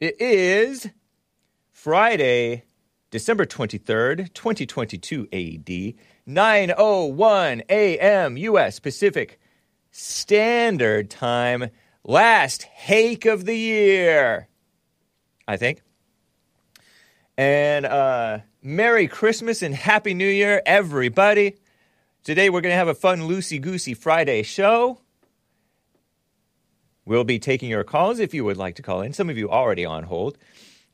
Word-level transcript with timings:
It 0.00 0.20
is 0.20 0.88
Friday, 1.72 2.62
December 3.10 3.44
23rd, 3.46 4.32
2022 4.32 5.26
AD, 5.32 5.94
9:01 6.28 7.62
a.m. 7.68 8.36
US 8.36 8.78
Pacific 8.78 9.40
Standard 9.90 11.10
Time. 11.10 11.70
Last 12.04 12.62
hake 12.62 13.26
of 13.26 13.44
the 13.44 13.56
year. 13.56 14.46
I 15.48 15.56
think. 15.56 15.82
And 17.36 17.84
uh 17.84 18.38
Merry 18.62 19.08
Christmas 19.08 19.62
and 19.62 19.74
Happy 19.74 20.14
New 20.14 20.28
Year, 20.28 20.62
everybody. 20.64 21.56
Today 22.22 22.50
we're 22.50 22.60
going 22.60 22.72
to 22.72 22.76
have 22.76 22.86
a 22.86 22.94
fun 22.94 23.22
loosey 23.22 23.60
goosey 23.60 23.94
Friday 23.94 24.44
show. 24.44 25.00
We'll 27.08 27.24
be 27.24 27.38
taking 27.38 27.70
your 27.70 27.84
calls 27.84 28.18
if 28.18 28.34
you 28.34 28.44
would 28.44 28.58
like 28.58 28.74
to 28.74 28.82
call 28.82 29.00
in. 29.00 29.14
Some 29.14 29.30
of 29.30 29.38
you 29.38 29.48
already 29.48 29.86
on 29.86 30.04
hold. 30.04 30.36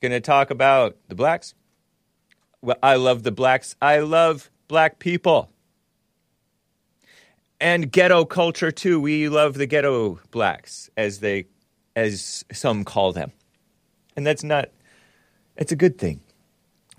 Going 0.00 0.12
to 0.12 0.20
talk 0.20 0.50
about 0.50 0.96
the 1.09 1.16
blacks. 1.16 1.54
Well, 2.62 2.77
I 2.80 2.95
love 2.95 3.24
the 3.24 3.32
blacks. 3.32 3.74
I 3.82 3.98
love 3.98 4.48
black 4.68 5.00
people. 5.00 5.50
And 7.60 7.90
ghetto 7.90 8.24
culture 8.27 8.70
too. 8.70 9.00
We 9.00 9.28
love 9.28 9.54
the 9.54 9.66
ghetto 9.66 10.20
blacks 10.30 10.88
as 10.96 11.18
they 11.18 11.46
as 11.96 12.45
some 12.52 12.84
call 12.84 13.12
them. 13.12 13.32
And 14.16 14.24
that's 14.24 14.45
not 14.45 14.68
it's 15.56 15.73
a 15.73 15.76
good 15.76 15.98
thing. 15.98 16.20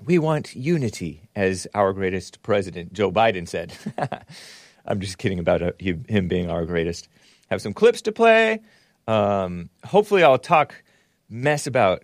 We 0.03 0.19
want 0.19 0.57
unity, 0.57 1.21
as 1.37 1.67
our 1.73 1.93
greatest 1.93 2.43
president, 2.43 2.91
Joe 2.91 3.13
Biden, 3.13 3.47
said. 3.47 3.71
I'm 4.85 4.99
just 4.99 5.19
kidding 5.19 5.39
about 5.39 5.61
uh, 5.61 5.71
him 5.79 6.27
being 6.27 6.49
our 6.49 6.65
greatest. 6.65 7.07
Have 7.49 7.61
some 7.61 7.73
clips 7.73 8.01
to 8.01 8.11
play. 8.11 8.59
Um, 9.07 9.69
hopefully, 9.83 10.23
I'll 10.23 10.37
talk 10.37 10.83
mess 11.29 11.67
about 11.67 12.03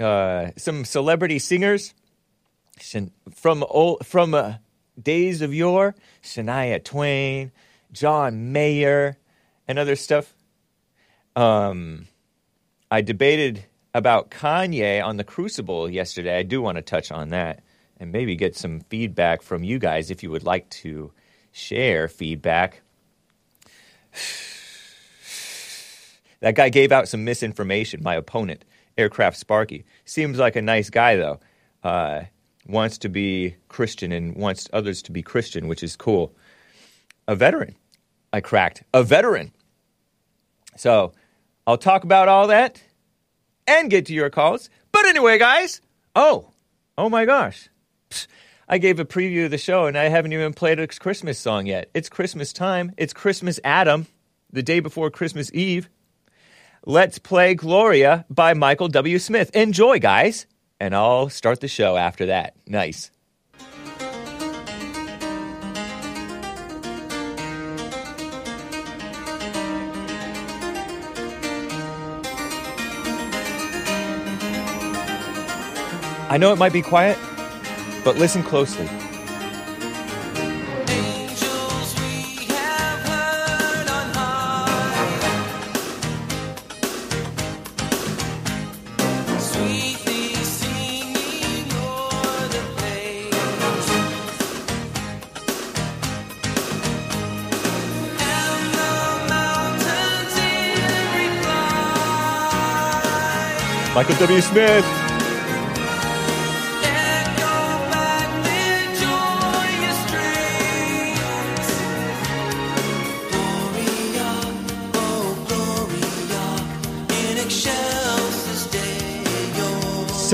uh, 0.00 0.50
some 0.56 0.84
celebrity 0.84 1.38
singers 1.38 1.94
from 3.32 3.64
old, 3.68 4.06
from 4.06 4.34
uh, 4.34 4.54
days 5.00 5.42
of 5.42 5.54
yore, 5.54 5.94
Shania 6.22 6.82
Twain, 6.82 7.52
John 7.92 8.52
Mayer, 8.52 9.16
and 9.68 9.78
other 9.78 9.96
stuff. 9.96 10.34
Um, 11.36 12.06
I 12.90 13.00
debated 13.00 13.64
about 13.92 14.30
Kanye 14.30 15.04
on 15.04 15.16
the 15.16 15.24
Crucible 15.24 15.88
yesterday. 15.88 16.36
I 16.36 16.42
do 16.42 16.60
want 16.60 16.76
to 16.76 16.82
touch 16.82 17.12
on 17.12 17.28
that 17.30 17.62
and 17.98 18.10
maybe 18.10 18.34
get 18.34 18.56
some 18.56 18.80
feedback 18.80 19.42
from 19.42 19.62
you 19.62 19.78
guys 19.78 20.10
if 20.10 20.22
you 20.22 20.30
would 20.30 20.44
like 20.44 20.68
to 20.70 21.12
share 21.52 22.08
feedback. 22.08 22.82
that 26.44 26.56
guy 26.56 26.68
gave 26.68 26.92
out 26.92 27.08
some 27.08 27.24
misinformation, 27.24 28.02
my 28.02 28.14
opponent, 28.16 28.66
Aircraft 28.98 29.38
Sparky. 29.38 29.86
Seems 30.04 30.38
like 30.38 30.56
a 30.56 30.60
nice 30.60 30.90
guy, 30.90 31.16
though. 31.16 31.40
Uh, 31.82 32.24
wants 32.66 32.98
to 32.98 33.08
be 33.08 33.56
Christian 33.68 34.12
and 34.12 34.36
wants 34.36 34.68
others 34.70 35.00
to 35.04 35.10
be 35.10 35.22
Christian, 35.22 35.68
which 35.68 35.82
is 35.82 35.96
cool. 35.96 36.36
A 37.26 37.34
veteran. 37.34 37.74
I 38.30 38.42
cracked. 38.42 38.82
A 38.92 39.02
veteran. 39.02 39.52
So 40.76 41.14
I'll 41.66 41.78
talk 41.78 42.04
about 42.04 42.28
all 42.28 42.48
that 42.48 42.82
and 43.66 43.88
get 43.88 44.04
to 44.06 44.12
your 44.12 44.28
calls. 44.28 44.68
But 44.92 45.06
anyway, 45.06 45.38
guys, 45.38 45.80
oh, 46.14 46.50
oh 46.98 47.08
my 47.08 47.24
gosh. 47.24 47.70
I 48.68 48.76
gave 48.76 49.00
a 49.00 49.06
preview 49.06 49.46
of 49.46 49.50
the 49.50 49.56
show 49.56 49.86
and 49.86 49.96
I 49.96 50.10
haven't 50.10 50.34
even 50.34 50.52
played 50.52 50.78
a 50.78 50.86
Christmas 50.88 51.38
song 51.38 51.64
yet. 51.64 51.88
It's 51.94 52.10
Christmas 52.10 52.52
time. 52.52 52.92
It's 52.98 53.14
Christmas 53.14 53.60
Adam, 53.64 54.08
the 54.52 54.62
day 54.62 54.80
before 54.80 55.08
Christmas 55.08 55.50
Eve. 55.54 55.88
Let's 56.86 57.18
play 57.18 57.54
Gloria 57.54 58.26
by 58.28 58.52
Michael 58.52 58.88
W. 58.88 59.18
Smith. 59.18 59.50
Enjoy, 59.56 59.98
guys. 59.98 60.44
And 60.78 60.94
I'll 60.94 61.30
start 61.30 61.60
the 61.60 61.68
show 61.68 61.96
after 61.96 62.26
that. 62.26 62.56
Nice. 62.66 63.10
I 76.28 76.36
know 76.38 76.52
it 76.52 76.56
might 76.56 76.74
be 76.74 76.82
quiet, 76.82 77.16
but 78.04 78.18
listen 78.18 78.42
closely. 78.42 78.86
Michael 104.06 104.26
W. 104.26 104.40
Smith. 104.42 104.84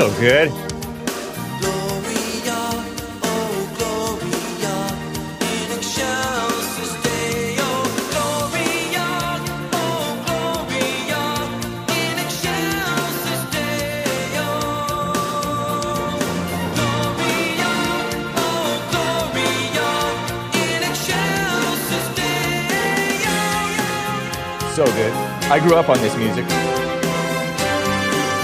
so 0.00 0.08
good. 0.18 0.69
I 25.60 25.62
grew 25.62 25.76
up 25.76 25.90
on 25.90 25.98
this 25.98 26.16
music. 26.16 26.46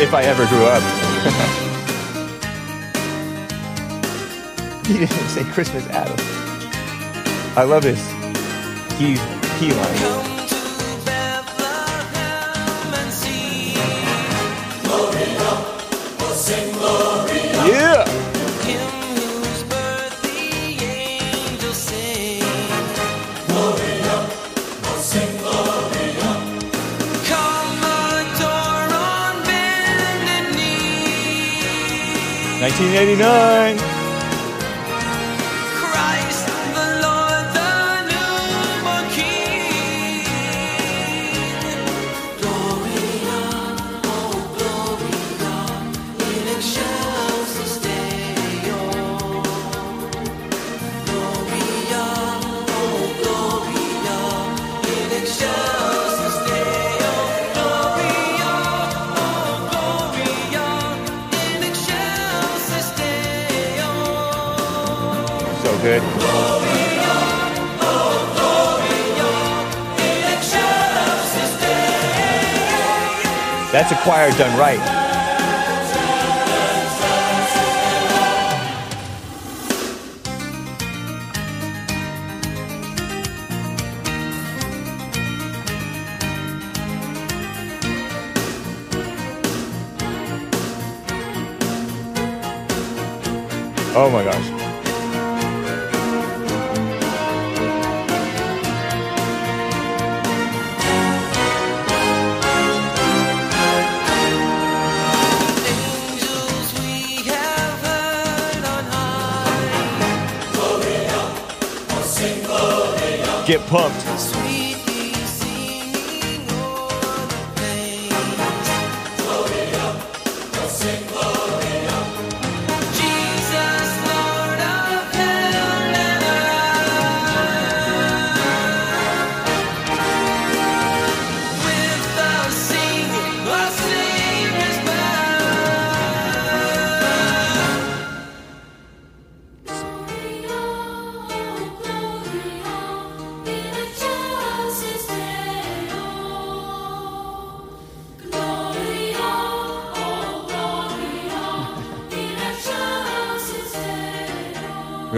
If 0.03 0.13
I 0.13 0.23
ever 0.25 0.45
grew 0.49 0.67
up. 0.67 0.83
he 4.87 4.99
didn't 4.99 5.29
say 5.29 5.43
Christmas 5.45 5.87
Adam. 5.87 6.15
I 7.57 7.63
love 7.63 7.85
his 7.85 8.03
key 8.99 9.17
key 9.59 9.73
line. 9.73 10.36
1989. 32.79 33.86
That's 73.77 73.93
a 73.93 73.97
choir 73.97 74.31
done 74.39 74.59
right. 74.59 74.81
Oh 93.95 94.09
my 94.11 94.25
gosh. 94.25 94.56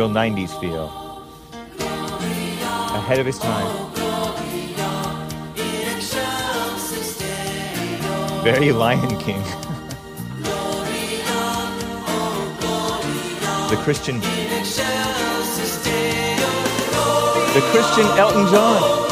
Real 0.08 0.16
90s 0.16 0.58
feel. 0.58 0.86
Ahead 2.96 3.18
of 3.18 3.26
his 3.26 3.38
time. 3.38 3.92
Very 8.42 8.72
Lion 8.72 9.18
King. 9.18 9.42
the 13.68 13.76
Christian. 13.84 14.20
The 17.52 17.60
Christian 17.70 18.06
Elton 18.18 18.46
John. 18.46 19.07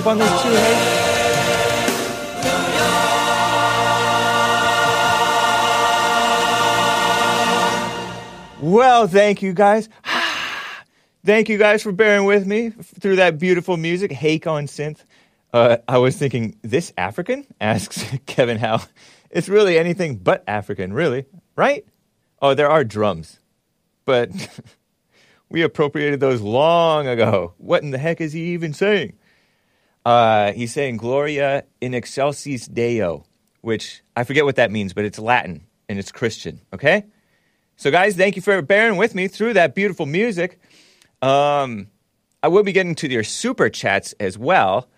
Up 0.00 0.06
on? 0.06 0.18
Well, 8.62 9.06
thank 9.08 9.42
you 9.42 9.52
guys. 9.52 9.88
thank 11.24 11.48
you 11.48 11.58
guys 11.58 11.82
for 11.82 11.92
bearing 11.92 12.24
with 12.24 12.46
me 12.46 12.70
through 12.70 13.16
that 13.16 13.38
beautiful 13.38 13.76
music. 13.76 14.12
Hake 14.12 14.46
on 14.46 14.66
synth. 14.66 15.04
Uh, 15.52 15.78
I 15.88 15.98
was 15.98 16.16
thinking, 16.16 16.56
this 16.62 16.92
African? 16.96 17.46
asks 17.60 18.04
Kevin 18.26 18.58
Howe. 18.58 18.82
It's 19.30 19.48
really 19.48 19.78
anything 19.78 20.16
but 20.16 20.44
African, 20.46 20.92
really, 20.92 21.26
right? 21.56 21.84
Oh, 22.40 22.54
there 22.54 22.70
are 22.70 22.84
drums, 22.84 23.38
but 24.04 24.30
we 25.48 25.62
appropriated 25.62 26.20
those 26.20 26.40
long 26.40 27.06
ago. 27.06 27.54
What 27.58 27.82
in 27.82 27.90
the 27.90 27.98
heck 27.98 28.20
is 28.20 28.32
he 28.32 28.52
even 28.52 28.72
saying? 28.72 29.14
Uh, 30.04 30.52
he's 30.52 30.72
saying 30.72 30.96
Gloria 30.96 31.64
in 31.80 31.94
excelsis 31.94 32.66
Deo, 32.66 33.24
which 33.60 34.02
I 34.16 34.24
forget 34.24 34.44
what 34.44 34.56
that 34.56 34.70
means, 34.70 34.92
but 34.92 35.04
it's 35.04 35.18
Latin 35.18 35.66
and 35.88 35.98
it's 35.98 36.12
Christian, 36.12 36.60
okay? 36.72 37.04
So, 37.76 37.90
guys, 37.90 38.16
thank 38.16 38.36
you 38.36 38.42
for 38.42 38.60
bearing 38.62 38.96
with 38.96 39.14
me 39.14 39.28
through 39.28 39.54
that 39.54 39.74
beautiful 39.74 40.06
music. 40.06 40.60
Um, 41.22 41.88
I 42.42 42.48
will 42.48 42.62
be 42.62 42.72
getting 42.72 42.94
to 42.96 43.08
your 43.08 43.24
super 43.24 43.68
chats 43.68 44.14
as 44.20 44.38
well. 44.38 44.88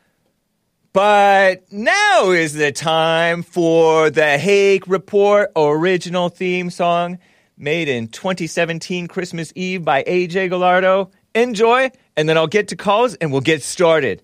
But 0.93 1.72
now 1.72 2.31
is 2.31 2.52
the 2.52 2.70
time 2.70 3.43
for 3.43 4.10
the 4.10 4.37
Hake 4.37 4.87
Report 4.87 5.50
original 5.56 6.28
theme 6.28 6.69
song 6.69 7.19
made 7.56 7.88
in 7.88 8.08
2017 8.08 9.08
Christmas 9.08 9.52
Eve 9.56 9.84
by 9.84 10.02
AJ 10.04 10.50
Gallardo. 10.50 11.10
Enjoy, 11.34 11.90
and 12.16 12.28
then 12.28 12.37
I'll 12.37 12.46
get 12.46 12.69
to 12.69 12.76
calls 12.76 13.14
and 13.14 13.32
we'll 13.32 13.40
get 13.40 13.62
started. 13.62 14.22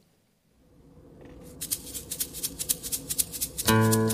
Oh, 3.70 4.07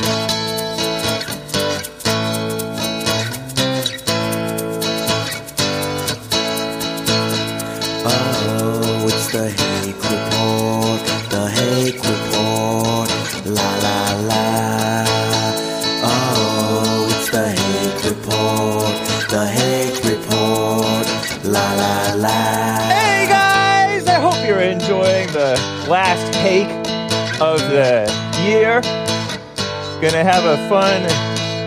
Gonna 30.04 30.23
have 30.23 30.44
a 30.44 30.58
fun 30.68 31.00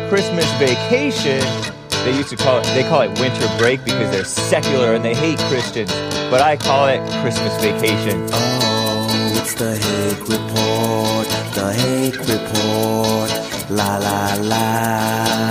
Christmas 0.10 0.46
vacation. 0.60 1.42
They 2.06 2.16
used 2.16 2.30
to 2.30 2.36
call 2.36 2.60
it, 2.60 2.66
they 2.76 2.84
call 2.88 3.02
it 3.02 3.20
winter 3.20 3.50
break 3.58 3.84
because 3.84 4.12
they're 4.12 4.26
secular 4.26 4.94
and 4.94 5.04
they 5.04 5.16
hate 5.16 5.40
Christians. 5.50 5.92
But 6.30 6.42
I 6.42 6.56
call 6.56 6.88
it 6.88 7.00
Christmas 7.24 7.60
vacation. 7.60 8.28
Oh, 8.32 9.42
it's 9.42 9.56
the 9.56 9.76
Hake 9.76 10.30
Report, 10.30 11.28
the 11.56 11.74
Hake 11.74 12.20
Report, 12.20 13.32
la 13.72 13.98
la 13.98 14.36
la. 14.40 15.50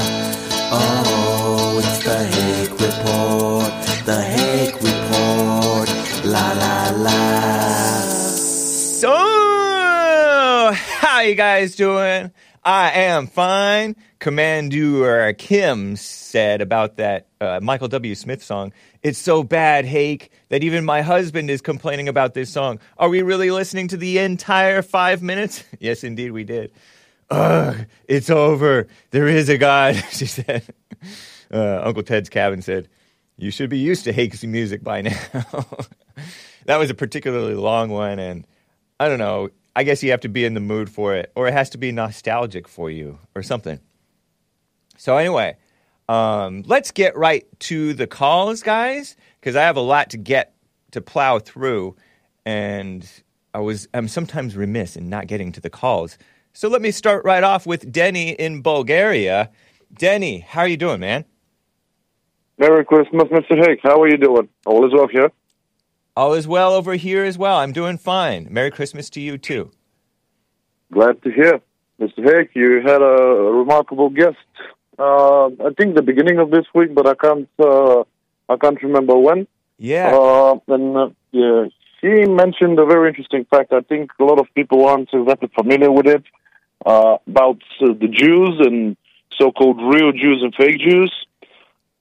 Oh, 0.70 1.80
it's 1.82 2.04
the 2.04 2.24
Hake 2.24 2.70
Report, 2.70 3.72
the 4.06 4.22
Hake 4.22 4.76
Report, 4.76 5.88
la 6.24 6.52
la 6.52 6.90
la. 7.02 8.00
So, 9.00 10.72
how 10.72 11.18
you 11.22 11.34
guys 11.34 11.74
doing? 11.74 12.30
I 12.66 12.90
am 12.90 13.28
fine. 13.28 13.94
Commander 14.18 15.32
Kim 15.34 15.94
said 15.94 16.60
about 16.60 16.96
that 16.96 17.28
uh, 17.40 17.60
Michael 17.62 17.86
W. 17.86 18.16
Smith 18.16 18.42
song. 18.42 18.72
It's 19.04 19.20
so 19.20 19.44
bad, 19.44 19.84
Hake, 19.84 20.32
that 20.48 20.64
even 20.64 20.84
my 20.84 21.02
husband 21.02 21.48
is 21.48 21.60
complaining 21.60 22.08
about 22.08 22.34
this 22.34 22.50
song. 22.50 22.80
Are 22.98 23.08
we 23.08 23.22
really 23.22 23.52
listening 23.52 23.86
to 23.88 23.96
the 23.96 24.18
entire 24.18 24.82
five 24.82 25.22
minutes? 25.22 25.62
yes, 25.78 26.02
indeed, 26.02 26.32
we 26.32 26.42
did. 26.42 26.72
Ugh, 27.30 27.86
it's 28.08 28.30
over. 28.30 28.88
There 29.12 29.28
is 29.28 29.48
a 29.48 29.58
God, 29.58 29.94
she 30.10 30.26
said. 30.26 30.64
Uh, 31.54 31.82
Uncle 31.84 32.02
Ted's 32.02 32.28
cabin 32.28 32.62
said, 32.62 32.88
You 33.36 33.52
should 33.52 33.70
be 33.70 33.78
used 33.78 34.02
to 34.04 34.12
Hake's 34.12 34.42
music 34.42 34.82
by 34.82 35.02
now. 35.02 35.12
that 36.64 36.78
was 36.78 36.90
a 36.90 36.94
particularly 36.94 37.54
long 37.54 37.90
one, 37.90 38.18
and 38.18 38.44
I 38.98 39.08
don't 39.08 39.20
know. 39.20 39.50
I 39.76 39.84
guess 39.84 40.02
you 40.02 40.10
have 40.10 40.20
to 40.20 40.30
be 40.30 40.46
in 40.46 40.54
the 40.54 40.60
mood 40.60 40.88
for 40.88 41.14
it, 41.14 41.30
or 41.36 41.46
it 41.46 41.52
has 41.52 41.68
to 41.70 41.78
be 41.78 41.92
nostalgic 41.92 42.66
for 42.66 42.90
you, 42.90 43.18
or 43.34 43.42
something. 43.42 43.78
So, 44.96 45.18
anyway, 45.18 45.58
um, 46.08 46.62
let's 46.66 46.90
get 46.90 47.14
right 47.14 47.44
to 47.60 47.92
the 47.92 48.06
calls, 48.06 48.62
guys, 48.62 49.16
because 49.38 49.54
I 49.54 49.64
have 49.64 49.76
a 49.76 49.82
lot 49.82 50.10
to 50.10 50.16
get 50.16 50.54
to 50.92 51.02
plow 51.02 51.38
through, 51.38 51.94
and 52.46 53.06
I 53.52 53.58
was 53.58 53.86
I'm 53.92 54.08
sometimes 54.08 54.56
remiss 54.56 54.96
in 54.96 55.10
not 55.10 55.26
getting 55.26 55.52
to 55.52 55.60
the 55.60 55.70
calls. 55.70 56.16
So 56.54 56.68
let 56.68 56.80
me 56.80 56.90
start 56.90 57.22
right 57.26 57.44
off 57.44 57.66
with 57.66 57.92
Denny 57.92 58.30
in 58.30 58.62
Bulgaria. 58.62 59.50
Denny, 59.92 60.38
how 60.38 60.62
are 60.62 60.68
you 60.68 60.78
doing, 60.78 61.00
man? 61.00 61.26
Merry 62.56 62.82
Christmas, 62.82 63.24
Mr. 63.24 63.62
Hake. 63.62 63.80
How 63.82 64.00
are 64.00 64.08
you 64.08 64.16
doing? 64.16 64.48
All 64.64 64.86
is 64.86 64.94
well 64.94 65.08
here. 65.08 65.30
All 66.16 66.32
is 66.32 66.48
well 66.48 66.72
over 66.72 66.94
here 66.94 67.24
as 67.24 67.36
well. 67.36 67.58
I'm 67.58 67.72
doing 67.72 67.98
fine. 67.98 68.48
Merry 68.50 68.70
Christmas 68.70 69.10
to 69.10 69.20
you 69.20 69.36
too. 69.36 69.70
Glad 70.92 71.22
to 71.22 71.30
hear. 71.30 71.60
Mr. 72.00 72.24
Hake, 72.24 72.50
you 72.54 72.80
had 72.84 73.02
a 73.02 73.16
remarkable 73.60 74.10
guest 74.10 74.36
Uh, 74.98 75.46
I 75.68 75.70
think 75.76 75.94
the 75.94 76.02
beginning 76.02 76.38
of 76.38 76.50
this 76.50 76.64
week, 76.74 76.94
but 76.94 77.06
I 77.06 77.14
can't. 77.14 77.48
Uh, 77.58 78.04
I 78.48 78.56
can't 78.56 78.82
remember 78.82 79.14
when. 79.14 79.46
Yeah. 79.76 80.08
Uh, 80.16 80.58
and 80.68 80.96
uh, 80.96 81.10
yeah, 81.32 81.66
he 82.00 82.24
mentioned 82.24 82.78
a 82.78 82.86
very 82.86 83.08
interesting 83.10 83.44
fact. 83.50 83.72
I 83.72 83.82
think 83.82 84.10
a 84.18 84.24
lot 84.24 84.38
of 84.38 84.46
people 84.54 84.86
aren't 84.86 85.10
exactly 85.12 85.50
familiar 85.54 85.92
with 85.92 86.06
it 86.06 86.24
uh, 86.86 87.18
about 87.26 87.60
uh, 87.82 87.92
the 87.92 88.08
Jews 88.08 88.54
and 88.60 88.96
so-called 89.38 89.78
real 89.94 90.12
Jews 90.12 90.40
and 90.42 90.54
fake 90.54 90.78
Jews. 90.78 91.12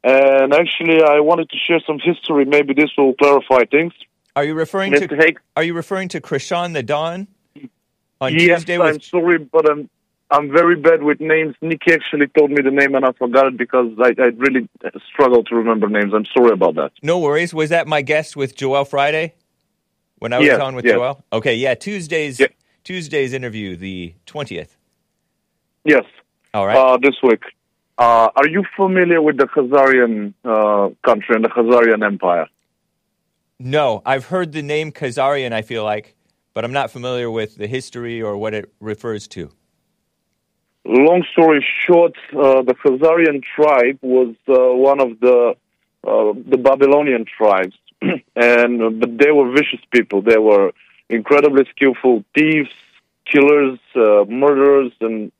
And 0.08 0.54
actually, 0.54 1.02
I 1.02 1.20
wanted 1.20 1.50
to 1.50 1.58
share 1.58 1.80
some 1.86 1.98
history. 2.00 2.46
Maybe 2.46 2.76
this 2.76 2.92
will 2.96 3.16
clarify 3.16 3.66
things. 3.66 3.92
are 4.36 4.44
you 4.44 4.54
referring 4.54 4.94
Mr. 4.94 5.10
to 5.10 5.16
Hake, 5.16 5.38
Are 5.58 5.64
you 5.64 5.74
referring 5.74 6.10
to 6.10 6.22
Krishan 6.22 6.74
the 6.74 6.84
Dawn 6.84 7.28
on 8.22 8.34
yes, 8.34 8.60
Tuesday? 8.60 8.78
I'm 8.78 9.02
sorry, 9.02 9.40
but 9.40 9.68
I'm 9.70 9.90
I'm 10.30 10.52
very 10.52 10.76
bad 10.76 11.02
with 11.02 11.20
names. 11.20 11.56
Nikki 11.62 11.92
actually 11.92 12.28
told 12.38 12.52
me 12.52 12.62
the 12.62 12.70
name, 12.72 12.94
and 12.94 13.04
I 13.04 13.14
forgot 13.14 13.48
it 13.48 13.58
because 13.58 13.92
I, 14.00 14.10
I 14.22 14.26
really 14.38 14.70
struggle 15.12 15.44
to 15.46 15.56
remember 15.56 15.88
names. 15.88 16.14
I'm 16.14 16.26
sorry 16.38 16.52
about 16.52 16.76
that. 16.76 16.92
no 17.02 17.18
worries. 17.20 17.52
Was 17.54 17.70
that 17.72 17.88
my 17.88 18.02
guest 18.04 18.36
with 18.38 18.56
Joel 18.56 18.86
Friday 18.86 19.34
when 20.20 20.34
I 20.34 20.38
was 20.40 20.46
Yes, 20.48 20.60
on 20.62 20.76
with 20.76 20.86
yes. 20.86 20.94
Joel? 20.94 21.24
Okay, 21.34 21.56
yeah. 21.56 21.74
Tuesday's. 21.74 22.40
Tuesday's 22.84 23.34
interview, 23.34 23.76
the 23.76 24.14
twentieth. 24.28 24.78
Yes. 25.84 26.04
All 26.54 26.68
right. 26.68 26.78
uh, 26.78 26.98
this 27.02 27.16
week. 27.24 27.42
Uh, 27.98 28.30
are 28.36 28.48
you 28.48 28.64
familiar 28.75 29.22
with 29.22 29.38
the 29.38 29.46
Khazarian 29.46 30.34
uh, 30.44 30.90
country 31.06 31.36
and 31.36 31.46
the 31.46 31.50
Khazarian 31.50 32.06
Empire? 32.06 32.48
no, 33.60 34.02
I've 34.06 34.25
heard 34.25 34.52
the 34.52 34.62
name 34.62 34.92
Khazarian. 34.92 35.54
I 35.54 35.62
feel 35.62 35.84
like, 35.84 36.16
but 36.54 36.66
I'm 36.66 36.74
not 36.74 36.92
familiar 36.92 37.32
with 37.32 37.56
the 37.56 37.68
history 37.68 38.22
or 38.22 38.38
what 38.38 38.54
it 38.54 38.74
refers 38.80 39.28
to. 39.30 39.50
Long 40.86 41.24
story 41.32 41.66
short, 41.88 42.16
uh, 42.34 42.62
the 42.62 42.75
Khazarian 42.75 43.44
tribe 43.44 43.98
was 44.02 44.36
uh, 44.48 44.75
one 44.75 45.00
of 45.00 45.20
the 45.20 45.56
uh, 46.06 46.34
the 46.48 46.58
Babylonian 46.58 47.25
tribes, 47.25 47.75
and 48.36 48.84
uh, 48.84 48.90
but 48.90 49.18
they 49.18 49.32
were 49.32 49.52
vicious 49.52 49.80
people. 49.92 50.22
They 50.22 50.38
were 50.38 50.72
incredibly 51.10 51.66
skillful 51.72 52.24
thieves, 52.36 52.70
killers, 53.25 53.80
uh, 53.96 54.25
murderers, 54.25 54.92
and 55.02 55.32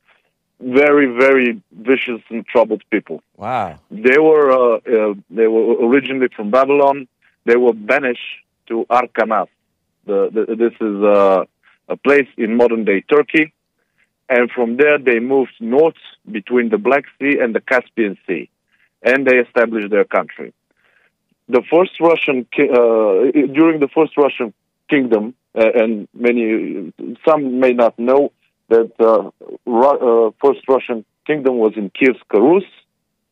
very, 0.60 1.08
very 1.08 1.62
vicious 1.72 2.22
and 2.30 2.46
troubled 2.46 2.84
people. 2.90 3.22
Wow. 3.38 3.80
They 3.92 4.18
were 4.18 4.52
uh, 4.52 4.76
uh, 4.78 5.14
they 5.30 5.48
were 5.48 5.88
originally 5.88 6.30
from 6.36 6.52
Babylon. 6.52 7.08
They 7.46 7.58
were 7.58 7.74
banished 7.74 8.44
to 8.68 8.86
Arkanas. 8.90 9.48
The, 10.06 10.30
the, 10.32 10.56
this 10.56 10.74
is 10.80 11.04
uh, 11.04 11.46
a 11.90 11.98
place 11.98 12.28
in 12.38 12.56
modern 12.56 12.86
day 12.86 13.02
Turkey, 13.02 13.54
and 14.30 14.50
from 14.52 14.78
there 14.78 14.98
they 14.98 15.20
moved 15.20 15.54
north 15.60 16.02
between 16.32 16.70
the 16.70 16.78
Black 16.78 17.06
Sea 17.20 17.40
and 17.40 17.54
the 17.54 17.62
Caspian 17.62 18.18
Sea, 18.26 18.50
and 19.04 19.26
they 19.28 19.38
established 19.38 19.92
their 19.92 20.06
country. 20.06 20.54
The 21.48 21.62
first 21.72 22.00
Russian 22.00 22.48
uh, 22.58 23.32
during 23.54 23.80
the 23.80 23.90
first 23.94 24.18
Russian 24.18 24.54
kingdom, 24.90 25.36
uh, 25.54 25.70
and 25.76 26.08
many 26.14 26.94
some 27.28 27.60
may 27.60 27.74
not 27.74 28.00
know 28.00 28.32
that 28.70 28.92
uh, 29.00 29.30
Ru- 29.66 30.28
uh, 30.28 30.32
first 30.44 30.62
Russian 30.68 31.06
kingdom 31.28 31.58
was 31.58 31.74
in 31.76 31.90
Kievska 31.92 32.40
Rus, 32.40 32.64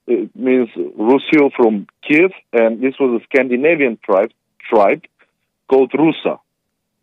it 0.06 0.36
means 0.36 0.70
Rusil 0.76 1.52
from 1.56 1.88
Kiev, 2.08 2.32
and 2.52 2.82
this 2.82 2.96
was 3.00 3.22
a 3.22 3.24
Scandinavian 3.26 3.98
tribe 4.04 4.32
tribe 4.70 5.04
called 5.70 5.92
Rusa. 5.92 6.40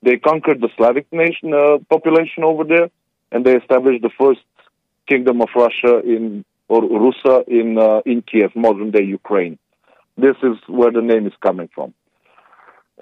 They 0.03 0.17
conquered 0.17 0.61
the 0.61 0.69
Slavic 0.77 1.07
nation 1.13 1.53
uh, 1.55 1.79
population 1.89 2.45
over 2.45 2.65
there, 2.65 2.91
and 3.33 3.45
they 3.45 3.57
established 3.57 4.03
the 4.03 4.11
first 4.19 4.41
kingdom 5.09 5.41
of 5.41 5.49
Russia 5.55 6.01
in 6.01 6.45
or 6.69 6.83
Rusa 6.83 7.49
in 7.49 7.79
uh, 7.79 8.01
in 8.07 8.23
Kiev, 8.23 8.55
modern 8.55 8.91
day 8.91 9.03
Ukraine. 9.03 9.59
This 10.17 10.37
is 10.43 10.57
where 10.69 10.93
the 10.93 11.03
name 11.03 11.27
is 11.27 11.33
coming 11.41 11.69
from. 11.75 11.95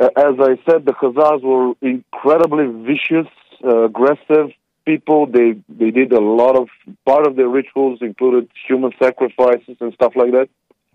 Uh, 0.00 0.10
as 0.16 0.34
I 0.38 0.54
said, 0.64 0.86
the 0.86 0.92
Khazars 0.92 1.42
were 1.42 1.74
incredibly 1.82 2.66
vicious, 2.86 3.26
uh, 3.64 3.84
aggressive 3.84 4.52
people. 4.92 5.20
They 5.38 5.48
they 5.80 5.90
did 6.00 6.10
a 6.12 6.24
lot 6.40 6.54
of 6.62 6.66
part 7.10 7.24
of 7.28 7.32
their 7.38 7.50
rituals 7.60 7.98
included 8.10 8.44
human 8.68 8.92
sacrifices 9.02 9.76
and 9.82 9.92
stuff 9.98 10.12
like 10.20 10.32
that. 10.38 10.48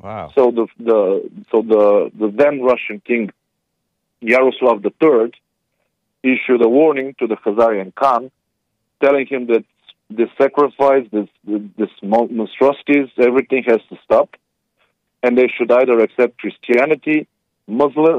Wow. 0.06 0.32
So 0.36 0.44
the 0.58 0.66
the 0.90 1.00
so 1.52 1.58
the 1.74 1.86
the 2.22 2.28
then 2.42 2.56
Russian 2.72 2.98
king 3.10 3.24
Yaroslav 4.34 4.78
III 4.86 5.32
issued 6.34 6.62
a 6.70 6.70
warning 6.80 7.16
to 7.20 7.28
the 7.28 7.38
Khazarian 7.44 7.94
Khan, 8.02 8.32
telling 9.04 9.28
him 9.28 9.48
that 9.52 9.64
this 10.10 10.30
sacrifice, 10.44 11.06
this 11.12 11.30
this 11.82 11.94
monstrosities, 12.02 13.10
everything 13.30 13.64
has 13.74 13.82
to 13.92 13.96
stop, 14.06 14.30
and 15.22 15.38
they 15.38 15.50
should 15.56 15.72
either 15.72 15.98
accept 16.06 16.40
Christianity, 16.44 17.28
Muslim, 17.68 18.16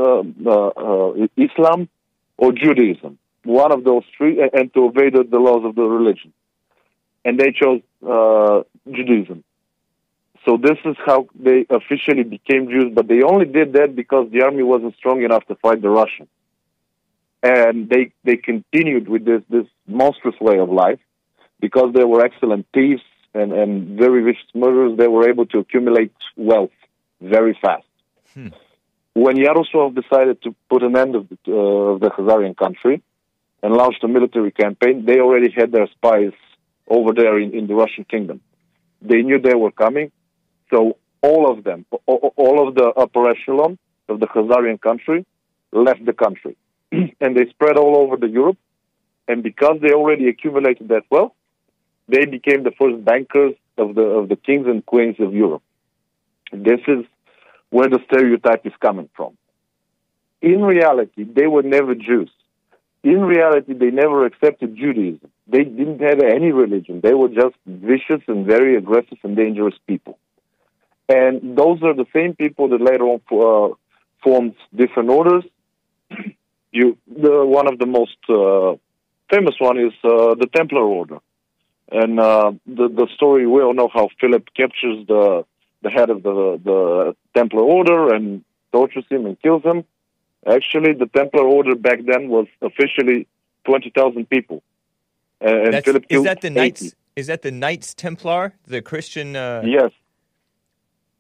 uh, 0.47 0.51
uh, 0.51 0.69
uh, 0.87 1.27
Islam, 1.49 1.89
or 2.37 2.53
Judaism, 2.53 3.19
one 3.45 3.73
of 3.73 3.85
those 3.85 4.03
three, 4.17 4.41
and, 4.41 4.51
and 4.53 4.75
to 4.75 4.85
obey 4.85 5.11
the, 5.11 5.25
the 5.25 5.39
laws 5.39 5.65
of 5.65 5.75
the 5.75 5.83
religion. 5.83 6.33
And 7.25 7.39
they 7.39 7.53
chose 7.53 7.81
uh, 8.07 8.63
Judaism. 8.91 9.45
So 10.45 10.59
this 10.59 10.79
is 10.85 10.97
how 11.07 11.27
they 11.35 11.65
officially 11.71 12.23
became 12.23 12.69
Jews, 12.69 12.93
but 12.95 13.09
they 13.09 13.23
only 13.23 13.47
did 13.47 13.73
that 13.75 13.97
because 13.97 14.31
the 14.31 14.43
army 14.43 14.63
wasn't 14.63 14.95
strong 14.97 15.23
enough 15.23 15.47
to 15.47 15.55
fight 15.55 15.81
the 15.81 15.89
Russians. 15.89 16.29
And 17.43 17.89
they 17.89 18.13
they 18.25 18.37
continued 18.37 19.09
with 19.09 19.25
this 19.25 19.43
this 19.49 19.67
monstrous 19.87 20.39
way 20.41 20.59
of 20.59 20.71
life 20.71 21.01
because 21.61 21.93
they 21.95 22.05
were 22.05 22.25
excellent 22.25 22.67
thieves 22.75 23.03
and, 23.35 23.53
and 23.53 23.99
very 23.99 24.23
vicious 24.23 24.49
murderers. 24.55 24.97
They 24.99 25.09
were 25.09 25.29
able 25.29 25.47
to 25.47 25.59
accumulate 25.59 26.13
wealth 26.37 26.77
very 27.21 27.59
fast. 27.61 27.87
When 29.15 29.37
Yaroslav 29.37 29.95
decided 29.95 30.43
to 30.43 30.55
put 30.69 30.83
an 30.83 30.97
end 30.97 31.15
of 31.15 31.29
the, 31.29 31.37
uh, 31.49 31.93
of 31.93 32.01
the 32.01 32.11
Khazarian 32.11 32.57
country 32.57 33.03
and 33.65 33.73
launched 33.75 34.05
a 34.05 34.09
military 34.09 34.53
campaign, 34.53 35.07
they 35.07 35.19
already 35.21 35.51
had 35.51 35.73
their 35.73 35.89
spies 35.97 36.35
over 36.87 37.15
there 37.15 37.39
in, 37.39 37.55
in 37.55 37.67
the 37.67 37.75
Russian 37.75 38.05
kingdom. 38.05 38.43
They 39.01 39.23
knew 39.23 39.41
they 39.41 39.55
were 39.55 39.71
coming, 39.71 40.13
so 40.71 40.99
all 41.23 41.51
of 41.51 41.65
them, 41.65 41.87
all, 42.05 42.69
of 42.69 42.75
the 42.75 42.89
upper 43.05 43.31
echelon 43.31 43.79
of 44.11 44.21
the 44.21 44.27
Khazarian 44.27 44.79
country, 44.79 45.25
left 45.73 46.05
the 46.05 46.13
country, 46.13 46.59
and 46.93 47.35
they 47.35 47.47
spread 47.49 47.79
all 47.79 47.97
over 47.97 48.19
the 48.19 48.29
Europe. 48.29 48.59
And 49.27 49.43
because 49.43 49.77
they 49.81 49.93
already 49.95 50.29
accumulated 50.29 50.89
that 50.89 51.05
wealth, 51.11 51.33
they 52.07 52.27
became 52.27 52.65
the 52.65 52.73
first 52.79 53.03
bankers 53.03 53.55
of 53.79 53.95
the 53.95 54.03
of 54.03 54.29
the 54.29 54.37
kings 54.37 54.67
and 54.67 54.85
queens 54.85 55.17
of 55.19 55.33
Europe. 55.33 55.63
This 56.53 56.81
is 56.87 57.07
where 57.71 57.89
the 57.89 58.01
stereotype 58.09 58.67
is 58.67 58.75
coming 58.79 59.09
from. 59.17 59.39
In 60.43 60.61
reality, 60.61 61.25
they 61.25 61.47
were 61.47 61.63
never 61.63 61.95
Jews. 61.95 62.31
In 63.05 63.21
reality, 63.21 63.75
they 63.75 63.91
never 63.91 64.25
accepted 64.25 64.77
Judaism. 64.77 65.31
They 65.47 65.63
didn't 65.63 66.01
have 66.01 66.21
any 66.21 66.53
religion. 66.53 67.03
They 67.03 67.13
were 67.13 67.29
just 67.29 67.55
vicious 67.67 68.23
and 68.27 68.47
very 68.47 68.77
aggressive 68.77 69.19
and 69.23 69.37
dangerous 69.37 69.75
people. 69.87 70.19
And 71.07 71.55
those 71.57 71.83
are 71.83 71.93
the 71.95 72.07
same 72.15 72.35
people 72.35 72.71
that 72.71 72.81
later 72.81 73.05
on 73.05 73.21
uh, 73.31 73.75
formed 74.23 74.55
different 74.75 75.11
orders. 75.11 75.45
you, 76.73 76.97
the, 77.07 77.45
one 77.45 77.71
of 77.71 77.79
the 77.79 77.85
most 77.85 78.17
uh, 78.31 78.77
famous 79.31 79.55
one 79.59 79.79
is 79.79 79.93
uh, 80.03 80.35
the 80.35 80.49
Templar 80.57 80.81
Order, 80.83 81.19
and 81.93 82.19
uh, 82.19 82.53
the 82.67 82.89
the 82.89 83.07
story 83.15 83.47
we 83.47 83.61
all 83.63 83.75
know 83.75 83.91
how 83.93 84.09
Philip 84.19 84.49
captures 84.57 85.07
the 85.07 85.45
the 85.83 85.91
head 85.91 86.09
of 86.09 86.23
the 86.23 86.59
the 86.65 87.17
Templar 87.37 87.63
Order 87.63 88.15
and 88.15 88.43
tortures 88.73 89.05
him 89.11 89.27
and 89.27 89.41
kills 89.43 89.63
him. 89.63 89.85
Actually, 90.47 90.93
the 90.93 91.07
Templar 91.07 91.43
Order 91.45 91.75
back 91.75 92.01
then 92.05 92.29
was 92.29 92.47
officially 92.61 93.27
twenty 93.65 93.91
thousand 93.91 94.29
people, 94.29 94.63
Uh, 95.41 95.49
and 95.49 95.75
That's, 95.75 95.85
Philip 95.87 96.05
is 96.09 96.23
that 96.25 96.41
the 96.41 96.49
80. 96.49 96.55
Knights? 96.55 96.95
Is 97.17 97.27
that 97.29 97.43
the 97.43 97.51
Knights 97.51 97.95
Templar, 97.95 98.55
the 98.67 98.83
Christian? 98.83 99.37
Uh, 99.37 99.63
Yes, 99.65 99.91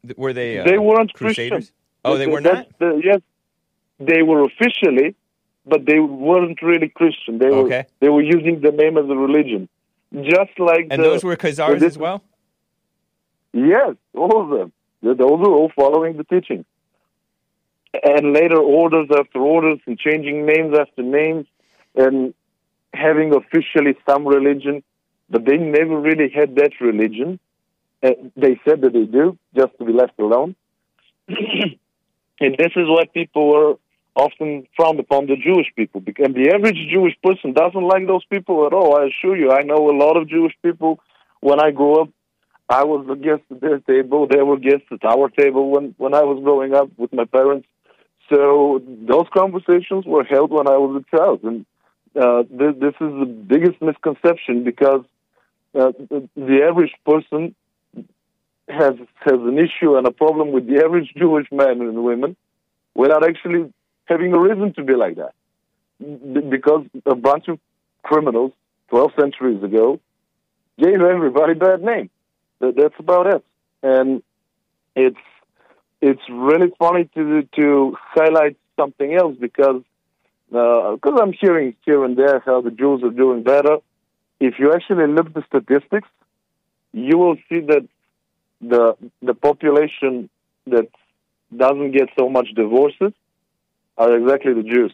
th- 0.06 0.16
Were 0.18 0.32
they? 0.32 0.58
Uh, 0.58 0.64
they 0.64 0.78
weren't 0.78 1.12
Crusaders? 1.14 1.50
Christian. 1.50 1.74
Oh, 2.04 2.18
they 2.18 2.26
were 2.26 2.40
not. 2.40 2.66
the- 2.78 3.00
yes, 3.02 3.20
they 3.98 4.22
were 4.22 4.44
officially, 4.44 5.14
but 5.64 5.86
they 5.86 6.00
weren't 6.00 6.60
really 6.60 6.88
Christian. 6.90 7.38
They 7.38 7.48
were 7.48 7.64
Okay. 7.66 7.86
they 8.00 8.08
were 8.10 8.22
using 8.22 8.60
the 8.60 8.72
name 8.72 8.98
as 8.98 9.06
a 9.08 9.16
religion, 9.16 9.68
just 10.34 10.58
like 10.58 10.88
And 10.90 11.02
the, 11.02 11.08
those 11.08 11.24
were 11.24 11.36
Khazars 11.36 11.82
as 11.82 11.96
well. 11.96 12.22
Yes, 13.52 13.94
all 14.14 14.40
of 14.42 14.48
them. 14.58 14.72
Th- 15.02 15.16
Those 15.16 15.40
are 15.46 15.52
all 15.58 15.70
following 15.74 16.16
the 16.16 16.24
teaching. 16.24 16.64
And 18.02 18.32
later, 18.32 18.58
orders 18.58 19.08
after 19.16 19.38
orders, 19.38 19.78
and 19.86 19.98
changing 19.98 20.46
names 20.46 20.76
after 20.78 21.02
names, 21.02 21.46
and 21.94 22.34
having 22.92 23.34
officially 23.34 23.96
some 24.08 24.26
religion, 24.26 24.82
but 25.30 25.44
they 25.44 25.56
never 25.56 25.98
really 25.98 26.28
had 26.28 26.56
that 26.56 26.72
religion. 26.80 27.38
Uh, 28.02 28.10
they 28.36 28.60
said 28.68 28.80
that 28.82 28.92
they 28.92 29.04
do, 29.04 29.38
just 29.56 29.76
to 29.78 29.84
be 29.84 29.92
left 29.92 30.18
alone. 30.18 30.54
and 31.28 32.56
this 32.58 32.72
is 32.76 32.88
why 32.88 33.04
people 33.12 33.48
were 33.48 33.74
often 34.16 34.66
frowned 34.76 35.00
upon 35.00 35.26
the 35.26 35.36
Jewish 35.36 35.66
people. 35.74 36.02
And 36.18 36.34
the 36.34 36.52
average 36.54 36.78
Jewish 36.90 37.14
person 37.22 37.52
doesn't 37.52 37.82
like 37.82 38.06
those 38.06 38.24
people 38.26 38.66
at 38.66 38.72
all. 38.72 38.96
I 38.96 39.06
assure 39.06 39.36
you, 39.36 39.50
I 39.50 39.62
know 39.62 39.90
a 39.90 39.96
lot 39.96 40.16
of 40.16 40.28
Jewish 40.28 40.54
people. 40.62 41.00
When 41.40 41.60
I 41.60 41.70
grew 41.70 42.02
up, 42.02 42.08
I 42.68 42.84
was 42.84 43.06
a 43.10 43.16
guest 43.16 43.42
at 43.50 43.60
their 43.60 43.78
table. 43.80 44.26
They 44.26 44.42
were 44.42 44.58
guests 44.58 44.86
at 44.90 45.04
our 45.04 45.28
table 45.28 45.70
when 45.70 45.94
when 45.98 46.14
I 46.14 46.22
was 46.22 46.42
growing 46.42 46.74
up 46.74 46.88
with 46.96 47.12
my 47.12 47.26
parents. 47.26 47.66
So 48.30 48.82
those 48.86 49.26
conversations 49.36 50.04
were 50.06 50.24
held 50.24 50.50
when 50.50 50.66
I 50.66 50.76
was 50.78 51.02
a 51.02 51.16
child, 51.16 51.42
and 51.42 51.66
uh, 52.16 52.44
this, 52.50 52.94
is 53.00 53.12
the 53.20 53.26
biggest 53.26 53.80
misconception 53.82 54.64
because 54.64 55.04
uh, 55.74 55.92
the, 56.36 56.62
average 56.68 56.92
person 57.04 57.54
has 58.68 58.94
has 59.20 59.34
an 59.34 59.58
issue 59.58 59.96
and 59.96 60.06
a 60.06 60.12
problem 60.12 60.52
with 60.52 60.66
the 60.66 60.82
average 60.84 61.12
Jewish 61.16 61.46
man 61.52 61.80
and 61.82 62.02
women 62.04 62.36
without 62.94 63.24
actually 63.24 63.72
having 64.06 64.32
a 64.32 64.38
reason 64.38 64.72
to 64.74 64.84
be 64.84 64.94
like 64.94 65.16
that. 65.16 65.34
B- 65.98 66.40
Because 66.48 66.86
a 67.04 67.14
bunch 67.14 67.48
of 67.48 67.58
criminals 68.02 68.52
12 68.88 69.10
centuries 69.20 69.62
ago 69.62 70.00
gave 70.78 71.00
everybody 71.00 71.54
bad 71.54 71.82
name. 71.82 72.10
That, 72.60 72.76
that's 72.76 72.94
about 72.98 73.26
it. 73.26 73.44
And 73.82 74.22
it's 74.94 75.18
it's 76.00 76.22
really 76.28 76.70
funny 76.78 77.04
to 77.14 77.42
to 77.56 77.96
highlight 78.14 78.56
something 78.78 79.14
else 79.14 79.36
because 79.38 79.82
because 80.48 81.18
I'm 81.20 81.32
hearing 81.32 81.74
here 81.84 82.04
and 82.04 82.16
there 82.16 82.40
how 82.44 82.60
the 82.60 82.70
Jews 82.70 83.02
are 83.02 83.10
doing 83.10 83.42
better. 83.42 83.78
If 84.40 84.58
you 84.58 84.72
actually 84.72 85.06
look 85.06 85.26
at 85.26 85.34
the 85.34 85.44
statistics, 85.46 86.08
you 86.92 87.16
will 87.18 87.36
see 87.48 87.60
that 87.60 87.86
the 88.60 88.96
the 89.22 89.34
population 89.34 90.28
that 90.66 90.88
doesn't 91.56 91.92
get 91.92 92.08
so 92.18 92.28
much 92.28 92.48
divorces 92.54 93.12
are 93.96 94.16
exactly 94.16 94.52
the 94.54 94.62
Jews, 94.62 94.92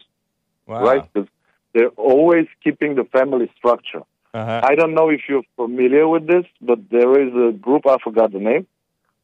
Wow. 0.67 0.83
right? 0.83 1.03
'Cause 1.13 1.27
they're 1.73 1.95
always 2.11 2.47
keeping 2.63 2.95
the 2.95 3.05
family 3.05 3.49
structure. 3.57 4.03
Uh-huh. 4.33 4.61
I 4.63 4.75
don't 4.75 4.93
know 4.93 5.09
if 5.09 5.21
you're 5.27 5.43
familiar 5.55 6.07
with 6.07 6.25
this, 6.27 6.45
but 6.61 6.79
there 6.89 7.19
is 7.19 7.33
a 7.33 7.51
group, 7.51 7.85
I 7.87 7.97
forgot 7.97 8.31
the 8.31 8.39
name, 8.39 8.65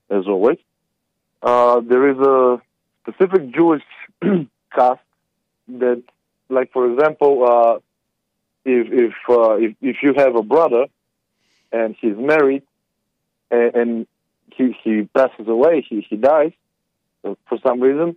as 0.09 0.27
always. 0.27 0.57
Uh, 1.41 1.79
there 1.81 2.09
is 2.09 2.17
a 2.17 2.61
specific 3.03 3.51
Jewish 3.53 3.83
caste 4.75 4.99
that, 5.67 6.03
like, 6.49 6.71
for 6.71 6.91
example, 6.91 7.43
uh, 7.47 7.79
if 8.65 8.87
if, 8.91 9.13
uh, 9.29 9.53
if 9.55 9.75
if 9.81 9.97
you 10.03 10.13
have 10.15 10.35
a 10.35 10.43
brother 10.43 10.85
and 11.71 11.95
he's 11.99 12.17
married 12.17 12.63
and, 13.51 13.75
and 13.75 14.07
he 14.53 14.75
he 14.83 15.03
passes 15.13 15.47
away, 15.47 15.85
he 15.87 16.01
he 16.09 16.15
dies 16.17 16.51
uh, 17.23 17.35
for 17.47 17.57
some 17.65 17.79
reason, 17.79 18.15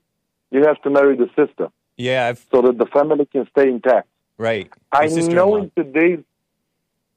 you 0.50 0.62
have 0.64 0.80
to 0.82 0.90
marry 0.90 1.16
the 1.16 1.28
sister 1.36 1.68
Yeah, 1.96 2.26
I've, 2.28 2.44
so 2.52 2.62
that 2.62 2.78
the 2.78 2.86
family 2.86 3.26
can 3.26 3.46
stay 3.50 3.68
intact. 3.68 4.08
right. 4.38 4.70
I 4.92 5.02
My 5.02 5.08
sister-in-law. 5.08 5.34
know 5.34 5.56
in 5.56 5.70
today's 5.76 6.24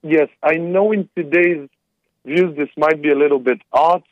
yes, 0.04 0.30
I 0.44 0.56
know 0.58 0.92
in 0.92 1.10
today's 1.16 1.70
views 2.26 2.56
this 2.56 2.70
might 2.78 3.02
be 3.02 3.10
a 3.10 3.16
little 3.16 3.40
bit 3.40 3.62
odd, 3.72 4.04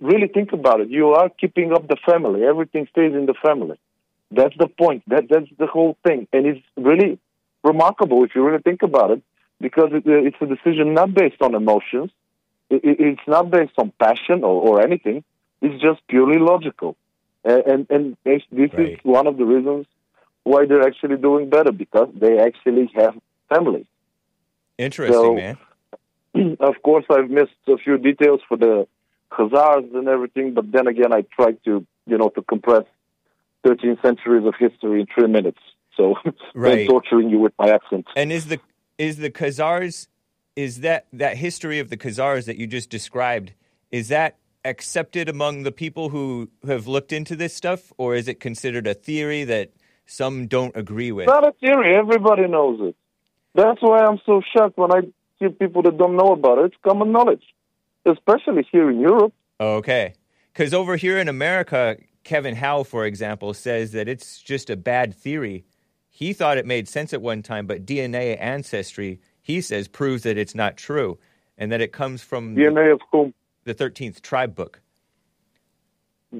really 0.00 0.28
think 0.28 0.52
about 0.52 0.80
it. 0.80 0.88
You 0.90 1.10
are 1.10 1.28
keeping 1.28 1.72
up 1.72 1.88
the 1.88 1.96
family. 2.04 2.44
Everything 2.44 2.86
stays 2.90 3.14
in 3.14 3.26
the 3.26 3.34
family. 3.34 3.78
That's 4.30 4.56
the 4.58 4.68
point. 4.68 5.02
That 5.08 5.28
that's 5.28 5.48
the 5.58 5.66
whole 5.66 5.96
thing, 6.04 6.26
and 6.32 6.46
it's 6.46 6.60
really 6.76 7.18
remarkable 7.62 8.24
if 8.24 8.34
you 8.34 8.44
really 8.44 8.62
think 8.62 8.82
about 8.82 9.10
it, 9.12 9.22
because 9.60 9.90
it, 9.92 10.06
uh, 10.06 10.26
it's 10.28 10.36
a 10.40 10.46
decision 10.46 10.94
not 10.94 11.14
based 11.14 11.40
on 11.40 11.54
emotions. 11.54 12.10
It, 12.68 12.84
it, 12.84 12.96
it's 13.00 13.28
not 13.28 13.50
based 13.50 13.74
on 13.78 13.92
passion 14.00 14.42
or, 14.42 14.60
or 14.68 14.82
anything. 14.82 15.22
It's 15.62 15.80
just 15.80 16.00
purely 16.08 16.38
logical, 16.38 16.96
and 17.44 17.62
and, 17.66 17.86
and 17.90 18.16
this 18.24 18.42
this 18.50 18.70
is 18.76 18.98
one 19.04 19.26
of 19.28 19.36
the 19.36 19.44
reasons 19.44 19.86
why 20.42 20.66
they're 20.66 20.86
actually 20.86 21.16
doing 21.16 21.48
better 21.48 21.72
because 21.72 22.08
they 22.14 22.38
actually 22.38 22.90
have 22.96 23.14
families. 23.48 23.86
Interesting, 24.78 25.22
So- 25.22 25.34
man. 25.34 25.58
of 26.60 26.82
course, 26.82 27.04
I've 27.08 27.30
missed 27.30 27.62
a 27.66 27.78
few 27.78 27.96
details 27.96 28.40
for 28.48 28.56
the 28.58 28.86
Khazars 29.36 29.94
and 29.94 30.08
everything, 30.08 30.54
but 30.54 30.70
then 30.72 30.86
again, 30.86 31.12
I 31.12 31.22
tried 31.22 31.58
to, 31.64 31.86
you 32.06 32.18
know, 32.18 32.30
to 32.30 32.42
compress 32.42 32.84
13 33.66 33.98
centuries 34.02 34.46
of 34.46 34.54
history 34.58 35.00
in 35.00 35.06
three 35.14 35.28
minutes. 35.28 35.60
So 35.96 36.14
Right. 36.54 36.80
I'm 36.80 36.86
torturing 36.86 37.30
you 37.30 37.38
with 37.38 37.52
my 37.58 37.70
accent. 37.70 38.06
And 38.16 38.32
is 38.32 38.46
the 38.46 38.60
is 38.98 39.18
the 39.18 39.30
Khazars 39.30 40.08
is 40.54 40.80
that 40.80 41.06
that 41.12 41.36
history 41.36 41.78
of 41.78 41.90
the 41.90 41.96
Khazars 41.96 42.46
that 42.46 42.56
you 42.56 42.66
just 42.66 42.88
described 42.88 43.52
is 43.90 44.08
that 44.08 44.38
accepted 44.64 45.28
among 45.28 45.62
the 45.62 45.72
people 45.72 46.08
who 46.08 46.50
have 46.66 46.86
looked 46.86 47.12
into 47.12 47.36
this 47.36 47.54
stuff, 47.54 47.92
or 47.98 48.14
is 48.14 48.26
it 48.26 48.40
considered 48.40 48.86
a 48.86 48.94
theory 48.94 49.44
that 49.44 49.70
some 50.06 50.46
don't 50.46 50.76
agree 50.76 51.12
with? 51.12 51.28
It's 51.28 51.32
not 51.32 51.46
a 51.46 51.52
theory. 51.52 51.94
Everybody 51.94 52.48
knows 52.48 52.80
it. 52.80 52.96
That's 53.54 53.80
why 53.80 54.04
I'm 54.04 54.20
so 54.26 54.42
shocked 54.54 54.76
when 54.76 54.92
I 54.92 55.00
hear 55.38 55.50
people 55.50 55.82
that 55.82 55.96
don't 55.96 56.16
know 56.16 56.32
about 56.32 56.58
it. 56.58 56.66
It's 56.66 56.76
common 56.82 57.12
knowledge, 57.12 57.44
especially 58.06 58.66
here 58.70 58.90
in 58.90 59.00
Europe. 59.00 59.32
Okay. 59.60 60.14
Because 60.52 60.72
over 60.72 60.96
here 60.96 61.18
in 61.18 61.28
America, 61.28 61.96
Kevin 62.24 62.56
Howe, 62.56 62.82
for 62.82 63.04
example, 63.04 63.52
says 63.54 63.92
that 63.92 64.08
it's 64.08 64.40
just 64.40 64.70
a 64.70 64.76
bad 64.76 65.14
theory. 65.14 65.64
He 66.08 66.32
thought 66.32 66.56
it 66.58 66.66
made 66.66 66.88
sense 66.88 67.12
at 67.12 67.20
one 67.20 67.42
time, 67.42 67.66
but 67.66 67.84
DNA 67.84 68.40
ancestry, 68.40 69.20
he 69.42 69.60
says, 69.60 69.86
proves 69.88 70.22
that 70.22 70.38
it's 70.38 70.54
not 70.54 70.76
true 70.76 71.18
and 71.58 71.70
that 71.72 71.80
it 71.80 71.92
comes 71.92 72.22
from 72.22 72.56
DNA 72.56 72.92
of 72.92 73.00
whom? 73.12 73.34
the 73.64 73.74
13th 73.74 74.22
tribe 74.22 74.54
book. 74.54 74.80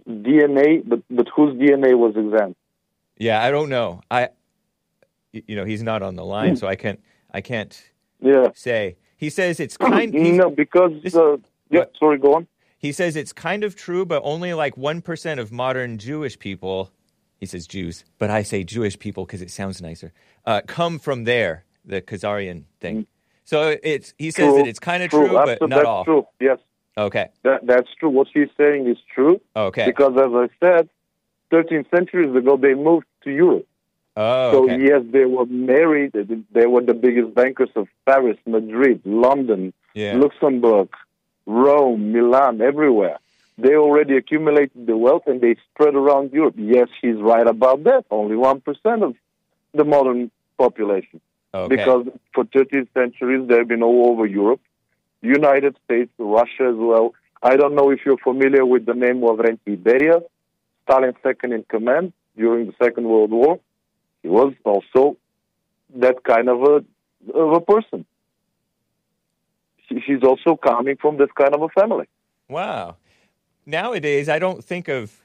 DNA, 0.09 0.83
but, 0.87 1.03
but 1.11 1.29
whose 1.35 1.55
DNA 1.55 1.97
was 1.97 2.15
examined? 2.17 2.57
Yeah, 3.19 3.43
I 3.43 3.51
don't 3.51 3.69
know. 3.69 4.01
I, 4.11 4.31
you 5.33 5.57
know, 5.57 5.65
he's 5.65 5.83
not 5.83 6.03
on 6.03 6.17
the 6.17 6.25
line, 6.25 6.57
so 6.57 6.67
I 6.67 6.77
can't, 6.77 7.01
I 7.31 7.41
can't 7.41 7.81
Yeah. 8.21 8.49
say. 8.55 8.97
He 9.17 9.31
says 9.31 9.61
it's 9.61 9.77
kind. 9.77 10.13
no, 10.13 10.51
because, 10.51 10.93
this- 11.03 11.15
uh, 11.17 11.37
yeah, 11.71 11.85
sorry, 11.99 12.19
go 12.19 12.35
on. 12.35 12.47
He 12.79 12.93
says 12.93 13.17
it's 13.17 13.33
kind 13.33 13.65
of 13.65 13.75
true, 13.77 14.05
but 14.05 14.23
only 14.25 14.53
like 14.55 14.77
1% 14.77 15.39
of 15.39 15.51
modern 15.53 15.99
Jewish 15.99 16.39
people, 16.39 16.91
he 17.39 17.47
says 17.47 17.67
Jews, 17.67 18.05
but 18.19 18.31
I 18.31 18.43
say 18.43 18.65
Jewish 18.65 18.99
people 18.99 19.25
because 19.25 19.43
it 19.43 19.51
sounds 19.51 19.81
nicer, 19.83 20.13
uh, 20.45 20.61
come 20.67 20.99
from 20.99 21.25
there, 21.25 21.65
the 21.85 22.01
Khazarian 22.03 22.65
thing. 22.81 23.07
So 23.45 23.77
it's, 23.83 24.13
he 24.19 24.31
says 24.31 24.55
that 24.55 24.67
it's 24.67 24.79
kind 24.79 25.03
of 25.03 25.11
true, 25.11 25.29
but 25.33 25.67
not 25.69 25.85
all. 25.85 26.05
true. 26.05 26.27
Yes, 26.41 26.59
Okay. 26.99 27.29
that, 27.45 27.67
that's 27.67 27.89
true. 27.99 28.11
What 28.11 28.29
he's 28.33 28.49
saying 28.57 28.87
is 28.89 28.97
true. 29.15 29.41
Okay. 29.55 29.87
Because 29.87 30.13
as 30.19 30.33
I 30.33 30.49
said, 30.65 30.89
13 31.51 31.85
centuries 31.95 32.35
ago, 32.35 32.57
they 32.57 32.75
moved 32.75 33.07
to 33.25 33.31
Europe. 33.31 33.67
oh, 34.17 34.53
So 34.53 34.65
okay. 34.65 34.83
yes, 34.83 35.03
they 35.11 35.25
were 35.27 35.47
married. 35.47 36.13
They- 36.13 36.43
They 36.53 36.67
were 36.67 36.83
the 36.83 36.95
biggest 36.95 37.35
bankers 37.35 37.71
of 37.77 37.87
Paris, 38.05 38.37
Madrid, 38.47 39.01
London, 39.05 39.73
Yeah. 39.95 40.17
Luxembourg, 40.17 40.89
Rome, 41.47 42.13
Milan, 42.13 42.61
everywhere. 42.61 43.19
They 43.59 43.75
already 43.75 44.17
accumulated 44.17 44.87
the 44.87 44.97
wealth 44.97 45.23
and 45.27 45.41
they 45.41 45.57
spread 45.73 45.95
around 45.95 46.33
Europe. 46.33 46.57
Yes, 46.59 46.89
he's 47.01 47.17
right 47.17 47.47
about 47.47 47.85
that. 47.85 48.05
Only 48.11 48.37
1% 48.37 49.03
of 49.03 49.15
the 49.73 49.85
modern 49.85 50.31
population. 50.59 51.21
okay. 51.55 51.77
Because 51.77 52.07
for 52.35 52.45
13 52.45 52.89
centuries, 52.93 53.49
they've 53.49 53.67
been 53.67 53.83
all 53.83 54.11
over 54.11 54.27
Europe, 54.27 54.61
United 55.23 55.77
States, 55.85 56.11
Russia 56.19 56.69
as 56.69 56.77
well. 56.77 57.15
I 57.43 57.57
don't 57.57 57.75
know 57.75 57.91
if 57.91 58.01
you're 58.05 58.19
familiar 58.19 58.67
with 58.67 58.85
the 58.87 58.95
name 58.95 59.23
of 59.25 59.39
Lavrenti 59.39 59.77
Beria, 59.77 60.23
Stalin's 60.85 61.17
second 61.23 61.53
in 61.53 61.65
command 61.65 62.13
during 62.37 62.67
the 62.67 62.75
Second 62.83 63.09
World 63.09 63.31
War. 63.31 63.59
He 64.23 64.29
was 64.29 64.53
also 64.65 65.17
that 65.97 66.23
kind 66.25 66.49
of 66.49 66.63
a 66.63 66.85
of 67.33 67.53
a 67.53 67.61
person. 67.61 68.05
He- 69.89 70.01
He's 70.01 70.23
also 70.23 70.57
coming 70.57 70.97
from 70.97 71.17
this 71.17 71.29
kind 71.39 71.55
of 71.55 71.63
a 71.63 71.69
family. 71.69 72.07
Wow. 72.49 72.97
Nowadays, 73.65 74.29
I 74.29 74.39
don't 74.39 74.63
think 74.63 74.89
of 74.89 75.21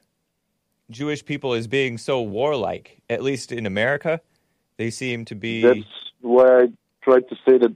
Jewish 0.90 1.24
people 1.24 1.54
as 1.54 1.68
being 1.68 1.98
so 1.98 2.22
warlike, 2.22 3.02
at 3.10 3.22
least 3.22 3.52
in 3.52 3.66
America. 3.66 4.22
They 4.78 4.90
seem 4.90 5.26
to 5.26 5.36
be. 5.36 5.62
That's 5.62 5.80
why 6.22 6.64
I 6.64 6.68
tried 7.04 7.30
to 7.30 7.36
say 7.48 7.58
that 7.60 7.76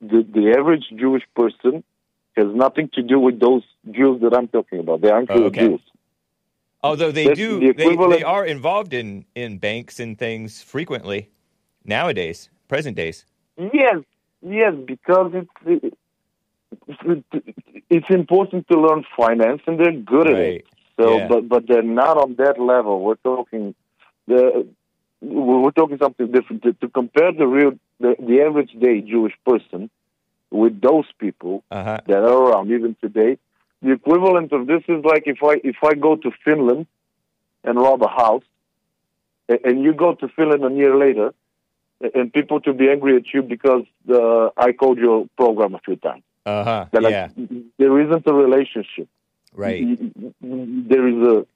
the, 0.00 0.22
the 0.22 0.54
average 0.58 0.86
Jewish 0.96 1.22
person 1.36 1.84
has 2.36 2.46
nothing 2.54 2.88
to 2.94 3.02
do 3.02 3.18
with 3.18 3.40
those 3.40 3.62
Jews 3.90 4.20
that 4.22 4.34
I'm 4.34 4.48
talking 4.48 4.80
about. 4.80 5.00
They 5.02 5.10
aren't 5.10 5.30
Oh, 5.30 5.44
okay. 5.44 5.68
Jews. 5.68 5.80
Although 6.82 7.12
they 7.12 7.26
That's 7.26 7.38
do, 7.38 7.60
the 7.60 7.72
they, 7.72 7.94
they 8.16 8.22
are 8.22 8.46
involved 8.46 8.94
in, 8.94 9.26
in 9.34 9.58
banks 9.58 10.00
and 10.00 10.18
things 10.18 10.62
frequently 10.62 11.28
nowadays, 11.84 12.48
present 12.68 12.96
days. 12.96 13.26
Yes, 13.58 13.98
yes, 14.40 14.74
because 14.86 15.32
it's 15.34 15.84
it, 15.84 15.98
it's 17.90 18.10
important 18.10 18.68
to 18.68 18.80
learn 18.80 19.04
finance, 19.16 19.62
and 19.66 19.78
they're 19.78 19.92
good 19.92 20.26
at 20.28 20.36
it. 20.36 20.66
So, 20.98 21.18
Yeah. 21.18 21.28
but 21.28 21.48
but 21.48 21.66
they're 21.66 21.82
not 21.82 22.16
on 22.16 22.34
that 22.36 22.60
level. 22.60 23.00
We're 23.02 23.22
talking 23.32 23.74
the 24.26 24.66
we're 25.22 25.70
talking 25.72 25.98
something 25.98 26.30
different. 26.30 26.62
To, 26.62 26.72
to 26.74 26.88
compare 26.88 27.32
the 27.32 27.46
real 27.46 27.72
the, 27.98 28.16
the 28.18 28.42
average 28.42 28.72
day 28.72 29.00
Jewish 29.00 29.34
person 29.46 29.90
with 30.50 30.80
those 30.80 31.06
people 31.18 31.62
Uh 31.70 31.84
huh. 31.84 31.98
that 32.06 32.18
are 32.18 32.42
around 32.44 32.70
even 32.70 32.96
today, 33.00 33.38
the 33.82 33.92
equivalent 33.92 34.52
of 34.52 34.66
this 34.66 34.82
is 34.88 35.04
like 35.04 35.24
if 35.26 35.38
I 35.42 35.60
if 35.64 35.76
I 35.82 35.94
go 35.94 36.16
to 36.16 36.30
Finland 36.44 36.86
and 37.64 37.78
rob 37.78 38.02
a 38.02 38.08
house, 38.08 38.44
and 39.48 39.82
you 39.84 39.92
go 39.92 40.14
to 40.14 40.28
Finland 40.28 40.64
a 40.64 40.72
year 40.80 40.96
later, 40.96 41.34
and 42.14 42.32
people 42.32 42.60
to 42.62 42.72
be 42.72 42.88
angry 42.90 43.16
at 43.16 43.32
you 43.34 43.42
because 43.42 43.84
uh, 44.08 44.48
I 44.56 44.72
called 44.72 44.98
your 44.98 45.26
program 45.36 45.74
a 45.74 45.80
few 45.80 45.96
times. 45.96 46.22
Uh 46.46 46.64
huh. 46.64 46.84
That 46.92 47.02
like 47.02 47.12
Yeah. 47.12 47.28
there 47.78 48.00
isn't 48.00 48.26
a 48.26 48.32
relationship. 48.32 49.08
Right. 49.54 49.84
There 50.40 51.08
is 51.08 51.26
a, 51.26 51.46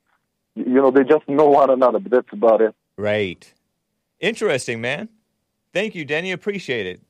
you 0.56 0.74
know, 0.74 0.90
they 0.90 1.04
just 1.04 1.28
know 1.28 1.46
one 1.46 1.70
another, 1.70 1.98
but 2.00 2.10
that's 2.12 2.32
about 2.32 2.60
it. 2.60 2.74
Right. 2.96 3.52
Interesting, 4.20 4.80
man. 4.80 5.08
Thank 5.72 5.94
you, 5.94 6.04
Denny. 6.04 6.32
Appreciate 6.32 6.86
it. 6.86 7.00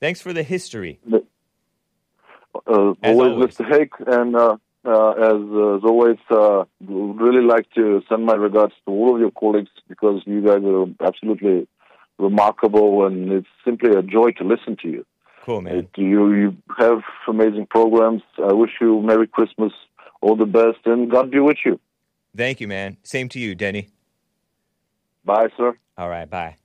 Thanks 0.00 0.20
for 0.20 0.32
the 0.32 0.42
history. 0.42 0.98
Uh, 1.12 2.90
As 3.02 3.16
always, 3.16 3.32
always. 3.32 3.56
Mr. 3.56 3.68
Hake, 3.70 3.92
and 4.06 4.34
uh, 4.36 4.56
uh, 4.84 5.10
as, 5.12 5.32
uh, 5.34 5.76
as 5.76 5.82
always, 5.84 6.18
uh, 6.30 6.64
really 6.86 7.42
like 7.42 7.70
to 7.74 8.02
send 8.08 8.24
my 8.26 8.34
regards 8.34 8.72
to 8.86 8.90
all 8.90 9.14
of 9.14 9.20
your 9.20 9.30
colleagues 9.30 9.70
because 9.88 10.22
you 10.26 10.40
guys 10.42 10.62
are 10.64 10.86
absolutely 11.06 11.66
remarkable, 12.18 13.06
and 13.06 13.30
it's 13.32 13.46
simply 13.64 13.90
a 13.90 14.02
joy 14.02 14.30
to 14.32 14.44
listen 14.44 14.76
to 14.82 14.88
you. 14.88 15.06
Cool, 15.44 15.62
man. 15.62 15.76
It, 15.76 15.90
you 15.96 16.32
you 16.34 16.56
have 16.78 17.00
amazing 17.26 17.66
programs. 17.66 18.22
I 18.38 18.52
wish 18.52 18.72
you 18.80 19.00
Merry 19.00 19.26
Christmas, 19.26 19.72
all 20.20 20.36
the 20.36 20.46
best, 20.46 20.78
and 20.84 21.10
God 21.10 21.30
be 21.30 21.40
with 21.40 21.58
you. 21.64 21.80
Thank 22.36 22.60
you, 22.60 22.68
man. 22.68 22.98
Same 23.02 23.28
to 23.30 23.40
you, 23.40 23.54
Denny. 23.54 23.88
Bye, 25.24 25.48
sir. 25.56 25.76
All 25.96 26.08
right, 26.08 26.28
bye. 26.28 26.56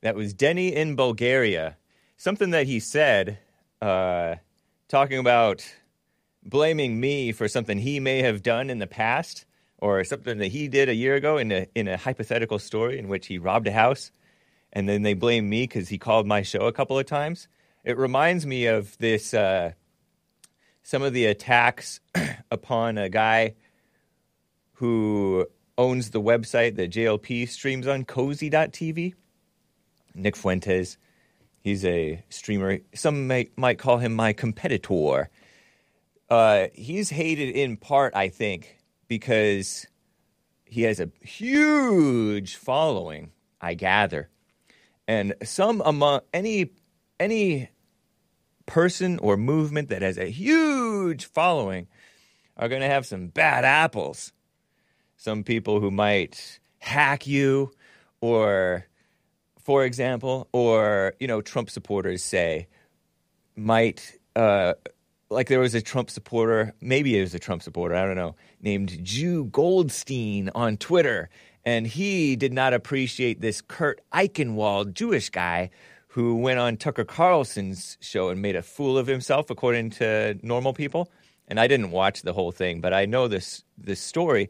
That 0.00 0.14
was 0.16 0.34
Denny 0.34 0.74
in 0.74 0.96
Bulgaria. 0.96 1.76
Something 2.16 2.50
that 2.50 2.66
he 2.66 2.80
said, 2.80 3.38
uh, 3.80 4.36
talking 4.88 5.18
about 5.18 5.64
blaming 6.42 7.00
me 7.00 7.32
for 7.32 7.48
something 7.48 7.78
he 7.78 8.00
may 8.00 8.22
have 8.22 8.42
done 8.42 8.70
in 8.70 8.78
the 8.78 8.86
past, 8.86 9.44
or 9.78 10.02
something 10.04 10.38
that 10.38 10.48
he 10.48 10.68
did 10.68 10.88
a 10.88 10.94
year 10.94 11.14
ago 11.14 11.36
in 11.36 11.52
a 11.52 11.66
in 11.74 11.86
a 11.86 11.96
hypothetical 11.96 12.58
story 12.58 12.98
in 12.98 13.08
which 13.08 13.26
he 13.26 13.38
robbed 13.38 13.66
a 13.66 13.72
house, 13.72 14.10
and 14.72 14.88
then 14.88 15.02
they 15.02 15.14
blame 15.14 15.48
me 15.48 15.64
because 15.64 15.88
he 15.90 15.98
called 15.98 16.26
my 16.26 16.42
show 16.42 16.66
a 16.66 16.72
couple 16.72 16.98
of 16.98 17.06
times. 17.06 17.48
It 17.84 17.98
reminds 17.98 18.46
me 18.46 18.66
of 18.66 18.96
this. 18.98 19.34
Uh, 19.34 19.72
some 20.82 21.02
of 21.02 21.12
the 21.12 21.26
attacks 21.26 22.00
upon 22.50 22.98
a 22.98 23.08
guy 23.08 23.54
who 24.74 25.46
owns 25.78 26.10
the 26.10 26.20
website 26.20 26.76
that 26.76 26.90
JLP 26.90 27.48
streams 27.48 27.86
on, 27.86 28.04
cozy.tv. 28.04 29.14
Nick 30.14 30.36
Fuentes. 30.36 30.98
He's 31.60 31.84
a 31.84 32.22
streamer. 32.28 32.80
Some 32.94 33.28
may, 33.28 33.50
might 33.56 33.78
call 33.78 33.98
him 33.98 34.14
my 34.14 34.32
competitor. 34.32 35.30
Uh, 36.28 36.66
he's 36.74 37.10
hated 37.10 37.54
in 37.54 37.76
part, 37.76 38.14
I 38.16 38.28
think, 38.28 38.76
because 39.06 39.86
he 40.64 40.82
has 40.82 40.98
a 40.98 41.10
huge 41.20 42.56
following, 42.56 43.30
I 43.60 43.74
gather. 43.74 44.28
And 45.06 45.34
some 45.44 45.82
among 45.84 46.20
any 46.32 46.70
any 47.20 47.68
person 48.66 49.18
or 49.18 49.36
movement 49.36 49.88
that 49.88 50.02
has 50.02 50.18
a 50.18 50.30
huge 50.30 51.26
following 51.26 51.86
are 52.56 52.68
going 52.68 52.82
to 52.82 52.88
have 52.88 53.06
some 53.06 53.28
bad 53.28 53.64
apples. 53.64 54.32
Some 55.16 55.44
people 55.44 55.80
who 55.80 55.90
might 55.90 56.60
hack 56.78 57.26
you 57.26 57.72
or 58.20 58.86
for 59.60 59.84
example 59.84 60.48
or 60.52 61.14
you 61.20 61.28
know 61.28 61.40
trump 61.40 61.70
supporters 61.70 62.24
say 62.24 62.66
might 63.54 64.18
uh 64.34 64.72
like 65.30 65.46
there 65.46 65.60
was 65.60 65.76
a 65.76 65.80
trump 65.80 66.10
supporter 66.10 66.74
maybe 66.80 67.16
it 67.16 67.20
was 67.20 67.34
a 67.34 67.38
trump 67.38 67.62
supporter 67.62 67.94
i 67.94 68.04
don't 68.04 68.16
know 68.16 68.34
named 68.60 68.98
jew 69.04 69.44
goldstein 69.44 70.50
on 70.54 70.76
twitter. 70.76 71.28
And 71.64 71.86
he 71.86 72.34
did 72.34 72.52
not 72.52 72.74
appreciate 72.74 73.40
this 73.40 73.60
kurt 73.60 74.00
eichenwald 74.12 74.94
jewish 74.94 75.30
guy 75.30 75.70
who 76.12 76.36
went 76.36 76.58
on 76.58 76.76
tucker 76.76 77.04
carlson's 77.04 77.98
show 78.00 78.28
and 78.28 78.40
made 78.40 78.56
a 78.56 78.62
fool 78.62 78.96
of 78.98 79.06
himself 79.06 79.50
according 79.50 79.90
to 79.90 80.38
normal 80.42 80.72
people 80.72 81.10
and 81.48 81.60
i 81.60 81.66
didn't 81.66 81.90
watch 81.90 82.22
the 82.22 82.32
whole 82.32 82.52
thing 82.52 82.80
but 82.80 82.92
i 82.92 83.04
know 83.04 83.28
this 83.28 83.64
this 83.78 84.00
story 84.00 84.48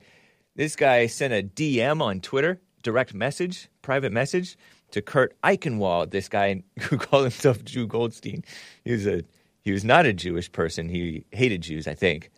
this 0.54 0.76
guy 0.76 1.06
sent 1.06 1.32
a 1.32 1.42
DM 1.42 2.02
on 2.02 2.20
Twitter, 2.20 2.60
direct 2.82 3.14
message, 3.14 3.68
private 3.80 4.12
message 4.12 4.56
to 4.90 5.00
Kurt 5.00 5.34
Eichenwald, 5.42 6.10
this 6.10 6.28
guy 6.28 6.62
who 6.80 6.98
called 6.98 7.24
himself 7.24 7.64
Jew 7.64 7.86
Goldstein. 7.86 8.44
He 8.84 8.92
was 8.92 9.06
a 9.06 9.22
he 9.62 9.72
was 9.72 9.84
not 9.84 10.06
a 10.06 10.12
Jewish 10.12 10.50
person. 10.50 10.88
He 10.88 11.24
hated 11.30 11.62
Jews, 11.62 11.86
I 11.86 11.94
think. 11.94 12.30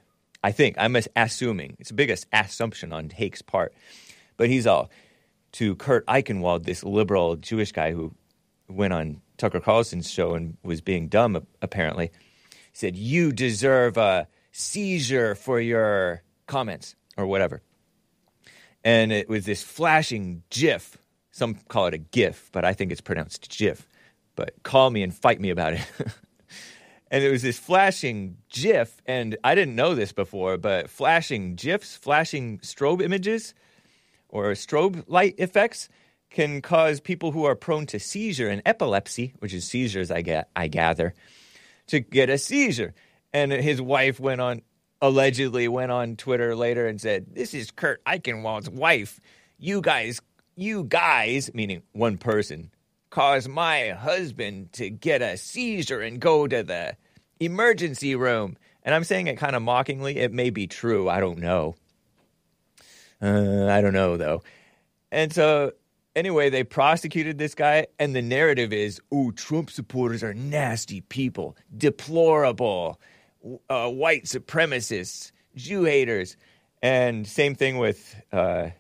I 0.45 0.53
think 0.53 0.77
I'm 0.79 0.95
assuming 1.17 1.77
it's 1.81 1.89
the 1.89 1.95
biggest 1.95 2.27
assumption 2.33 2.93
on 2.93 3.09
Hake's 3.09 3.41
part, 3.41 3.73
but 4.37 4.49
he's 4.49 4.67
all 4.67 4.91
to 5.53 5.75
Kurt 5.77 6.07
Eichenwald, 6.07 6.65
this 6.65 6.85
liberal 6.85 7.37
Jewish 7.37 7.73
guy 7.73 7.93
who 7.93 8.13
went 8.69 8.93
on 8.93 9.21
Tucker 9.37 9.61
Carlson's 9.61 10.11
show 10.11 10.35
and 10.35 10.57
was 10.63 10.81
being 10.81 11.09
dumb 11.09 11.47
apparently. 11.61 12.11
He 12.51 12.59
said, 12.73 12.97
"You 12.97 13.33
deserve 13.33 13.97
a 13.97 14.29
seizure 14.53 15.35
for 15.35 15.61
your 15.61 16.23
comments 16.47 16.97
or 17.17 17.27
whatever." 17.27 17.63
and 18.85 19.11
it 19.11 19.29
was 19.29 19.47
this 19.47 19.63
flashing 19.63 20.43
GIF. 20.51 20.99
Some 21.31 21.57
call 21.69 21.87
it 21.87 21.95
a 21.95 21.99
GIF, 21.99 22.51
but 22.53 22.65
I 22.65 22.75
think 22.75 22.93
it's 22.93 23.01
pronounced 23.01 23.49
GIF. 23.49 23.89
But 24.37 24.63
call 24.63 24.91
me 24.91 25.03
and 25.03 25.13
fight 25.13 25.41
me 25.41 25.51
about 25.51 25.73
it. 25.73 25.81
and 27.11 27.25
it 27.25 27.31
was 27.31 27.43
this 27.43 27.59
flashing 27.59 28.37
GIF, 28.51 29.01
and 29.07 29.37
I 29.43 29.55
didn't 29.55 29.75
know 29.75 29.95
this 29.95 30.13
before, 30.13 30.59
but 30.59 30.91
flashing 30.91 31.55
GIFs, 31.55 31.97
flashing 31.97 32.59
strobe 32.59 33.03
images, 33.03 33.55
or 34.29 34.53
strobe 34.53 35.05
light 35.07 35.35
effects 35.39 35.89
can 36.35 36.61
cause 36.61 37.01
people 37.01 37.31
who 37.31 37.45
are 37.45 37.55
prone 37.55 37.87
to 37.87 38.01
seizure 38.01 38.51
and 38.51 38.61
epilepsy, 38.67 39.33
which 39.39 39.55
is 39.55 39.65
seizures, 39.65 40.11
I, 40.11 40.21
get, 40.21 40.51
I 40.55 40.67
gather, 40.67 41.15
to 41.87 42.01
get 42.01 42.29
a 42.29 42.37
seizure. 42.37 42.93
And 43.33 43.53
his 43.53 43.81
wife 43.81 44.19
went 44.21 44.41
on, 44.41 44.63
allegedly 45.01 45.69
went 45.69 45.93
on 45.93 46.17
Twitter 46.17 46.55
later 46.57 46.87
and 46.87 47.01
said, 47.01 47.27
This 47.33 47.55
is 47.55 47.71
Kurt 47.71 48.05
Eichenwald's 48.05 48.69
wife. 48.69 49.21
You 49.59 49.81
guys, 49.81 50.21
you 50.57 50.85
guys, 50.85 51.51
meaning 51.55 51.83
one 51.93 52.19
person, 52.19 52.71
caused 53.11 53.49
my 53.49 53.91
husband 53.91 54.73
to 54.73 54.91
get 54.91 55.23
a 55.23 55.37
seizure 55.37 56.01
and 56.01 56.21
go 56.21 56.49
to 56.49 56.65
the 56.65 56.97
emergency 57.39 58.17
room. 58.17 58.57
And 58.83 58.93
I'm 58.93 59.05
saying 59.05 59.29
it 59.29 59.39
kind 59.39 59.55
of 59.55 59.63
mockingly. 59.63 60.17
It 60.19 60.33
may 60.33 60.51
be 60.51 60.67
true. 60.67 61.09
I 61.09 61.21
don't 61.21 61.39
know. 61.39 61.77
Uh, 63.23 63.67
I 63.67 63.81
don't 63.81 63.95
know, 63.95 64.17
though. 64.17 64.43
And 65.13 65.33
so, 65.33 65.73
anyway, 66.17 66.51
they 66.51 66.65
prosecuted 66.65 67.39
this 67.39 67.55
guy, 67.55 67.87
and 67.99 68.15
the 68.15 68.23
narrative 68.23 68.73
is 68.73 69.01
oh, 69.13 69.31
Trump 69.33 69.71
supporters 69.71 70.23
are 70.23 70.35
nasty 70.35 71.01
people, 71.03 71.57
deplorable, 71.77 73.01
uh, 73.69 73.89
white 73.89 74.25
supremacists, 74.25 75.33
Jew 75.57 75.85
haters. 75.85 76.37
And 76.83 77.27
same 77.27 77.55
thing 77.55 77.79
with 77.79 78.15
uh, 78.33 78.71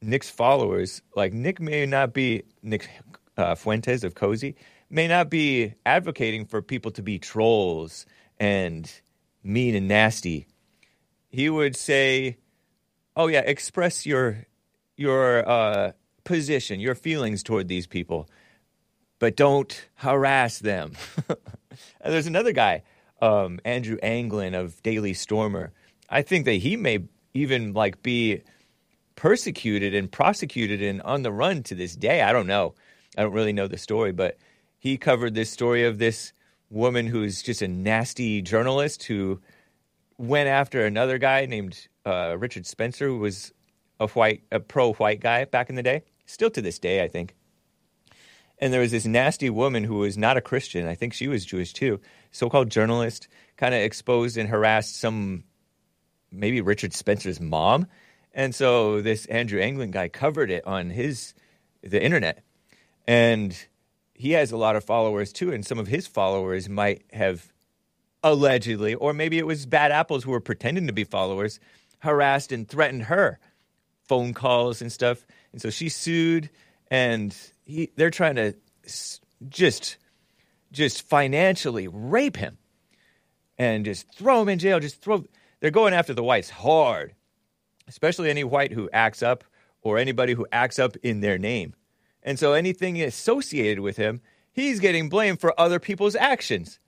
Nick's 0.00 0.30
followers. 0.30 1.02
Like, 1.14 1.32
Nick 1.32 1.60
may 1.60 1.84
not 1.86 2.12
be, 2.14 2.44
Nick 2.62 2.88
uh, 3.36 3.54
Fuentes 3.54 4.04
of 4.04 4.14
Cozy, 4.14 4.56
may 4.88 5.08
not 5.08 5.30
be 5.30 5.74
advocating 5.84 6.46
for 6.46 6.62
people 6.62 6.90
to 6.92 7.02
be 7.02 7.18
trolls 7.18 8.06
and 8.38 8.90
mean 9.42 9.74
and 9.74 9.88
nasty. 9.88 10.46
He 11.30 11.48
would 11.48 11.76
say, 11.76 12.36
oh 13.16 13.26
yeah 13.26 13.40
express 13.40 14.06
your 14.06 14.46
your 14.96 15.48
uh, 15.48 15.92
position 16.24 16.80
your 16.80 16.94
feelings 16.94 17.42
toward 17.42 17.68
these 17.68 17.86
people 17.86 18.28
but 19.22 19.36
don't 19.36 19.88
harass 19.94 20.58
them. 20.58 20.94
There's 22.04 22.26
another 22.26 22.50
guy 22.50 22.82
um, 23.20 23.60
andrew 23.64 23.96
anglin 24.02 24.52
of 24.52 24.82
daily 24.82 25.14
stormer. 25.14 25.72
I 26.10 26.22
think 26.22 26.44
that 26.46 26.54
he 26.54 26.76
may 26.76 27.04
even 27.32 27.72
like 27.72 28.02
be 28.02 28.42
persecuted 29.14 29.94
and 29.94 30.10
prosecuted 30.10 30.82
and 30.82 31.00
on 31.02 31.22
the 31.22 31.30
run 31.30 31.62
to 31.64 31.76
this 31.76 31.94
day. 31.94 32.22
I 32.22 32.32
don't 32.32 32.48
know. 32.48 32.74
I 33.16 33.22
don't 33.22 33.32
really 33.32 33.52
know 33.52 33.68
the 33.68 33.78
story 33.78 34.10
but 34.10 34.38
he 34.80 34.96
covered 34.96 35.34
this 35.34 35.50
story 35.50 35.84
of 35.84 35.98
this 35.98 36.32
woman 36.68 37.06
who's 37.06 37.42
just 37.42 37.62
a 37.62 37.68
nasty 37.68 38.42
journalist 38.42 39.04
who 39.04 39.40
went 40.18 40.48
after 40.48 40.84
another 40.84 41.18
guy 41.18 41.46
named 41.46 41.86
uh, 42.04 42.34
Richard 42.36 42.66
Spencer, 42.66 43.06
who 43.06 43.18
was 43.18 43.52
a 44.00 44.08
white, 44.08 44.42
a 44.50 44.58
pro-white 44.58 45.20
guy 45.20 45.44
back 45.44 45.70
in 45.70 45.76
the 45.76 45.82
day, 45.84 46.02
still 46.26 46.50
to 46.50 46.62
this 46.62 46.78
day, 46.78 47.02
I 47.02 47.08
think. 47.08 47.34
And 48.58 48.72
there 48.72 48.80
was 48.80 48.92
this 48.92 49.06
nasty 49.06 49.50
woman 49.50 49.84
who 49.84 49.96
was 49.96 50.16
not 50.16 50.36
a 50.36 50.40
Christian. 50.40 50.86
I 50.86 50.94
think 50.94 51.14
she 51.14 51.26
was 51.28 51.44
Jewish 51.44 51.72
too. 51.72 52.00
So-called 52.30 52.70
journalist, 52.70 53.28
kind 53.56 53.74
of 53.74 53.80
exposed 53.80 54.36
and 54.36 54.48
harassed 54.48 54.96
some, 54.96 55.44
maybe 56.30 56.60
Richard 56.60 56.92
Spencer's 56.92 57.40
mom. 57.40 57.86
And 58.32 58.54
so 58.54 59.02
this 59.02 59.26
Andrew 59.26 59.60
Anglin 59.60 59.90
guy 59.90 60.08
covered 60.08 60.50
it 60.50 60.66
on 60.66 60.90
his 60.90 61.34
the 61.82 62.02
internet, 62.02 62.44
and 63.06 63.56
he 64.14 64.30
has 64.30 64.52
a 64.52 64.56
lot 64.56 64.76
of 64.76 64.84
followers 64.84 65.32
too. 65.32 65.52
And 65.52 65.66
some 65.66 65.78
of 65.78 65.88
his 65.88 66.06
followers 66.06 66.68
might 66.68 67.02
have 67.12 67.52
allegedly, 68.22 68.94
or 68.94 69.12
maybe 69.12 69.38
it 69.38 69.46
was 69.46 69.66
bad 69.66 69.90
apples 69.90 70.22
who 70.22 70.30
were 70.30 70.40
pretending 70.40 70.86
to 70.86 70.92
be 70.92 71.02
followers, 71.02 71.58
harassed 71.98 72.52
and 72.52 72.68
threatened 72.68 73.02
her, 73.04 73.40
phone 74.06 74.32
calls 74.32 74.80
and 74.80 74.92
stuff. 74.92 75.26
And 75.52 75.60
so 75.62 75.70
she 75.70 75.88
sued, 75.88 76.50
and 76.90 77.36
he, 77.64 77.90
they're 77.96 78.10
trying 78.10 78.36
to 78.36 78.54
just, 79.48 79.98
just 80.72 81.02
financially 81.02 81.88
rape 81.88 82.36
him. 82.36 82.58
and 83.58 83.84
just 83.84 84.12
throw 84.14 84.42
him 84.42 84.48
in 84.48 84.58
jail. 84.58 84.80
Just 84.80 85.00
throw. 85.00 85.24
They're 85.60 85.70
going 85.70 85.94
after 85.94 86.14
the 86.14 86.22
whites 86.24 86.50
hard, 86.50 87.14
especially 87.88 88.30
any 88.30 88.44
white 88.44 88.72
who 88.72 88.90
acts 88.92 89.22
up 89.22 89.44
or 89.82 89.98
anybody 89.98 90.34
who 90.34 90.46
acts 90.52 90.78
up 90.78 90.96
in 91.02 91.20
their 91.20 91.38
name. 91.38 91.74
And 92.22 92.38
so 92.38 92.52
anything 92.52 93.00
associated 93.02 93.80
with 93.80 93.96
him, 93.96 94.20
he's 94.52 94.80
getting 94.80 95.08
blamed 95.08 95.40
for 95.40 95.58
other 95.60 95.78
people's 95.78 96.16
actions. 96.16 96.78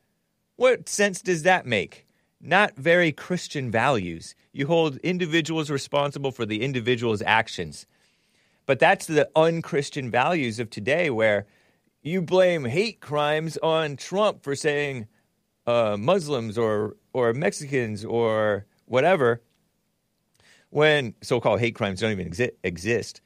What 0.57 0.89
sense 0.89 1.21
does 1.23 1.43
that 1.43 1.67
make? 1.67 2.07
Not 2.41 2.77
very 2.77 3.11
Christian 3.13 3.71
values. 3.71 4.35
You 4.53 4.67
hold 4.67 4.97
individuals 4.99 5.71
responsible 5.71 6.31
for 6.31 6.47
the 6.47 6.63
individual's 6.63 7.23
actions. 7.23 7.87
But 8.67 8.79
that's 8.79 9.07
the 9.07 9.29
unchristian 9.37 10.11
values 10.11 10.59
of 10.59 10.71
today 10.71 11.11
where 11.11 11.47
you 12.03 12.23
blame 12.23 12.65
hate 12.65 13.01
crimes 13.01 13.57
on 13.59 13.97
Trump 13.97 14.43
for 14.43 14.55
saying 14.55 15.07
uh, 15.67 15.97
Muslims 15.99 16.57
or, 16.59 16.97
or 17.13 17.33
Mexicans 17.33 18.05
or 18.05 18.67
whatever 18.87 19.43
when 20.71 21.15
so-called 21.23 21.61
hate 21.61 21.75
crimes 21.75 22.01
don't 22.01 22.11
even 22.11 22.29
exi- 22.29 22.51
exist. 22.65 23.21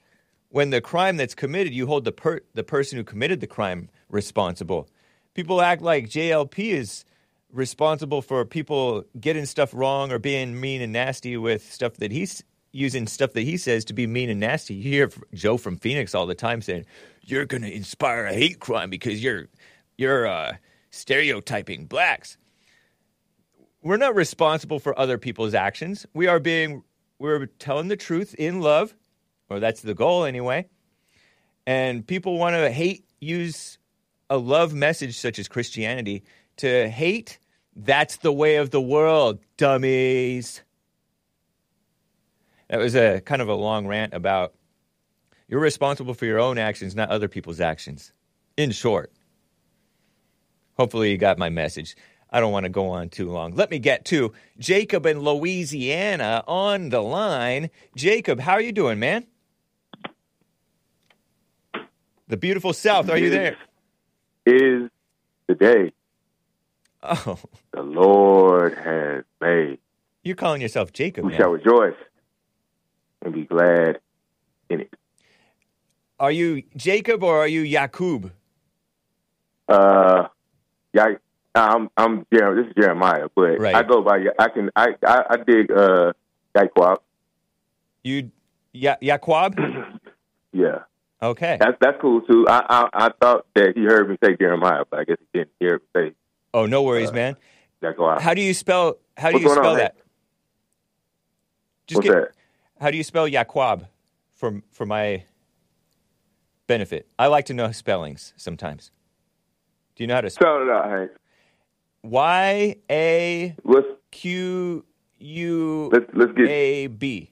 When 0.50 0.70
the 0.70 0.80
crime 0.80 1.16
that's 1.16 1.34
committed, 1.34 1.72
you 1.72 1.86
hold 1.86 2.04
the 2.04 2.12
per- 2.12 2.40
the 2.54 2.62
person 2.62 2.98
who 2.98 3.04
committed 3.04 3.40
the 3.40 3.46
crime 3.46 3.88
responsible. 4.08 4.88
People 5.34 5.62
act 5.62 5.82
like 5.82 6.08
JLP 6.08 6.58
is 6.58 7.04
responsible 7.50 8.22
for 8.22 8.44
people 8.44 9.04
getting 9.18 9.46
stuff 9.46 9.72
wrong 9.72 10.12
or 10.12 10.18
being 10.18 10.60
mean 10.60 10.82
and 10.82 10.92
nasty 10.92 11.36
with 11.36 11.72
stuff 11.72 11.94
that 11.94 12.12
he's 12.12 12.44
using 12.72 13.06
stuff 13.06 13.32
that 13.32 13.42
he 13.42 13.56
says 13.56 13.84
to 13.86 13.92
be 13.92 14.06
mean 14.06 14.30
and 14.30 14.40
nasty. 14.40 14.74
You 14.74 14.90
hear 14.90 15.10
Joe 15.34 15.56
from 15.56 15.76
Phoenix 15.76 16.14
all 16.14 16.26
the 16.26 16.34
time 16.34 16.62
saying, 16.62 16.86
"You're 17.22 17.46
going 17.46 17.62
to 17.62 17.72
inspire 17.72 18.26
a 18.26 18.34
hate 18.34 18.60
crime 18.60 18.90
because 18.90 19.22
you're 19.22 19.48
you're 19.96 20.26
uh, 20.26 20.56
stereotyping 20.90 21.86
blacks." 21.86 22.36
We're 23.82 23.96
not 23.96 24.14
responsible 24.14 24.80
for 24.80 24.98
other 24.98 25.18
people's 25.18 25.54
actions. 25.54 26.04
We 26.12 26.26
are 26.26 26.40
being 26.40 26.82
we're 27.18 27.46
telling 27.46 27.88
the 27.88 27.96
truth 27.96 28.34
in 28.38 28.60
love, 28.60 28.94
or 29.48 29.60
that's 29.60 29.80
the 29.80 29.94
goal 29.94 30.24
anyway. 30.24 30.68
And 31.66 32.06
people 32.06 32.38
want 32.38 32.54
to 32.54 32.70
hate 32.70 33.04
use 33.20 33.78
a 34.30 34.38
love 34.38 34.74
message 34.74 35.18
such 35.18 35.38
as 35.38 35.48
Christianity 35.48 36.24
to 36.58 36.88
hate. 36.88 37.38
That's 37.74 38.16
the 38.16 38.32
way 38.32 38.56
of 38.56 38.70
the 38.70 38.80
world, 38.80 39.38
dummies. 39.56 40.62
That 42.68 42.78
was 42.78 42.94
a 42.94 43.20
kind 43.20 43.40
of 43.42 43.48
a 43.48 43.54
long 43.54 43.86
rant 43.86 44.12
about 44.14 44.54
you're 45.48 45.60
responsible 45.60 46.12
for 46.14 46.26
your 46.26 46.38
own 46.38 46.58
actions, 46.58 46.94
not 46.94 47.08
other 47.08 47.28
people's 47.28 47.60
actions. 47.60 48.12
In 48.56 48.70
short, 48.72 49.10
hopefully 50.76 51.10
you 51.10 51.16
got 51.18 51.38
my 51.38 51.48
message. 51.48 51.96
I 52.30 52.40
don't 52.40 52.52
want 52.52 52.64
to 52.64 52.68
go 52.70 52.90
on 52.90 53.08
too 53.08 53.30
long. 53.30 53.54
Let 53.54 53.70
me 53.70 53.78
get 53.78 54.04
to 54.06 54.32
Jacob 54.58 55.06
in 55.06 55.20
Louisiana 55.20 56.44
on 56.46 56.90
the 56.90 57.00
line. 57.00 57.70
Jacob, 57.96 58.40
how 58.40 58.52
are 58.52 58.60
you 58.60 58.72
doing, 58.72 58.98
man? 58.98 59.26
The 62.28 62.36
beautiful 62.36 62.74
South, 62.74 63.08
are 63.08 63.16
you 63.18 63.30
there? 63.30 63.56
is 64.44 64.90
the 65.46 65.54
day 65.54 65.92
Oh, 67.02 67.38
the 67.72 67.82
Lord 67.82 68.76
has 68.78 69.24
made. 69.40 69.78
you're 70.24 70.36
calling 70.36 70.60
yourself 70.62 70.92
Jacob, 70.92 71.24
We 71.24 71.30
man. 71.32 71.40
shall 71.40 71.50
rejoice 71.50 71.94
and 73.24 73.34
be 73.34 73.44
glad 73.44 73.98
in 74.70 74.80
it. 74.80 74.94
Are 76.20 76.30
you 76.32 76.62
Jacob 76.76 77.22
or 77.22 77.38
are 77.38 77.48
you 77.48 77.60
Yakub? 77.62 78.32
Uh, 79.68 80.28
yeah, 80.92 81.06
I'm, 81.54 81.90
I'm, 81.96 82.26
Jer- 82.32 82.56
this 82.56 82.66
is 82.70 82.74
Jeremiah, 82.80 83.28
but 83.34 83.58
Right. 83.60 83.74
I 83.74 83.82
go 83.82 84.02
by, 84.02 84.18
I 84.38 84.48
can, 84.48 84.70
I, 84.74 84.88
I, 85.06 85.22
I 85.30 85.36
dig, 85.36 85.70
uh, 85.70 86.12
Yaquab. 86.56 86.98
You 88.02 88.30
ya- 88.72 88.96
Yaquab? 89.00 89.58
Yeah, 90.50 90.78
Okay. 91.22 91.58
that's, 91.60 91.76
that's 91.78 92.00
cool 92.00 92.22
too. 92.22 92.46
I, 92.48 92.62
I, 92.70 92.88
I 93.06 93.10
thought 93.20 93.44
that 93.54 93.74
he 93.76 93.84
heard 93.84 94.08
me 94.08 94.16
say 94.24 94.34
Jeremiah, 94.34 94.84
but 94.90 95.00
I 95.00 95.04
guess 95.04 95.18
he 95.30 95.40
didn't 95.40 95.52
hear 95.60 95.74
me 95.76 95.84
say 95.94 96.12
Oh, 96.54 96.64
no 96.64 96.82
worries, 96.82 97.12
man. 97.12 97.36
Yaquab. 97.82 98.18
How 98.22 98.32
do 98.32 98.40
you 98.40 98.54
spell 98.54 98.96
how 99.16 99.28
do 99.28 99.34
What's 99.34 99.44
you 99.44 99.50
on, 99.50 99.56
spell 99.56 99.74
man? 99.74 99.78
that? 99.82 99.96
Just 101.86 101.96
What's 101.98 102.08
get- 102.08 102.14
that? 102.16 102.30
How 102.80 102.90
do 102.90 102.96
you 102.96 103.04
spell 103.04 103.26
Yaquab 103.28 103.86
for 104.34 104.62
for 104.70 104.86
my 104.86 105.24
benefit? 106.66 107.08
I 107.18 107.26
like 107.26 107.46
to 107.46 107.54
know 107.54 107.72
spellings 107.72 108.32
sometimes. 108.36 108.90
Do 109.96 110.04
you 110.04 110.08
know 110.08 110.14
how 110.14 110.20
to 110.22 110.30
spell 110.30 110.56
Spell 110.56 110.62
it 110.62 110.70
out, 110.70 110.90
Hank. 110.90 111.10
Y 112.04 112.76
A 112.90 113.56
Q 114.12 114.84
U 115.18 115.90
let's, 115.92 116.06
let's 116.14 116.32
get, 116.32 116.48
A 116.48 116.86
B? 116.86 117.30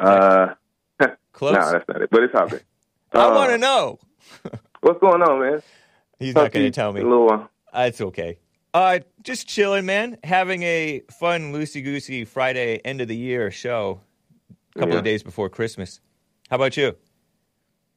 uh, 0.00 0.48
Close. 1.32 1.54
no, 1.54 1.72
that's 1.72 1.88
not 1.88 2.02
it, 2.02 2.10
but 2.10 2.22
it's 2.24 2.34
okay. 2.34 2.58
I 3.12 3.18
Uh, 3.26 3.34
want 3.34 3.50
to 3.52 3.58
know. 3.58 3.98
What's 4.80 5.00
going 5.00 5.22
on, 5.22 5.40
man? 5.40 5.62
He's 6.18 6.34
Talk 6.34 6.44
not 6.44 6.52
going 6.52 6.66
to 6.66 6.70
tell 6.72 6.92
me. 6.92 7.00
A 7.00 7.04
little 7.04 7.26
while. 7.26 7.50
That's 7.72 8.00
okay. 8.00 8.38
Uh, 8.72 8.98
just 9.22 9.46
chilling, 9.48 9.86
man. 9.86 10.18
Having 10.24 10.62
a 10.64 11.02
fun, 11.20 11.52
loosey 11.52 11.82
goosey 11.82 12.24
Friday 12.24 12.78
end 12.84 13.00
of 13.00 13.06
the 13.08 13.16
year 13.16 13.50
show. 13.52 14.00
A 14.74 14.78
couple 14.80 14.94
Yeah. 14.94 14.98
of 14.98 15.04
days 15.04 15.22
before 15.22 15.48
Christmas. 15.48 16.00
How 16.50 16.56
about 16.56 16.76
you? 16.76 16.96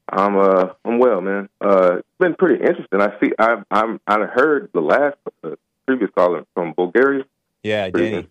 I'm 0.10 0.38
uh 0.38 0.74
I'm 0.86 1.00
well, 1.00 1.20
man. 1.22 1.50
Uh, 1.60 1.98
it's 1.98 2.08
been 2.20 2.36
pretty 2.36 2.64
interesting. 2.64 3.02
I 3.02 3.20
see. 3.20 3.32
I 3.38 3.62
I'm 3.72 4.00
I 4.08 4.20
heard 4.26 4.70
the 4.74 4.80
last 4.82 5.18
uh, 5.44 5.56
previous 5.86 6.10
caller 6.16 6.46
from 6.54 6.74
Bulgaria. 6.74 7.26
Yeah, 7.64 7.90
Danny. 7.90 8.28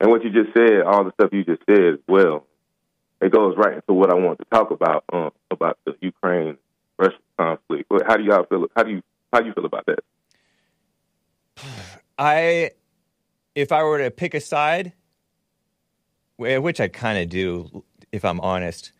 And 0.00 0.10
what 0.10 0.24
you 0.24 0.30
just 0.30 0.54
said, 0.56 0.82
all 0.82 1.04
the 1.04 1.12
stuff 1.12 1.30
you 1.32 1.44
just 1.44 1.62
said 1.68 1.98
well, 2.08 2.46
it 3.20 3.30
goes 3.30 3.56
right 3.56 3.74
into 3.74 3.92
what 3.92 4.10
I 4.10 4.14
want 4.14 4.38
to 4.38 4.44
talk 4.46 4.70
about 4.70 5.04
um, 5.12 5.32
about 5.50 5.78
the 5.84 5.94
Ukraine 6.00 6.56
Russia 6.98 7.18
conflict. 7.38 7.90
How 8.06 8.16
do 8.16 8.22
y'all 8.24 8.44
feel? 8.46 8.66
How 8.74 8.82
do 8.84 8.92
you 8.92 9.02
how 9.32 9.40
do 9.40 9.46
you 9.46 9.52
feel 9.52 9.66
about 9.66 9.86
that? 9.86 9.98
I, 12.18 12.70
if 13.54 13.72
I 13.72 13.82
were 13.82 13.98
to 13.98 14.10
pick 14.10 14.34
a 14.34 14.40
side, 14.40 14.92
which 16.42 16.80
I 16.80 16.88
kind 16.88 17.18
of 17.18 17.28
do, 17.28 17.84
if 18.12 18.24
I'm 18.24 18.40
honest, 18.40 18.92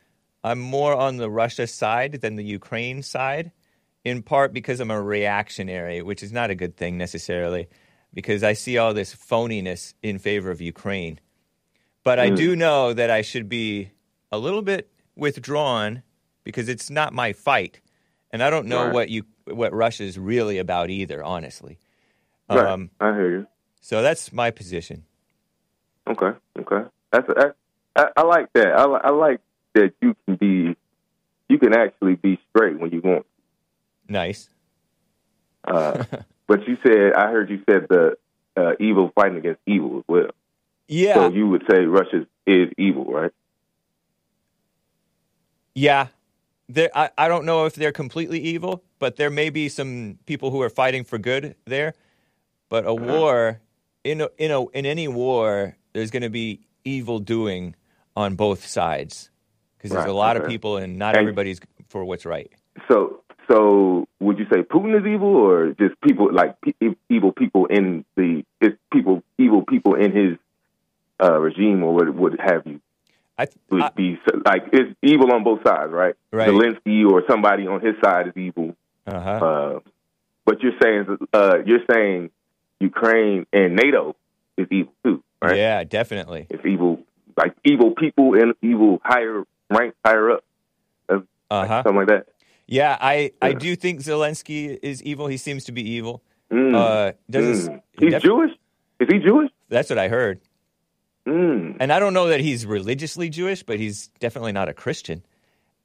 I'm 0.45 0.59
more 0.61 0.95
on 0.95 1.17
the 1.19 1.31
Russia 1.31 1.67
side 1.67 2.15
than 2.21 2.37
the 2.37 2.45
Ukraine 2.45 3.03
side, 3.03 3.53
in 4.05 4.23
part 4.23 4.53
because 4.53 4.81
I'm 4.81 4.91
a 4.91 5.01
reactionary, 5.01 6.03
which 6.03 6.23
is 6.23 6.33
not 6.33 6.51
a 6.51 6.55
good 6.55 6.77
thing 6.77 6.99
necessarily, 6.99 7.69
because 8.13 8.43
I 8.43 8.53
see 8.55 8.77
all 8.79 8.93
this 8.95 9.15
phoniness 9.15 9.95
in 10.03 10.19
favor 10.19 10.51
of 10.51 10.61
Ukraine. 10.61 11.21
But 12.05 12.19
I 12.19 12.31
do 12.31 12.57
know 12.57 12.93
that 12.93 13.11
I 13.11 13.23
should 13.23 13.49
be 13.49 13.91
a 14.33 14.39
little 14.39 14.63
bit 14.63 14.91
withdrawn 15.15 16.03
because 16.43 16.69
it's 16.69 16.91
not 16.91 17.13
my 17.13 17.33
fight, 17.33 17.81
and 18.33 18.43
I 18.43 18.51
don't 18.51 18.67
know 18.67 18.85
Right. 18.87 18.93
what 18.95 19.09
you 19.09 19.25
what 19.47 19.73
Russia's 19.73 20.19
really 20.19 20.59
about 20.59 20.89
either, 20.91 21.23
honestly. 21.23 21.79
Right. 22.49 22.65
Um, 22.67 22.91
I 23.01 23.13
hear 23.13 23.31
you. 23.31 23.47
so 23.81 24.03
that's 24.03 24.33
my 24.33 24.51
position. 24.51 25.05
Okay, 26.09 26.33
okay. 26.59 26.89
That's 27.13 27.27
that, 27.27 27.55
I, 27.95 28.09
I 28.17 28.23
like 28.23 28.53
that. 28.55 28.69
I, 28.69 28.85
I 28.85 29.11
like 29.11 29.41
that 29.75 29.93
you 30.01 30.17
can 30.27 30.37
be, 30.37 30.77
you 31.49 31.59
can 31.59 31.75
actually 31.75 32.17
be 32.17 32.41
straight 32.51 32.79
when 32.79 32.91
you 32.91 33.01
want. 33.01 33.27
Nice. 34.09 34.49
Uh, 35.65 36.05
but 36.47 36.67
you 36.67 36.79
said 36.83 37.13
I 37.15 37.31
heard 37.31 37.51
you 37.51 37.63
said 37.69 37.87
the 37.89 38.17
uh, 38.57 38.73
evil 38.81 39.13
fighting 39.15 39.39
against 39.39 39.61
evil 39.67 39.99
as 39.99 40.05
well. 40.09 40.31
Yeah. 40.89 41.15
So 41.15 41.31
you 41.31 41.49
would 41.49 41.65
say 41.71 41.81
Russia 41.85 42.27
is 42.47 42.71
evil, 42.77 43.05
right? 43.05 43.33
yeah. 45.75 46.09
There, 46.69 46.91
I, 46.95 47.11
I 47.19 47.29
don't 47.29 47.45
know 47.45 47.67
if 47.67 47.75
they're 47.75 47.93
completely 47.93 48.41
evil, 48.41 48.83
but 48.99 49.17
there 49.17 49.31
may 49.31 49.51
be 49.51 49.69
some 49.69 50.19
people 50.27 50.51
who 50.51 50.63
are 50.63 50.71
fighting 50.71 51.05
for 51.05 51.19
good 51.19 51.55
there. 51.67 51.95
But 52.69 52.87
a 52.87 52.95
war, 52.95 53.61
in 54.05 54.23
a, 54.23 54.29
in 54.39 54.51
a, 54.51 54.67
in 54.69 54.87
any 54.87 55.07
war, 55.09 55.77
there's 55.93 56.11
going 56.11 56.23
to 56.23 56.31
be 56.31 56.61
evil 56.85 57.19
doing 57.19 57.75
on 58.17 58.35
both 58.37 58.67
sides 58.67 59.31
because 59.77 59.91
there's 59.91 60.05
Right, 60.05 60.11
a 60.11 60.15
lot 60.15 60.37
of 60.37 60.47
people, 60.47 60.77
and 60.77 60.99
not 60.99 61.15
And- 61.17 61.23
everybody's 61.23 61.61
for 61.89 62.05
what's 62.05 62.25
right. 62.27 62.51
So 62.89 63.21
so 63.51 64.07
would 64.21 64.39
you 64.39 64.47
say 64.53 64.63
Putin 64.63 64.99
is 64.99 65.07
evil, 65.07 65.29
or 65.37 65.73
just 65.73 66.01
people 66.01 66.33
like 66.33 66.61
pe- 66.61 66.95
evil 67.11 67.33
people 67.33 67.67
in 67.67 68.05
the 68.17 68.45
it's 68.61 68.77
people 68.93 69.23
evil 69.39 69.63
people 69.65 69.95
in 69.95 70.13
his 70.13 70.39
uh, 71.23 71.39
regime, 71.39 71.83
or 71.83 71.93
what 71.95 72.15
would 72.15 72.41
have 72.41 72.67
you? 72.67 72.81
I, 73.39 73.49
would 73.71 73.83
I 73.83 73.91
be 73.91 74.19
like 74.45 74.65
it's 74.73 74.95
evil 75.03 75.33
on 75.33 75.43
both 75.45 75.61
sides, 75.67 75.91
right? 75.93 76.15
Right. 76.33 76.49
Zelensky 76.49 77.05
or 77.11 77.25
somebody 77.29 77.67
on 77.67 77.81
his 77.81 77.95
side 78.05 78.29
is 78.29 78.37
evil. 78.37 78.77
uh-huh. 79.07 79.31
Uh, 79.31 79.81
but 80.45 80.63
you're 80.63 80.79
saying 80.83 81.19
uh, 81.33 81.59
you're 81.67 81.85
saying 81.93 82.31
Ukraine 82.81 83.47
and 83.53 83.75
NATO 83.77 84.17
is 84.57 84.67
evil 84.71 84.93
too, 85.05 85.23
right? 85.43 85.57
Yeah, 85.57 85.85
definitely. 85.85 86.47
It's 86.51 86.65
evil, 86.65 87.01
like 87.37 87.55
evil 87.65 87.93
people 87.93 88.35
and 88.35 88.55
evil 88.63 89.01
higher 89.05 89.45
rank, 89.71 89.95
higher 90.05 90.31
up, 90.33 90.45
Uh 91.09 91.67
something 91.67 91.97
like 91.97 92.09
that. 92.09 92.27
Yeah, 92.67 92.97
I, 93.01 93.33
I 93.43 93.53
do 93.53 93.77
think 93.77 94.01
Zelensky 94.01 94.79
is 94.83 95.03
evil. 95.03 95.27
He 95.27 95.37
seems 95.37 95.65
to 95.65 95.73
be 95.73 95.83
evil. 95.83 96.23
Mm. 96.51 96.75
Uh, 96.75 97.13
doesn't 97.29 97.73
Mm. 97.75 97.83
He's 97.99 98.13
def- 98.13 98.23
Jewish. 98.23 98.51
Is 99.01 99.09
he 99.11 99.19
Jewish? 99.19 99.51
That's 99.69 99.91
what 99.91 99.99
I 99.99 100.09
heard. 100.09 100.41
Mm. 101.27 101.77
And 101.81 101.93
I 101.93 101.99
don't 101.99 102.15
know 102.15 102.29
that 102.29 102.41
he's 102.41 102.65
religiously 102.67 103.29
Jewish, 103.29 103.63
but 103.63 103.79
he's 103.79 104.09
definitely 104.21 104.53
not 104.53 104.69
a 104.69 104.73
Christian. 104.75 105.23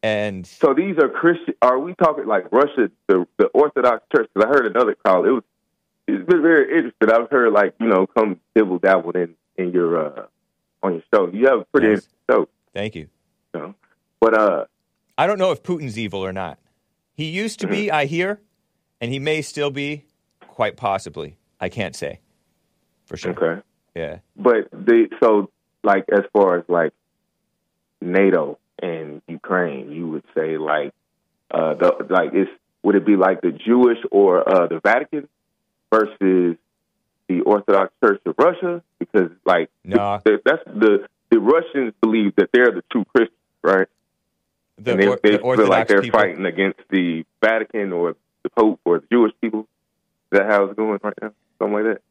And 0.03 0.45
So 0.45 0.73
these 0.73 0.97
are 0.97 1.09
Christian. 1.09 1.55
Are 1.61 1.79
we 1.79 1.93
talking 1.95 2.25
like 2.27 2.51
Russia, 2.51 2.89
the 3.07 3.27
the 3.37 3.47
Orthodox 3.47 4.03
Church? 4.15 4.29
Because 4.33 4.49
I 4.49 4.53
heard 4.55 4.67
another 4.67 4.95
call. 5.05 5.25
It 5.25 5.31
was 5.31 5.43
it's 6.07 6.25
been 6.25 6.41
very 6.41 6.75
interesting. 6.77 7.11
I've 7.11 7.29
heard 7.29 7.51
like 7.51 7.73
you 7.79 7.87
know 7.87 8.07
come 8.07 8.39
dibble 8.55 8.79
dabble 8.79 9.11
in 9.11 9.35
in 9.57 9.71
your 9.71 9.97
uh 10.19 10.25
on 10.83 10.93
your 10.93 11.03
show. 11.13 11.27
You 11.33 11.47
have 11.47 11.59
a 11.61 11.65
pretty 11.65 11.87
Nice. 11.95 12.07
show, 12.29 12.47
thank 12.73 12.95
you. 12.95 13.07
you 13.53 13.59
know. 13.59 13.75
But 14.19 14.33
uh, 14.37 14.65
I 15.17 15.27
don't 15.27 15.39
know 15.39 15.51
if 15.51 15.63
Putin's 15.63 15.97
evil 15.97 16.23
or 16.23 16.31
not. 16.33 16.59
He 17.13 17.25
used 17.25 17.59
to 17.61 17.67
be, 17.67 17.89
I 17.89 18.05
hear, 18.05 18.39
and 19.01 19.11
he 19.11 19.17
may 19.19 19.41
still 19.41 19.71
be, 19.71 20.05
quite 20.41 20.77
possibly. 20.77 21.37
I 21.59 21.69
can't 21.69 21.95
say 21.95 22.19
for 23.07 23.17
sure. 23.17 23.31
okay. 23.31 23.61
Yeah. 23.95 24.19
But 24.35 24.69
the 24.71 25.07
so 25.19 25.49
like 25.83 26.05
as 26.11 26.21
far 26.31 26.59
as 26.59 26.65
like 26.67 26.93
NATO 28.01 28.59
and 28.81 29.21
Ukraine, 29.27 29.91
you 29.91 30.07
would 30.09 30.23
say 30.35 30.57
like 30.57 30.93
uh 31.51 31.73
the 31.75 32.05
like 32.09 32.31
it's 32.33 32.51
would 32.83 32.95
it 32.95 33.05
be 33.05 33.15
like 33.15 33.41
the 33.41 33.51
Jewish 33.51 33.97
or 34.11 34.47
uh 34.47 34.67
the 34.67 34.79
Vatican 34.79 35.27
versus 35.91 36.57
the 37.27 37.41
Orthodox 37.41 37.93
Church 38.03 38.21
of 38.25 38.35
Russia? 38.37 38.81
Because 38.99 39.29
like 39.45 39.69
No. 39.83 40.21
the, 40.25 40.39
that's 40.45 40.63
the 40.65 41.07
the 41.29 41.39
Russians 41.39 41.93
believe 42.01 42.35
that 42.37 42.49
they're 42.53 42.71
the 42.71 42.83
true 42.91 43.03
Christians, 43.13 43.37
right? 43.63 43.87
The, 44.77 44.91
and 44.91 45.01
they, 45.01 45.07
or- 45.07 45.19
they 45.21 45.31
the 45.31 45.39
feel 45.39 45.67
like 45.67 45.87
they're 45.87 46.01
people. 46.01 46.19
fighting 46.19 46.45
against 46.45 46.79
the 46.89 47.25
Vatican 47.43 47.91
or 47.91 48.15
the 48.43 48.49
Pope 48.49 48.79
or 48.85 48.99
the 48.99 49.07
Jewish 49.11 49.33
people. 49.41 49.61
Is 50.31 50.39
that 50.39 50.45
how 50.45 50.65
it's 50.65 50.75
going 50.75 50.99
right 51.03 51.13
now? 51.21 51.31
Something 51.59 51.73
like 51.73 51.83
that. 51.95 52.01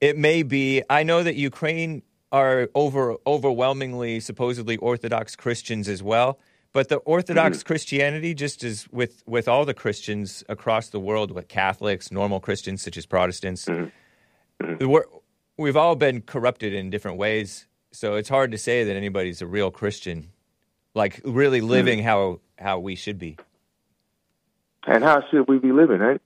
It 0.00 0.18
may 0.18 0.42
be. 0.42 0.82
I 0.90 1.02
know 1.04 1.22
that 1.22 1.36
Ukraine 1.36 2.02
are 2.32 2.68
over 2.74 3.16
overwhelmingly 3.26 4.18
supposedly 4.20 4.76
Orthodox 4.78 5.36
Christians 5.36 5.88
as 5.88 6.02
well. 6.02 6.38
But 6.72 6.88
the 6.88 6.96
Orthodox 6.96 7.58
Mm-hmm. 7.58 7.66
Christianity, 7.66 8.34
just 8.34 8.64
as 8.64 8.88
with 8.90 9.22
with 9.26 9.46
all 9.46 9.64
the 9.64 9.74
Christians 9.74 10.42
across 10.48 10.88
the 10.88 10.98
world, 11.00 11.30
with 11.30 11.46
Catholics, 11.48 12.10
normal 12.10 12.40
Christians 12.40 12.82
such 12.82 12.96
as 12.96 13.06
Protestants, 13.06 13.66
Mm-hmm. 13.66 13.88
We're, 14.80 15.04
we've 15.56 15.76
all 15.76 15.96
been 15.96 16.20
corrupted 16.22 16.72
in 16.72 16.90
different 16.90 17.18
ways. 17.18 17.66
So 17.92 18.14
it's 18.14 18.28
hard 18.28 18.50
to 18.52 18.58
say 18.58 18.84
that 18.84 18.96
anybody's 18.96 19.42
a 19.42 19.46
real 19.46 19.70
Christian, 19.70 20.30
like 20.94 21.20
really 21.24 21.60
Mm-hmm. 21.60 21.68
living 21.70 22.02
how 22.02 22.40
how 22.58 22.78
we 22.78 22.94
should 22.94 23.18
be. 23.18 23.36
And 24.86 25.04
how 25.04 25.22
should 25.30 25.46
we 25.48 25.58
be 25.58 25.72
living, 25.72 25.98
right? 25.98 26.20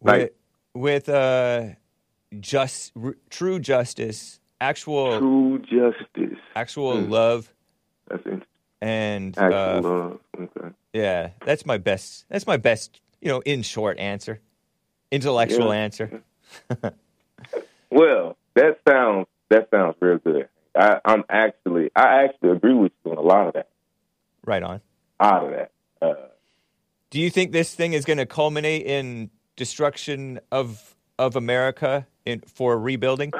With 0.00 0.30
with 0.74 1.08
uh, 1.08 1.70
just 2.38 2.92
r- 3.02 3.16
true 3.28 3.58
justice, 3.58 4.40
actual 4.60 5.18
True 5.18 5.58
justice. 5.60 6.38
actual 6.54 6.92
Mm. 6.94 7.10
love, 7.10 7.52
That's 8.08 8.24
interesting. 8.24 8.46
and 8.80 9.36
Actual 9.38 9.56
uh, 9.56 9.80
love. 9.80 10.20
Okay. 10.38 10.68
yeah, 10.92 11.30
that's 11.44 11.66
my 11.66 11.76
best. 11.78 12.26
That's 12.28 12.46
my 12.46 12.56
best. 12.56 13.00
You 13.20 13.28
know, 13.28 13.40
in 13.40 13.62
short 13.62 13.98
answer, 13.98 14.40
intellectual 15.10 15.72
Yeah. 15.74 15.80
answer. 15.84 16.22
Well, 17.90 18.36
that 18.54 18.78
sounds 18.88 19.26
that 19.48 19.68
sounds 19.70 19.96
real 20.00 20.18
good. 20.18 20.48
I, 20.76 21.00
I'm 21.04 21.24
actually 21.28 21.90
I 21.94 22.24
actually 22.24 22.50
agree 22.50 22.74
with 22.74 22.92
you 23.04 23.12
on 23.12 23.18
a 23.18 23.22
lot 23.22 23.48
of 23.48 23.54
that. 23.54 23.68
Right 24.44 24.62
on. 24.62 24.80
Out 25.18 25.44
of 25.44 25.50
that. 25.50 25.70
Uh, 26.00 26.14
Do 27.10 27.20
you 27.20 27.30
think 27.30 27.52
this 27.52 27.74
thing 27.74 27.92
is 27.92 28.04
going 28.04 28.18
to 28.18 28.26
culminate 28.26 28.86
in 28.86 29.30
destruction 29.56 30.40
of 30.50 30.96
of 31.18 31.36
America 31.36 32.06
in 32.24 32.40
for 32.40 32.78
rebuilding 32.78 33.32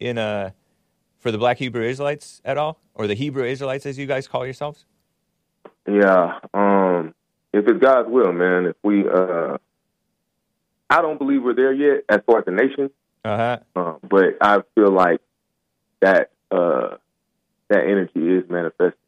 in 0.00 0.18
uh 0.18 0.50
for 1.18 1.30
the 1.30 1.38
Black 1.38 1.58
Hebrew 1.58 1.84
Israelites 1.84 2.42
at 2.44 2.58
all, 2.58 2.80
or 2.94 3.06
the 3.06 3.14
Hebrew 3.14 3.44
Israelites 3.44 3.86
as 3.86 3.96
you 3.96 4.06
guys 4.06 4.26
call 4.26 4.44
yourselves? 4.44 4.84
yeah. 5.86 6.38
Um, 6.52 7.14
if 7.52 7.66
it's 7.66 7.80
God's 7.80 8.08
will, 8.08 8.32
man. 8.32 8.66
If 8.66 8.76
we, 8.82 9.04
uh, 9.08 9.58
I 10.90 11.02
don't 11.02 11.18
believe 11.18 11.42
we're 11.42 11.54
there 11.54 11.72
yet 11.72 12.04
as 12.08 12.20
far 12.26 12.40
as 12.40 12.44
the 12.44 12.50
nation. 12.50 12.90
Uh 13.24 13.36
huh. 13.36 13.58
Uh, 13.76 13.94
but 14.08 14.36
I 14.40 14.60
feel 14.74 14.90
like 14.92 15.20
that 16.00 16.30
uh, 16.50 16.96
that 17.68 17.84
energy 17.84 18.12
is 18.20 18.48
manifesting 18.50 18.98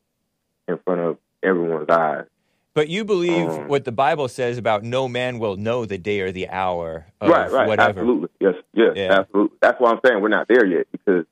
in 0.68 0.78
front 0.84 1.00
of 1.00 1.18
everyone's 1.42 1.88
eyes. 1.90 2.26
But 2.74 2.88
you 2.88 3.04
believe 3.04 3.48
Um, 3.48 3.68
what 3.68 3.84
the 3.84 3.92
Bible 3.92 4.26
says 4.28 4.58
about 4.58 4.82
no 4.82 5.06
man 5.08 5.38
will 5.38 5.56
know 5.56 5.84
the 5.84 5.98
day 5.98 6.20
or 6.20 6.32
the 6.32 6.48
hour 6.48 7.06
of 7.20 7.30
right, 7.30 7.50
right, 7.50 7.68
whatever. 7.68 8.00
absolutely, 8.00 8.28
yes, 8.40 8.54
yes, 8.72 8.92
Yeah. 8.96 9.20
absolutely. 9.20 9.56
That's 9.60 9.80
why 9.80 9.90
I'm 9.92 10.00
saying 10.04 10.20
we're 10.22 10.28
not 10.28 10.48
there 10.48 10.66
yet 10.66 10.86
because 10.90 11.24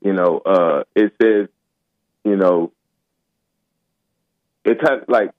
you 0.00 0.12
know 0.12 0.38
uh, 0.38 0.84
it 0.94 1.12
says 1.20 1.48
you 2.24 2.36
know 2.36 2.72
it's 4.64 4.80
of 4.88 5.08
like 5.08 5.30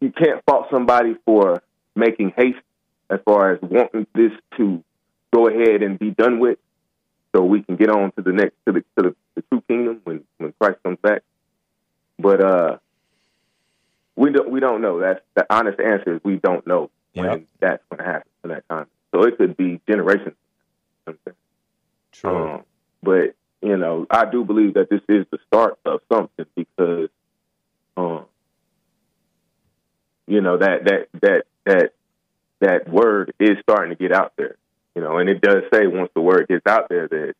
you 0.00 0.10
can't 0.12 0.42
fault 0.48 0.66
somebody 0.70 1.16
for 1.24 1.62
making 1.94 2.32
haste 2.36 2.58
as 3.10 3.20
far 3.24 3.52
as 3.52 3.58
wanting 3.62 4.06
this 4.14 4.32
to 4.56 4.82
go 5.32 5.48
ahead 5.48 5.82
and 5.82 5.98
be 5.98 6.10
done 6.10 6.38
with, 6.38 6.58
so 7.34 7.44
we 7.44 7.62
can 7.62 7.76
get 7.76 7.90
on 7.90 8.12
to 8.12 8.22
the 8.22 8.32
next 8.32 8.54
to 8.66 8.72
the 8.72 8.80
to 8.96 9.10
the, 9.10 9.16
the 9.34 9.42
true 9.50 9.62
kingdom 9.68 10.00
when 10.04 10.24
when 10.38 10.52
Christ 10.60 10.78
comes 10.82 10.98
back. 11.02 11.22
But 12.18 12.44
uh, 12.44 12.78
we 14.16 14.30
don't 14.32 14.50
we 14.50 14.60
don't 14.60 14.82
know. 14.82 15.00
That's 15.00 15.20
the 15.34 15.46
honest 15.48 15.80
answer 15.80 16.16
is 16.16 16.20
we 16.24 16.36
don't 16.36 16.66
know 16.66 16.90
when 17.14 17.46
that's 17.60 17.82
going 17.90 17.98
to 17.98 18.04
happen 18.04 18.30
in 18.44 18.50
that 18.50 18.68
time. 18.68 18.86
So 19.12 19.22
it 19.24 19.38
could 19.38 19.56
be 19.56 19.80
generations. 19.88 20.36
You 21.06 21.12
know 21.12 21.12
what 21.12 21.12
I'm 21.14 21.18
saying? 21.24 21.36
True. 22.12 22.50
Um, 22.52 22.62
but 23.02 23.34
you 23.62 23.76
know, 23.76 24.06
I 24.10 24.24
do 24.30 24.44
believe 24.44 24.74
that 24.74 24.88
this 24.90 25.02
is 25.08 25.26
the 25.30 25.38
start 25.46 25.78
of 25.84 26.00
something 26.10 26.46
because, 26.54 27.08
um, 27.96 28.24
you 30.26 30.40
know 30.40 30.56
that 30.58 30.84
that 30.84 31.08
that 31.20 31.44
that 31.66 31.92
that 32.60 32.88
word 32.88 33.34
is 33.38 33.58
starting 33.62 33.90
to 33.90 33.96
get 33.96 34.12
out 34.12 34.32
there. 34.36 34.56
You 34.94 35.02
know, 35.02 35.18
and 35.18 35.28
it 35.28 35.40
does 35.40 35.62
say 35.72 35.86
once 35.86 36.10
the 36.14 36.20
word 36.20 36.48
gets 36.48 36.66
out 36.66 36.88
there 36.88 37.06
that 37.08 37.34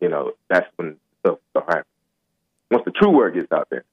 you 0.00 0.08
know 0.08 0.32
that's 0.48 0.66
when 0.76 0.96
stuff 1.20 1.38
start 1.50 1.66
happening. 1.66 1.84
Once 2.70 2.84
the 2.84 2.92
true 2.92 3.10
word 3.10 3.34
gets 3.34 3.50
out 3.52 3.68
there, 3.70 3.84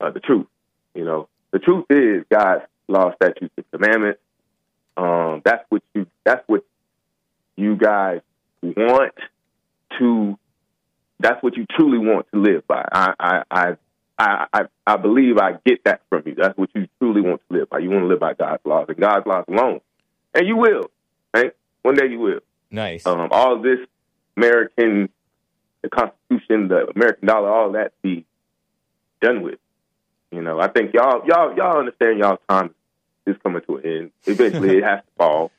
uh, 0.00 0.10
the 0.10 0.20
truth. 0.20 0.46
You 0.94 1.04
know, 1.04 1.28
the 1.50 1.58
truth 1.58 1.86
is 1.90 2.24
God's 2.30 2.64
law, 2.88 3.12
statutes, 3.16 3.54
and 3.56 3.70
commandments. 3.72 4.20
Um, 4.96 5.42
that's 5.44 5.64
what 5.70 5.82
you. 5.94 6.06
That's 6.24 6.42
what 6.46 6.64
you 7.56 7.76
guys 7.76 8.20
want 8.62 9.14
to. 9.98 10.38
That's 11.20 11.42
what 11.42 11.56
you 11.56 11.66
truly 11.76 11.98
want 11.98 12.26
to 12.32 12.40
live 12.40 12.66
by. 12.66 12.86
I, 12.92 13.14
I, 13.18 13.42
I, 13.50 13.76
I, 14.18 14.46
I, 14.52 14.60
I 14.86 14.96
believe 14.96 15.38
I 15.38 15.52
get 15.64 15.84
that 15.84 16.02
from 16.10 16.24
you. 16.26 16.34
That's 16.34 16.56
what 16.58 16.70
you 16.74 16.86
truly 16.98 17.22
want 17.22 17.40
to 17.48 17.58
live 17.58 17.70
by. 17.70 17.78
You 17.78 17.90
want 17.90 18.02
to 18.02 18.08
live 18.08 18.20
by 18.20 18.34
God's 18.34 18.62
laws 18.64 18.86
and 18.88 18.98
God's 18.98 19.26
laws 19.26 19.44
alone, 19.48 19.80
and 20.34 20.46
you 20.46 20.56
will. 20.56 20.90
Right? 21.32 21.52
One 21.84 21.96
day 21.96 22.06
you 22.06 22.18
will. 22.18 22.40
nice. 22.70 23.06
Um, 23.06 23.28
all 23.30 23.60
this 23.60 23.78
American, 24.38 25.10
the 25.82 25.90
Constitution, 25.90 26.68
the 26.68 26.90
American 26.96 27.28
dollar, 27.28 27.50
all 27.50 27.72
that 27.72 27.92
be 28.02 28.24
done 29.20 29.42
with. 29.42 29.58
You 30.32 30.40
know, 30.40 30.58
I 30.58 30.68
think 30.68 30.94
y'all, 30.94 31.22
y'all, 31.26 31.54
y'all 31.54 31.78
understand 31.78 32.18
y'all 32.18 32.38
time 32.48 32.74
is 33.26 33.36
coming 33.42 33.60
to 33.66 33.76
an 33.76 33.84
end. 33.84 34.10
Eventually, 34.24 34.78
it 34.78 34.84
has 34.90 35.00
to 35.00 35.10
fall. 35.18 35.52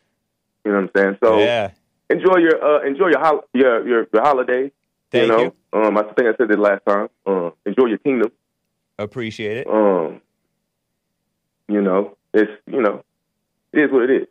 You 0.66 0.72
know 0.72 0.82
what 0.82 0.92
I'm 0.96 1.02
saying? 1.04 1.18
So 1.24 1.40
yeah. 1.40 1.72
enjoy 2.10 2.38
your 2.38 2.64
uh, 2.64 2.88
enjoy 2.88 3.10
your 3.10 3.20
hol- 3.20 3.46
your 3.54 3.88
your, 3.88 4.08
your 4.12 4.24
holiday. 4.24 4.72
Thank 5.12 5.22
you 5.22 5.28
know, 5.28 5.44
you. 5.44 5.80
um, 5.80 5.96
I 5.96 6.02
think 6.02 6.28
I 6.28 6.36
said 6.38 6.50
it 6.50 6.58
last 6.58 6.84
time. 6.88 7.08
Um, 7.28 7.54
enjoy 7.68 7.86
your 7.86 8.00
kingdom. 8.00 8.32
Appreciate 8.98 9.58
it. 9.58 9.68
Um, 9.68 10.22
you 11.68 11.84
know, 11.84 12.18
it's 12.34 12.52
you 12.66 12.82
know, 12.82 13.04
it 13.74 13.80
is 13.82 13.92
what 13.92 14.10
it 14.10 14.24
is. 14.24 14.28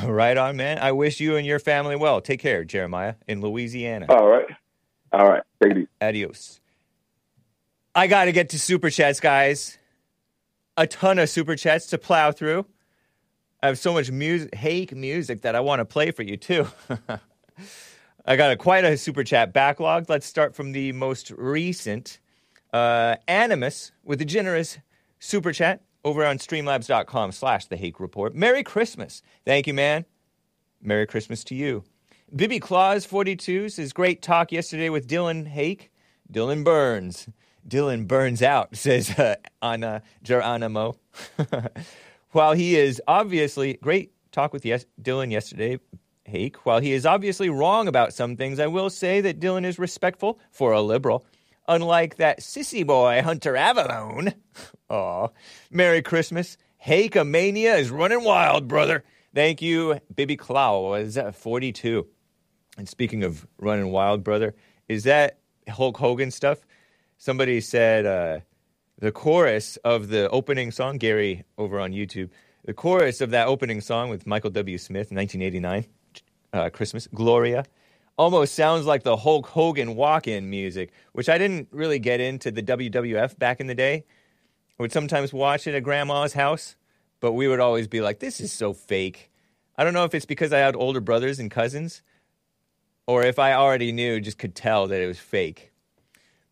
Right 0.06 0.36
on, 0.36 0.56
man. 0.56 0.78
I 0.78 0.92
wish 0.92 1.20
you 1.20 1.36
and 1.36 1.46
your 1.46 1.58
family 1.58 1.96
well. 1.96 2.20
Take 2.20 2.40
care, 2.40 2.64
Jeremiah, 2.64 3.14
in 3.26 3.40
Louisiana. 3.40 4.06
All 4.08 4.28
right, 4.28 4.46
all 5.12 5.28
right. 5.28 5.42
Take 5.62 5.72
it 5.72 5.78
easy. 5.78 5.88
Adios. 6.00 6.60
I 7.94 8.06
got 8.06 8.26
to 8.26 8.32
get 8.32 8.50
to 8.50 8.58
super 8.58 8.90
chats, 8.90 9.20
guys. 9.20 9.78
A 10.76 10.86
ton 10.86 11.18
of 11.18 11.28
super 11.28 11.56
chats 11.56 11.86
to 11.86 11.98
plow 11.98 12.30
through. 12.30 12.66
I 13.62 13.66
have 13.66 13.78
so 13.78 13.92
much 13.92 14.10
music, 14.10 14.54
hake 14.54 14.94
music 14.94 15.42
that 15.42 15.56
I 15.56 15.60
want 15.60 15.80
to 15.80 15.84
play 15.84 16.12
for 16.12 16.22
you 16.22 16.36
too. 16.36 16.68
I 18.24 18.36
got 18.36 18.52
a 18.52 18.56
quite 18.56 18.84
a 18.84 18.96
super 18.96 19.24
chat 19.24 19.52
backlog. 19.52 20.08
Let's 20.08 20.26
start 20.26 20.54
from 20.54 20.72
the 20.72 20.92
most 20.92 21.32
recent. 21.32 22.20
Uh, 22.72 23.16
Animus 23.26 23.90
with 24.04 24.20
a 24.20 24.24
generous 24.24 24.78
super 25.18 25.52
chat 25.52 25.82
over 26.04 26.24
on 26.24 26.38
streamlabs.com 26.38 27.32
slash 27.32 27.66
the 27.66 27.76
hake 27.76 28.00
report. 28.00 28.34
Merry 28.34 28.62
Christmas. 28.62 29.22
Thank 29.44 29.66
you, 29.66 29.74
man. 29.74 30.04
Merry 30.80 31.06
Christmas 31.06 31.44
to 31.44 31.54
you. 31.54 31.84
Bibby 32.34 32.60
Claus 32.60 33.04
42 33.04 33.68
says, 33.70 33.92
Great 33.92 34.22
talk 34.22 34.52
yesterday 34.52 34.90
with 34.90 35.08
Dylan 35.08 35.46
Hake. 35.46 35.90
Dylan 36.32 36.62
Burns. 36.64 37.28
Dylan 37.66 38.06
burns 38.06 38.42
out, 38.42 38.76
says 38.76 39.10
uh, 39.18 39.36
Anna 39.62 40.02
Geronimo. 40.22 40.96
While 42.32 42.52
he 42.52 42.76
is 42.76 43.00
obviously 43.08 43.74
great 43.74 44.12
talk 44.32 44.52
with 44.52 44.64
yes- 44.64 44.86
Dylan 45.00 45.32
yesterday, 45.32 45.78
Hake. 46.28 46.64
While 46.66 46.80
he 46.80 46.92
is 46.92 47.06
obviously 47.06 47.48
wrong 47.48 47.88
about 47.88 48.12
some 48.12 48.36
things, 48.36 48.60
I 48.60 48.66
will 48.66 48.90
say 48.90 49.20
that 49.22 49.40
Dylan 49.40 49.64
is 49.64 49.78
respectful 49.78 50.38
for 50.50 50.72
a 50.72 50.82
liberal, 50.82 51.24
unlike 51.68 52.16
that 52.16 52.40
sissy 52.40 52.84
boy 52.84 53.22
Hunter 53.22 53.52
Avallone. 53.52 54.34
Aw. 54.88 55.28
Merry 55.70 56.02
Christmas. 56.02 56.56
Hake 56.78 57.14
mania 57.24 57.76
is 57.76 57.90
running 57.90 58.24
wild, 58.24 58.66
brother. 58.66 59.04
Thank 59.34 59.60
you, 59.60 60.00
Bibi 60.14 60.36
Clow. 60.36 60.94
Is 60.94 61.14
that 61.14 61.34
42? 61.34 62.06
And 62.78 62.88
speaking 62.88 63.24
of 63.24 63.46
running 63.58 63.90
wild, 63.90 64.24
brother, 64.24 64.54
is 64.88 65.04
that 65.04 65.38
Hulk 65.68 65.98
Hogan 65.98 66.30
stuff? 66.30 66.58
Somebody 67.18 67.60
said 67.60 68.06
uh, 68.06 68.40
the 68.98 69.12
chorus 69.12 69.76
of 69.78 70.08
the 70.08 70.28
opening 70.30 70.70
song, 70.70 70.98
Gary 70.98 71.44
over 71.58 71.78
on 71.80 71.92
YouTube, 71.92 72.30
the 72.64 72.72
chorus 72.72 73.20
of 73.20 73.30
that 73.30 73.48
opening 73.48 73.80
song 73.80 74.08
with 74.08 74.26
Michael 74.26 74.50
W. 74.50 74.78
Smith, 74.78 75.10
1989, 75.10 75.86
uh, 76.52 76.70
Christmas, 76.70 77.08
Gloria, 77.12 77.64
almost 78.18 78.54
sounds 78.54 78.84
like 78.84 79.04
the 79.04 79.16
Hulk 79.16 79.46
Hogan 79.46 79.94
walk 79.94 80.26
in 80.26 80.50
music, 80.50 80.90
which 81.12 81.28
I 81.28 81.38
didn't 81.38 81.68
really 81.70 82.00
get 82.00 82.20
into 82.20 82.50
the 82.50 82.62
WWF 82.62 83.38
back 83.38 83.60
in 83.60 83.68
the 83.68 83.74
day. 83.74 84.04
I 84.78 84.82
would 84.82 84.92
sometimes 84.92 85.32
watch 85.32 85.66
it 85.66 85.74
at 85.74 85.84
grandma's 85.84 86.32
house, 86.32 86.76
but 87.20 87.32
we 87.32 87.48
would 87.48 87.60
always 87.60 87.86
be 87.88 88.00
like, 88.00 88.18
this 88.18 88.40
is 88.40 88.52
so 88.52 88.72
fake. 88.72 89.30
I 89.76 89.84
don't 89.84 89.94
know 89.94 90.04
if 90.04 90.14
it's 90.14 90.26
because 90.26 90.52
I 90.52 90.58
had 90.58 90.74
older 90.74 91.00
brothers 91.00 91.38
and 91.38 91.50
cousins, 91.50 92.02
or 93.06 93.22
if 93.22 93.38
I 93.38 93.54
already 93.54 93.92
knew, 93.92 94.20
just 94.20 94.38
could 94.38 94.54
tell 94.54 94.88
that 94.88 95.00
it 95.00 95.06
was 95.06 95.18
fake. 95.18 95.72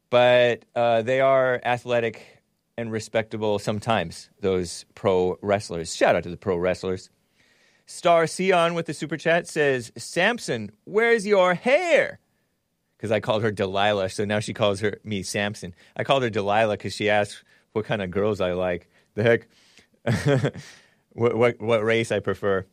But 0.08 0.64
uh, 0.76 1.02
they 1.02 1.20
are 1.20 1.60
athletic 1.64 2.42
and 2.78 2.92
respectable 2.92 3.58
sometimes, 3.58 4.30
those 4.40 4.84
pro 4.94 5.38
wrestlers. 5.42 5.96
Shout 5.96 6.14
out 6.14 6.22
to 6.22 6.30
the 6.30 6.36
pro 6.36 6.56
wrestlers. 6.56 7.10
Star 7.86 8.26
Sion 8.26 8.74
with 8.74 8.86
the 8.86 8.94
super 8.94 9.16
chat 9.16 9.46
says, 9.46 9.92
Samson, 9.96 10.72
where's 10.84 11.26
your 11.26 11.54
hair? 11.54 12.18
Because 12.96 13.12
I 13.12 13.20
called 13.20 13.42
her 13.42 13.52
Delilah, 13.52 14.08
so 14.08 14.24
now 14.24 14.40
she 14.40 14.52
calls 14.52 14.80
her 14.80 14.98
me 15.04 15.22
Samson. 15.22 15.74
I 15.96 16.02
called 16.02 16.22
her 16.22 16.30
Delilah 16.30 16.76
because 16.76 16.94
she 16.94 17.08
asked 17.08 17.44
what 17.72 17.84
kind 17.84 18.02
of 18.02 18.10
girls 18.10 18.40
I 18.40 18.52
like. 18.52 18.90
The 19.14 19.22
heck, 19.22 19.48
what, 21.12 21.36
what 21.36 21.60
what 21.60 21.84
race 21.84 22.10
I 22.10 22.20
prefer. 22.20 22.66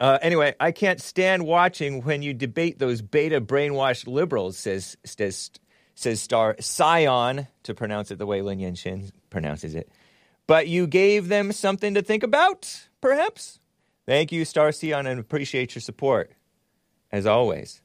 Uh, 0.00 0.18
anyway, 0.22 0.54
I 0.60 0.70
can't 0.70 1.00
stand 1.00 1.44
watching 1.44 2.04
when 2.04 2.22
you 2.22 2.32
debate 2.32 2.78
those 2.78 3.02
beta 3.02 3.40
brainwashed 3.40 4.06
liberals, 4.06 4.56
says 4.56 4.96
says 5.04 5.50
says 5.94 6.20
Star 6.20 6.54
Sion 6.60 7.48
to 7.64 7.74
pronounce 7.74 8.10
it 8.12 8.18
the 8.18 8.26
way 8.26 8.42
Lin 8.42 8.60
Yan 8.60 8.76
Shin 8.76 9.10
pronounces 9.30 9.74
it. 9.74 9.90
But 10.46 10.68
you 10.68 10.86
gave 10.86 11.28
them 11.28 11.50
something 11.50 11.94
to 11.94 12.02
think 12.02 12.22
about, 12.22 12.88
perhaps. 13.00 13.58
Thank 14.08 14.32
you, 14.32 14.46
Star 14.46 14.72
Sion, 14.72 15.06
and 15.06 15.20
appreciate 15.20 15.74
your 15.74 15.82
support, 15.82 16.32
as 17.12 17.26
always. 17.26 17.82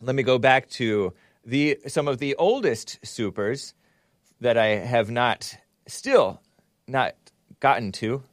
Let 0.00 0.16
me 0.16 0.24
go 0.24 0.40
back 0.40 0.68
to 0.70 1.12
the 1.44 1.78
some 1.86 2.08
of 2.08 2.18
the 2.18 2.34
oldest 2.34 2.98
supers 3.06 3.72
that 4.40 4.58
I 4.58 4.66
have 4.66 5.08
not 5.08 5.56
still 5.86 6.40
not 6.88 7.14
gotten 7.60 7.92
to, 7.92 8.24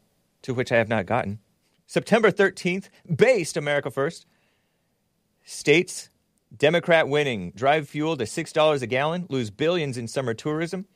to 0.42 0.56
which 0.56 0.72
I 0.72 0.78
have 0.78 0.90
not 0.90 1.06
gotten. 1.06 1.38
September 1.86 2.32
13th, 2.32 2.90
based 3.16 3.58
America 3.58 3.92
First, 3.92 4.26
states 5.44 6.10
Democrat 6.58 7.08
winning, 7.08 7.52
drive 7.56 7.88
fuel 7.88 8.18
to 8.18 8.24
$6 8.24 8.82
a 8.82 8.88
gallon, 8.88 9.28
lose 9.30 9.52
billions 9.52 10.00
in 10.00 10.08
summer 10.08 10.34
tourism. 10.34 10.88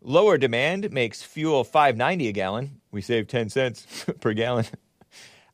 Lower 0.00 0.38
demand 0.38 0.92
makes 0.92 1.20
fuel 1.20 1.64
5.90 1.64 2.28
a 2.28 2.32
gallon. 2.32 2.80
We 2.92 3.02
save 3.02 3.26
10 3.26 3.48
cents 3.48 4.06
per 4.20 4.34
gallon. 4.34 4.66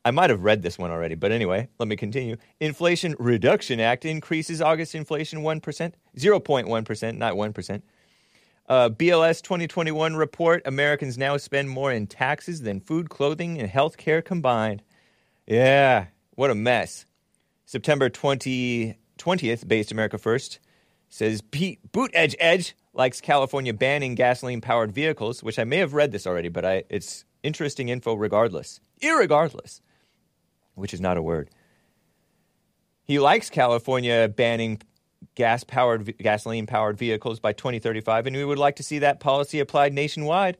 I 0.04 0.10
might 0.10 0.28
have 0.30 0.44
read 0.44 0.62
this 0.62 0.78
one 0.78 0.90
already, 0.90 1.14
but 1.14 1.32
anyway, 1.32 1.68
let 1.78 1.88
me 1.88 1.96
continue. 1.96 2.36
Inflation 2.60 3.16
Reduction 3.18 3.80
Act 3.80 4.04
increases 4.04 4.60
August 4.60 4.94
inflation 4.94 5.40
1%, 5.40 5.92
0.1%, 6.18 7.16
not 7.16 7.34
1%. 7.34 7.82
Uh, 8.66 8.88
BLS 8.88 9.42
2021 9.42 10.16
report 10.16 10.62
Americans 10.66 11.16
now 11.16 11.36
spend 11.36 11.70
more 11.70 11.92
in 11.92 12.06
taxes 12.06 12.62
than 12.62 12.80
food, 12.80 13.08
clothing, 13.08 13.58
and 13.58 13.68
health 13.68 13.96
care 13.96 14.20
combined. 14.22 14.82
Yeah, 15.46 16.06
what 16.32 16.50
a 16.50 16.54
mess. 16.54 17.06
September 17.66 18.08
20, 18.08 18.96
20th, 19.18 19.68
based 19.68 19.92
America 19.92 20.18
First, 20.18 20.58
says 21.08 21.40
Pete 21.42 21.80
Buttigieg 21.92 22.72
likes 22.92 23.20
California 23.20 23.72
banning 23.72 24.14
gasoline 24.14 24.60
powered 24.60 24.92
vehicles, 24.92 25.42
which 25.42 25.58
I 25.58 25.64
may 25.64 25.78
have 25.78 25.94
read 25.94 26.12
this 26.12 26.26
already, 26.26 26.48
but 26.48 26.64
I, 26.64 26.84
it's 26.88 27.24
interesting 27.42 27.88
info 27.88 28.14
regardless. 28.14 28.80
Irregardless, 29.00 29.80
which 30.74 30.94
is 30.94 31.00
not 31.00 31.16
a 31.16 31.22
word. 31.22 31.50
He 33.04 33.18
likes 33.18 33.50
California 33.50 34.28
banning 34.28 34.80
gas 35.34 35.64
powered 35.64 36.16
gasoline 36.18 36.66
powered 36.66 36.98
vehicles 36.98 37.40
by 37.40 37.52
2035 37.52 38.26
and 38.26 38.36
we 38.36 38.44
would 38.44 38.58
like 38.58 38.76
to 38.76 38.82
see 38.82 38.98
that 39.00 39.20
policy 39.20 39.60
applied 39.60 39.92
nationwide. 39.92 40.56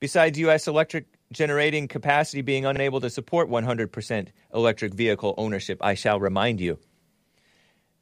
Besides 0.00 0.38
US 0.38 0.68
electric 0.68 1.06
generating 1.32 1.88
capacity 1.88 2.42
being 2.42 2.64
unable 2.64 3.00
to 3.00 3.10
support 3.10 3.48
100% 3.48 4.28
electric 4.52 4.94
vehicle 4.94 5.34
ownership 5.36 5.78
I 5.80 5.94
shall 5.94 6.20
remind 6.20 6.60
you 6.60 6.78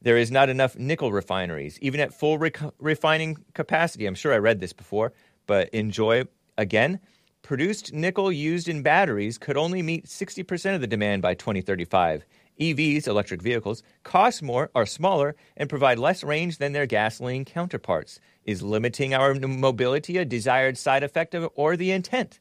there 0.03 0.17
is 0.17 0.31
not 0.31 0.49
enough 0.49 0.77
nickel 0.77 1.13
refineries 1.13 1.79
even 1.81 2.01
at 2.01 2.13
full 2.13 2.39
refining 2.79 3.39
capacity. 3.55 4.07
I'm 4.07 4.15
sure 4.15 4.35
I 4.35 4.39
read 4.39 4.61
this 4.61 4.73
before 4.73 5.13
but 5.47 5.71
enjoy 5.71 6.25
again 6.59 7.01
produced 7.43 7.93
nickel 7.93 8.33
used 8.33 8.69
in 8.69 8.83
batteries 8.83 9.39
could 9.39 9.57
only 9.57 9.83
meet 9.83 10.07
60% 10.07 10.75
of 10.75 10.81
the 10.81 10.87
demand 10.87 11.23
by 11.23 11.35
2035 11.35 12.25
EVs, 12.61 13.09
electric 13.09 13.43
vehicles, 13.43 13.83
cost 14.03 14.43
more, 14.43 14.71
are 14.75 14.87
smaller, 14.87 15.35
and 15.57 15.69
provide 15.69 15.99
less 15.99 16.23
range 16.23 16.59
than 16.59 16.73
their 16.73 16.87
gasoline 16.87 17.45
counterparts. 17.45 18.21
Is 18.45 18.63
limiting 18.63 19.15
our 19.15 19.35
mobility 19.35 20.19
a 20.19 20.25
desired 20.25 20.77
side 20.77 21.03
effect 21.03 21.35
of, 21.35 21.51
or 21.55 21.77
the 21.77 21.91
intent? 21.91 22.39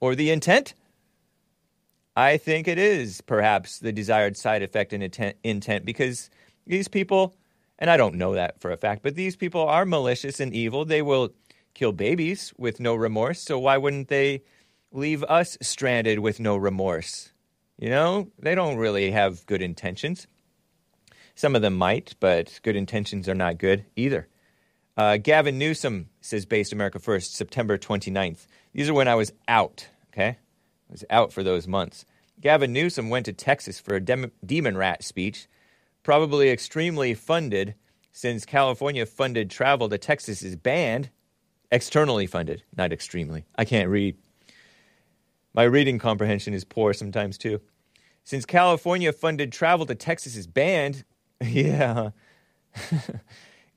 Or 0.00 0.14
the 0.14 0.30
intent? 0.30 0.74
I 2.14 2.36
think 2.36 2.66
it 2.66 2.78
is 2.78 3.20
perhaps 3.20 3.78
the 3.78 3.92
desired 3.92 4.36
side 4.36 4.62
effect 4.62 4.92
and 4.92 5.02
intent, 5.02 5.36
intent 5.44 5.84
because 5.84 6.30
these 6.66 6.88
people, 6.88 7.34
and 7.78 7.90
I 7.90 7.96
don't 7.96 8.14
know 8.14 8.34
that 8.34 8.60
for 8.60 8.70
a 8.70 8.76
fact, 8.76 9.02
but 9.02 9.14
these 9.14 9.36
people 9.36 9.62
are 9.62 9.84
malicious 9.84 10.40
and 10.40 10.52
evil. 10.54 10.84
They 10.84 11.02
will 11.02 11.30
kill 11.76 11.92
babies 11.92 12.54
with 12.56 12.80
no 12.80 12.94
remorse, 12.94 13.42
so 13.42 13.58
why 13.58 13.76
wouldn't 13.76 14.08
they 14.08 14.42
leave 14.90 15.22
us 15.24 15.58
stranded 15.60 16.18
with 16.18 16.40
no 16.40 16.56
remorse? 16.56 17.32
You 17.78 17.90
know, 17.90 18.30
they 18.38 18.54
don't 18.54 18.78
really 18.78 19.10
have 19.10 19.44
good 19.44 19.60
intentions. 19.60 20.26
Some 21.34 21.54
of 21.54 21.60
them 21.60 21.76
might, 21.76 22.14
but 22.18 22.60
good 22.62 22.76
intentions 22.76 23.28
are 23.28 23.34
not 23.34 23.58
good 23.58 23.84
either. 23.94 24.26
Uh, 24.96 25.18
Gavin 25.18 25.58
Newsom 25.58 26.08
says, 26.22 26.46
based 26.46 26.72
America 26.72 26.98
First, 26.98 27.36
September 27.36 27.76
29th. 27.76 28.46
These 28.72 28.88
are 28.88 28.94
when 28.94 29.08
I 29.08 29.14
was 29.14 29.30
out, 29.46 29.86
okay? 30.14 30.38
I 30.88 30.92
was 30.92 31.04
out 31.10 31.30
for 31.30 31.42
those 31.42 31.68
months. 31.68 32.06
Gavin 32.40 32.72
Newsom 32.72 33.10
went 33.10 33.26
to 33.26 33.34
Texas 33.34 33.78
for 33.78 33.94
a 33.94 34.00
dem- 34.00 34.32
demon 34.44 34.78
rat 34.78 35.04
speech, 35.04 35.46
probably 36.02 36.48
extremely 36.48 37.12
funded 37.12 37.74
since 38.12 38.46
California 38.46 39.04
funded 39.04 39.50
travel 39.50 39.90
to 39.90 39.98
Texas 39.98 40.42
is 40.42 40.56
banned. 40.56 41.10
Externally 41.70 42.26
funded, 42.26 42.62
not 42.76 42.92
extremely. 42.92 43.44
I 43.56 43.64
can't 43.64 43.88
read. 43.88 44.16
My 45.54 45.64
reading 45.64 45.98
comprehension 45.98 46.54
is 46.54 46.64
poor 46.64 46.92
sometimes 46.92 47.38
too. 47.38 47.60
Since 48.24 48.44
California 48.44 49.12
funded 49.12 49.52
travel 49.52 49.86
to 49.86 49.94
Texas 49.94 50.36
is 50.36 50.46
banned, 50.46 51.04
yeah. 51.40 52.10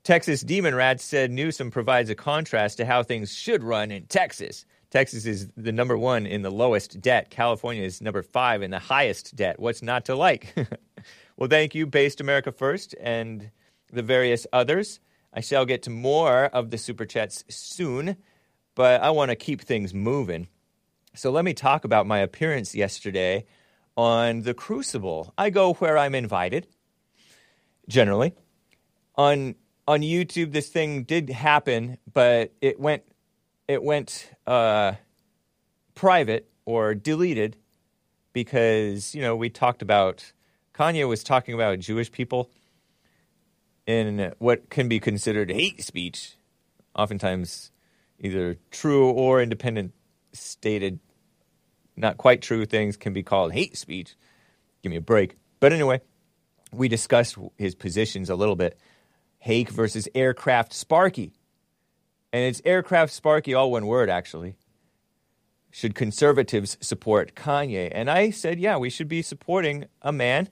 Texas 0.02 0.40
Demon 0.40 0.74
Rats 0.74 1.04
said 1.04 1.30
Newsom 1.30 1.70
provides 1.70 2.10
a 2.10 2.14
contrast 2.14 2.78
to 2.78 2.86
how 2.86 3.02
things 3.02 3.32
should 3.32 3.62
run 3.62 3.90
in 3.90 4.06
Texas. 4.06 4.64
Texas 4.90 5.24
is 5.24 5.48
the 5.56 5.72
number 5.72 5.96
one 5.96 6.26
in 6.26 6.42
the 6.42 6.50
lowest 6.50 7.00
debt. 7.00 7.30
California 7.30 7.84
is 7.84 8.00
number 8.00 8.22
five 8.22 8.62
in 8.62 8.70
the 8.70 8.78
highest 8.78 9.36
debt. 9.36 9.60
What's 9.60 9.82
not 9.82 10.04
to 10.06 10.16
like? 10.16 10.54
well, 11.36 11.48
thank 11.48 11.74
you, 11.74 11.86
Based 11.86 12.20
America 12.20 12.50
First, 12.50 12.94
and 13.00 13.50
the 13.92 14.02
various 14.02 14.46
others. 14.52 15.00
I 15.32 15.40
shall 15.40 15.64
get 15.64 15.82
to 15.84 15.90
more 15.90 16.46
of 16.46 16.70
the 16.70 16.78
super 16.78 17.06
chats 17.06 17.44
soon, 17.48 18.16
but 18.74 19.02
I 19.02 19.10
want 19.10 19.30
to 19.30 19.36
keep 19.36 19.60
things 19.60 19.94
moving. 19.94 20.48
So 21.14 21.30
let 21.30 21.44
me 21.44 21.54
talk 21.54 21.84
about 21.84 22.06
my 22.06 22.18
appearance 22.18 22.74
yesterday 22.74 23.46
on 23.96 24.42
The 24.42 24.54
Crucible. 24.54 25.32
I 25.36 25.50
go 25.50 25.74
where 25.74 25.98
I'm 25.98 26.14
invited, 26.14 26.66
generally. 27.88 28.34
On 29.16 29.54
on 29.86 30.02
YouTube, 30.02 30.52
this 30.52 30.68
thing 30.68 31.02
did 31.02 31.28
happen, 31.30 31.98
but 32.12 32.52
it 32.60 32.78
went 32.78 33.02
it 33.68 33.82
went 33.82 34.30
uh, 34.46 34.92
private 35.94 36.48
or 36.64 36.94
deleted 36.94 37.56
because 38.32 39.14
you 39.14 39.20
know 39.20 39.36
we 39.36 39.50
talked 39.50 39.82
about 39.82 40.32
Kanye 40.74 41.08
was 41.08 41.22
talking 41.22 41.54
about 41.54 41.78
Jewish 41.80 42.10
people 42.10 42.50
in 43.90 44.32
what 44.38 44.70
can 44.70 44.88
be 44.88 45.00
considered 45.00 45.50
hate 45.50 45.82
speech, 45.82 46.36
oftentimes 46.94 47.72
either 48.20 48.56
true 48.70 49.10
or 49.10 49.42
independent 49.42 49.92
stated, 50.32 51.00
not 51.96 52.16
quite 52.16 52.40
true 52.40 52.64
things 52.64 52.96
can 52.96 53.12
be 53.12 53.22
called 53.22 53.52
hate 53.52 53.76
speech. 53.76 54.14
Give 54.82 54.90
me 54.90 54.96
a 54.96 55.02
break. 55.02 55.36
But 55.58 55.72
anyway, 55.72 56.00
we 56.72 56.88
discussed 56.88 57.36
his 57.58 57.74
positions 57.74 58.30
a 58.30 58.36
little 58.36 58.56
bit. 58.56 58.78
Hake 59.38 59.70
versus 59.70 60.08
Aircraft 60.14 60.72
Sparky. 60.72 61.32
And 62.32 62.44
it's 62.44 62.62
Aircraft 62.64 63.12
Sparky, 63.12 63.54
all 63.54 63.72
one 63.72 63.86
word, 63.86 64.08
actually. 64.08 64.56
Should 65.72 65.94
conservatives 65.94 66.76
support 66.80 67.34
Kanye? 67.34 67.90
And 67.92 68.10
I 68.10 68.30
said, 68.30 68.60
yeah, 68.60 68.76
we 68.76 68.90
should 68.90 69.08
be 69.08 69.22
supporting 69.22 69.86
a 70.02 70.12
man 70.12 70.48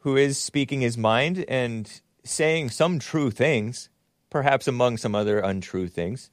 who 0.00 0.16
is 0.16 0.36
speaking 0.36 0.80
his 0.80 0.98
mind 0.98 1.44
and 1.48 2.01
saying 2.24 2.70
some 2.70 2.98
true 2.98 3.30
things, 3.30 3.88
perhaps 4.30 4.68
among 4.68 4.96
some 4.96 5.14
other 5.14 5.38
untrue 5.38 5.88
things. 5.88 6.30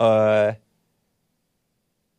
Uh, 0.00 0.54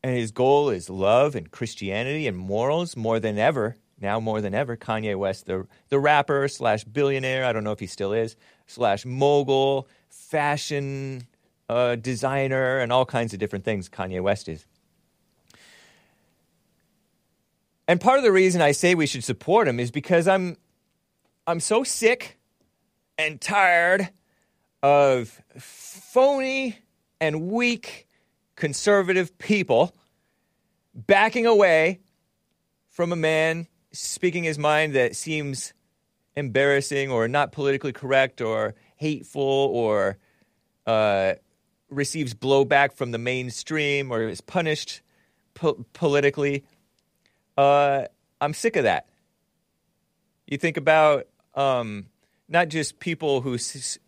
and 0.04 0.16
his 0.16 0.32
goal 0.32 0.70
is 0.70 0.89
love 0.89 1.36
and 1.36 1.49
Christianity 1.49 2.28
and 2.28 2.38
morals 2.38 2.95
more 2.95 3.20
than 3.20 3.38
ever. 3.38 3.78
Now 3.99 4.20
more 4.20 4.41
than 4.41 4.54
ever, 4.54 4.76
Kanye 4.76 5.16
West, 5.18 5.45
the 5.45 5.66
the 5.88 5.97
rapper 5.97 6.49
slash 6.49 6.84
billionaire, 6.84 7.45
I 7.45 7.54
don't 7.54 7.64
know 7.64 7.72
if 7.72 7.80
he 7.80 7.88
still 7.88 8.12
is, 8.12 8.36
slash 8.68 9.06
mogul, 9.06 9.88
fashion 10.10 11.28
uh, 11.70 11.95
designer, 11.95 12.80
and 12.80 12.91
all 12.91 13.06
kinds 13.06 13.34
of 13.34 13.39
different 13.39 13.64
things. 13.64 13.88
Kanye 13.88 14.22
West 14.22 14.49
is. 14.49 14.66
And 17.88 18.01
part 18.01 18.18
of 18.18 18.24
the 18.24 18.32
reason 18.32 18.62
I 18.62 18.72
say 18.74 18.93
we 18.93 19.06
should 19.06 19.24
support 19.24 19.68
him 19.68 19.80
is 19.80 19.89
because 19.89 20.28
I'm 20.28 20.58
I'm 21.47 21.62
so 21.62 21.84
sick 21.84 22.38
and 23.18 23.39
tired 23.39 24.09
of 24.82 25.41
phony 25.57 26.78
and 27.20 27.49
weak 27.49 28.07
conservative 28.55 29.38
people 29.38 29.95
backing 30.93 31.45
away 31.45 31.99
from 32.89 33.11
a 33.11 33.16
man 33.16 33.68
speaking 33.91 34.43
his 34.43 34.57
mind 34.57 34.93
that 34.93 35.16
seems 35.16 35.74
embarrassing 36.36 37.11
or 37.11 37.28
not 37.28 37.51
politically 37.51 37.93
correct 37.93 38.41
or 38.41 38.76
hateful 38.97 39.41
or 39.41 40.18
uh, 40.86 41.34
receives 41.89 42.34
blowback 42.34 42.93
from 42.93 43.11
the 43.11 43.18
mainstream 43.18 44.11
or 44.11 44.24
is 44.24 44.41
punished 44.41 45.01
po- 45.53 45.86
politically. 45.93 46.64
Uh, 47.57 48.05
I'm 48.41 48.53
sick 48.53 48.76
of 48.76 48.84
that. 48.84 49.07
You 50.47 50.57
think 50.57 50.78
about 50.78 51.28
um, 51.55 52.07
not 52.48 52.70
just 52.70 53.00
people 53.00 53.41
who 53.41 53.58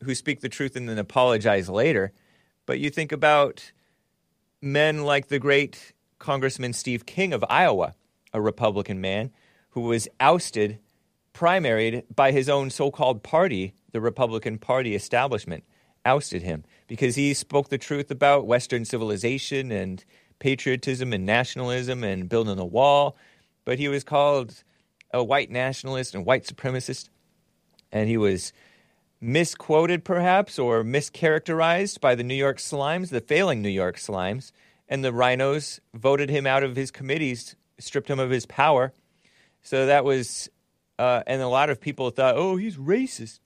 who 0.04 0.16
speak 0.16 0.42
the 0.42 0.50
truth 0.50 0.76
and 0.76 0.88
then 0.88 0.98
apologize 0.98 1.70
later, 1.70 2.12
but 2.66 2.80
you 2.80 2.90
think 2.90 3.12
about 3.12 3.72
men 4.62 5.04
like 5.04 5.28
the 5.28 5.40
great 5.40 5.94
Congressman 6.20 6.74
Steve 6.74 7.06
King 7.06 7.34
of 7.34 7.46
Iowa, 7.50 7.96
a 8.34 8.42
Republican 8.42 9.00
man 9.02 9.32
who 9.70 9.82
was 9.82 10.08
ousted, 10.20 10.80
primaried 11.34 12.04
by 12.14 12.32
his 12.32 12.48
own 12.50 12.70
so-called 12.70 13.24
party, 13.24 13.74
the 13.92 14.02
Republican 14.02 14.58
Party 14.58 14.96
establishment, 14.96 15.64
ousted 16.06 16.42
him 16.42 16.64
because 16.88 17.16
he 17.16 17.34
spoke 17.34 17.70
the 17.70 17.78
truth 17.78 18.10
about 18.12 18.48
Western 18.48 18.86
civilization 18.86 19.72
and 19.72 20.06
patriotism 20.40 21.14
and 21.14 21.26
nationalism 21.26 22.04
and 22.04 22.30
building 22.30 22.60
a 22.60 22.66
wall, 22.66 23.18
but 23.66 23.80
he 23.80 23.88
was 23.88 24.04
called 24.04 24.64
a 25.12 25.24
white 25.24 25.50
nationalist 25.50 26.14
and 26.14 26.26
white 26.26 26.46
supremacist 26.46 27.10
and 27.96 28.10
he 28.10 28.18
was 28.18 28.52
misquoted 29.22 30.04
perhaps 30.04 30.60
or 30.60 30.84
mischaracterized 30.84 32.02
by 32.02 32.14
the 32.14 32.26
New 32.26 32.36
York 32.36 32.58
Slimes, 32.58 33.10
the 33.10 33.22
failing 33.22 33.62
New 33.62 33.70
York 33.70 33.96
Slimes, 33.96 34.52
and 34.90 35.04
the 35.04 35.14
RINOs 35.14 35.80
voted 35.94 36.30
him 36.30 36.46
out 36.46 36.62
of 36.62 36.76
his 36.76 36.92
committees, 36.92 37.56
stripped 37.80 38.10
him 38.10 38.20
of 38.20 38.30
his 38.30 38.46
power. 38.46 38.92
So 39.62 39.86
that 39.86 40.04
was, 40.04 40.50
uh, 41.00 41.24
and 41.26 41.42
a 41.42 41.48
lot 41.48 41.70
of 41.70 41.80
people 41.80 42.10
thought, 42.10 42.36
oh, 42.36 42.58
he's 42.58 42.76
racist. 42.76 43.40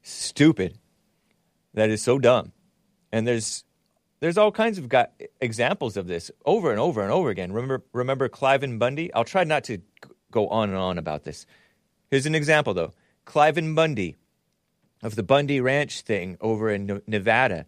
Stupid. 0.00 0.78
That 1.74 1.90
is 1.90 2.02
so 2.02 2.20
dumb. 2.20 2.52
And 3.10 3.26
there's 3.26 3.64
there's 4.20 4.38
all 4.38 4.52
kinds 4.52 4.78
of 4.78 4.88
got 4.88 5.10
examples 5.40 5.96
of 5.96 6.06
this 6.06 6.30
over 6.46 6.70
and 6.70 6.78
over 6.78 7.02
and 7.02 7.10
over 7.10 7.30
again. 7.30 7.52
Remember 7.52 7.82
remember 7.92 8.28
Cliven 8.28 8.78
Bundy? 8.78 9.12
I'll 9.12 9.24
try 9.24 9.42
not 9.42 9.64
to 9.64 9.78
go 10.30 10.46
on 10.48 10.68
and 10.68 10.78
on 10.78 10.98
about 10.98 11.24
this. 11.24 11.46
Here's 12.10 12.26
an 12.26 12.36
example 12.36 12.74
though. 12.74 12.92
Cliven 13.26 13.74
Bundy 13.74 14.16
of 15.02 15.16
the 15.16 15.22
Bundy 15.22 15.60
Ranch 15.60 16.02
thing 16.02 16.36
over 16.40 16.70
in 16.70 17.02
Nevada. 17.06 17.66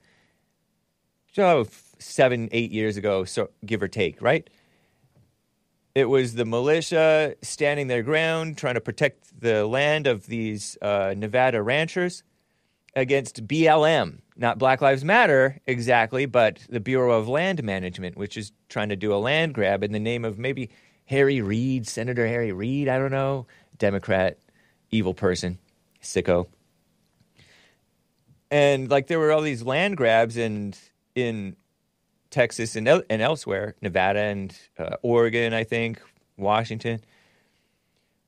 So 1.32 1.66
seven, 1.98 2.48
eight 2.52 2.70
years 2.70 2.96
ago, 2.96 3.24
so 3.24 3.50
give 3.64 3.82
or 3.82 3.88
take, 3.88 4.22
right? 4.22 4.48
It 5.94 6.08
was 6.08 6.34
the 6.34 6.44
militia 6.44 7.36
standing 7.42 7.86
their 7.86 8.02
ground, 8.02 8.58
trying 8.58 8.74
to 8.74 8.80
protect 8.80 9.40
the 9.40 9.66
land 9.66 10.06
of 10.06 10.26
these 10.26 10.76
uh, 10.82 11.14
Nevada 11.16 11.62
ranchers 11.62 12.22
against 12.96 13.46
BLM, 13.46 14.18
not 14.36 14.58
Black 14.58 14.80
Lives 14.80 15.04
Matter 15.04 15.60
exactly, 15.66 16.26
but 16.26 16.60
the 16.68 16.80
Bureau 16.80 17.18
of 17.18 17.28
Land 17.28 17.62
Management, 17.62 18.16
which 18.16 18.36
is 18.36 18.52
trying 18.68 18.88
to 18.88 18.96
do 18.96 19.12
a 19.12 19.18
land 19.18 19.54
grab 19.54 19.82
in 19.82 19.92
the 19.92 20.00
name 20.00 20.24
of 20.24 20.38
maybe 20.38 20.70
Harry 21.06 21.40
Reid, 21.40 21.86
Senator 21.86 22.26
Harry 22.26 22.52
Reid, 22.52 22.88
I 22.88 22.98
don't 22.98 23.10
know, 23.10 23.46
Democrat, 23.78 24.38
evil 24.94 25.14
person, 25.14 25.58
sicko. 26.02 26.46
And 28.50 28.88
like 28.88 29.08
there 29.08 29.18
were 29.18 29.32
all 29.32 29.40
these 29.40 29.62
land 29.62 29.96
grabs 29.96 30.36
and 30.36 30.78
in 31.14 31.56
Texas 32.30 32.76
and, 32.76 32.88
and 32.88 33.22
elsewhere, 33.22 33.74
Nevada 33.80 34.20
and 34.20 34.56
uh, 34.78 34.96
Oregon, 35.02 35.52
I 35.52 35.64
think, 35.64 36.00
Washington, 36.36 37.00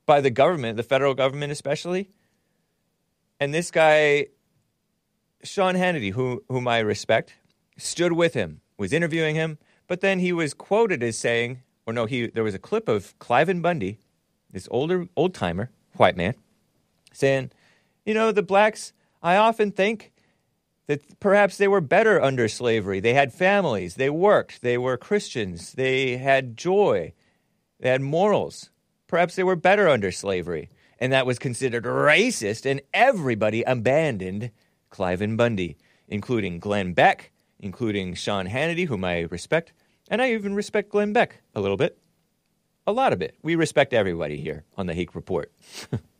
by 0.05 0.21
the 0.21 0.29
government, 0.29 0.77
the 0.77 0.83
federal 0.83 1.13
government 1.13 1.51
especially. 1.51 2.09
And 3.39 3.53
this 3.53 3.71
guy, 3.71 4.27
Sean 5.43 5.75
Hannity, 5.75 6.11
who, 6.11 6.43
whom 6.49 6.67
I 6.67 6.79
respect, 6.79 7.35
stood 7.77 8.13
with 8.13 8.33
him, 8.33 8.61
was 8.77 8.93
interviewing 8.93 9.35
him, 9.35 9.57
but 9.87 10.01
then 10.01 10.19
he 10.19 10.33
was 10.33 10.53
quoted 10.53 11.03
as 11.03 11.17
saying, 11.17 11.61
or 11.85 11.93
no, 11.93 12.05
he 12.05 12.27
there 12.27 12.43
was 12.43 12.55
a 12.55 12.59
clip 12.59 12.89
of 12.89 13.17
Cliven 13.19 13.61
Bundy, 13.61 13.99
this 14.51 14.67
older 14.71 15.07
old 15.15 15.33
timer, 15.33 15.69
white 15.93 16.17
man, 16.17 16.35
saying, 17.17 17.51
you 18.05 18.13
know, 18.13 18.31
the 18.31 18.43
blacks, 18.43 18.93
I 19.21 19.37
often 19.37 19.71
think 19.71 20.11
that 20.87 21.19
perhaps 21.19 21.57
they 21.57 21.67
were 21.67 21.81
better 21.81 22.21
under 22.21 22.47
slavery. 22.47 22.99
They 22.99 23.13
had 23.13 23.33
families, 23.33 23.95
they 23.95 24.09
worked, 24.09 24.61
they 24.61 24.77
were 24.77 24.97
Christians, 24.97 25.73
they 25.73 26.17
had 26.17 26.55
joy, 26.55 27.13
they 27.79 27.89
had 27.89 28.01
morals. 28.01 28.69
Perhaps 29.07 29.35
they 29.35 29.43
were 29.43 29.55
better 29.55 29.87
under 29.87 30.11
slavery. 30.11 30.69
And 30.99 31.13
that 31.13 31.25
was 31.25 31.37
considered 31.37 31.83
racist, 31.83 32.65
and 32.65 32.81
everybody 32.93 33.61
abandoned 33.63 34.51
Cliven 34.91 35.37
Bundy, 35.37 35.77
including 36.07 36.59
Glenn 36.59 36.93
Beck, 36.93 37.31
including 37.59 38.15
Sean 38.15 38.47
Hannity, 38.47 38.87
whom 38.87 39.03
I 39.03 39.21
respect, 39.21 39.73
and 40.09 40.21
I 40.21 40.31
even 40.31 40.55
respect 40.55 40.89
Glenn 40.89 41.13
Beck 41.13 41.41
a 41.53 41.61
little 41.61 41.77
bit. 41.77 41.97
A 42.87 42.91
lot 42.91 43.13
of 43.13 43.21
it. 43.21 43.35
We 43.43 43.55
respect 43.55 43.93
everybody 43.93 44.37
here 44.37 44.63
on 44.77 44.87
the 44.87 44.93
Hake 44.93 45.13
Report. 45.13 45.51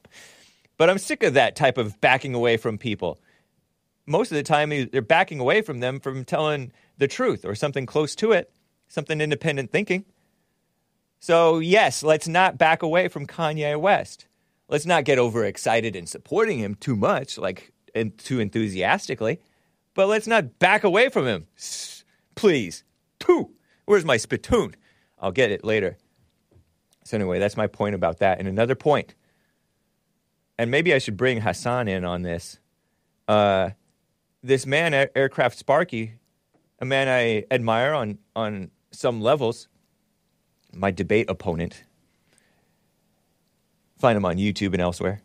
but 0.77 0.89
I'm 0.89 0.97
sick 0.97 1.23
of 1.23 1.33
that 1.33 1.55
type 1.55 1.77
of 1.77 1.99
backing 2.01 2.33
away 2.33 2.57
from 2.57 2.77
people 2.77 3.19
most 4.07 4.31
of 4.31 4.35
the 4.35 4.43
time 4.43 4.69
they're 4.69 5.01
backing 5.01 5.39
away 5.39 5.61
from 5.61 5.81
them 5.81 5.99
from 5.99 6.23
telling 6.23 6.71
the 6.97 7.07
truth 7.07 7.45
or 7.45 7.53
something 7.53 7.85
close 7.85 8.15
to 8.15 8.31
it, 8.31 8.51
something 8.87 9.21
independent 9.21 9.69
thinking. 9.69 10.05
So, 11.19 11.59
yes, 11.59 12.01
let's 12.01 12.27
not 12.27 12.57
back 12.57 12.81
away 12.81 13.09
from 13.09 13.27
Kanye 13.27 13.79
West. 13.79 14.27
Let's 14.69 14.85
not 14.85 15.05
get 15.05 15.19
overexcited 15.19 15.95
in 15.95 16.07
supporting 16.07 16.59
him 16.59 16.75
too 16.75 16.95
much, 16.95 17.37
like 17.37 17.73
and 17.93 18.17
too 18.17 18.39
enthusiastically, 18.39 19.39
but 19.93 20.07
let's 20.07 20.27
not 20.27 20.57
back 20.59 20.83
away 20.83 21.09
from 21.09 21.25
him. 21.25 21.47
Please. 22.35 22.83
Pooh. 23.19 23.51
Where's 23.85 24.05
my 24.05 24.17
spittoon? 24.17 24.75
I'll 25.19 25.31
get 25.31 25.51
it 25.51 25.63
later. 25.63 25.97
So, 27.03 27.17
anyway, 27.17 27.39
that's 27.39 27.57
my 27.57 27.67
point 27.67 27.95
about 27.95 28.19
that. 28.19 28.39
And 28.39 28.47
another 28.47 28.75
point, 28.75 29.15
and 30.57 30.71
maybe 30.71 30.93
I 30.93 30.97
should 30.97 31.17
bring 31.17 31.41
Hassan 31.41 31.87
in 31.87 32.03
on 32.03 32.21
this. 32.23 32.59
Uh, 33.27 33.71
this 34.43 34.65
man, 34.65 34.93
Air- 34.93 35.11
Aircraft 35.15 35.57
Sparky, 35.57 36.13
a 36.79 36.85
man 36.85 37.07
I 37.07 37.45
admire 37.51 37.93
on, 37.93 38.17
on 38.35 38.71
some 38.91 39.21
levels, 39.21 39.67
my 40.73 40.91
debate 40.91 41.29
opponent, 41.29 41.83
find 43.97 44.17
him 44.17 44.25
on 44.25 44.37
YouTube 44.37 44.73
and 44.73 44.81
elsewhere. 44.81 45.21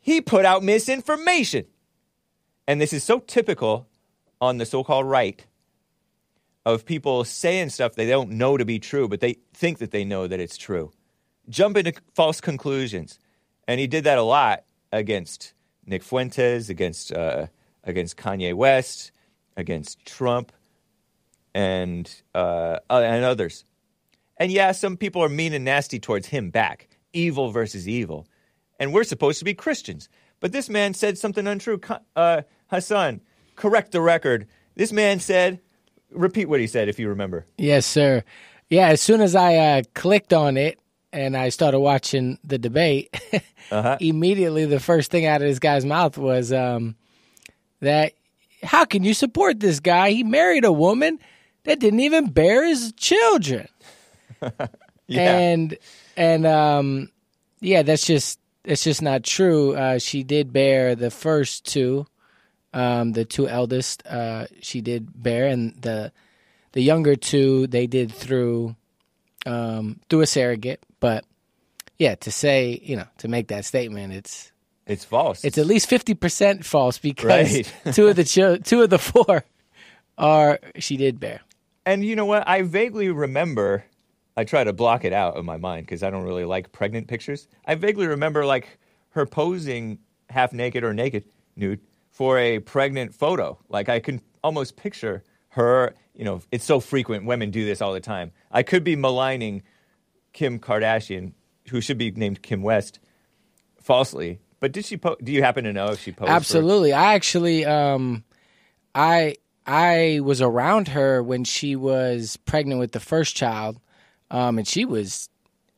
He 0.00 0.20
put 0.20 0.44
out 0.44 0.62
misinformation. 0.62 1.66
And 2.66 2.80
this 2.80 2.92
is 2.92 3.04
so 3.04 3.18
typical 3.18 3.88
on 4.40 4.58
the 4.58 4.66
so 4.66 4.84
called 4.84 5.06
right 5.06 5.44
of 6.64 6.84
people 6.84 7.24
saying 7.24 7.70
stuff 7.70 7.94
they 7.94 8.06
don't 8.06 8.30
know 8.30 8.56
to 8.56 8.64
be 8.64 8.78
true, 8.78 9.08
but 9.08 9.20
they 9.20 9.36
think 9.52 9.78
that 9.78 9.90
they 9.90 10.04
know 10.04 10.26
that 10.26 10.40
it's 10.40 10.56
true. 10.56 10.92
Jump 11.48 11.76
into 11.76 11.92
false 12.14 12.40
conclusions. 12.40 13.18
And 13.70 13.78
he 13.78 13.86
did 13.86 14.02
that 14.02 14.18
a 14.18 14.22
lot 14.22 14.64
against 14.90 15.54
Nick 15.86 16.02
Fuentes, 16.02 16.70
against, 16.70 17.12
uh, 17.12 17.46
against 17.84 18.16
Kanye 18.16 18.52
West, 18.52 19.12
against 19.56 20.04
Trump, 20.04 20.50
and, 21.54 22.12
uh, 22.34 22.80
uh, 22.90 23.00
and 23.00 23.24
others. 23.24 23.64
And 24.38 24.50
yeah, 24.50 24.72
some 24.72 24.96
people 24.96 25.22
are 25.22 25.28
mean 25.28 25.52
and 25.52 25.64
nasty 25.64 26.00
towards 26.00 26.26
him 26.26 26.50
back. 26.50 26.88
evil 27.12 27.52
versus 27.52 27.88
evil. 27.88 28.26
And 28.80 28.92
we're 28.92 29.04
supposed 29.04 29.38
to 29.38 29.44
be 29.44 29.54
Christians. 29.54 30.08
But 30.40 30.50
this 30.50 30.68
man 30.68 30.92
said 30.92 31.16
something 31.16 31.46
untrue. 31.46 31.80
Uh, 32.16 32.42
Hassan, 32.72 33.20
correct 33.54 33.92
the 33.92 34.00
record. 34.00 34.48
This 34.74 34.90
man 34.90 35.20
said, 35.20 35.60
repeat 36.10 36.48
what 36.48 36.58
he 36.58 36.66
said 36.66 36.88
if 36.88 36.98
you 36.98 37.08
remember. 37.08 37.46
Yes, 37.56 37.86
sir. 37.86 38.24
Yeah, 38.68 38.88
as 38.88 39.00
soon 39.00 39.20
as 39.20 39.36
I 39.36 39.54
uh, 39.54 39.82
clicked 39.94 40.32
on 40.32 40.56
it 40.56 40.80
and 41.12 41.36
I 41.36 41.48
started 41.50 41.80
watching 41.80 42.38
the 42.44 42.58
debate, 42.58 43.14
Uh-huh. 43.70 43.96
immediately 44.00 44.64
the 44.64 44.80
first 44.80 45.10
thing 45.12 45.26
out 45.26 45.42
of 45.42 45.46
this 45.48 45.60
guy's 45.60 45.84
mouth 45.84 46.18
was 46.18 46.52
um, 46.52 46.96
that 47.80 48.14
how 48.64 48.84
can 48.84 49.04
you 49.04 49.14
support 49.14 49.60
this 49.60 49.78
guy? 49.80 50.10
He 50.10 50.24
married 50.24 50.64
a 50.64 50.72
woman 50.72 51.18
that 51.64 51.78
didn't 51.78 52.00
even 52.00 52.30
bear 52.30 52.66
his 52.66 52.92
children. 52.96 53.68
Yeah. 55.06 55.38
And 55.38 55.76
and 56.16 56.46
um, 56.46 57.10
yeah, 57.60 57.82
that's 57.82 58.06
just 58.06 58.38
that's 58.62 58.84
just 58.84 59.02
not 59.02 59.24
true. 59.24 59.74
Uh, 59.74 59.98
she 59.98 60.22
did 60.22 60.52
bear 60.52 60.94
the 60.94 61.10
first 61.10 61.64
two, 61.66 62.06
um, 62.72 63.10
the 63.12 63.24
two 63.24 63.48
eldest. 63.48 64.06
Uh, 64.06 64.46
she 64.62 64.80
did 64.80 65.20
bear, 65.20 65.48
and 65.48 65.74
the 65.82 66.12
the 66.72 66.80
younger 66.80 67.16
two 67.16 67.66
they 67.66 67.88
did 67.88 68.12
through 68.12 68.76
um, 69.46 69.98
through 70.08 70.20
a 70.20 70.26
surrogate. 70.26 70.80
But 71.00 71.24
yeah, 71.98 72.14
to 72.16 72.30
say 72.30 72.80
you 72.82 72.96
know 72.96 73.06
to 73.18 73.28
make 73.28 73.48
that 73.48 73.64
statement, 73.64 74.12
it's 74.12 74.52
it's 74.86 75.04
false. 75.04 75.44
it's 75.44 75.58
at 75.58 75.66
least 75.66 75.88
fifty 75.88 76.14
percent 76.14 76.64
false 76.64 76.98
because 76.98 77.26
Right. 77.52 77.74
two 77.94 78.08
of 78.08 78.16
the 78.16 78.24
chil- 78.24 78.58
two 78.58 78.82
of 78.82 78.90
the 78.90 78.98
four 78.98 79.44
are 80.18 80.58
she 80.78 80.96
did 80.96 81.18
bear. 81.20 81.40
And 81.86 82.04
you 82.04 82.14
know 82.16 82.26
what? 82.26 82.46
I 82.46 82.62
vaguely 82.62 83.08
remember. 83.10 83.84
I 84.36 84.44
try 84.44 84.64
to 84.64 84.72
block 84.72 85.04
it 85.04 85.12
out 85.12 85.36
of 85.36 85.44
my 85.44 85.56
mind 85.56 85.86
because 85.86 86.02
I 86.02 86.10
don't 86.10 86.22
really 86.24 86.44
like 86.44 86.72
pregnant 86.72 87.08
pictures. 87.08 87.48
I 87.66 87.74
vaguely 87.74 88.06
remember 88.06 88.46
like 88.46 88.78
her 89.10 89.26
posing 89.26 89.98
half 90.30 90.52
naked 90.52 90.84
or 90.84 90.94
naked, 90.94 91.24
nude, 91.56 91.80
for 92.10 92.38
a 92.38 92.60
pregnant 92.60 93.14
photo. 93.14 93.58
Like 93.68 93.88
I 93.88 93.98
can 94.00 94.20
almost 94.44 94.76
picture 94.76 95.24
her. 95.50 95.94
You 96.14 96.24
know, 96.24 96.42
it's 96.52 96.64
so 96.64 96.80
frequent. 96.80 97.24
Women 97.26 97.50
do 97.50 97.64
this 97.64 97.80
all 97.82 97.92
the 97.92 98.00
time. 98.00 98.30
I 98.52 98.62
could 98.62 98.84
be 98.84 98.94
maligning 98.96 99.62
Kim 100.32 100.58
Kardashian, 100.58 101.32
who 101.70 101.80
should 101.80 101.98
be 101.98 102.10
named 102.10 102.42
Kim 102.42 102.62
West, 102.62 102.98
falsely. 103.80 104.38
But 104.60 104.72
did 104.72 104.84
she? 104.84 104.96
Po- 104.96 105.16
do 105.22 105.32
you 105.32 105.42
happen 105.42 105.64
to 105.64 105.72
know 105.72 105.86
if 105.92 106.00
she 106.02 106.12
posed? 106.12 106.28
for- 106.28 106.34
Absolutely. 106.34 106.92
I 106.92 107.14
actually 107.14 107.64
um 107.64 108.24
I 108.94 109.36
I 109.66 110.20
was 110.22 110.42
around 110.42 110.88
her 110.88 111.22
when 111.22 111.44
she 111.44 111.76
was 111.76 112.36
pregnant 112.38 112.78
with 112.80 112.92
the 112.92 113.00
first 113.00 113.34
child. 113.36 113.80
Um 114.30 114.58
and 114.58 114.68
she 114.68 114.84
was 114.84 115.28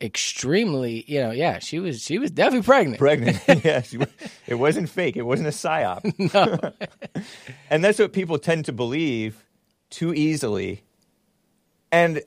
extremely, 0.00 1.04
you 1.06 1.20
know, 1.20 1.30
yeah, 1.30 1.60
she 1.60 1.78
was 1.78 2.02
she 2.02 2.18
was 2.18 2.30
definitely 2.32 2.66
pregnant. 2.66 2.98
pregnant. 2.98 3.40
yeah, 3.64 3.82
she, 3.82 3.98
it 4.48 4.56
wasn't 4.56 4.88
fake. 4.88 5.16
It 5.16 5.22
wasn't 5.22 5.48
a 5.48 5.52
psyop. 5.52 6.02
No. 6.34 7.22
and 7.70 7.84
that's 7.84 7.98
what 8.00 8.12
people 8.12 8.38
tend 8.38 8.64
to 8.64 8.72
believe 8.72 9.44
too 9.90 10.12
easily. 10.12 10.82
And 11.92 12.22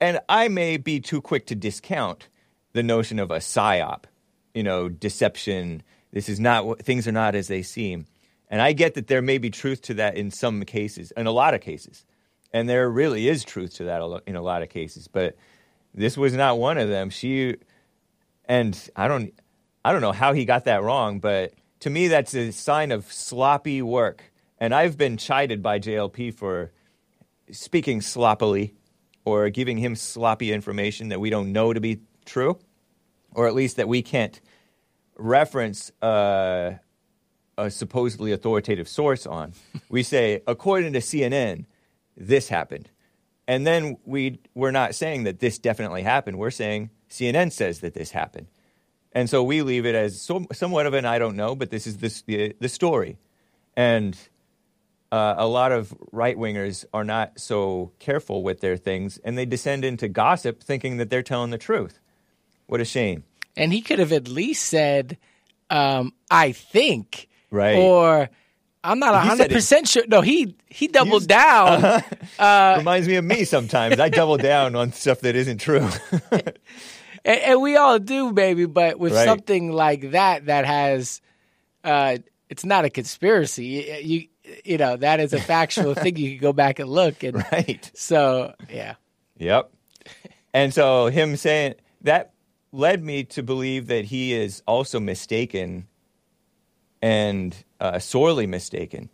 and 0.00 0.20
I 0.28 0.48
may 0.48 0.76
be 0.76 1.00
too 1.00 1.20
quick 1.20 1.46
to 1.46 1.54
discount 1.54 2.28
the 2.72 2.82
notion 2.82 3.18
of 3.18 3.30
a 3.30 3.38
psyop, 3.38 4.04
you 4.52 4.62
know, 4.62 4.88
deception. 4.88 5.82
This 6.12 6.28
is 6.28 6.40
not 6.40 6.80
things 6.80 7.08
are 7.08 7.12
not 7.12 7.34
as 7.34 7.48
they 7.48 7.62
seem. 7.62 8.06
And 8.48 8.60
I 8.60 8.72
get 8.72 8.94
that 8.94 9.06
there 9.06 9.22
may 9.22 9.38
be 9.38 9.50
truth 9.50 9.82
to 9.82 9.94
that 9.94 10.16
in 10.16 10.30
some 10.30 10.62
cases, 10.64 11.12
in 11.16 11.26
a 11.26 11.32
lot 11.32 11.54
of 11.54 11.60
cases. 11.60 12.04
And 12.52 12.68
there 12.68 12.88
really 12.88 13.28
is 13.28 13.44
truth 13.44 13.74
to 13.74 13.84
that 13.84 14.22
in 14.26 14.36
a 14.36 14.42
lot 14.42 14.62
of 14.62 14.68
cases, 14.68 15.08
but 15.08 15.36
this 15.94 16.16
was 16.16 16.34
not 16.34 16.58
one 16.58 16.78
of 16.78 16.88
them. 16.88 17.10
She 17.10 17.56
and 18.44 18.78
I 18.94 19.08
don't 19.08 19.32
I 19.84 19.92
don't 19.92 20.02
know 20.02 20.12
how 20.12 20.32
he 20.32 20.44
got 20.44 20.64
that 20.64 20.82
wrong, 20.82 21.20
but 21.20 21.54
to 21.80 21.90
me 21.90 22.08
that's 22.08 22.34
a 22.34 22.52
sign 22.52 22.92
of 22.92 23.12
sloppy 23.12 23.82
work. 23.82 24.32
And 24.58 24.74
I've 24.74 24.96
been 24.96 25.16
chided 25.16 25.62
by 25.62 25.78
JLP 25.78 26.34
for 26.34 26.72
speaking 27.50 28.00
sloppily 28.00 28.74
or 29.24 29.48
giving 29.50 29.78
him 29.78 29.96
sloppy 29.96 30.52
information 30.52 31.08
that 31.08 31.20
we 31.20 31.30
don't 31.30 31.52
know 31.52 31.72
to 31.72 31.80
be 31.80 32.00
true, 32.24 32.58
or 33.32 33.46
at 33.46 33.54
least 33.54 33.76
that 33.76 33.88
we 33.88 34.02
can't 34.02 34.40
reference 35.16 35.90
uh, 36.02 36.72
a 37.56 37.70
supposedly 37.70 38.32
authoritative 38.32 38.88
source 38.88 39.26
on. 39.26 39.52
we 39.88 40.02
say, 40.02 40.42
according 40.46 40.92
to 40.92 41.00
CNN, 41.00 41.66
this 42.16 42.48
happened. 42.48 42.90
And 43.46 43.66
then 43.66 43.98
we, 44.04 44.40
we're 44.54 44.70
not 44.70 44.94
saying 44.94 45.24
that 45.24 45.40
this 45.40 45.58
definitely 45.58 46.02
happened. 46.02 46.38
We're 46.38 46.50
saying 46.50 46.90
CNN 47.10 47.52
says 47.52 47.80
that 47.80 47.94
this 47.94 48.10
happened. 48.10 48.46
And 49.12 49.30
so 49.30 49.42
we 49.42 49.62
leave 49.62 49.86
it 49.86 49.94
as 49.94 50.20
so, 50.20 50.46
somewhat 50.52 50.86
of 50.86 50.94
an 50.94 51.04
I 51.04 51.18
don't 51.18 51.36
know, 51.36 51.54
but 51.54 51.70
this 51.70 51.86
is 51.86 51.98
the, 51.98 52.22
the, 52.26 52.56
the 52.58 52.68
story. 52.68 53.18
And 53.76 54.16
uh, 55.14 55.34
a 55.38 55.46
lot 55.46 55.70
of 55.78 55.94
right 56.12 56.36
wingers 56.36 56.84
are 56.92 57.04
not 57.04 57.38
so 57.38 57.92
careful 58.06 58.42
with 58.42 58.58
their 58.60 58.76
things, 58.76 59.18
and 59.24 59.36
they 59.38 59.46
descend 59.46 59.84
into 59.84 60.08
gossip 60.08 60.62
thinking 60.62 60.96
that 60.98 61.08
they're 61.10 61.22
telling 61.32 61.50
the 61.50 61.58
truth. 61.58 62.00
What 62.66 62.80
a 62.80 62.84
shame. 62.84 63.22
And 63.56 63.72
he 63.72 63.80
could 63.82 63.98
have 64.00 64.12
at 64.12 64.26
least 64.28 64.64
said 64.66 65.16
um 65.70 66.12
I 66.30 66.52
think 66.52 67.28
Right. 67.50 67.76
or 67.78 68.28
I'm 68.82 68.98
not 68.98 69.14
He 69.22 69.30
100% 69.30 69.86
sure. 69.88 70.04
No, 70.08 70.20
he 70.20 70.56
he 70.68 70.88
doubled 70.88 71.26
down. 71.28 72.02
Uh, 72.38 72.74
Reminds 72.78 73.06
me 73.06 73.14
of 73.16 73.24
me 73.24 73.44
sometimes. 73.44 74.00
I 74.00 74.08
double 74.08 74.36
down 74.38 74.74
on 74.74 74.92
stuff 74.92 75.20
that 75.20 75.36
isn't 75.36 75.58
true. 75.58 75.88
and, 77.24 77.40
and 77.48 77.62
we 77.62 77.76
all 77.76 77.98
do, 78.00 78.32
baby. 78.32 78.66
But 78.66 78.98
with 78.98 79.12
Right. 79.12 79.24
something 79.24 79.70
like 79.70 80.10
that, 80.10 80.46
that 80.46 80.64
has, 80.66 81.20
uh, 81.84 82.18
it's 82.48 82.64
not 82.64 82.84
a 82.84 82.90
conspiracy. 82.90 84.00
You, 84.02 84.28
you, 84.64 84.78
know, 84.78 84.96
that 84.96 85.20
is 85.20 85.32
a 85.32 85.40
factual 85.40 85.94
thing. 85.94 86.16
You 86.16 86.30
can 86.32 86.40
go 86.40 86.52
back 86.52 86.78
and 86.78 86.88
look, 86.88 87.22
and 87.22 87.44
right. 87.52 87.90
so 87.94 88.54
yeah, 88.68 88.94
Yep. 89.38 89.70
And 90.52 90.72
so 90.72 91.06
him 91.06 91.36
saying 91.36 91.74
that 92.02 92.32
led 92.72 93.02
me 93.02 93.24
to 93.24 93.42
believe 93.42 93.88
that 93.88 94.04
he 94.04 94.32
is 94.32 94.62
also 94.66 95.00
mistaken 95.00 95.88
and 97.02 97.56
uh, 97.80 97.98
sorely 97.98 98.46
mistaken 98.46 99.10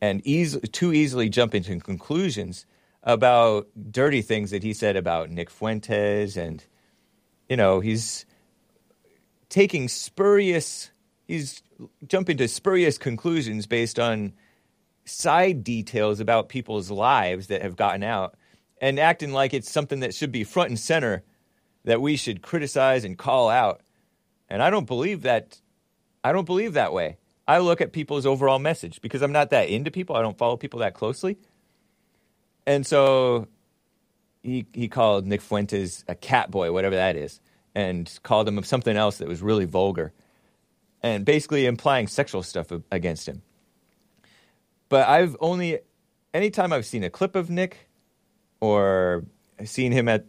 and 0.00 0.26
easy, 0.26 0.60
too 0.60 0.92
easily 0.92 1.28
jump 1.28 1.54
into 1.54 1.78
conclusions 1.78 2.66
about 3.02 3.68
dirty 3.90 4.22
things 4.22 4.50
that 4.50 4.62
he 4.62 4.72
said 4.72 4.96
about 4.96 5.30
Nick 5.30 5.50
Fuentes 5.50 6.36
and 6.36 6.62
you 7.48 7.56
know 7.56 7.80
he's 7.80 8.26
taking 9.48 9.88
spurious 9.88 10.90
he's 11.26 11.62
jumping 12.06 12.36
to 12.38 12.48
spurious 12.48 12.98
conclusions 12.98 13.66
based 13.66 13.98
on 13.98 14.32
side 15.04 15.64
details 15.64 16.20
about 16.20 16.48
people's 16.48 16.90
lives 16.90 17.48
that 17.48 17.62
have 17.62 17.76
gotten 17.76 18.02
out 18.02 18.36
and 18.80 18.98
acting 18.98 19.32
like 19.32 19.54
it's 19.54 19.70
something 19.70 20.00
that 20.00 20.14
should 20.14 20.32
be 20.32 20.44
front 20.44 20.70
and 20.70 20.78
center 20.78 21.22
that 21.84 22.00
we 22.00 22.16
should 22.16 22.42
criticize 22.42 23.04
and 23.04 23.18
call 23.18 23.48
out. 23.48 23.80
And 24.48 24.62
I 24.62 24.70
don't 24.70 24.86
believe 24.86 25.22
that 25.22 25.60
I 26.22 26.32
don't 26.32 26.44
believe 26.44 26.74
that 26.74 26.92
way. 26.92 27.16
I 27.48 27.58
look 27.58 27.80
at 27.80 27.92
people's 27.92 28.26
overall 28.26 28.58
message 28.58 29.00
because 29.00 29.22
I'm 29.22 29.32
not 29.32 29.50
that 29.50 29.68
into 29.68 29.90
people. 29.90 30.16
I 30.16 30.22
don't 30.22 30.38
follow 30.38 30.56
people 30.56 30.80
that 30.80 30.94
closely. 30.94 31.38
And 32.66 32.86
so 32.86 33.48
he 34.42 34.66
he 34.72 34.88
called 34.88 35.26
Nick 35.26 35.40
Fuentes 35.40 36.04
a 36.08 36.14
cat 36.14 36.50
boy, 36.50 36.72
whatever 36.72 36.96
that 36.96 37.16
is, 37.16 37.40
and 37.74 38.10
called 38.22 38.48
him 38.48 38.62
something 38.62 38.96
else 38.96 39.18
that 39.18 39.28
was 39.28 39.42
really 39.42 39.64
vulgar. 39.64 40.12
And 41.02 41.24
basically 41.24 41.66
implying 41.66 42.08
sexual 42.08 42.42
stuff 42.42 42.70
against 42.90 43.26
him 43.26 43.42
but 44.90 45.08
I've 45.08 45.34
only 45.40 45.78
anytime 46.34 46.74
I've 46.74 46.84
seen 46.84 47.02
a 47.04 47.08
clip 47.08 47.34
of 47.34 47.48
Nick 47.48 47.88
or 48.60 49.24
seen 49.64 49.92
him 49.92 50.08
at 50.08 50.26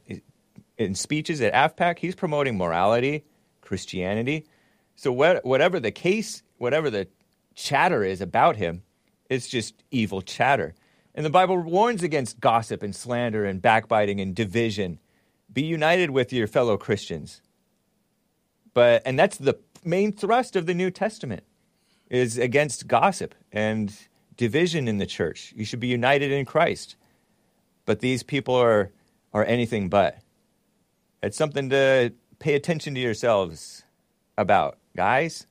in 0.78 0.96
speeches 0.96 1.42
at 1.42 1.54
AFPAC, 1.54 2.00
he's 2.00 2.16
promoting 2.16 2.58
morality, 2.58 3.26
Christianity. 3.60 4.46
So 4.96 5.12
what, 5.12 5.44
whatever 5.44 5.80
the 5.80 5.92
case, 5.92 6.44
whatever 6.58 6.90
the 6.90 7.08
chatter 7.56 8.04
is 8.04 8.22
about 8.22 8.56
him, 8.56 8.84
it's 9.30 9.48
just 9.48 9.84
evil 9.92 10.22
chatter. 10.22 10.74
And 11.14 11.26
the 11.26 11.30
Bible 11.30 11.58
warns 11.58 12.04
against 12.04 12.40
gossip 12.40 12.84
and 12.84 12.96
slander 12.96 13.46
and 13.46 13.62
backbiting 13.62 14.22
and 14.22 14.34
division. 14.34 15.00
Be 15.52 15.64
united 15.64 16.12
with 16.12 16.32
your 16.32 16.48
fellow 16.48 16.78
Christians. 16.78 17.42
But 18.74 19.02
and 19.06 19.20
that's 19.20 19.38
the 19.38 19.56
main 19.84 20.12
thrust 20.12 20.56
of 20.56 20.66
the 20.66 20.74
New 20.74 20.92
Testament 20.92 21.44
is 22.10 22.38
against 22.38 22.88
gossip 22.88 23.34
and 23.52 23.94
division 24.38 24.88
in 24.88 24.98
the 24.98 25.06
church. 25.06 25.54
You 25.56 25.66
should 25.66 25.80
be 25.80 25.88
united 25.88 26.32
in 26.32 26.46
Christ. 26.46 26.96
But 27.86 28.00
these 28.00 28.24
people 28.24 28.56
are 28.56 28.92
are 29.34 29.46
anything 29.46 29.90
but. 29.90 30.18
It's 31.24 31.38
something 31.38 31.70
to 31.70 32.14
pay 32.40 32.56
attention 32.56 32.96
to 32.96 33.00
yourselves 33.00 33.84
about, 34.38 34.78
guys. 34.96 35.46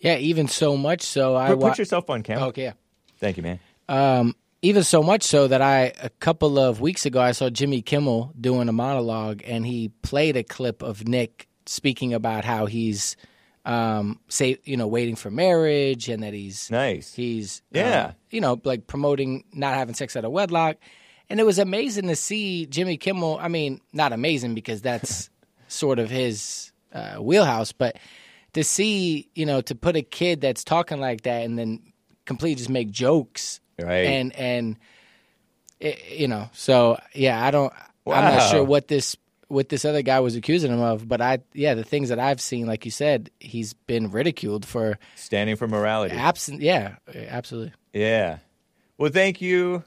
yeah. 0.00 0.16
Even 0.16 0.48
so 0.48 0.76
much 0.76 1.02
so, 1.02 1.36
I 1.36 1.48
Put, 1.48 1.60
put 1.60 1.78
yourself 1.78 2.08
on 2.10 2.22
camera. 2.22 2.46
okay. 2.48 2.62
yeah. 2.64 2.72
Thank 3.18 3.36
you, 3.36 3.42
man. 3.42 3.58
Um, 3.88 4.34
even 4.62 4.82
so 4.84 5.02
much 5.02 5.22
so 5.24 5.48
that 5.48 5.60
I 5.60 5.92
a 6.02 6.08
couple 6.20 6.58
of 6.58 6.80
weeks 6.80 7.04
ago 7.04 7.20
I 7.20 7.32
saw 7.32 7.50
Jimmy 7.50 7.82
Kimmel 7.82 8.32
doing 8.40 8.68
a 8.68 8.72
monologue 8.72 9.42
and 9.44 9.66
he 9.66 9.88
played 10.02 10.36
a 10.36 10.42
clip 10.44 10.82
of 10.82 11.06
Nick 11.06 11.48
speaking 11.66 12.14
about 12.14 12.44
how 12.44 12.66
he's 12.66 13.16
um 13.64 14.18
say 14.28 14.58
you 14.64 14.76
know 14.76 14.86
waiting 14.88 15.14
for 15.16 15.30
marriage 15.30 16.08
and 16.08 16.22
that 16.22 16.32
he's 16.34 16.70
Nice. 16.70 17.14
he's 17.14 17.62
Yeah. 17.70 18.06
uh, 18.08 18.12
you 18.30 18.40
know 18.40 18.60
like 18.64 18.86
promoting 18.86 19.44
not 19.52 19.74
having 19.74 19.94
sex 19.94 20.16
out 20.16 20.24
of 20.24 20.32
wedlock 20.32 20.76
and 21.30 21.38
it 21.38 21.44
was 21.46 21.58
amazing 21.60 22.08
to 22.08 22.16
see 22.16 22.66
jimmy 22.66 22.96
kimmel 22.96 23.38
i 23.40 23.46
mean 23.48 23.80
not 23.92 24.12
amazing 24.12 24.54
because 24.54 24.82
that's 24.82 25.30
sort 25.68 26.00
of 26.00 26.10
his 26.10 26.72
uh, 26.92 27.16
wheelhouse 27.16 27.70
but 27.72 27.96
to 28.52 28.64
see 28.64 29.28
you 29.36 29.46
know 29.46 29.60
to 29.60 29.74
put 29.76 29.94
a 29.96 30.02
kid 30.02 30.40
that's 30.40 30.64
talking 30.64 30.98
like 31.00 31.22
that 31.22 31.44
and 31.44 31.56
then 31.58 31.80
completely 32.24 32.56
just 32.56 32.68
make 32.70 32.90
jokes 32.90 33.60
Right. 33.80 34.06
and 34.06 34.34
and 34.36 34.76
it, 35.80 36.00
you 36.10 36.26
know 36.28 36.50
so 36.52 36.98
yeah 37.14 37.44
i 37.44 37.50
don't 37.50 37.72
i'm 38.06 38.24
not 38.36 38.50
sure 38.50 38.62
what 38.64 38.88
this 38.88 39.16
what 39.52 39.68
this 39.68 39.84
other 39.84 40.02
guy 40.02 40.18
was 40.20 40.34
accusing 40.34 40.72
him 40.72 40.80
of 40.80 41.06
but 41.06 41.20
i 41.20 41.38
yeah 41.52 41.74
the 41.74 41.84
things 41.84 42.08
that 42.08 42.18
i've 42.18 42.40
seen 42.40 42.66
like 42.66 42.84
you 42.84 42.90
said 42.90 43.30
he's 43.38 43.74
been 43.74 44.10
ridiculed 44.10 44.64
for 44.64 44.98
Standing 45.14 45.56
for 45.56 45.68
morality. 45.68 46.14
absent 46.16 46.60
yeah 46.62 46.96
absolutely 47.14 47.72
Yeah. 47.92 48.38
Well, 48.98 49.10
thank 49.10 49.40
you. 49.40 49.82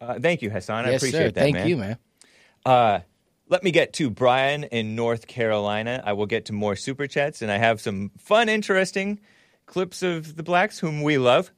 Uh, 0.00 0.18
thank 0.20 0.42
you, 0.42 0.48
Hassan. 0.50 0.84
I 0.86 0.90
appreciate 0.92 1.12
sir 1.12 1.24
that, 1.30 1.34
thank 1.34 1.54
man. 1.56 1.68
you 1.68 1.76
man 1.76 1.98
Uh, 2.64 3.00
let 3.48 3.62
me 3.64 3.70
get 3.72 3.92
to 3.94 4.08
Brian 4.10 4.64
in 4.64 4.94
North 4.94 5.26
Carolina. 5.26 6.02
I 6.06 6.12
will 6.12 6.26
get 6.26 6.44
to 6.46 6.52
more 6.52 6.76
super 6.76 7.06
chats, 7.08 7.42
and 7.42 7.50
I 7.50 7.58
have 7.58 7.80
some 7.80 8.12
fun, 8.16 8.48
interesting 8.48 9.18
clips 9.66 10.02
of 10.02 10.36
the 10.36 10.42
blacks 10.44 10.78
whom 10.78 11.02
we 11.02 11.18
love. 11.18 11.50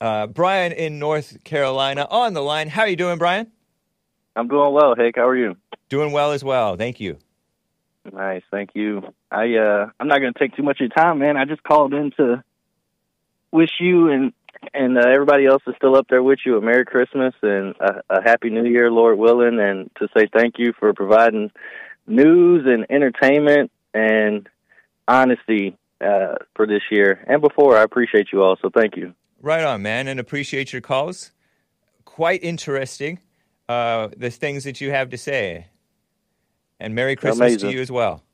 Uh, 0.00 0.26
Brian 0.26 0.72
in 0.72 0.98
North 0.98 1.42
Carolina 1.44 2.06
on 2.10 2.34
the 2.34 2.42
line. 2.42 2.68
How 2.68 2.82
are 2.82 2.88
you 2.88 2.96
doing, 2.96 3.16
Brian? 3.18 3.50
I'm 4.36 4.48
doing 4.48 4.72
well, 4.74 4.94
Hank. 4.96 5.16
How 5.16 5.26
are 5.28 5.36
you? 5.36 5.56
Doing 5.92 6.10
well 6.10 6.32
as 6.32 6.42
well. 6.42 6.74
Thank 6.76 7.00
you. 7.00 7.18
Nice, 8.10 8.40
thank 8.50 8.70
you. 8.72 9.12
I 9.30 9.56
uh 9.56 9.90
I'm 10.00 10.08
not 10.08 10.20
going 10.20 10.32
to 10.32 10.38
take 10.38 10.56
too 10.56 10.62
much 10.62 10.80
of 10.80 10.86
your 10.86 10.88
time, 10.88 11.18
man. 11.18 11.36
I 11.36 11.44
just 11.44 11.62
called 11.62 11.92
in 11.92 12.12
to 12.12 12.42
wish 13.50 13.72
you 13.78 14.08
and 14.08 14.32
and 14.72 14.96
uh, 14.96 15.02
everybody 15.06 15.44
else 15.44 15.62
is 15.66 15.74
still 15.76 15.94
up 15.94 16.06
there 16.08 16.22
with 16.22 16.38
you 16.46 16.56
a 16.56 16.62
Merry 16.62 16.86
Christmas 16.86 17.34
and 17.42 17.74
a, 17.78 18.00
a 18.08 18.22
Happy 18.22 18.48
New 18.48 18.64
Year, 18.64 18.90
Lord 18.90 19.18
willing, 19.18 19.60
and 19.60 19.90
to 19.98 20.08
say 20.16 20.28
thank 20.32 20.54
you 20.56 20.72
for 20.80 20.94
providing 20.94 21.50
news 22.06 22.64
and 22.64 22.86
entertainment 22.88 23.70
and 23.92 24.48
honesty 25.06 25.76
uh, 26.00 26.36
for 26.56 26.66
this 26.66 26.84
year 26.90 27.22
and 27.28 27.42
before. 27.42 27.76
I 27.76 27.82
appreciate 27.82 28.28
you 28.32 28.42
all, 28.42 28.56
so 28.62 28.70
thank 28.70 28.96
you. 28.96 29.12
Right 29.42 29.62
on, 29.62 29.82
man, 29.82 30.08
and 30.08 30.18
appreciate 30.18 30.72
your 30.72 30.80
calls. 30.80 31.32
Quite 32.06 32.42
interesting, 32.42 33.18
uh, 33.68 34.08
the 34.16 34.30
things 34.30 34.64
that 34.64 34.80
you 34.80 34.90
have 34.90 35.10
to 35.10 35.18
say. 35.18 35.66
And 36.82 36.96
Merry 36.96 37.14
Christmas 37.14 37.58
to 37.58 37.70
you 37.70 37.80
as 37.80 37.92
well. 37.92 38.24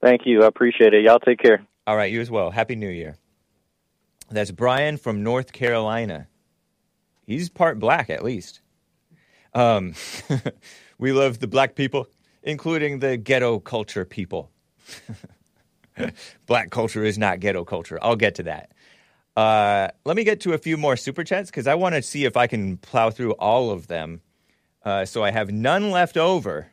Thank 0.00 0.22
you. 0.26 0.42
I 0.42 0.46
appreciate 0.46 0.92
it. 0.92 1.04
Y'all 1.04 1.20
take 1.20 1.38
care. 1.38 1.64
All 1.86 1.96
right, 1.96 2.10
you 2.10 2.20
as 2.20 2.32
well. 2.32 2.50
Happy 2.50 2.74
New 2.74 2.88
Year. 2.88 3.16
That's 4.28 4.50
Brian 4.50 4.96
from 4.96 5.22
North 5.22 5.52
Carolina. 5.52 6.26
He's 7.26 7.48
part 7.48 7.78
black, 7.78 8.10
at 8.10 8.24
least. 8.24 8.60
Um, 9.54 9.94
we 10.98 11.12
love 11.12 11.38
the 11.38 11.46
black 11.46 11.76
people, 11.76 12.08
including 12.42 12.98
the 12.98 13.16
ghetto 13.16 13.60
culture 13.60 14.04
people. 14.04 14.50
black 16.46 16.70
culture 16.70 17.04
is 17.04 17.18
not 17.18 17.38
ghetto 17.38 17.64
culture. 17.64 18.00
I'll 18.02 18.16
get 18.16 18.34
to 18.36 18.42
that. 18.44 18.72
Uh, 19.36 19.88
let 20.04 20.16
me 20.16 20.24
get 20.24 20.40
to 20.40 20.54
a 20.54 20.58
few 20.58 20.76
more 20.76 20.96
super 20.96 21.22
chats 21.22 21.50
because 21.50 21.68
I 21.68 21.76
want 21.76 21.94
to 21.94 22.02
see 22.02 22.24
if 22.24 22.36
I 22.36 22.48
can 22.48 22.78
plow 22.78 23.10
through 23.10 23.32
all 23.34 23.70
of 23.70 23.86
them. 23.86 24.22
Uh, 24.84 25.04
so 25.04 25.22
I 25.22 25.30
have 25.30 25.52
none 25.52 25.92
left 25.92 26.16
over 26.16 26.72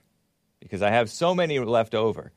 because 0.65 0.81
I 0.81 0.89
have 0.89 1.11
so 1.11 1.35
many 1.35 1.59
left 1.59 1.93
over. 1.93 2.31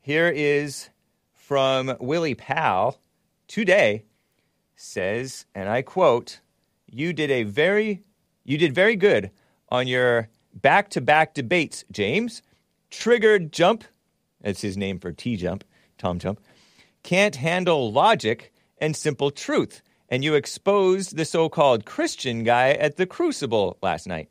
Here 0.00 0.28
is 0.28 0.88
from 1.32 1.96
Willie 1.98 2.36
Powell 2.36 3.00
today 3.48 4.04
says, 4.76 5.46
and 5.52 5.68
I 5.68 5.82
quote, 5.82 6.38
"You 6.86 7.12
did 7.12 7.32
a 7.32 7.42
very, 7.42 8.04
you 8.44 8.56
did 8.56 8.72
very 8.72 8.94
good 8.94 9.32
on 9.68 9.88
your 9.88 10.28
back-to-back 10.54 11.34
debates, 11.34 11.84
James. 11.90 12.40
Triggered 12.88 13.52
jump, 13.52 13.82
that's 14.40 14.60
his 14.60 14.76
name 14.76 15.00
for 15.00 15.10
T 15.10 15.36
jump, 15.36 15.64
Tom 15.98 16.20
jump. 16.20 16.40
Can't 17.02 17.34
handle 17.34 17.90
logic 17.90 18.52
and 18.78 18.94
simple 18.94 19.32
truth, 19.32 19.82
and 20.08 20.22
you 20.22 20.34
exposed 20.34 21.16
the 21.16 21.24
so-called 21.24 21.84
Christian 21.84 22.44
guy 22.44 22.70
at 22.74 22.96
the 22.96 23.06
Crucible 23.06 23.76
last 23.82 24.06
night. 24.06 24.30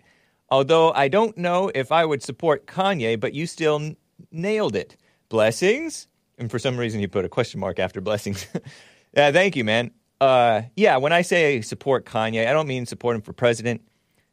Although 0.51 0.91
I 0.91 1.07
don't 1.07 1.37
know 1.37 1.71
if 1.73 1.91
I 1.91 2.05
would 2.05 2.21
support 2.21 2.67
Kanye, 2.67 3.19
but 3.19 3.33
you 3.33 3.47
still 3.47 3.77
n- 3.77 3.97
nailed 4.31 4.75
it. 4.75 4.97
Blessings." 5.29 6.07
And 6.37 6.51
for 6.51 6.59
some 6.59 6.77
reason, 6.77 6.99
you 6.99 7.07
put 7.07 7.23
a 7.23 7.29
question 7.29 7.59
mark 7.59 7.79
after 7.79 8.01
blessings. 8.01 8.45
yeah, 9.15 9.31
thank 9.31 9.55
you, 9.55 9.63
man. 9.63 9.91
Uh, 10.19 10.63
yeah, 10.75 10.97
when 10.97 11.13
I 11.13 11.21
say 11.21 11.61
support 11.61 12.05
Kanye, 12.05 12.47
I 12.47 12.53
don't 12.53 12.67
mean 12.67 12.85
support 12.85 13.15
him 13.15 13.21
for 13.21 13.33
president. 13.33 13.81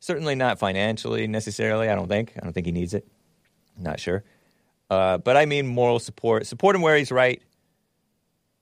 Certainly 0.00 0.34
not 0.34 0.58
financially 0.58 1.26
necessarily. 1.26 1.88
I 1.88 1.94
don't 1.94 2.08
think. 2.08 2.32
I 2.36 2.40
don't 2.44 2.52
think 2.52 2.66
he 2.66 2.72
needs 2.72 2.94
it. 2.94 3.06
Not 3.76 4.00
sure. 4.00 4.24
Uh, 4.90 5.18
but 5.18 5.36
I 5.36 5.46
mean 5.46 5.66
moral 5.66 5.98
support. 5.98 6.46
Support 6.46 6.76
him 6.76 6.82
where 6.82 6.96
he's 6.96 7.12
right, 7.12 7.42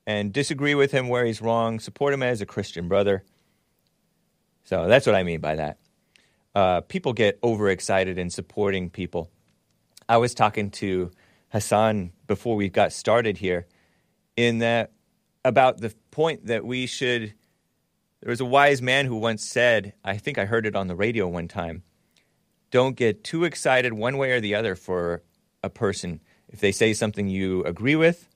and 0.07 0.33
disagree 0.33 0.75
with 0.75 0.93
him 0.93 1.09
where 1.09 1.25
he's 1.25 1.41
wrong. 1.41 1.81
Support 1.81 2.15
him 2.15 2.23
as 2.23 2.41
a 2.41 2.47
Christian 2.47 2.89
brother. 2.89 3.25
So 4.65 4.89
that's 4.89 5.07
what 5.07 5.15
I 5.15 5.23
mean 5.23 5.41
by 5.41 5.57
that. 5.57 5.79
Uh, 6.57 6.81
people 6.81 7.13
get 7.13 7.39
overexcited 7.45 8.17
in 8.17 8.31
supporting 8.31 8.89
people. 8.89 9.31
I 10.09 10.17
was 10.17 10.33
talking 10.33 10.71
to 10.71 11.11
Hassan 11.51 12.13
before 12.27 12.57
we 12.57 12.71
got 12.71 12.95
started 12.95 13.37
here, 13.37 13.67
in 14.39 14.61
that 14.61 14.93
about 15.45 15.83
the 15.83 15.95
point 16.11 16.47
that 16.47 16.65
we 16.65 16.87
should. 16.87 17.35
There 18.23 18.31
was 18.31 18.41
a 18.41 18.47
wise 18.47 18.81
man 18.81 19.05
who 19.05 19.17
once 19.17 19.47
said, 19.47 19.93
I 20.03 20.17
think 20.17 20.39
I 20.39 20.47
heard 20.47 20.65
it 20.65 20.75
on 20.75 20.87
the 20.87 20.97
radio 20.97 21.29
one 21.29 21.47
time, 21.47 21.83
don't 22.71 22.97
get 22.97 23.23
too 23.23 23.45
excited 23.45 23.93
one 23.93 24.17
way 24.17 24.33
or 24.33 24.41
the 24.41 24.55
other 24.55 24.77
for 24.77 25.23
a 25.63 25.69
person. 25.69 26.23
If 26.49 26.61
they 26.61 26.73
say 26.73 26.95
something 26.95 27.29
you 27.29 27.65
agree 27.65 27.97
with, 27.97 28.31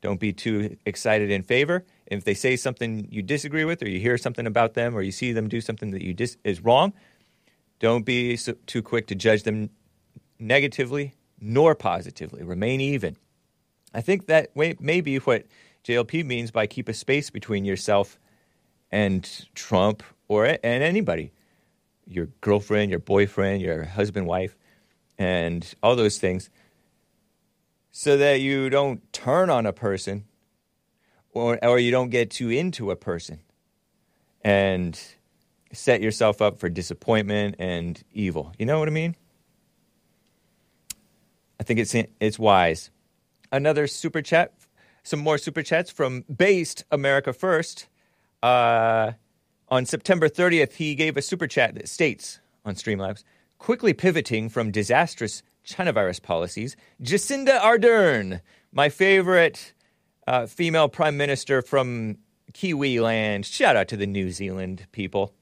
don't 0.00 0.18
be 0.18 0.32
too 0.32 0.78
excited 0.86 1.30
in 1.30 1.42
favor. 1.42 1.84
If 2.06 2.24
they 2.24 2.32
say 2.32 2.56
something 2.56 3.06
you 3.10 3.20
disagree 3.20 3.66
with, 3.66 3.82
or 3.82 3.88
you 3.90 4.00
hear 4.00 4.16
something 4.16 4.46
about 4.46 4.72
them, 4.72 4.96
or 4.96 5.02
you 5.02 5.12
see 5.12 5.32
them 5.32 5.46
do 5.46 5.60
something 5.60 5.90
that 5.90 6.00
you 6.00 6.14
dis- 6.14 6.38
is 6.42 6.64
wrong, 6.64 6.94
don't 7.78 8.04
be 8.04 8.36
so, 8.36 8.54
too 8.66 8.82
quick 8.82 9.06
to 9.08 9.14
judge 9.14 9.42
them 9.42 9.70
negatively 10.38 11.14
nor 11.40 11.74
positively. 11.74 12.42
Remain 12.42 12.80
even. 12.80 13.16
I 13.92 14.00
think 14.00 14.26
that 14.26 14.54
may 14.56 15.00
be 15.00 15.16
what 15.16 15.46
JLP 15.84 16.24
means 16.24 16.50
by 16.50 16.66
keep 16.66 16.88
a 16.88 16.94
space 16.94 17.30
between 17.30 17.64
yourself 17.64 18.18
and 18.90 19.46
Trump 19.54 20.02
or 20.28 20.46
and 20.46 20.60
anybody, 20.64 21.32
your 22.06 22.26
girlfriend, 22.40 22.90
your 22.90 23.00
boyfriend, 23.00 23.62
your 23.62 23.84
husband, 23.84 24.26
wife, 24.26 24.56
and 25.18 25.74
all 25.82 25.96
those 25.96 26.18
things, 26.18 26.50
so 27.90 28.16
that 28.16 28.40
you 28.40 28.68
don't 28.68 29.12
turn 29.12 29.48
on 29.48 29.66
a 29.66 29.72
person 29.72 30.24
or 31.32 31.62
or 31.64 31.78
you 31.78 31.90
don't 31.90 32.10
get 32.10 32.30
too 32.30 32.50
into 32.50 32.90
a 32.90 32.96
person 32.96 33.40
and 34.46 35.15
set 35.76 36.00
yourself 36.00 36.42
up 36.42 36.58
for 36.58 36.68
disappointment 36.68 37.56
and 37.58 38.02
evil. 38.12 38.52
You 38.58 38.66
know 38.66 38.78
what 38.78 38.88
I 38.88 38.92
mean? 38.92 39.16
I 41.60 41.62
think 41.62 41.80
it's 41.80 41.94
it's 42.20 42.38
wise. 42.38 42.90
Another 43.52 43.86
super 43.86 44.22
chat, 44.22 44.52
some 45.02 45.20
more 45.20 45.38
super 45.38 45.62
chats 45.62 45.90
from 45.90 46.24
Based 46.34 46.84
America 46.90 47.32
First. 47.32 47.88
Uh, 48.42 49.12
on 49.68 49.86
September 49.86 50.28
30th, 50.28 50.74
he 50.74 50.94
gave 50.94 51.16
a 51.16 51.22
super 51.22 51.46
chat 51.46 51.74
that 51.74 51.88
states 51.88 52.40
on 52.64 52.74
Streamlabs, 52.74 53.24
quickly 53.58 53.92
pivoting 53.92 54.48
from 54.48 54.70
disastrous 54.70 55.42
China 55.64 55.92
virus 55.92 56.20
policies, 56.20 56.76
Jacinda 57.02 57.58
Ardern, 57.60 58.40
my 58.72 58.88
favorite 58.88 59.72
uh, 60.26 60.46
female 60.46 60.88
prime 60.88 61.16
minister 61.16 61.62
from 61.62 62.18
Kiwi 62.52 63.00
land, 63.00 63.44
shout 63.44 63.76
out 63.76 63.88
to 63.88 63.96
the 63.96 64.06
New 64.06 64.30
Zealand 64.30 64.86
people, 64.92 65.34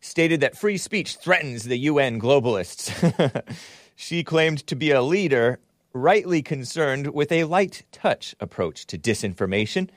stated 0.00 0.40
that 0.40 0.56
free 0.56 0.76
speech 0.76 1.16
threatens 1.16 1.64
the 1.64 1.78
UN 1.78 2.20
globalists. 2.20 3.42
she 3.96 4.22
claimed 4.22 4.66
to 4.66 4.76
be 4.76 4.90
a 4.90 5.02
leader 5.02 5.58
rightly 5.92 6.42
concerned 6.42 7.08
with 7.14 7.32
a 7.32 7.44
light 7.44 7.82
touch 7.90 8.34
approach 8.38 8.86
to 8.86 8.98
disinformation. 8.98 9.88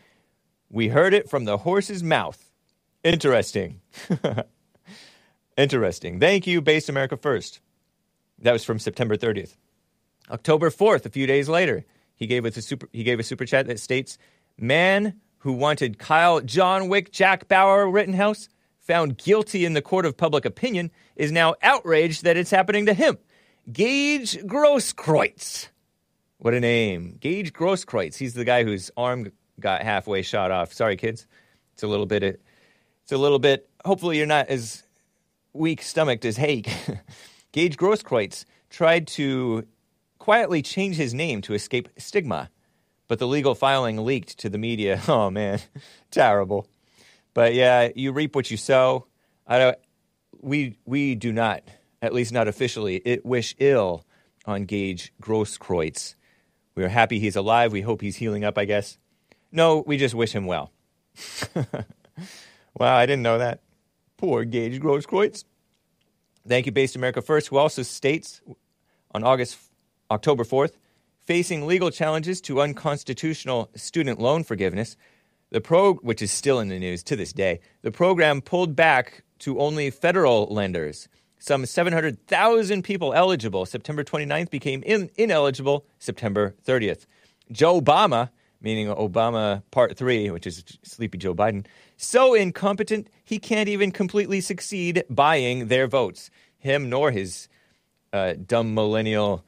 We 0.70 0.88
heard 0.88 1.14
it 1.14 1.30
from 1.30 1.45
the 1.45 1.58
horse's 1.58 2.04
mouth. 2.04 2.52
Interesting. 3.04 3.82
Interesting. 5.58 6.20
Thank 6.20 6.47
you, 6.47 6.62
Based 6.62 6.89
America 6.89 7.18
First. 7.18 7.60
That 8.39 8.54
was 8.54 8.64
from 8.64 8.80
September 8.80 9.18
30th. 9.18 9.58
October 10.32 10.70
4th, 10.70 11.06
a 11.06 11.10
few 11.10 11.28
days 11.28 11.50
later, 11.50 11.86
he 12.16 12.28
gave 12.28 12.45
us 12.45 12.56
a 12.56 12.62
super 12.62 12.88
he 12.91 13.04
gave 13.04 13.20
a 13.20 13.24
super 13.24 13.45
chat 13.45 13.68
that 13.68 13.80
states, 13.80 14.18
"Man 14.58 15.20
who 15.39 15.54
wanted 15.54 15.97
Kyle 15.97 16.41
John 16.41 16.88
Wick 16.88 17.12
Jack 17.12 17.47
Bauer 17.47 17.89
Rittenhouse 17.89 18.50
found 18.90 19.18
guilty 19.18 19.66
in 19.66 19.74
the 19.74 19.82
court 19.82 20.06
of 20.06 20.18
public 20.18 20.46
opinion 20.46 20.90
is 21.16 21.32
now 21.32 21.54
outraged 21.62 22.24
that 22.24 22.38
it's 22.38 22.52
happening 22.52 22.88
to 22.88 22.94
him." 22.94 23.18
Gage 23.72 24.38
Grosskreutz. 24.40 25.70
What 26.40 26.54
a 26.54 26.60
name. 26.60 27.18
Gage 27.20 27.54
Grosskreutz. 27.54 28.16
He's 28.16 28.34
the 28.34 28.46
guy 28.46 28.64
whose 28.64 28.90
arm 28.98 29.32
got 29.60 29.84
halfway 29.84 30.22
shot 30.24 30.52
off. 30.52 30.74
Sorry, 30.74 30.96
kids. 30.96 31.28
It's 31.74 31.84
a 31.84 31.88
little 31.88 32.06
bit, 32.06 32.24
it's 32.24 33.12
a 33.12 33.18
little 33.18 33.40
bit, 33.40 33.70
hopefully 33.86 34.18
you're 34.18 34.26
not 34.26 34.48
as 34.48 34.84
weak 35.54 35.82
stomached 35.82 36.26
as 36.26 36.38
Hake. 36.38 36.70
Gage 37.52 37.78
Grosskreutz 37.78 38.46
tried 38.70 39.08
to 39.08 39.66
quietly 40.18 40.62
change 40.62 40.96
his 40.96 41.14
name 41.14 41.42
to 41.44 41.54
escape 41.54 41.90
stigma, 41.98 42.50
but 43.08 43.20
the 43.20 43.28
legal 43.28 43.56
filing 43.56 43.98
leaked 44.04 44.38
to 44.40 44.50
the 44.50 44.58
media. 44.58 45.02
Oh 45.08 45.30
man, 45.30 45.60
terrible. 46.12 46.68
But 47.40 47.54
yeah, 47.54 47.88
you 47.96 48.12
reap 48.12 48.36
what 48.36 48.52
you 48.52 48.58
sow. 48.58 49.08
I 49.48 49.60
don't, 49.60 49.78
we 50.42 50.78
we 50.84 51.16
do 51.16 51.32
not, 51.32 51.64
at 52.02 52.14
least 52.14 52.34
not 52.34 52.50
officially, 52.50 52.98
it 52.98 53.26
wish 53.26 53.56
ill 53.60 54.04
on 54.46 54.66
Gage 54.66 55.14
Grosskreutz. 55.22 56.16
We 56.76 56.84
are 56.84 56.90
happy 56.90 57.18
he's 57.18 57.38
alive. 57.38 57.72
We 57.72 57.80
hope 57.80 58.02
he's 58.02 58.18
healing 58.18 58.44
up. 58.44 58.58
I 58.58 58.66
guess. 58.66 58.98
No, 59.54 59.86
we 59.88 59.96
just 59.96 60.16
wish 60.16 60.34
him 60.34 60.48
well. 60.48 60.74
wow, 61.56 62.98
I 62.98 63.06
didn't 63.06 63.24
know 63.24 63.38
that. 63.38 63.62
Poor 64.18 64.44
Gage 64.44 64.82
Grosskreutz. 64.82 65.46
Thank 66.46 66.66
you, 66.66 66.74
Based 66.74 66.98
America 66.98 67.22
First, 67.22 67.48
who 67.48 67.58
also 67.58 67.84
states 67.84 68.42
on 69.14 69.24
August, 69.24 69.58
October 70.12 70.44
4th, 70.44 70.74
facing 71.24 71.66
legal 71.66 71.90
challenges 71.90 72.42
to 72.42 72.60
unconstitutional 72.60 73.70
student 73.78 74.20
loan 74.20 74.44
forgiveness. 74.44 74.98
The 75.52 75.62
pro, 75.62 75.95
which 75.95 76.22
is 76.22 76.32
still 76.32 76.60
in 76.60 76.70
the 76.70 76.78
news 76.78 77.02
to 77.04 77.16
this 77.16 77.34
day, 77.34 77.60
the 77.82 77.91
program 77.91 78.41
pulled 78.41 78.76
back 78.76 79.24
to 79.39 79.60
only 79.60 79.89
federal 79.89 80.45
lenders. 80.47 81.08
Some 81.39 81.66
700,000 81.66 82.84
people 82.84 83.14
eligible 83.14 83.66
September 83.66 84.04
29th 84.04 84.52
became 84.52 84.84
in, 84.84 85.10
ineligible 85.16 85.86
September 85.97 86.54
30th. 86.66 87.06
Joe 87.52 87.82
Obama, 87.82 88.30
meaning 88.62 88.88
Obama 88.88 89.64
Part 89.72 89.97
3, 89.97 90.30
which 90.30 90.45
is 90.45 90.64
Sleepy 90.84 91.18
Joe 91.18 91.34
Biden, 91.34 91.66
so 91.97 92.34
incompetent 92.34 93.10
he 93.24 93.39
can't 93.39 93.70
even 93.70 93.91
completely 93.91 94.41
succeed 94.41 95.04
buying 95.10 95.68
their 95.68 95.88
votes. 95.88 96.30
Him 96.60 96.89
nor 96.89 97.10
his 97.10 97.47
uh, 98.14 98.34
dumb 98.45 98.76
millennial, 98.76 99.45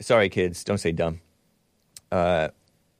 sorry 0.00 0.28
kids, 0.28 0.64
don't 0.64 0.78
say 0.78 0.92
dumb, 0.92 1.20
uh, 2.10 2.48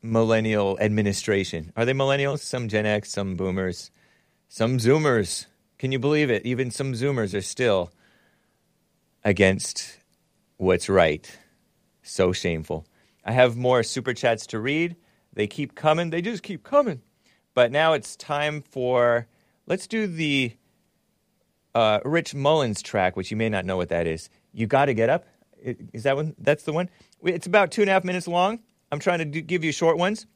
millennial 0.02 0.78
administration. 0.80 1.72
Are 1.76 1.84
they 1.84 1.92
millennials? 1.92 2.40
Some 2.40 2.68
Gen 2.68 2.86
X, 2.86 3.10
some 3.10 3.36
boomers, 3.36 3.90
some 4.48 4.78
Zoomers. 4.78 5.46
Can 5.78 5.92
you 5.92 5.98
believe 5.98 6.30
it? 6.30 6.44
Even 6.44 6.70
some 6.70 6.92
Zoomers 6.92 7.34
are 7.34 7.42
still 7.42 7.92
against 9.24 9.98
what's 10.56 10.88
right. 10.88 11.38
So 12.02 12.32
shameful. 12.32 12.86
I 13.24 13.32
have 13.32 13.56
more 13.56 13.82
super 13.82 14.12
chats 14.12 14.46
to 14.48 14.58
read. 14.58 14.96
They 15.32 15.46
keep 15.46 15.74
coming. 15.74 16.10
They 16.10 16.22
just 16.22 16.42
keep 16.42 16.64
coming. 16.64 17.02
But 17.54 17.70
now 17.70 17.92
it's 17.92 18.16
time 18.16 18.62
for 18.62 19.28
let's 19.66 19.86
do 19.86 20.06
the 20.06 20.56
uh, 21.74 22.00
Rich 22.04 22.34
Mullins 22.34 22.82
track, 22.82 23.16
which 23.16 23.30
you 23.30 23.36
may 23.36 23.48
not 23.48 23.64
know 23.64 23.76
what 23.76 23.90
that 23.90 24.06
is. 24.06 24.28
You 24.52 24.66
got 24.66 24.86
to 24.86 24.94
get 24.94 25.08
up. 25.08 25.26
Is 25.62 26.02
that 26.02 26.16
one? 26.16 26.34
That's 26.38 26.64
the 26.64 26.72
one. 26.72 26.90
It's 27.22 27.46
about 27.46 27.70
two 27.70 27.82
and 27.82 27.88
a 27.90 27.92
half 27.92 28.04
minutes 28.04 28.26
long. 28.26 28.60
I'm 28.92 28.98
trying 28.98 29.20
to 29.20 29.24
do, 29.24 29.40
give 29.40 29.64
you 29.64 29.72
short 29.72 29.96
ones. 29.96 30.26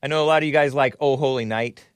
I 0.00 0.06
know 0.06 0.22
a 0.22 0.26
lot 0.26 0.42
of 0.42 0.46
you 0.46 0.52
guys 0.52 0.74
like 0.74 0.94
"Oh 1.00 1.16
Holy 1.16 1.44
Night" 1.44 1.88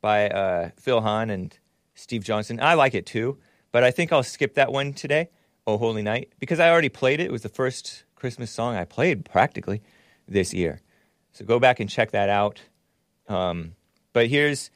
by 0.00 0.28
uh, 0.30 0.70
Phil 0.80 1.02
Hahn 1.02 1.28
and 1.28 1.56
Steve 1.94 2.24
Johnson. 2.24 2.58
I 2.60 2.74
like 2.74 2.94
it 2.94 3.04
too, 3.04 3.38
but 3.70 3.84
I 3.84 3.90
think 3.90 4.12
I'll 4.12 4.22
skip 4.22 4.54
that 4.54 4.72
one 4.72 4.94
today. 4.94 5.28
"Oh 5.66 5.76
Holy 5.76 6.02
Night" 6.02 6.32
because 6.40 6.58
I 6.58 6.70
already 6.70 6.88
played 6.88 7.20
it. 7.20 7.24
It 7.24 7.32
was 7.32 7.42
the 7.42 7.50
first 7.50 8.04
Christmas 8.14 8.50
song 8.50 8.76
I 8.76 8.84
played 8.84 9.26
practically 9.26 9.82
this 10.26 10.54
year. 10.54 10.80
So 11.32 11.44
go 11.44 11.60
back 11.60 11.80
and 11.80 11.88
check 11.88 12.10
that 12.12 12.30
out. 12.30 12.62
Um, 13.28 13.74
but 14.14 14.28
here's 14.28 14.70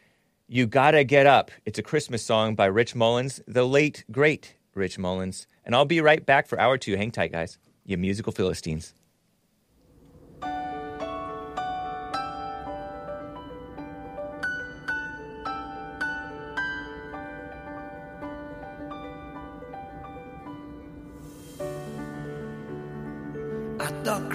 You 0.47 0.67
Gotta 0.67 1.05
Get 1.05 1.27
Up. 1.27 1.51
It's 1.65 1.79
a 1.79 1.83
Christmas 1.83 2.23
song 2.23 2.55
by 2.55 2.67
Rich 2.67 2.95
Mullins, 2.95 3.41
the 3.49 3.67
late, 3.67 4.05
great 4.13 4.57
Rich 4.75 4.99
Mullins. 4.99 5.47
And 5.65 5.75
I'll 5.75 5.87
be 5.87 6.03
right 6.03 6.25
back 6.25 6.47
for 6.47 6.61
hour 6.61 6.77
two. 6.77 6.97
Hang 6.97 7.11
tight, 7.11 7.33
guys. 7.33 7.57
You 7.87 7.97
musical 7.97 8.33
Philistines. 8.33 8.93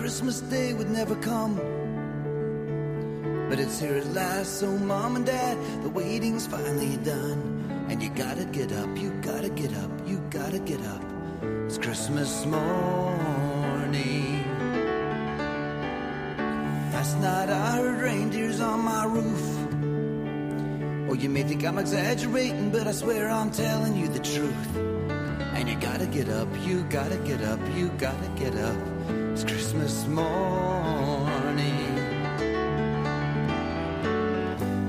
Christmas 0.07 0.39
Day 0.39 0.73
would 0.73 0.89
never 0.89 1.17
come. 1.17 1.57
But 3.49 3.59
it's 3.59 3.77
here 3.77 3.95
at 3.95 4.07
last, 4.13 4.61
so 4.61 4.71
mom 4.71 5.17
and 5.17 5.25
dad, 5.25 5.57
the 5.83 5.89
waiting's 5.89 6.47
finally 6.47 6.95
done. 7.03 7.85
And 7.89 8.01
you 8.01 8.09
gotta 8.11 8.45
get 8.45 8.71
up, 8.71 8.87
you 8.97 9.09
gotta 9.21 9.49
get 9.49 9.73
up, 9.73 9.91
you 10.07 10.19
gotta 10.29 10.59
get 10.59 10.79
up. 10.85 11.03
It's 11.65 11.77
Christmas 11.77 12.45
morning. 12.45 14.45
Last 16.93 17.17
night 17.17 17.49
I 17.49 17.75
heard 17.75 17.99
reindeers 17.99 18.61
on 18.61 18.79
my 18.79 19.03
roof. 19.03 21.09
Oh, 21.09 21.15
you 21.15 21.27
may 21.27 21.43
think 21.43 21.65
I'm 21.65 21.79
exaggerating, 21.79 22.71
but 22.71 22.87
I 22.87 22.93
swear 22.93 23.29
I'm 23.29 23.51
telling 23.51 23.97
you 23.97 24.07
the 24.07 24.19
truth. 24.19 24.77
And 24.77 25.67
you 25.67 25.75
gotta 25.81 26.05
get 26.05 26.29
up, 26.29 26.47
you 26.65 26.83
gotta 26.83 27.17
get 27.17 27.41
up, 27.41 27.59
you 27.75 27.89
gotta 27.97 28.29
get 28.37 28.55
up. 28.55 28.96
It's 29.39 29.45
Christmas 29.45 30.07
morning. 30.07 30.25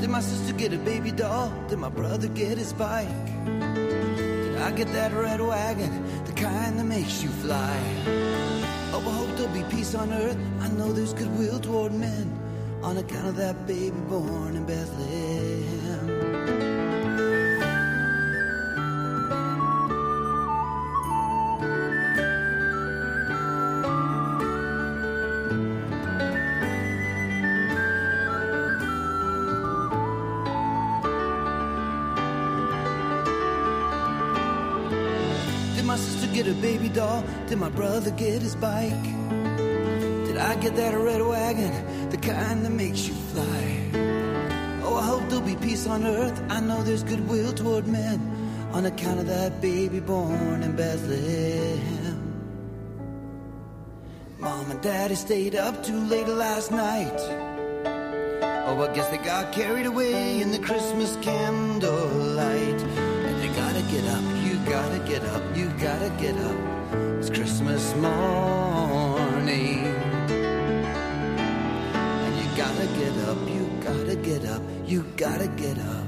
Did 0.01 0.09
my 0.09 0.20
sister 0.20 0.55
get 0.55 0.72
a 0.72 0.78
baby 0.78 1.11
doll? 1.11 1.53
Did 1.68 1.78
my 1.78 1.90
brother 1.90 2.28
get 2.28 2.57
his 2.57 2.72
bike? 2.72 3.26
Did 3.44 4.57
I 4.57 4.72
get 4.72 4.90
that 4.94 5.12
red 5.12 5.42
wagon, 5.42 5.92
the 6.24 6.32
kind 6.32 6.78
that 6.78 6.86
makes 6.86 7.22
you 7.22 7.28
fly? 7.28 7.78
Oh, 8.94 9.05
I 9.07 9.12
hope 9.18 9.36
there'll 9.36 9.53
be 9.53 9.64
peace 9.64 9.94
on 9.94 10.14
earth. 10.14 10.38
I 10.61 10.68
know 10.68 10.94
there's 10.94 11.12
goodwill 11.12 11.61
toward 11.61 11.92
men 11.92 12.32
on 12.82 12.96
account 12.96 13.26
of 13.26 13.36
that 13.36 13.66
baby 13.66 14.01
born 14.09 14.57
in 14.57 14.64
Bethlehem. 14.64 15.28
Did 37.49 37.57
my 37.57 37.70
brother 37.70 38.11
get 38.11 38.42
his 38.42 38.55
bike? 38.55 39.05
Did 40.26 40.36
I 40.36 40.55
get 40.57 40.76
that 40.76 40.94
red 40.94 41.22
wagon, 41.22 42.11
the 42.11 42.18
kind 42.18 42.62
that 42.62 42.70
makes 42.70 43.09
you 43.09 43.14
fly? 43.14 43.90
Oh, 44.82 44.96
I 44.96 45.07
hope 45.07 45.26
there'll 45.30 45.46
be 45.46 45.57
peace 45.57 45.86
on 45.86 46.07
earth. 46.07 46.42
I 46.51 46.61
know 46.61 46.82
there's 46.82 47.03
goodwill 47.03 47.55
toward 47.55 47.86
men 47.86 48.20
on 48.72 48.84
account 48.84 49.20
of 49.20 49.28
that 49.28 49.62
baby 49.62 49.99
born 49.99 50.62
in 50.62 50.76
Bethlehem. 50.76 52.20
Mom 54.38 54.70
and 54.70 54.82
daddy 54.82 55.14
stayed 55.14 55.55
up 55.55 55.82
too 55.82 56.01
late 56.01 56.28
last 56.28 56.70
night. 56.70 57.18
Oh, 58.66 58.86
I 58.86 58.94
guess 58.94 59.09
they 59.09 59.16
got 59.16 59.55
carried 59.55 59.86
away 59.86 60.42
in 60.42 60.51
the 60.51 60.59
Christmas 60.59 61.16
candlelight. 61.22 62.82
And 62.82 63.42
they 63.42 63.49
gotta 63.57 63.80
get 63.90 64.05
up, 64.05 64.24
you 64.44 64.59
gotta 64.70 64.99
get 65.09 65.24
up, 65.24 65.57
you 65.57 65.70
gotta 65.80 66.11
get 66.20 66.36
up. 66.36 66.78
It's 67.29 67.37
Christmas 67.37 67.95
morning. 67.97 69.85
And 71.95 72.37
you 72.39 72.57
gotta 72.57 72.87
get 72.99 73.18
up, 73.29 73.37
you 73.47 73.70
gotta 73.85 74.16
get 74.16 74.47
up, 74.47 74.62
you 74.87 75.03
gotta 75.14 75.49
get 75.49 75.79
up. 75.79 76.07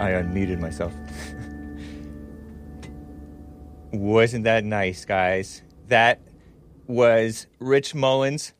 I 0.00 0.12
unmuted 0.22 0.60
myself. 0.60 0.92
Wasn't 4.00 4.44
that 4.44 4.64
nice, 4.64 5.04
guys? 5.04 5.62
That 5.88 6.20
was 6.86 7.46
Rich 7.58 7.94
Mullins, 7.94 8.52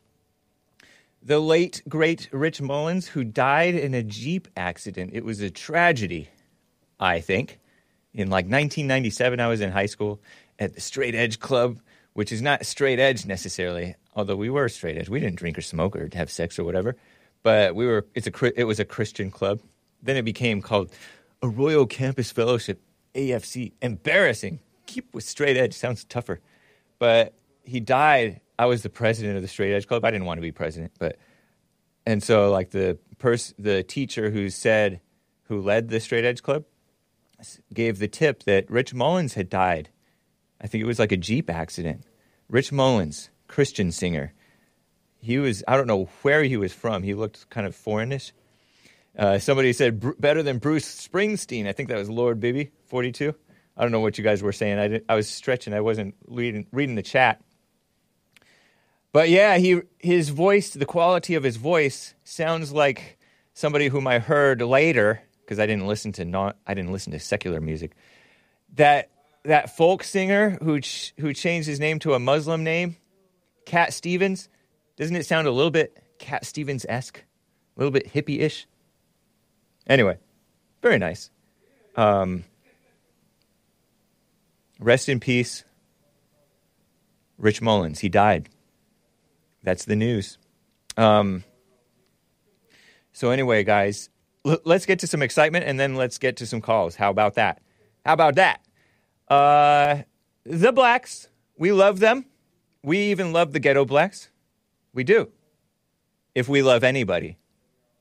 the 1.21 1.39
late, 1.39 1.81
great 1.87 2.29
Rich 2.31 2.61
Mullins, 2.61 3.07
who 3.07 3.23
died 3.23 3.75
in 3.75 3.93
a 3.93 4.03
Jeep 4.03 4.47
accident. 4.55 5.11
It 5.13 5.23
was 5.25 5.41
a 5.41 5.49
tragedy, 5.49 6.29
I 6.99 7.19
think. 7.19 7.59
In 8.13 8.29
like 8.29 8.45
1997, 8.45 9.39
I 9.39 9.47
was 9.47 9.61
in 9.61 9.71
high 9.71 9.87
school 9.87 10.21
at 10.57 10.73
the 10.73 10.81
Straight 10.81 11.15
Edge 11.15 11.39
Club 11.39 11.79
which 12.15 12.31
is 12.31 12.41
not 12.41 12.65
straight 12.65 12.97
edge 12.97 13.25
necessarily. 13.25 13.95
Although 14.15 14.37
we 14.37 14.49
were 14.49 14.67
straight 14.69 14.97
edge, 14.97 15.09
we 15.09 15.19
didn't 15.19 15.35
drink 15.35 15.57
or 15.57 15.61
smoke 15.61 15.95
or 15.95 16.09
have 16.13 16.31
sex 16.31 16.57
or 16.57 16.63
whatever. 16.63 16.95
But 17.43 17.75
we 17.75 17.85
were. 17.85 18.07
It's 18.15 18.25
a. 18.25 18.59
It 18.59 18.63
was 18.63 18.79
a 18.79 18.85
Christian 18.85 19.29
club. 19.29 19.59
Then 20.01 20.17
it 20.17 20.23
became 20.23 20.61
called 20.61 20.91
a 21.41 21.47
Royal 21.47 21.85
Campus 21.85 22.31
Fellowship, 22.31 22.81
AFC. 23.13 23.73
Embarrassing. 23.81 24.59
Keep 24.85 25.13
with 25.13 25.23
straight 25.23 25.57
edge 25.57 25.73
sounds 25.73 26.03
tougher. 26.03 26.41
But 26.99 27.33
he 27.63 27.79
died. 27.79 28.41
I 28.57 28.65
was 28.65 28.83
the 28.83 28.89
president 28.89 29.35
of 29.35 29.41
the 29.41 29.47
straight 29.47 29.73
edge 29.73 29.87
club. 29.87 30.05
I 30.05 30.11
didn't 30.11 30.25
want 30.25 30.37
to 30.37 30.41
be 30.41 30.51
president, 30.51 30.93
but 30.99 31.17
and 32.05 32.23
so 32.23 32.51
like 32.51 32.71
the 32.71 32.97
pers- 33.17 33.53
the 33.57 33.83
teacher 33.83 34.29
who 34.29 34.49
said 34.49 35.01
who 35.43 35.61
led 35.61 35.89
the 35.89 35.99
straight 35.99 36.25
edge 36.25 36.41
club 36.41 36.65
gave 37.73 37.99
the 37.99 38.07
tip 38.07 38.43
that 38.43 38.69
Rich 38.69 38.93
Mullins 38.93 39.33
had 39.33 39.49
died. 39.49 39.89
I 40.61 40.67
think 40.67 40.83
it 40.83 40.87
was 40.87 40.99
like 40.99 41.11
a 41.11 41.17
Jeep 41.17 41.49
accident. 41.49 42.03
Rich 42.49 42.71
Mullins, 42.71 43.29
Christian 43.47 43.91
singer. 43.91 44.33
He 45.19 45.37
was 45.37 45.63
I 45.67 45.75
don't 45.75 45.87
know 45.87 46.09
where 46.21 46.43
he 46.43 46.57
was 46.57 46.73
from. 46.73 47.03
He 47.03 47.13
looked 47.13 47.49
kind 47.49 47.67
of 47.67 47.75
foreignish. 47.75 48.31
Uh, 49.17 49.39
somebody 49.39 49.73
said 49.73 49.99
"Bru- 49.99 50.15
better 50.19 50.43
than 50.43 50.59
Bruce 50.59 51.07
Springsteen. 51.07 51.67
I 51.67 51.71
think 51.73 51.89
that 51.89 51.97
was 51.97 52.09
Lord 52.09 52.39
Bibby, 52.39 52.71
42. 52.87 53.33
I 53.77 53.83
don't 53.83 53.91
know 53.91 53.99
what 53.99 54.17
you 54.17 54.23
guys 54.23 54.41
were 54.41 54.53
saying. 54.53 54.79
I, 54.79 55.01
I 55.11 55.15
was 55.15 55.29
stretching. 55.29 55.73
I 55.73 55.81
wasn't 55.81 56.15
reading, 56.27 56.67
reading 56.71 56.95
the 56.95 57.03
chat. 57.03 57.41
But 59.11 59.29
yeah, 59.29 59.57
he 59.57 59.81
his 59.97 60.27
voice, 60.27 60.71
the 60.71 60.85
quality 60.85 61.35
of 61.35 61.43
his 61.43 61.55
voice 61.55 62.13
sounds 62.25 62.73
like 62.73 63.17
somebody 63.53 63.87
whom 63.87 64.07
I 64.07 64.19
heard 64.19 64.61
later 64.61 65.21
because 65.39 65.59
I 65.59 65.65
didn't 65.65 65.87
listen 65.87 66.11
to 66.13 66.25
not 66.25 66.57
I 66.67 66.73
didn't 66.73 66.91
listen 66.91 67.13
to 67.13 67.19
secular 67.19 67.61
music. 67.61 67.95
That 68.75 69.09
that 69.43 69.75
folk 69.75 70.03
singer 70.03 70.57
who 70.61 70.81
ch- 70.81 71.13
who 71.17 71.33
changed 71.33 71.67
his 71.67 71.79
name 71.79 71.99
to 71.99 72.13
a 72.13 72.19
Muslim 72.19 72.63
name, 72.63 72.97
Cat 73.65 73.93
Stevens. 73.93 74.49
Doesn't 74.97 75.15
it 75.15 75.25
sound 75.25 75.47
a 75.47 75.51
little 75.51 75.71
bit 75.71 75.97
Cat 76.19 76.45
Stevens 76.45 76.85
esque, 76.89 77.19
a 77.19 77.79
little 77.79 77.91
bit 77.91 78.13
hippie 78.13 78.41
ish? 78.41 78.67
Anyway, 79.87 80.17
very 80.81 80.97
nice. 80.97 81.29
Um, 81.95 82.43
rest 84.79 85.09
in 85.09 85.19
peace, 85.19 85.63
Rich 87.37 87.61
Mullins. 87.61 87.99
He 87.99 88.09
died. 88.09 88.49
That's 89.63 89.85
the 89.85 89.95
news. 89.95 90.37
Um, 90.97 91.43
so 93.11 93.31
anyway, 93.31 93.63
guys, 93.63 94.09
l- 94.45 94.59
let's 94.63 94.85
get 94.85 94.99
to 94.99 95.07
some 95.07 95.21
excitement 95.21 95.65
and 95.65 95.79
then 95.79 95.95
let's 95.95 96.17
get 96.17 96.37
to 96.37 96.45
some 96.45 96.61
calls. 96.61 96.95
How 96.95 97.09
about 97.09 97.35
that? 97.35 97.61
How 98.05 98.13
about 98.13 98.35
that? 98.35 98.61
Uh, 99.27 100.03
the 100.45 100.71
blacks, 100.71 101.27
we 101.57 101.71
love 101.71 101.99
them. 101.99 102.25
We 102.83 102.99
even 103.11 103.33
love 103.33 103.51
the 103.51 103.59
ghetto 103.59 103.85
blacks. 103.85 104.29
We 104.93 105.03
do. 105.03 105.29
If 106.35 106.47
we 106.47 106.61
love 106.61 106.83
anybody. 106.83 107.37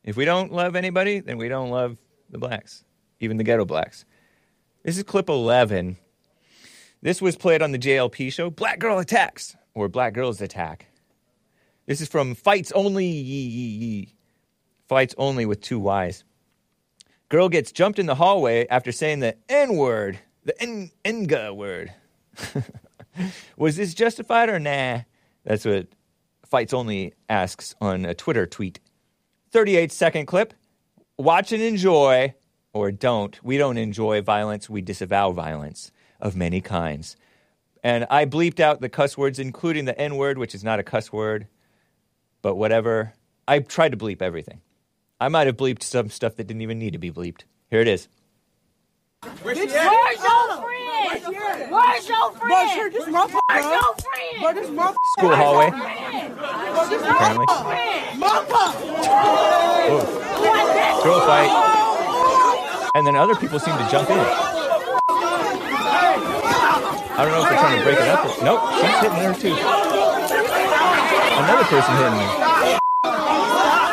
If 0.05 0.17
we 0.17 0.27
don't 0.27 0.53
love 0.53 0.77
anybody, 0.77 1.21
then 1.21 1.39
we 1.39 1.49
don't 1.49 1.71
love 1.71 1.97
the 2.29 2.39
blacks, 2.39 2.85
even 3.21 3.39
the 3.39 3.45
ghetto 3.45 3.65
blacks. 3.65 4.05
This 4.83 4.99
is 4.99 5.03
clip 5.05 5.31
11. 5.31 5.97
This 7.05 7.21
was 7.21 7.37
played 7.37 7.61
on 7.61 7.73
the 7.73 7.79
JLP 7.79 8.33
show, 8.33 8.49
Black 8.49 8.79
Girl 8.79 8.99
Attacks, 8.99 9.55
or 9.75 9.91
Black 9.91 10.15
Girls 10.15 10.41
Attack. 10.41 10.87
This 11.85 12.01
is 12.01 12.09
from 12.09 12.35
Fights 12.35 12.73
Only. 12.73 14.09
Fights 14.89 15.15
Only 15.19 15.45
with 15.45 15.61
two 15.61 15.79
Y's. 15.79 16.25
Girl 17.29 17.51
gets 17.51 17.73
jumped 17.73 17.99
in 17.99 18.07
the 18.07 18.15
hallway 18.15 18.67
after 18.69 18.91
saying 18.91 19.21
the 19.21 19.37
N 19.51 19.77
word, 19.77 20.19
the 20.45 20.59
N 20.63 20.91
Nga 21.05 21.53
word. 21.53 21.93
Was 23.59 23.77
this 23.77 23.93
justified 23.93 24.49
or 24.49 24.59
nah? 24.59 25.01
That's 25.45 25.67
what 25.67 25.89
Fights 26.47 26.73
Only 26.73 27.13
asks 27.29 27.75
on 27.83 28.07
a 28.07 28.15
Twitter 28.15 28.47
tweet. 28.47 28.81
38 29.51 29.93
second 29.93 30.25
clip. 30.25 30.55
Watch 31.19 31.53
and 31.53 31.63
enjoy, 31.63 32.35
or 32.73 32.91
don't. 32.91 33.45
We 33.45 33.59
don't 33.59 33.77
enjoy 33.77 34.23
violence, 34.23 34.71
we 34.71 34.81
disavow 34.81 35.33
violence 35.33 35.93
of 36.25 36.35
many 36.35 36.61
kinds. 36.61 37.17
And 37.85 38.07
I 38.11 38.25
bleeped 38.25 38.59
out 38.59 38.81
the 38.81 38.89
cuss 38.89 39.17
words, 39.17 39.39
including 39.39 39.85
the 39.85 39.97
N 40.01 40.17
word, 40.17 40.39
which 40.39 40.55
is 40.55 40.65
not 40.65 40.81
a 40.81 40.83
cuss 40.83 41.13
word, 41.13 41.47
but 42.41 42.57
whatever. 42.57 43.13
I 43.47 43.59
tried 43.59 43.93
to 43.93 43.99
bleep 43.99 44.23
everything. 44.23 44.63
I 45.21 45.29
might 45.29 45.47
have 45.47 45.57
bleeped 45.57 45.83
some 45.83 46.09
stuff 46.09 46.37
that 46.37 46.47
didn't 46.47 46.63
even 46.63 46.79
need 46.79 46.95
to 46.95 46.99
be 46.99 47.13
bleeped. 47.13 47.43
Here 47.71 47.81
it 47.81 47.89
is. 47.89 48.09
Where's 49.43 49.59
your 49.59 49.69
friend? 49.69 49.95
Where's 51.71 52.09
your 52.09 52.33
friend? 52.33 52.93
this 52.93 53.05
motherfucker. 53.05 53.41
Where's 53.49 53.65
your 53.65 53.95
friend? 53.95 54.41
Bro, 54.41 54.53
this 54.55 54.71
motherfucker. 54.71 54.95
School 55.19 55.37
hallway, 55.37 55.69
apparently. 57.03 57.47
Whoa. 59.91 61.03
Girl 61.05 61.21
fight. 61.21 62.91
And 62.95 63.07
then 63.07 63.17
other 63.17 63.35
people 63.35 63.59
seem 63.59 63.77
to 63.77 63.89
jump 63.91 64.09
in. 64.11 64.64
I 67.17 67.25
don't 67.25 67.31
know 67.31 67.43
if 67.45 67.49
they're 67.49 67.59
trying 67.59 67.79
to 67.79 67.85
break 67.85 67.99
it 67.99 68.09
up. 68.09 68.27
Or, 68.27 68.35
nope, 68.43 68.61
she's 68.75 68.99
hitting 68.99 69.23
her 69.23 69.35
too. 69.39 69.55
Another 71.39 71.65
person 71.71 71.95
hitting 71.95 72.19
me. 72.19 72.27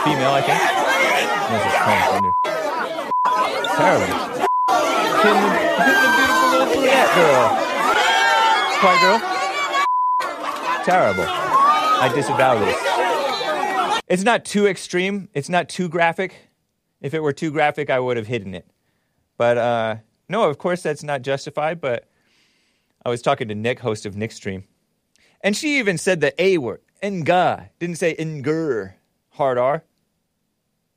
Female, 0.02 0.34
I 0.34 0.42
think. 0.42 0.58
This 1.52 1.62
is 1.62 1.74
transgender. 1.86 2.34
Terrible. 3.78 4.10
Hitting 5.22 5.46
the, 5.46 5.94
the 6.02 6.10
beautiful 6.18 6.50
little 6.50 6.74
brunette 6.74 7.14
girl. 7.14 7.46
White 8.82 9.02
girl. 9.02 9.20
Terrible. 10.84 11.26
I 11.28 12.12
disavow 12.16 12.58
this. 12.58 14.02
It's 14.08 14.24
not 14.24 14.46
too 14.46 14.66
extreme. 14.66 15.30
It's 15.36 15.50
not 15.50 15.70
too 15.70 15.88
graphic. 15.90 16.50
If 17.02 17.14
it 17.14 17.22
were 17.22 17.34
too 17.34 17.52
graphic, 17.52 17.92
I 17.92 18.00
would 18.00 18.18
have 18.18 18.26
hidden 18.26 18.56
it. 18.56 18.66
But 19.38 19.60
uh, 19.60 19.98
no, 20.28 20.50
of 20.50 20.58
course 20.58 20.82
that's 20.82 21.04
not 21.04 21.22
justified. 21.22 21.80
But 21.80 22.08
I 23.04 23.10
was 23.10 23.22
talking 23.22 23.48
to 23.48 23.56
Nick, 23.56 23.80
host 23.80 24.06
of 24.06 24.16
Nick 24.16 24.32
Stream, 24.32 24.66
and 25.42 25.56
she 25.56 25.80
even 25.80 25.98
said 25.98 26.22
the 26.22 26.40
A 26.42 26.58
word, 26.58 26.82
nga. 27.02 27.70
Didn't 27.80 27.98
say 27.98 28.16
saynger, 28.16 28.94
hard 29.30 29.58
R. 29.58 29.84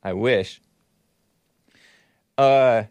I 0.03 0.13
wish. 0.13 0.61
Uh, 2.37 2.83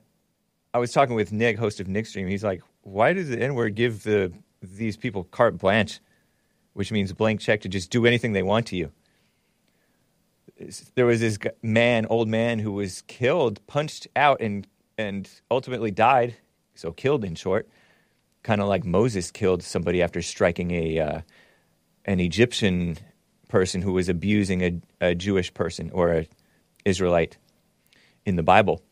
I 0.73 0.79
was 0.79 0.91
talking 0.91 1.15
with 1.15 1.33
Nick, 1.33 1.59
host 1.59 1.79
of 1.79 1.87
Nick 1.87 2.07
Stream. 2.07 2.27
He's 2.27 2.43
like, 2.43 2.63
"Why 2.83 3.13
does 3.13 3.29
the 3.29 3.41
N 3.41 3.55
word 3.55 3.77
give 3.77 4.03
the 4.03 4.33
these 4.61 4.97
people 4.97 5.25
carte 5.25 5.59
blanche, 5.59 6.01
which 6.73 6.91
means 6.91 7.13
blank 7.13 7.41
check 7.41 7.61
to 7.61 7.69
just 7.69 7.91
do 7.91 8.07
anything 8.07 8.33
they 8.33 8.43
want 8.43 8.67
to 8.69 8.77
you?" 8.77 8.91
There 10.95 11.07
was 11.07 11.21
this 11.21 11.39
man, 11.63 12.07
old 12.07 12.29
man, 12.29 12.59
who 12.59 12.73
was 12.73 13.03
killed, 13.03 13.65
punched 13.69 14.09
out, 14.17 14.41
and 14.41 14.67
and 14.99 15.31
ultimately 15.51 15.93
died. 15.93 16.37
So 16.75 16.91
killed, 16.91 17.25
in 17.25 17.37
short, 17.37 17.69
kind 18.45 18.61
of 18.61 18.69
like 18.69 18.85
Moses 18.85 19.33
killed 19.33 19.65
somebody 19.65 20.01
after 20.01 20.23
striking 20.23 20.71
a 20.71 20.99
uh, 21.01 21.21
an 22.05 22.21
Egyptian 22.21 22.97
person 23.49 23.83
who 23.83 23.93
was 23.93 24.09
abusing 24.09 24.63
a, 24.63 24.81
a 25.01 25.15
Jewish 25.15 25.53
person 25.53 25.91
or 25.93 26.11
an 26.11 26.27
Israelite 26.85 27.39
in 28.25 28.37
the 28.37 28.43
Bible. 28.43 28.83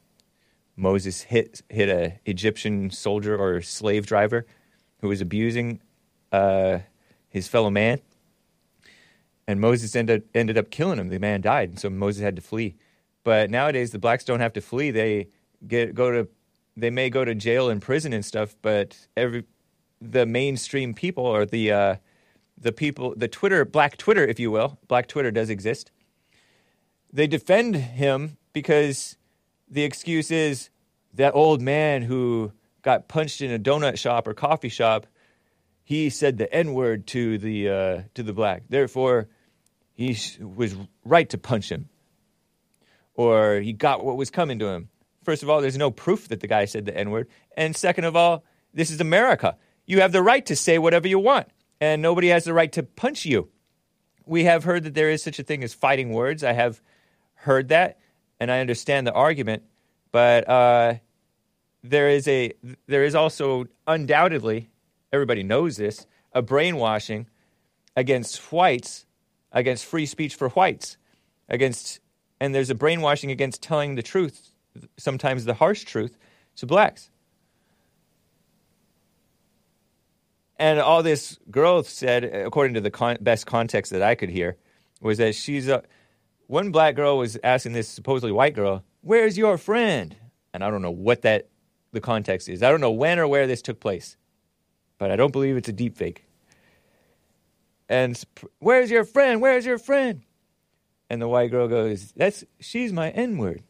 Moses 0.75 1.23
hit 1.23 1.63
hit 1.69 1.89
a 1.89 2.19
Egyptian 2.25 2.91
soldier 2.91 3.37
or 3.37 3.61
slave 3.61 4.07
driver 4.07 4.47
who 5.01 5.09
was 5.09 5.21
abusing 5.21 5.81
uh, 6.33 6.79
his 7.29 7.47
fellow 7.47 7.71
man, 7.71 8.01
and 9.47 9.61
Moses 9.61 9.95
ended 9.95 10.25
ended 10.35 10.57
up 10.57 10.71
killing 10.71 10.99
him. 10.99 11.09
The 11.09 11.19
man 11.19 11.43
died, 11.43 11.69
and 11.69 11.79
so 11.79 11.91
Moses 11.91 12.23
had 12.23 12.37
to 12.37 12.43
flee. 12.43 12.77
But 13.23 13.51
nowadays, 13.51 13.91
the 13.91 13.99
blacks 13.99 14.25
don't 14.25 14.41
have 14.41 14.55
to 14.55 14.63
flee; 14.63 14.91
they 14.91 15.29
get 15.67 15.95
go 15.95 16.11
to 16.11 16.29
they 16.77 16.91
may 16.91 17.11
go 17.11 17.25
to 17.25 17.35
jail 17.35 17.69
and 17.69 17.81
prison 17.81 18.13
and 18.13 18.25
stuff. 18.25 18.55
But 18.63 19.07
every 19.17 19.45
the 20.01 20.27
mainstream 20.27 20.95
people 20.95 21.25
or 21.25 21.47
the 21.47 21.73
uh, 21.73 21.97
the 22.59 22.73
people 22.73 23.15
the 23.17 23.29
Twitter 23.29 23.65
black 23.65 23.97
Twitter, 23.97 24.25
if 24.25 24.41
you 24.41 24.51
will, 24.51 24.79
black 24.89 25.09
Twitter 25.09 25.31
does 25.31 25.51
exist. 25.51 25.91
They 27.13 27.27
defend 27.27 27.77
him 27.77 28.39
because 28.53 29.17
the 29.69 29.83
excuse 29.83 30.31
is 30.31 30.71
that 31.15 31.35
old 31.35 31.61
man 31.61 32.03
who 32.03 32.53
got 32.83 33.09
punched 33.09 33.41
in 33.41 33.51
a 33.51 33.59
donut 33.59 33.99
shop 33.99 34.27
or 34.27 34.35
coffee 34.35 34.69
shop. 34.69 35.07
He 35.85 36.11
said 36.11 36.39
the 36.39 36.53
N 36.53 36.75
word 36.75 37.07
to 37.09 37.39
the 37.39 37.69
uh, 37.69 38.03
to 38.15 38.23
the 38.23 38.33
black. 38.33 38.65
Therefore, 38.69 39.29
he 39.95 40.17
was 40.41 40.75
right 41.05 41.29
to 41.31 41.39
punch 41.39 41.71
him, 41.71 41.89
or 43.15 43.57
he 43.61 43.73
got 43.73 44.05
what 44.05 44.17
was 44.17 44.31
coming 44.31 44.59
to 44.61 44.69
him. 44.69 44.89
First 45.23 45.43
of 45.43 45.51
all, 45.51 45.61
there's 45.61 45.77
no 45.77 45.91
proof 45.91 46.29
that 46.29 46.41
the 46.41 46.47
guy 46.47 46.65
said 46.65 46.85
the 46.85 46.97
N 46.97 47.11
word, 47.11 47.29
and 47.57 47.77
second 47.77 48.05
of 48.05 48.17
all, 48.17 48.45
this 48.75 48.91
is 48.91 49.01
America. 49.01 49.57
You 49.87 50.01
have 50.01 50.13
the 50.13 50.23
right 50.23 50.45
to 50.47 50.57
say 50.57 50.79
whatever 50.79 51.09
you 51.09 51.19
want, 51.19 51.49
and 51.81 52.03
nobody 52.03 52.29
has 52.29 52.45
the 52.45 52.55
right 52.55 52.73
to 52.73 52.83
punch 52.83 53.25
you. 53.25 53.49
We 54.27 54.45
have 54.45 54.65
heard 54.65 54.85
that 54.85 54.95
there 54.95 55.11
is 55.11 55.23
such 55.23 55.39
a 55.39 55.43
thing 55.43 55.65
as 55.65 55.75
fighting 55.75 56.11
words. 56.11 56.45
I 56.45 56.53
have 56.53 56.81
heard 57.35 57.69
that, 57.69 57.99
and 58.39 58.51
I 58.51 58.61
understand 58.61 59.07
the 59.07 59.13
argument, 59.13 59.65
but 60.11 60.49
uh, 60.49 60.95
there 61.83 62.09
is 62.09 62.29
a 62.29 62.53
there 62.87 63.05
is 63.05 63.15
also 63.15 63.67
undoubtedly 63.87 64.71
everybody 65.13 65.43
knows 65.43 65.77
this 65.77 66.07
a 66.33 66.43
brainwashing 66.43 67.27
against 67.97 68.39
whites, 68.53 69.07
against 69.53 69.85
free 69.85 70.07
speech 70.07 70.35
for 70.35 70.49
whites, 70.51 70.97
against, 71.49 72.01
and 72.41 72.55
there's 72.55 72.71
a 72.71 72.75
brainwashing 72.75 73.31
against 73.31 73.63
telling 73.63 73.95
the 73.95 74.03
truth, 74.03 74.52
sometimes 74.97 75.45
the 75.45 75.55
harsh 75.55 75.85
truth, 75.85 76.17
to 76.57 76.67
blacks. 76.67 77.11
And 80.59 80.79
all 80.79 81.03
this 81.03 81.39
girl 81.51 81.83
said, 81.83 82.25
according 82.25 82.75
to 82.75 82.81
the 82.81 82.91
con- 82.91 83.19
best 83.21 83.47
context 83.47 83.91
that 83.93 84.03
I 84.03 84.15
could 84.15 84.29
hear, 84.29 84.57
was 85.01 85.19
that 85.19 85.35
she's 85.35 85.69
a. 85.69 85.83
One 86.47 86.71
black 86.71 86.95
girl 86.95 87.19
was 87.19 87.39
asking 87.43 87.73
this 87.73 87.89
supposedly 87.89 88.31
white 88.31 88.55
girl, 88.55 88.85
"Where's 89.01 89.37
your 89.37 89.59
friend?" 89.59 90.15
And 90.53 90.63
I 90.63 90.71
don't 90.71 90.83
know 90.83 90.91
what 90.91 91.23
that 91.23 91.49
the 91.93 92.01
context 92.01 92.49
is. 92.49 92.63
I 92.63 92.71
don't 92.71 92.81
know 92.81 92.91
when 92.93 93.19
or 93.19 93.27
where 93.27 93.47
this 93.47 93.63
took 93.63 93.81
place, 93.81 94.17
but 94.99 95.11
I 95.11 95.17
don't 95.17 95.33
believe 95.33 95.57
it's 95.57 95.69
a 95.69 95.73
deep 95.73 95.97
fake. 95.97 96.27
And 97.89 98.23
where's 98.59 98.91
your 98.91 99.05
friend? 99.05 99.41
Where's 99.41 99.67
your 99.67 99.79
friend? 99.79 100.23
And 101.11 101.21
the 101.21 101.29
white 101.29 101.51
girl 101.51 101.69
goes, 101.69 102.13
"That's 102.13 102.45
she's 102.61 102.93
my 102.93 103.11
N 103.11 103.39
word, 103.39 103.63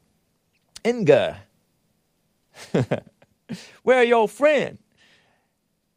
Nga. 0.87 1.37
Where 3.83 4.03
your 4.03 4.29
friend? 4.29 4.79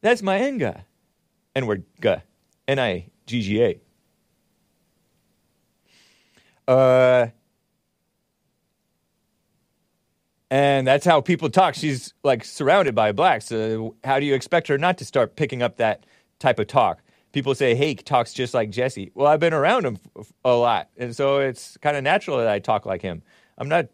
That's 0.02 0.22
my 0.22 0.38
Nga, 0.38 0.84
N 1.54 1.66
word, 1.66 1.84
ga, 2.00 2.22
N 2.68 2.78
I 2.78 3.06
G 3.26 3.42
G 3.42 3.80
Uh, 6.68 7.28
and 10.50 10.86
that's 10.86 11.04
how 11.04 11.20
people 11.20 11.48
talk. 11.48 11.74
She's 11.74 12.12
like 12.24 12.44
surrounded 12.44 12.94
by 12.94 13.12
blacks. 13.12 13.50
Uh, 13.50 13.90
how 14.04 14.18
do 14.20 14.26
you 14.26 14.34
expect 14.34 14.68
her 14.68 14.78
not 14.78 14.98
to 14.98 15.04
start 15.04 15.36
picking 15.36 15.62
up 15.62 15.76
that 15.76 16.06
type 16.38 16.58
of 16.58 16.66
talk? 16.66 17.02
People 17.32 17.54
say 17.54 17.74
Hake 17.74 18.04
talks 18.04 18.32
just 18.32 18.54
like 18.54 18.70
Jesse. 18.70 19.10
Well, 19.14 19.26
I've 19.26 19.40
been 19.40 19.52
around 19.52 19.84
him 19.84 19.98
a 20.44 20.54
lot, 20.54 20.88
and 20.96 21.14
so 21.14 21.38
it's 21.38 21.76
kind 21.78 21.96
of 21.96 22.02
natural 22.02 22.38
that 22.38 22.48
I 22.48 22.58
talk 22.58 22.86
like 22.86 23.02
him. 23.02 23.22
I'm 23.58 23.68
not 23.68 23.86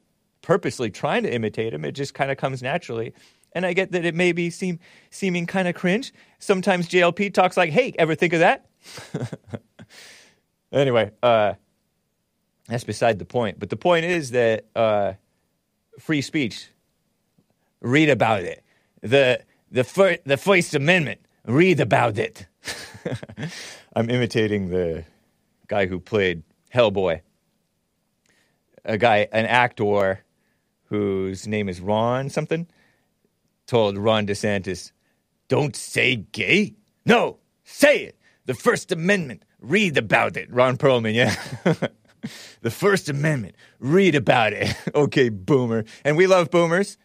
purposely 0.42 0.90
trying 0.90 1.22
to 1.22 1.32
imitate 1.32 1.72
him. 1.72 1.84
It 1.84 1.92
just 1.92 2.14
kind 2.14 2.30
of 2.30 2.36
comes 2.36 2.62
naturally. 2.62 3.14
And 3.54 3.66
I 3.66 3.72
get 3.72 3.92
that 3.92 4.04
it 4.04 4.14
may 4.14 4.32
be 4.32 4.50
seem 4.50 4.78
seeming 5.10 5.46
kind 5.46 5.68
of 5.68 5.74
cringe. 5.74 6.12
Sometimes 6.38 6.88
JLP 6.88 7.32
talks 7.32 7.56
like 7.56 7.70
hey, 7.70 7.94
Ever 7.98 8.14
think 8.14 8.32
of 8.32 8.40
that? 8.40 8.66
anyway, 10.72 11.10
uh, 11.22 11.54
that's 12.68 12.84
beside 12.84 13.18
the 13.18 13.24
point. 13.24 13.58
But 13.58 13.70
the 13.70 13.76
point 13.76 14.04
is 14.04 14.30
that 14.30 14.66
uh, 14.74 15.14
free 15.98 16.22
speech. 16.22 16.68
Read 17.80 18.08
about 18.08 18.42
it. 18.42 18.62
The 19.00 19.42
the 19.70 19.84
fir- 19.84 20.18
the 20.24 20.36
First 20.36 20.74
Amendment. 20.74 21.20
Read 21.44 21.80
about 21.80 22.18
it. 22.18 22.46
I'm 23.96 24.08
imitating 24.08 24.68
the 24.68 25.04
guy 25.66 25.86
who 25.86 25.98
played 25.98 26.44
Hellboy. 26.72 27.20
A 28.84 28.96
guy, 28.98 29.28
an 29.32 29.46
actor 29.46 30.24
whose 30.92 31.46
name 31.46 31.70
is 31.70 31.80
Ron 31.80 32.28
something, 32.28 32.66
told 33.66 33.96
Ron 33.96 34.26
DeSantis, 34.26 34.92
"Don't 35.48 35.74
say 35.74 36.16
gay. 36.16 36.74
No, 37.06 37.38
say 37.64 38.00
it. 38.04 38.18
The 38.44 38.52
First 38.52 38.92
Amendment. 38.92 39.42
Read 39.58 39.96
about 39.96 40.36
it." 40.36 40.52
Ron 40.52 40.76
Perlman, 40.76 41.14
yeah. 41.14 41.34
the 42.60 42.70
First 42.70 43.08
Amendment. 43.08 43.54
Read 43.78 44.14
about 44.14 44.52
it. 44.52 44.76
okay, 44.94 45.30
boomer. 45.30 45.86
And 46.04 46.18
we 46.18 46.26
love 46.26 46.50
boomers. 46.50 46.98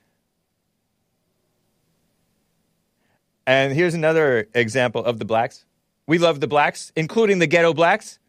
And 3.46 3.72
here's 3.72 3.94
another 3.94 4.50
example 4.54 5.06
of 5.06 5.18
the 5.18 5.26
blacks. 5.26 5.64
We 6.08 6.18
love 6.18 6.42
the 6.42 6.48
blacks, 6.48 6.92
including 6.98 7.40
the 7.40 7.48
ghetto 7.48 7.74
blacks. 7.74 8.20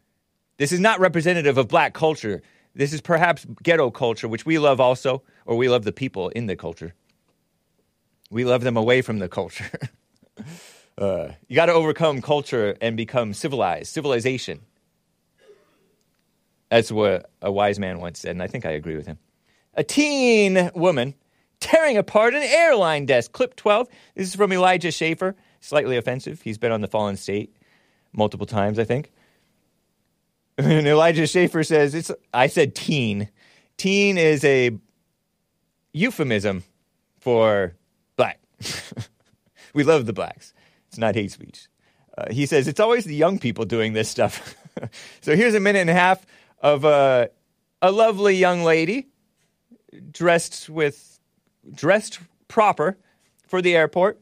This 0.55 0.71
is 0.71 0.79
not 0.79 1.01
representative 1.01 1.57
of 1.57 1.67
black 1.67 1.93
culture. 1.93 2.41
This 2.75 2.93
is 2.93 3.01
perhaps 3.01 3.45
ghetto 3.63 3.91
culture, 3.91 4.27
which 4.27 4.45
we 4.45 4.59
love 4.59 4.79
also, 4.79 5.23
or 5.45 5.57
we 5.57 5.69
love 5.69 5.83
the 5.83 5.91
people 5.91 6.29
in 6.29 6.45
the 6.45 6.55
culture. 6.55 6.93
We 8.29 8.45
love 8.45 8.61
them 8.61 8.77
away 8.77 9.01
from 9.01 9.19
the 9.19 9.27
culture. 9.27 9.69
uh, 10.97 11.29
you 11.47 11.55
got 11.55 11.65
to 11.65 11.73
overcome 11.73 12.21
culture 12.21 12.75
and 12.79 12.95
become 12.95 13.33
civilized, 13.33 13.87
civilization. 13.87 14.61
That's 16.69 16.91
what 16.91 17.29
a 17.41 17.51
wise 17.51 17.79
man 17.79 17.99
once 17.99 18.19
said, 18.19 18.31
and 18.31 18.43
I 18.43 18.47
think 18.47 18.65
I 18.65 18.71
agree 18.71 18.95
with 18.95 19.07
him. 19.07 19.17
A 19.73 19.83
teen 19.83 20.69
woman 20.75 21.15
tearing 21.59 21.97
apart 21.97 22.33
an 22.33 22.43
airline 22.43 23.05
desk. 23.05 23.31
Clip 23.31 23.55
12. 23.55 23.87
This 24.15 24.27
is 24.27 24.35
from 24.35 24.53
Elijah 24.53 24.91
Schaffer. 24.91 25.35
Slightly 25.59 25.97
offensive. 25.97 26.41
He's 26.41 26.57
been 26.57 26.71
on 26.71 26.81
the 26.81 26.87
Fallen 26.87 27.17
State 27.17 27.55
multiple 28.13 28.45
times, 28.45 28.79
I 28.79 28.83
think. 28.83 29.11
And 30.65 30.85
Elijah 30.85 31.25
Schaffer 31.25 31.63
says, 31.63 31.95
it's, 31.95 32.11
I 32.33 32.47
said 32.47 32.75
teen. 32.75 33.29
Teen 33.77 34.17
is 34.17 34.43
a 34.43 34.77
euphemism 35.93 36.65
for 37.17 37.75
black. 38.17 38.41
we 39.73 39.85
love 39.85 40.05
the 40.05 40.11
blacks. 40.11 40.53
It's 40.89 40.97
not 40.97 41.15
hate 41.15 41.31
speech. 41.31 41.69
Uh, 42.17 42.25
he 42.33 42.45
says, 42.45 42.67
it's 42.67 42.81
always 42.81 43.05
the 43.05 43.15
young 43.15 43.39
people 43.39 43.63
doing 43.63 43.93
this 43.93 44.09
stuff. 44.09 44.53
so 45.21 45.33
here's 45.33 45.55
a 45.55 45.61
minute 45.61 45.79
and 45.79 45.89
a 45.89 45.93
half 45.93 46.25
of 46.61 46.83
a, 46.83 47.29
a 47.81 47.89
lovely 47.89 48.35
young 48.35 48.63
lady 48.63 49.07
dressed 50.11 50.69
with 50.69 51.21
dressed 51.73 52.19
proper 52.49 52.97
for 53.47 53.61
the 53.61 53.77
airport, 53.77 54.19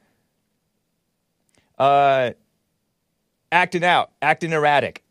uh, 1.80 2.30
acting 3.52 3.84
out, 3.84 4.12
acting 4.22 4.52
erratic. 4.52 5.04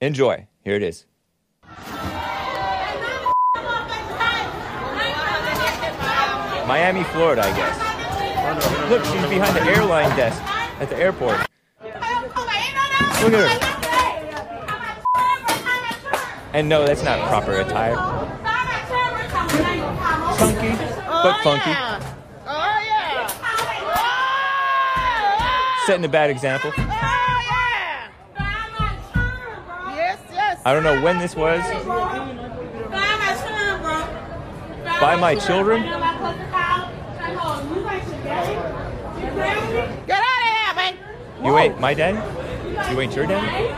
Enjoy. 0.00 0.46
Here 0.62 0.76
it 0.76 0.82
is. 0.84 1.06
Miami, 6.68 7.02
Florida, 7.02 7.42
I 7.42 7.50
guess. 7.56 8.90
Look, 8.90 9.04
she's 9.04 9.26
behind 9.28 9.56
the 9.56 9.62
airline 9.62 10.16
desk 10.16 10.40
at 10.80 10.88
the 10.88 10.96
airport. 10.96 11.40
Look 11.82 13.32
at 13.32 13.32
her. 13.32 13.48
And 16.52 16.68
no, 16.68 16.86
that's 16.86 17.02
not 17.02 17.26
proper 17.28 17.56
attire. 17.56 17.96
Funky, 20.36 20.76
but 20.76 21.34
oh, 21.34 21.40
funky. 21.42 21.74
Oh, 22.46 22.80
yeah. 22.86 23.26
Setting 25.86 26.04
a 26.04 26.08
bad 26.08 26.30
example. 26.30 26.72
I 30.68 30.74
don't 30.74 30.82
know 30.82 31.00
when 31.00 31.18
this 31.18 31.34
was. 31.34 31.62
By 35.00 35.16
my 35.16 35.34
children? 35.34 35.82
Get 35.82 35.92
out 40.10 40.36
of 40.36 40.44
here, 40.44 40.74
man. 40.76 40.98
You 41.42 41.56
ain't 41.56 41.80
my 41.80 41.94
daddy? 41.94 42.18
You 42.92 43.00
ain't 43.00 43.16
your 43.16 43.26
daddy? 43.26 43.72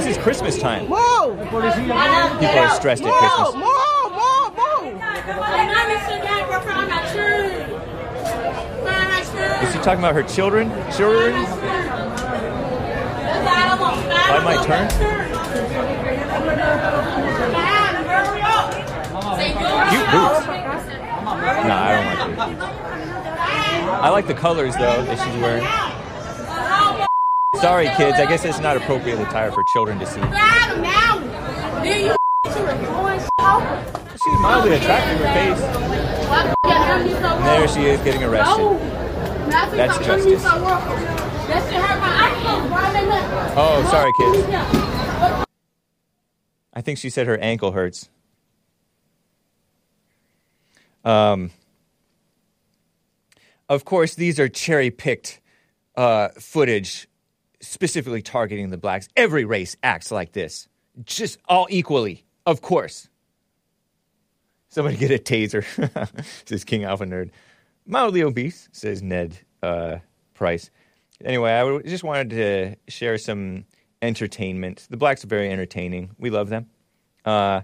This 0.00 0.06
is 0.16 0.18
Christmas 0.24 0.58
time. 0.58 0.88
Move. 0.88 1.38
People 1.38 1.60
are 1.60 2.74
stressed 2.74 3.04
at 3.04 3.14
Christmas. 3.14 3.54
Move, 3.54 4.10
move, 4.10 4.56
move. 4.58 4.98
Is 9.62 9.72
she 9.72 9.78
talking 9.78 10.00
about 10.00 10.16
her 10.16 10.24
children? 10.24 10.68
Children? 10.96 11.44
By 14.26 14.40
my 14.42 14.56
turn? 14.66 15.33
Cute 19.90 20.08
boots. 20.10 20.46
No, 21.64 21.74
I 21.74 21.90
don't 21.94 22.06
like 22.06 22.50
it. 22.50 22.58
I 24.02 24.08
like 24.10 24.26
the 24.26 24.34
colors 24.34 24.74
though 24.74 25.02
that 25.04 25.18
she's 25.18 25.36
wearing. 25.40 25.64
Sorry, 27.60 27.88
kids. 27.96 28.18
I 28.18 28.26
guess 28.26 28.44
it's 28.44 28.58
not 28.58 28.76
appropriate 28.76 29.20
attire 29.20 29.50
for 29.52 29.62
children 29.64 29.98
to 30.00 30.06
see. 30.06 30.20
She's 34.22 34.38
mildly 34.40 34.76
attractive. 34.76 35.18
Her 35.20 35.32
face. 35.34 35.60
And 36.64 37.44
there 37.44 37.68
she 37.68 37.86
is 37.86 38.00
getting 38.00 38.24
arrested. 38.24 38.78
That's 39.50 39.98
justice. 40.04 40.42
Oh, 43.56 43.84
sorry, 43.90 44.12
kids. 44.12 44.93
I 46.74 46.80
think 46.80 46.98
she 46.98 47.08
said 47.08 47.26
her 47.26 47.38
ankle 47.38 47.72
hurts. 47.72 48.10
Um, 51.04 51.50
of 53.68 53.84
course, 53.84 54.14
these 54.14 54.40
are 54.40 54.48
cherry 54.48 54.90
picked 54.90 55.40
uh, 55.96 56.28
footage 56.38 57.08
specifically 57.60 58.22
targeting 58.22 58.70
the 58.70 58.76
blacks. 58.76 59.08
Every 59.16 59.44
race 59.44 59.76
acts 59.82 60.10
like 60.10 60.32
this, 60.32 60.68
just 61.04 61.38
all 61.48 61.66
equally, 61.70 62.24
of 62.44 62.60
course. 62.60 63.08
Somebody 64.68 64.96
get 64.96 65.12
a 65.12 65.18
taser, 65.18 65.64
says 66.48 66.64
King 66.64 66.84
Alpha 66.84 67.04
Nerd. 67.04 67.30
Mildly 67.86 68.22
obese, 68.22 68.68
says 68.72 69.02
Ned 69.02 69.38
uh, 69.62 69.98
Price. 70.34 70.70
Anyway, 71.24 71.52
I 71.52 71.78
just 71.88 72.02
wanted 72.02 72.30
to 72.30 72.76
share 72.90 73.16
some 73.18 73.66
entertainment. 74.04 74.86
The 74.90 74.96
blacks 74.96 75.24
are 75.24 75.28
very 75.28 75.50
entertaining. 75.50 76.10
We 76.18 76.30
love 76.30 76.48
them. 76.48 76.66
Uh, 77.24 77.62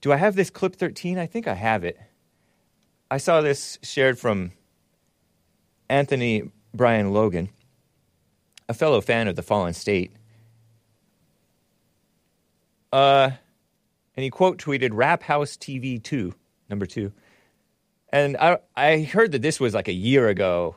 do 0.00 0.12
I 0.12 0.16
have 0.16 0.36
this 0.36 0.50
clip 0.50 0.76
13? 0.76 1.18
I 1.18 1.26
think 1.26 1.46
I 1.46 1.54
have 1.54 1.84
it. 1.84 1.98
I 3.10 3.18
saw 3.18 3.40
this 3.40 3.78
shared 3.82 4.18
from 4.18 4.52
Anthony 5.88 6.50
Brian 6.72 7.12
Logan, 7.12 7.50
a 8.68 8.74
fellow 8.74 9.00
fan 9.00 9.28
of 9.28 9.36
the 9.36 9.42
Fallen 9.42 9.74
State. 9.74 10.12
Uh, 12.92 13.30
and 14.16 14.24
he 14.24 14.30
quote 14.30 14.58
tweeted 14.58 14.90
Rap 14.92 15.22
House 15.22 15.56
TV 15.56 16.02
2, 16.02 16.32
number 16.68 16.86
two. 16.86 17.12
And 18.12 18.36
I, 18.36 18.58
I 18.76 19.02
heard 19.02 19.32
that 19.32 19.42
this 19.42 19.60
was 19.60 19.74
like 19.74 19.88
a 19.88 19.92
year 19.92 20.28
ago. 20.28 20.76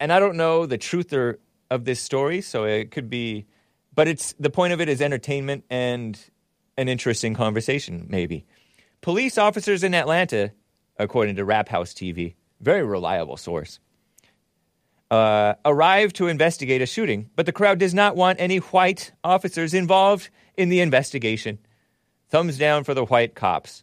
And 0.00 0.12
I 0.12 0.20
don't 0.20 0.36
know 0.36 0.66
the 0.66 0.78
truth 0.78 1.12
or, 1.12 1.38
of 1.70 1.84
this 1.84 2.00
story, 2.00 2.40
so 2.40 2.64
it 2.64 2.90
could 2.90 3.10
be, 3.10 3.46
but 3.98 4.06
it's 4.06 4.32
the 4.38 4.48
point 4.48 4.72
of 4.72 4.80
it 4.80 4.88
is 4.88 5.02
entertainment 5.02 5.64
and 5.68 6.16
an 6.76 6.88
interesting 6.88 7.34
conversation, 7.34 8.06
maybe. 8.08 8.46
Police 9.00 9.36
officers 9.38 9.82
in 9.82 9.92
Atlanta, 9.92 10.52
according 11.00 11.34
to 11.34 11.44
Rap 11.44 11.68
House 11.68 11.92
TV, 11.92 12.36
very 12.60 12.84
reliable 12.84 13.36
source, 13.36 13.80
uh, 15.10 15.54
arrived 15.64 16.14
to 16.14 16.28
investigate 16.28 16.80
a 16.80 16.86
shooting, 16.86 17.28
but 17.34 17.44
the 17.44 17.50
crowd 17.50 17.80
does 17.80 17.92
not 17.92 18.14
want 18.14 18.38
any 18.40 18.58
white 18.58 19.10
officers 19.24 19.74
involved 19.74 20.30
in 20.56 20.68
the 20.68 20.78
investigation. 20.78 21.58
Thumbs 22.28 22.56
down 22.56 22.84
for 22.84 22.94
the 22.94 23.04
white 23.04 23.34
cops. 23.34 23.82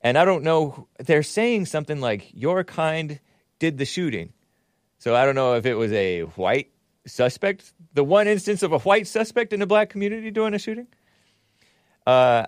And 0.00 0.16
I 0.16 0.24
don't 0.24 0.44
know, 0.44 0.86
they're 1.00 1.24
saying 1.24 1.66
something 1.66 2.00
like, 2.00 2.30
Your 2.32 2.62
kind 2.62 3.18
did 3.58 3.76
the 3.76 3.86
shooting. 3.86 4.34
So 4.98 5.16
I 5.16 5.24
don't 5.24 5.34
know 5.34 5.54
if 5.54 5.66
it 5.66 5.74
was 5.74 5.90
a 5.90 6.20
white 6.36 6.70
suspect, 7.06 7.72
the 7.94 8.04
one 8.04 8.28
instance 8.28 8.62
of 8.62 8.72
a 8.72 8.78
white 8.78 9.06
suspect 9.06 9.52
in 9.52 9.62
a 9.62 9.66
black 9.66 9.88
community 9.90 10.30
doing 10.30 10.54
a 10.54 10.58
shooting. 10.58 10.86
Uh, 12.06 12.46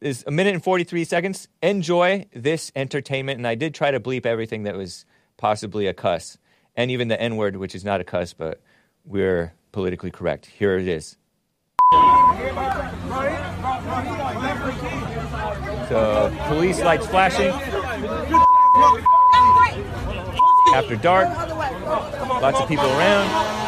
is 0.00 0.22
a 0.26 0.30
minute 0.30 0.52
and 0.54 0.62
43 0.62 1.04
seconds. 1.04 1.48
Enjoy 1.62 2.26
this 2.34 2.70
entertainment. 2.76 3.38
And 3.38 3.46
I 3.46 3.54
did 3.54 3.74
try 3.74 3.90
to 3.90 3.98
bleep 3.98 4.26
everything 4.26 4.64
that 4.64 4.76
was 4.76 5.06
possibly 5.36 5.86
a 5.86 5.94
cuss, 5.94 6.38
and 6.76 6.90
even 6.90 7.08
the 7.08 7.20
N 7.20 7.36
word, 7.36 7.56
which 7.56 7.74
is 7.74 7.84
not 7.84 8.00
a 8.00 8.04
cuss, 8.04 8.32
but 8.32 8.60
we're 9.04 9.54
politically 9.72 10.10
correct. 10.10 10.46
Here 10.46 10.78
it 10.78 10.88
is. 10.88 11.16
So, 15.88 16.34
police 16.48 16.80
lights 16.80 17.06
flashing. 17.06 17.52
After 20.74 20.96
dark, 20.96 21.28
lots 22.40 22.58
of 22.60 22.68
people 22.68 22.86
around. 22.86 23.63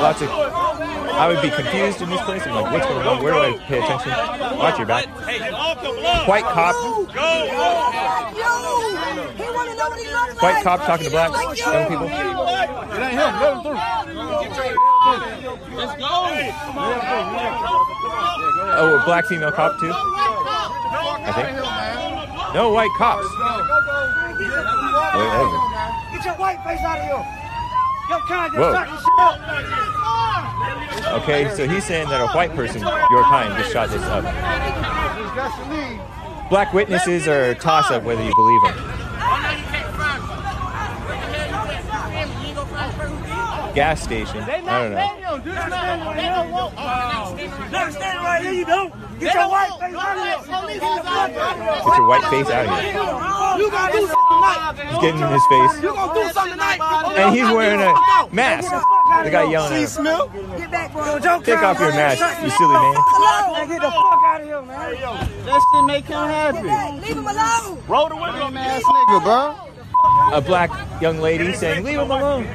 Lots 0.00 0.22
of. 0.22 0.28
I 0.30 1.28
would 1.28 1.42
be 1.42 1.50
confused 1.50 2.00
in 2.00 2.08
this 2.08 2.22
place. 2.22 2.46
I'm 2.46 2.54
like, 2.54 2.72
what's 2.72 2.86
going 2.86 3.06
on? 3.06 3.22
Where 3.22 3.34
do 3.34 3.40
I 3.40 3.58
pay 3.66 3.78
attention? 3.78 4.10
Watch 4.56 4.78
your 4.78 4.86
back. 4.86 5.06
White 6.26 6.44
cop. 6.44 6.74
White 10.40 10.62
cop 10.64 10.80
talking 10.86 11.04
to 11.04 11.10
blacks, 11.10 11.58
young 11.58 11.86
people. 11.88 12.08
Oh, 18.72 18.98
a 19.00 19.04
black 19.04 19.26
female 19.26 19.52
cop 19.52 19.78
too. 19.78 19.92
I 19.92 21.32
think. 21.36 22.54
No 22.54 22.70
white 22.72 22.90
cops. 22.96 23.28
Get 26.14 26.24
your 26.24 26.34
white 26.36 26.58
face 26.64 26.80
out 26.80 26.98
of 26.98 27.04
here. 27.04 27.39
Whoa. 28.10 28.18
just 28.18 28.28
shot 28.74 28.90
this 28.90 29.00
shit 29.00 29.18
up. 29.18 29.38
Okay, 31.22 31.48
so 31.54 31.68
he's 31.68 31.84
saying 31.84 32.08
that 32.08 32.20
a 32.20 32.26
white 32.28 32.54
person, 32.54 32.80
your 32.82 33.22
kind, 33.24 33.54
just 33.56 33.72
shot 33.72 33.90
this 33.90 34.02
up. 34.02 34.24
Black 36.50 36.72
witnesses 36.72 37.26
are 37.28 37.54
toss 37.54 37.90
up 37.90 38.02
whether 38.02 38.22
you 38.22 38.34
believe 38.34 38.62
them. 38.62 38.74
Gas 43.74 44.02
station. 44.02 44.42
I 44.42 44.60
don't 44.60 44.92
know. 44.92 45.16
Never 47.70 47.92
stand 47.92 48.24
right 48.24 48.42
here, 48.42 48.52
you 48.52 48.64
don't. 48.64 48.92
Get 49.20 49.34
your 49.34 49.48
white 49.48 49.70
face 49.78 49.94
out 49.94 50.18
of 50.18 50.24
here. 50.24 50.38
Get 51.84 51.96
your 51.96 52.06
white 52.08 52.24
face 52.24 52.50
out 52.50 52.66
of 52.66 52.72
here. 54.10 54.19
You 54.40 54.48
gonna 54.48 54.72
do 54.72 54.72
something 54.72 54.76
tonight. 54.76 54.90
He's 54.90 55.00
getting 55.00 55.20
in 55.20 55.32
his 55.32 55.46
face. 55.46 55.82
You 55.82 55.88
gonna 55.94 56.14
do 56.14 56.32
something 56.32 56.52
tonight. 56.52 56.80
And 57.16 57.36
he's 57.36 57.50
wearing 57.50 57.80
a 57.80 57.92
mask. 58.32 58.70
The 59.24 59.30
guy 59.30 59.50
yelling 59.50 59.72
at 59.72 59.96
him. 59.96 60.04
Get 60.56 60.70
back, 60.70 60.92
bro. 60.92 61.18
Take 61.40 61.62
off 61.62 61.78
your 61.80 61.92
mask, 61.92 62.42
you 62.42 62.50
silly 62.50 62.74
man. 62.74 62.94
Man, 62.94 63.68
get 63.68 63.80
the 63.80 63.90
fuck 63.90 64.24
out 64.24 64.40
of 64.40 64.46
here, 64.46 64.62
man. 64.62 64.96
That 65.44 65.60
shit 65.72 65.84
make 65.84 66.04
him 66.06 66.28
happy. 66.28 67.00
Leave 67.00 67.16
him 67.16 67.26
alone. 67.26 67.82
Roll 67.88 68.08
the 68.08 68.16
window, 68.16 68.50
ass 68.58 68.82
nigga, 68.82 69.22
bro. 69.22 69.56
A 70.32 70.40
black 70.40 70.70
young 71.02 71.18
lady 71.20 71.52
saying, 71.52 71.84
leave 71.84 71.98
him 71.98 72.10
alone. 72.10 72.46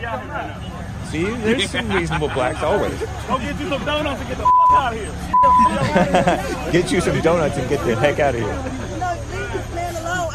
See, 1.12 1.24
there's 1.24 1.70
some 1.70 1.92
reasonable 1.92 2.30
blacks 2.30 2.64
always. 2.64 2.98
Go 3.00 3.38
get 3.38 3.60
you 3.60 3.70
some 3.70 3.86
donuts 3.86 4.20
and 4.22 4.30
get 4.30 4.38
the 4.38 4.44
fuck 4.44 4.72
out 4.72 4.94
of 4.94 5.00
here. 5.00 5.12
Get 6.72 6.92
you 6.92 7.00
some 7.00 7.22
donuts 7.22 7.58
and 7.58 7.70
get 7.70 7.86
the 7.86 7.96
heck 7.96 8.20
out 8.20 8.34
of 8.34 8.42
here. 8.42 8.95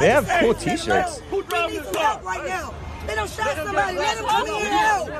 They 0.01 0.09
have 0.09 0.27
cool 0.41 0.55
t-shirts. 0.55 1.21
Who 1.31 1.43
need 1.43 1.51
this 1.51 1.93
car? 1.93 2.05
help 2.05 2.25
right 2.25 2.45
now. 2.47 2.75
They 3.07 3.15
don't 3.15 3.31
shot 3.31 3.55
somebody. 3.55 3.99
Let 3.99 4.19
him 4.19 4.25
come 4.25 4.47
in 4.47 4.55
and 4.55 4.67
help. 4.67 5.11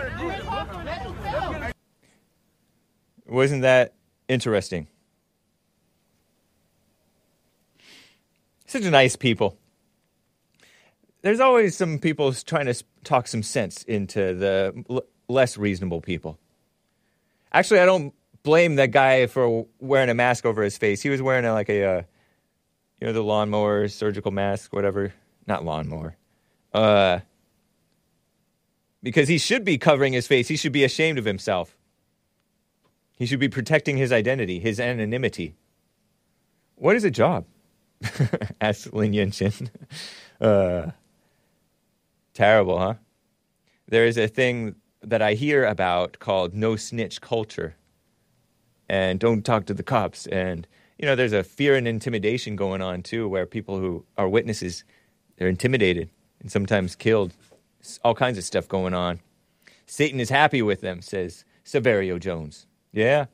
Wasn't 3.29 3.63
that 3.63 3.93
interesting? 4.27 4.89
Such 8.67 8.83
nice 8.85 9.17
people. 9.17 9.59
There's 11.23 11.41
always 11.41 11.77
some 11.77 11.99
people 11.99 12.33
trying 12.33 12.65
to 12.67 12.83
talk 13.05 13.29
some 13.29 13.43
sense 13.43 13.83
into 13.83 14.33
the 14.35 14.83
l- 14.89 15.05
less 15.29 15.59
reasonable 15.59 16.01
people. 16.01 16.39
Actually, 17.53 17.81
I 17.81 17.85
don't 17.85 18.15
blame 18.43 18.77
that 18.77 18.93
guy 18.93 19.27
for 19.27 19.67
wearing 19.79 20.09
a 20.09 20.15
mask 20.15 20.47
over 20.47 20.63
his 20.63 20.79
face. 20.79 21.03
He 21.03 21.11
was 21.11 21.21
wearing 21.21 21.45
a, 21.45 21.53
like 21.53 21.69
a, 21.69 21.85
uh, 21.85 22.03
you 23.01 23.07
know, 23.07 23.13
the 23.13 23.23
lawnmower 23.23 23.89
surgical 23.89 24.31
mask, 24.31 24.73
whatever. 24.73 25.15
Not 25.47 25.65
lawnmower. 25.65 26.17
Uh, 26.73 27.21
because 29.03 29.29
he 29.29 29.39
should 29.39 29.65
be 29.65 29.79
covering 29.79 30.13
his 30.13 30.27
face. 30.27 30.49
He 30.49 30.57
should 30.57 30.73
be 30.73 30.85
ashamed 30.85 31.19
of 31.19 31.25
himself. 31.25 31.77
He 33.17 33.27
should 33.27 33.41
be 33.41 33.49
protecting 33.49 33.97
his 33.97 34.13
identity, 34.13 34.59
his 34.59 34.79
anonymity. 34.79 35.55
What 36.77 36.97
is 36.97 37.05
a 37.05 37.11
job? 37.11 37.47
Asked 38.61 38.93
Lin 38.93 39.13
Yunshin. 39.13 39.71
Uh, 40.41 40.93
terrible, 42.33 42.79
huh? 42.79 42.95
There 43.89 44.07
is 44.07 44.17
a 44.17 44.27
thing 44.27 44.77
that 45.03 45.21
I 45.21 45.35
hear 45.35 45.67
about 45.67 46.19
called 46.19 46.55
no 46.55 46.77
snitch 46.77 47.21
culture. 47.21 47.77
And 48.89 49.21
don't 49.21 49.45
talk 49.45 49.67
to 49.67 49.75
the 49.75 49.83
cops. 49.83 50.27
And, 50.29 50.67
you 51.01 51.07
know, 51.07 51.17
there's 51.17 51.33
a 51.33 51.43
fear 51.43 51.77
and 51.77 51.89
intimidation 51.89 52.57
going 52.57 52.83
on 52.83 53.03
too, 53.03 53.27
where 53.27 53.47
people 53.47 53.79
who 53.79 54.05
are 54.19 54.29
witnesses, 54.29 54.85
they're 55.37 55.49
intimidated 55.49 56.11
and 56.41 56.53
sometimes 56.53 56.95
killed. 56.95 57.33
All 58.05 58.15
kinds 58.15 58.37
of 58.37 58.45
stuff 58.45 58.69
going 58.69 58.93
on. 58.93 59.21
Satan 59.87 60.21
is 60.21 60.29
happy 60.29 60.61
with 60.61 60.83
them, 60.83 61.01
says 61.01 61.47
Severio 61.65 62.21
Jones. 62.21 62.67
Yeah. 62.93 63.27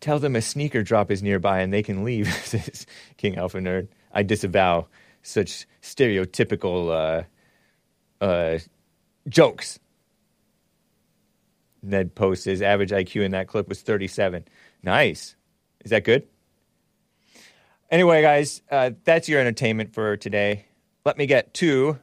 Tell 0.00 0.18
them 0.18 0.36
a 0.36 0.42
sneaker 0.42 0.82
drop 0.82 1.10
is 1.10 1.22
nearby 1.22 1.60
and 1.60 1.72
they 1.72 1.82
can 1.82 2.04
leave, 2.04 2.30
says 2.44 2.84
King 3.16 3.38
Alpha 3.38 3.58
Nerd. 3.58 3.88
I 4.12 4.22
disavow 4.22 4.86
such 5.22 5.66
stereotypical 5.80 7.24
uh, 8.20 8.22
uh, 8.22 8.58
jokes. 9.30 9.78
Ned 11.82 12.14
Post 12.14 12.44
says 12.44 12.60
average 12.60 12.90
IQ 12.90 13.24
in 13.24 13.30
that 13.30 13.48
clip 13.48 13.66
was 13.68 13.80
37. 13.80 14.44
Nice. 14.82 15.36
Is 15.84 15.90
that 15.90 16.04
good? 16.04 16.26
Anyway, 17.90 18.22
guys, 18.22 18.62
uh, 18.70 18.90
that's 19.04 19.28
your 19.28 19.40
entertainment 19.40 19.94
for 19.94 20.16
today. 20.16 20.66
Let 21.04 21.18
me 21.18 21.26
get 21.26 21.54
to 21.54 21.98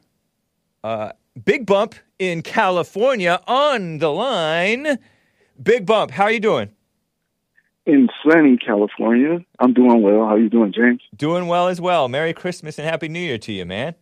uh, 0.83 1.11
Big 1.43 1.65
Bump 1.65 1.95
in 2.19 2.41
California 2.41 3.41
on 3.47 3.97
the 3.97 4.09
line. 4.09 4.97
Big 5.61 5.85
Bump, 5.85 6.11
how 6.11 6.23
are 6.23 6.31
you 6.31 6.39
doing? 6.39 6.69
in 7.85 8.07
sunny 8.27 8.57
California. 8.57 9.43
I'm 9.59 9.73
doing 9.73 10.01
well. 10.01 10.25
How 10.25 10.35
are 10.35 10.39
you 10.39 10.49
doing, 10.49 10.73
James? 10.73 11.01
Doing 11.15 11.47
well 11.47 11.67
as 11.67 11.81
well. 11.81 12.07
Merry 12.07 12.33
Christmas 12.33 12.79
and 12.79 12.87
Happy 12.87 13.09
New 13.09 13.19
Year 13.19 13.37
to 13.39 13.51
you, 13.51 13.65
man. 13.65 13.95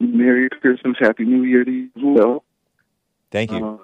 Merry 0.00 0.48
Christmas, 0.48 0.96
Happy 1.00 1.24
New 1.24 1.42
Year 1.44 1.64
to 1.64 1.70
you 1.70 1.88
as 1.96 2.02
well. 2.02 2.44
Thank 3.30 3.50
you. 3.50 3.64
Uh, 3.64 3.78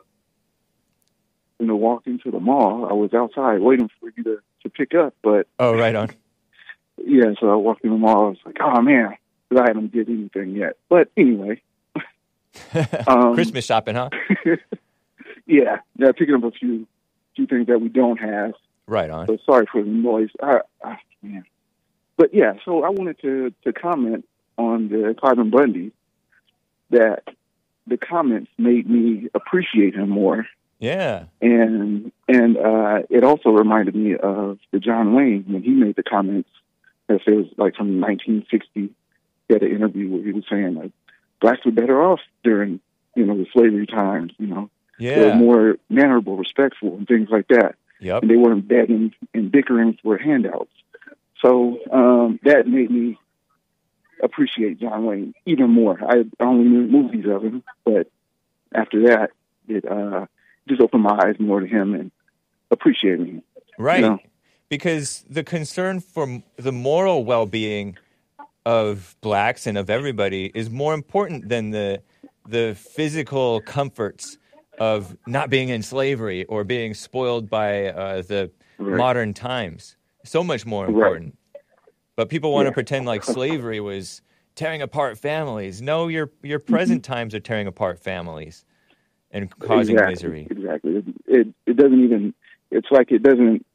you 1.59 1.67
know, 1.67 1.77
walking 1.77 2.19
to 2.21 2.31
the 2.31 2.41
mall, 2.41 2.87
I 2.89 2.93
was 2.93 3.13
outside 3.15 3.61
waiting 3.61 3.91
for 4.01 4.11
you 4.17 4.25
to, 4.25 4.39
to 4.63 4.69
pick 4.69 4.95
up, 4.95 5.15
but 5.23 5.47
oh, 5.59 5.77
right 5.79 5.95
on. 5.95 6.11
yeah, 7.05 7.33
so 7.41 7.51
I 7.51 7.57
walked 7.57 7.85
in 7.85 7.91
the 7.91 7.99
mall. 7.99 8.27
I 8.27 8.29
was 8.31 8.39
like, 8.45 8.57
oh 8.61 8.81
man, 8.81 9.17
I 9.57 9.65
haven't 9.67 9.93
did 9.93 10.09
anything 10.09 10.57
yet. 10.57 10.77
But 10.89 11.09
anyway, 11.17 11.63
um, 13.07 13.35
Christmas 13.35 13.65
shopping, 13.65 13.95
huh? 13.95 14.11
yeah, 15.47 15.79
yeah, 15.97 16.13
picking 16.13 16.35
up 16.35 16.45
a 16.45 16.51
few 16.51 16.87
few 17.37 17.47
things 17.47 17.67
that 17.67 17.81
we 17.81 17.89
don't 17.89 18.19
have. 18.19 18.55
Right 18.87 19.11
on. 19.11 19.27
So 19.27 19.39
sorry 19.47 19.67
for 19.71 19.83
the 19.83 19.89
noise. 19.89 20.31
I, 20.43 20.61
I, 20.83 20.99
man. 21.23 21.45
But 22.17 22.35
yeah, 22.35 22.55
so 22.65 22.85
I 22.85 22.91
wanted 22.91 23.21
to 23.23 23.53
to 23.65 23.73
comment 23.73 24.27
on 24.57 24.89
the 24.89 25.15
Cliven 25.21 25.51
Bundy 25.51 25.93
that 26.91 27.25
the 27.87 27.97
comments 27.97 28.51
made 28.57 28.89
me 28.89 29.29
appreciate 29.35 29.95
him 29.95 30.11
more, 30.11 30.47
Yeah. 30.85 31.25
and 31.41 32.13
and 32.29 32.57
uh, 32.57 32.99
it 33.11 33.25
also 33.25 33.51
reminded 33.51 33.95
me 33.95 34.17
of 34.17 34.59
the 34.73 34.79
John 34.79 35.15
Wayne 35.15 35.45
when 35.49 35.63
he 35.63 35.71
made 35.71 35.97
the 35.97 36.03
comments. 36.03 36.51
It 37.09 37.21
was 37.27 37.47
like 37.57 37.77
from 37.77 38.01
1960, 38.01 38.91
he 39.49 39.53
had 39.53 39.63
an 39.63 39.71
interview 39.71 40.11
where 40.11 40.23
he 40.25 40.33
was 40.33 40.45
saying 40.51 40.75
like 40.75 40.93
blacks 41.41 41.65
were 41.65 41.73
better 41.73 42.03
off 42.03 42.21
during 42.43 42.81
you 43.15 43.25
know 43.27 43.37
the 43.37 43.47
slavery 43.53 43.87
times. 43.87 44.33
You 44.39 44.47
know, 44.49 44.71
they 45.17 45.21
were 45.27 45.35
more 45.35 45.77
mannerable, 45.89 46.37
respectful, 46.37 46.97
and 46.97 47.07
things 47.07 47.29
like 47.31 47.49
that 47.49 47.77
Yep. 48.01 48.23
and 48.23 48.31
they 48.31 48.37
weren't 48.37 48.69
begging 48.69 49.15
and 49.33 49.51
bickering 49.51 49.97
for 50.03 50.19
handouts. 50.19 50.71
So 51.43 51.79
um, 51.93 52.39
that 52.45 52.67
made 52.67 52.91
me 52.91 53.19
appreciate 54.23 54.81
John 54.81 55.05
Wayne 55.07 55.35
even 55.47 55.71
more. 55.71 55.99
I 56.03 56.25
only 56.41 56.69
knew 56.69 56.87
movies 56.87 57.25
of 57.27 57.43
him, 57.43 57.63
but 57.85 58.11
after 58.75 59.09
that, 59.09 59.31
it 59.69 59.85
uh, 59.91 60.27
just 60.69 60.81
open 60.81 61.01
my 61.01 61.19
eyes 61.23 61.37
more 61.39 61.61
to 61.61 61.67
him 61.67 61.95
and 61.95 62.11
appreciating 62.71 63.27
him. 63.27 63.43
Right. 63.79 64.03
know? 64.03 64.19
Because 64.69 65.25
the 65.29 65.45
concern 65.45 66.01
for 66.01 66.43
the 66.57 66.73
moral 66.73 67.25
well 67.25 67.47
being 67.47 67.97
of 68.67 69.17
blacks 69.21 69.67
and 69.67 69.77
of 69.77 69.91
everybody 69.91 70.51
is 70.55 70.71
more 70.71 70.95
important 70.95 71.49
than 71.49 71.71
the 71.71 72.03
the 72.47 72.75
physical 72.79 73.61
comforts 73.61 74.39
of 74.79 75.17
not 75.27 75.49
being 75.49 75.69
in 75.71 75.83
slavery 75.83 76.45
or 76.47 76.65
being 76.65 76.93
spoiled 76.95 77.49
by 77.49 77.87
uh, 77.89 78.23
the 78.23 78.51
Right. 78.77 78.99
modern 78.99 79.33
times. 79.33 79.97
So 80.25 80.43
much 80.43 80.67
more 80.67 80.87
Right. 80.87 80.95
important. 80.95 81.39
But 82.17 82.29
people 82.29 82.53
want 82.53 82.67
to 82.67 82.73
pretend 82.73 83.07
like 83.07 83.23
slavery 83.23 83.81
was 83.81 84.21
tearing 84.57 84.83
apart 84.83 85.17
families. 85.17 85.81
No, 85.81 86.09
your 86.09 86.31
your 86.43 86.59
present 86.59 87.05
times 87.05 87.35
are 87.35 87.41
tearing 87.41 87.67
apart 87.67 88.01
families 88.01 88.65
and 89.35 89.59
causing 89.59 89.97
exactly, 89.97 90.13
misery. 90.15 90.49
Exactly. 90.49 90.97
It, 90.97 91.05
it 91.27 91.49
it 91.67 91.77
doesn't 91.77 92.03
even. 92.05 92.33
It's 92.71 92.89
like 92.91 93.11
it 93.11 93.23
doesn't 93.23 93.67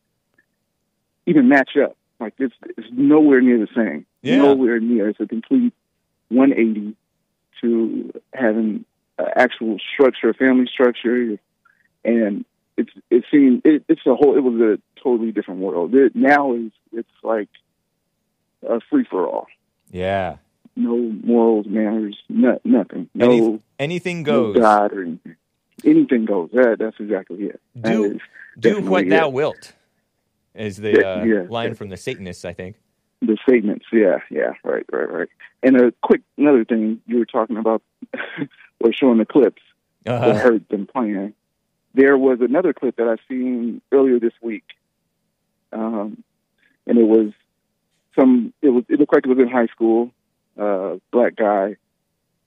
even 1.27 1.47
match 1.47 1.71
up. 1.77 1.95
Like 2.19 2.33
it's 2.39 2.55
it's 2.63 2.87
nowhere 2.91 3.41
near 3.41 3.59
the 3.59 3.67
same. 3.75 4.05
Yeah. 4.23 4.37
Nowhere 4.37 4.79
near. 4.79 5.09
It's 5.09 5.19
a 5.19 5.27
complete 5.27 5.73
180 6.29 6.95
to 7.61 8.11
having 8.33 8.85
uh, 9.19 9.25
actual 9.35 9.77
structure, 9.93 10.29
a 10.29 10.33
family 10.33 10.67
structure, 10.71 11.37
and 12.03 12.45
it's 12.77 12.91
it 13.09 13.25
seemed 13.29 13.61
it, 13.65 13.83
it's 13.87 14.05
a 14.05 14.15
whole. 14.15 14.35
It 14.35 14.41
was 14.41 14.59
a 14.61 14.79
totally 15.01 15.31
different 15.31 15.59
world. 15.59 15.93
It, 15.93 16.15
now 16.15 16.53
is 16.53 16.71
it's 16.93 17.09
like 17.21 17.49
a 18.67 18.79
free 18.89 19.05
for 19.09 19.27
all. 19.27 19.47
Yeah. 19.91 20.37
No 20.75 20.95
morals, 20.97 21.65
manners, 21.67 22.17
no, 22.29 22.59
nothing. 22.63 23.09
No. 23.13 23.25
Any- 23.25 23.59
anything 23.79 24.23
no 24.23 24.53
goes. 24.53 24.61
God 24.61 24.93
or 24.93 25.01
anything. 25.03 25.35
Anything 25.85 26.25
goes. 26.25 26.49
That, 26.53 26.77
that's 26.79 26.97
exactly 26.99 27.45
it. 27.45 27.59
Do- 27.81 28.19
Do 28.59 28.81
what 28.81 29.03
it. 29.03 29.09
thou 29.09 29.29
wilt, 29.29 29.73
is 30.55 30.77
the 30.77 30.91
Yeah, 30.99 31.07
uh, 31.21 31.23
yeah. 31.23 31.45
line 31.49 31.73
from 31.75 31.89
the 31.89 31.97
Satanists, 31.97 32.45
I 32.45 32.53
think. 32.53 32.75
The 33.21 33.37
statements. 33.47 33.85
Yeah, 33.91 34.19
yeah, 34.29 34.53
right, 34.63 34.85
right, 34.91 35.11
right. 35.11 35.27
And 35.63 35.75
a 35.79 35.91
quick 36.01 36.21
another 36.37 36.63
thing 36.65 37.01
you 37.05 37.17
were 37.19 37.25
talking 37.25 37.57
about, 37.57 37.81
was 38.81 38.95
showing 38.95 39.17
the 39.17 39.25
clips. 39.25 39.61
Uh-huh. 40.05 40.29
I 40.31 40.33
heard 40.35 40.67
them 40.69 40.87
playing. 40.87 41.33
There 41.93 42.17
was 42.17 42.39
another 42.41 42.71
clip 42.73 42.95
that 42.97 43.07
I 43.07 43.15
seen 43.27 43.81
earlier 43.91 44.19
this 44.19 44.31
week, 44.41 44.63
um, 45.73 46.23
and 46.87 46.97
it 46.97 47.03
was 47.07 47.31
some. 48.17 48.53
It 48.61 48.69
was. 48.69 48.83
It 48.89 48.99
looked 48.99 49.13
like 49.13 49.25
it 49.25 49.29
was 49.29 49.39
in 49.39 49.49
high 49.49 49.67
school. 49.67 50.11
Uh, 50.57 50.95
black 51.11 51.35
guy 51.35 51.75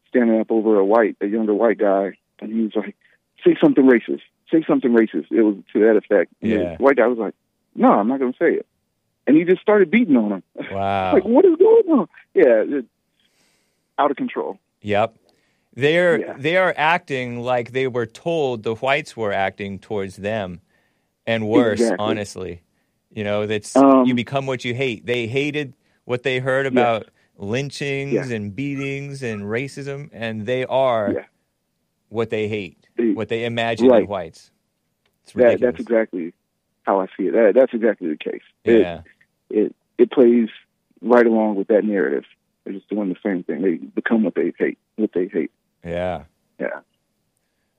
standing 0.08 0.40
up 0.40 0.50
over 0.50 0.78
a 0.78 0.84
white, 0.84 1.16
a 1.20 1.26
younger 1.26 1.54
white 1.54 1.78
guy, 1.78 2.12
and 2.40 2.52
he 2.52 2.60
was 2.62 2.72
like, 2.76 2.96
"Say 3.44 3.56
something 3.62 3.84
racist. 3.84 4.22
Say 4.50 4.62
something 4.66 4.92
racist." 4.92 5.26
It 5.30 5.42
was 5.42 5.56
to 5.72 5.80
that 5.80 5.96
effect. 5.96 6.32
And 6.42 6.50
Yeah. 6.50 6.76
The 6.76 6.82
white 6.82 6.96
guy 6.96 7.06
was 7.06 7.18
like, 7.18 7.34
"No, 7.74 7.92
I'm 7.92 8.08
not 8.08 8.18
going 8.20 8.32
to 8.32 8.38
say 8.38 8.54
it," 8.54 8.66
and 9.26 9.36
he 9.36 9.44
just 9.44 9.60
started 9.62 9.90
beating 9.90 10.16
on 10.16 10.32
him. 10.32 10.42
Wow. 10.72 11.12
like, 11.14 11.24
what 11.24 11.44
is 11.44 11.56
going 11.56 11.88
on? 11.90 12.08
Yeah, 12.34 12.78
it, 12.78 12.84
out 13.98 14.10
of 14.10 14.16
control. 14.16 14.58
Yep. 14.82 15.16
They're 15.74 16.20
Yeah. 16.20 16.34
they 16.38 16.56
are 16.56 16.74
acting 16.76 17.40
like 17.40 17.72
they 17.72 17.86
were 17.88 18.06
told 18.06 18.62
the 18.62 18.74
whites 18.74 19.16
were 19.16 19.32
acting 19.32 19.78
towards 19.78 20.16
them, 20.16 20.60
and 21.26 21.48
worse. 21.48 21.80
Exactly. 21.80 21.96
Honestly, 22.04 22.62
you 23.10 23.24
know 23.24 23.46
that's 23.46 23.74
Um, 23.76 24.04
you 24.04 24.14
become 24.14 24.46
what 24.46 24.64
you 24.64 24.74
hate. 24.74 25.06
They 25.06 25.26
hated 25.26 25.72
what 26.04 26.24
they 26.24 26.40
heard 26.40 26.66
about 26.66 27.06
lynchings 27.38 28.30
and 28.30 28.54
beatings 28.54 29.22
and 29.22 29.42
racism, 29.44 30.10
and 30.12 30.44
they 30.46 30.64
are 30.66 31.12
Yeah. 31.14 31.24
what 32.08 32.28
they 32.30 32.48
hate, 32.48 32.81
What 32.96 33.28
they 33.28 33.44
imagine 33.44 33.86
in 33.86 33.92
Right. 33.92 34.08
whites. 34.08 34.50
That, 35.34 35.60
that's 35.60 35.80
exactly 35.80 36.32
how 36.82 37.00
I 37.00 37.06
see 37.16 37.24
it. 37.28 37.32
That, 37.32 37.52
that's 37.54 37.72
exactly 37.72 38.08
the 38.08 38.16
case. 38.16 38.42
yeah. 38.64 39.02
It, 39.50 39.56
it 39.58 39.76
it 39.98 40.10
plays 40.10 40.48
right 41.00 41.26
along 41.26 41.56
with 41.56 41.68
that 41.68 41.84
narrative. 41.84 42.24
They're 42.64 42.72
just 42.72 42.88
doing 42.88 43.08
the 43.08 43.16
same 43.22 43.42
thing. 43.44 43.62
They 43.62 43.74
become 43.74 44.24
what 44.24 44.34
they 44.34 44.52
hate. 44.58 44.78
What 44.96 45.12
they 45.12 45.28
hate. 45.28 45.50
Yeah. 45.84 46.24
Yeah. 46.58 46.80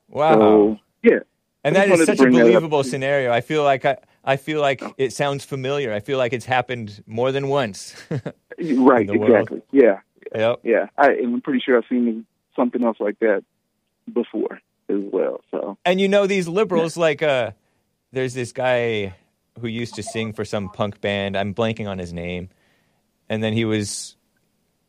Wow. 0.08 0.34
So 0.34 0.78
yeah. 1.02 1.18
And 1.64 1.76
that 1.76 1.88
is 1.90 2.04
such 2.04 2.18
a 2.18 2.22
bring 2.22 2.34
that 2.34 2.40
up. 2.40 2.46
believable 2.46 2.84
scenario. 2.84 3.32
I 3.32 3.40
feel 3.40 3.64
like 3.64 3.84
I, 3.84 3.96
I 4.22 4.36
feel 4.36 4.60
like 4.60 4.82
oh. 4.82 4.94
it 4.98 5.12
sounds 5.12 5.44
familiar. 5.44 5.92
I 5.92 6.00
feel 6.00 6.18
like 6.18 6.32
it's 6.32 6.44
happened 6.44 7.02
more 7.06 7.32
than 7.32 7.48
once. 7.48 7.94
Right. 8.56 9.08
the 9.08 9.18
world. 9.18 9.30
Exactly. 9.32 9.62
Yeah. 9.72 9.98
yep. 10.32 10.60
Yeah. 10.62 10.86
I, 10.96 11.08
I'm 11.20 11.40
pretty 11.40 11.58
sure 11.58 11.76
I've 11.76 11.84
seen 11.88 12.24
something 12.54 12.84
else 12.84 12.98
like 13.00 13.18
that 13.18 13.42
before 14.12 14.60
as 14.88 15.00
well. 15.12 15.40
So 15.50 15.78
And 15.84 16.00
you 16.00 16.08
know 16.08 16.26
these 16.26 16.48
liberals 16.48 16.96
like 16.96 17.22
uh 17.22 17.52
there's 18.12 18.34
this 18.34 18.52
guy 18.52 19.14
who 19.60 19.66
used 19.66 19.94
to 19.96 20.02
sing 20.02 20.32
for 20.32 20.44
some 20.44 20.68
punk 20.68 21.00
band. 21.00 21.36
I'm 21.36 21.54
blanking 21.54 21.88
on 21.88 21.98
his 21.98 22.12
name. 22.12 22.48
And 23.28 23.42
then 23.42 23.52
he 23.52 23.64
was 23.64 24.16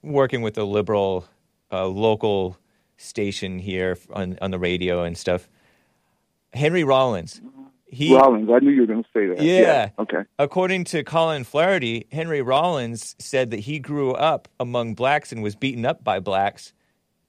working 0.02 0.42
with 0.42 0.58
a 0.58 0.64
liberal 0.64 1.26
uh, 1.72 1.86
local 1.88 2.58
station 2.98 3.60
here 3.60 3.98
on 4.12 4.38
on 4.42 4.52
the 4.52 4.60
radio 4.60 5.04
and 5.04 5.18
stuff. 5.18 5.50
Henry 6.54 6.84
Rollins. 6.84 7.42
He 7.88 8.14
Rollins, 8.14 8.50
I 8.52 8.60
knew 8.60 8.72
you 8.72 8.82
were 8.82 8.88
going 8.88 9.04
to 9.04 9.10
say 9.14 9.28
that. 9.28 9.42
Yeah. 9.42 9.90
Okay. 9.98 10.24
According 10.40 10.86
to 10.86 11.04
Colin 11.04 11.44
Flaherty, 11.44 12.08
Henry 12.12 12.42
Rollins 12.42 13.16
said 13.20 13.52
that 13.52 13.60
he 13.60 13.80
grew 13.80 14.12
up 14.12 14.48
among 14.60 14.96
blacks 14.96 15.32
and 15.32 15.42
was 15.44 15.56
beaten 15.56 15.86
up 15.86 16.04
by 16.04 16.20
blacks, 16.20 16.74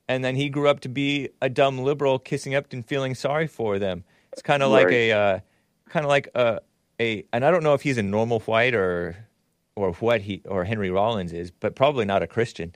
and 0.08 0.24
then 0.24 0.36
he 0.36 0.48
grew 0.48 0.68
up 0.68 0.80
to 0.80 0.88
be 0.88 1.28
a 1.42 1.48
dumb 1.48 1.78
liberal, 1.78 2.18
kissing 2.18 2.54
up 2.54 2.72
and 2.72 2.84
feeling 2.84 3.14
sorry 3.14 3.46
for 3.46 3.78
them. 3.78 4.04
It's 4.32 4.42
kind 4.42 4.62
of 4.62 4.70
like 4.70 4.88
a, 4.92 5.12
uh, 5.12 5.38
kind 5.88 6.04
of 6.04 6.08
like 6.08 6.28
a, 6.34 6.60
a, 7.00 7.24
and 7.32 7.44
I 7.44 7.50
don't 7.50 7.62
know 7.62 7.74
if 7.74 7.82
he's 7.82 7.98
a 7.98 8.02
normal 8.02 8.40
white 8.40 8.74
or, 8.74 9.16
or 9.74 9.92
what 9.94 10.20
he 10.22 10.42
or 10.46 10.64
Henry 10.64 10.90
Rollins 10.90 11.32
is, 11.32 11.50
but 11.50 11.74
probably 11.74 12.04
not 12.04 12.22
a 12.22 12.26
Christian. 12.26 12.74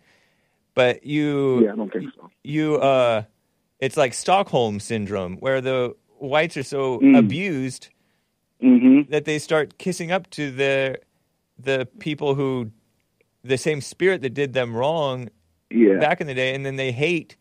But 0.74 1.04
you, 1.04 1.64
Yeah, 1.64 1.72
I 1.72 1.76
don't 1.76 1.92
think 1.92 2.12
so. 2.14 2.30
you 2.44 2.76
uh 2.76 3.22
it's 3.80 3.96
like 3.96 4.12
Stockholm 4.14 4.78
syndrome 4.80 5.36
where 5.38 5.60
the 5.60 5.96
whites 6.18 6.56
are 6.56 6.62
so 6.62 6.98
Mm. 7.00 7.18
abused 7.18 7.88
Mm-hmm. 8.62 9.10
that 9.10 9.24
they 9.24 9.38
start 9.38 9.78
kissing 9.78 10.12
up 10.12 10.28
to 10.30 10.50
the 10.50 10.98
the 11.58 11.88
people 11.98 12.34
who 12.34 12.70
the 13.42 13.56
same 13.56 13.80
spirit 13.80 14.20
that 14.20 14.34
did 14.34 14.52
them 14.52 14.76
wrong 14.76 15.30
Yeah. 15.70 15.98
back 15.98 16.20
in 16.20 16.26
the 16.26 16.34
day 16.34 16.54
and 16.54 16.64
then 16.66 16.76
they 16.76 16.92
hate 16.92 17.36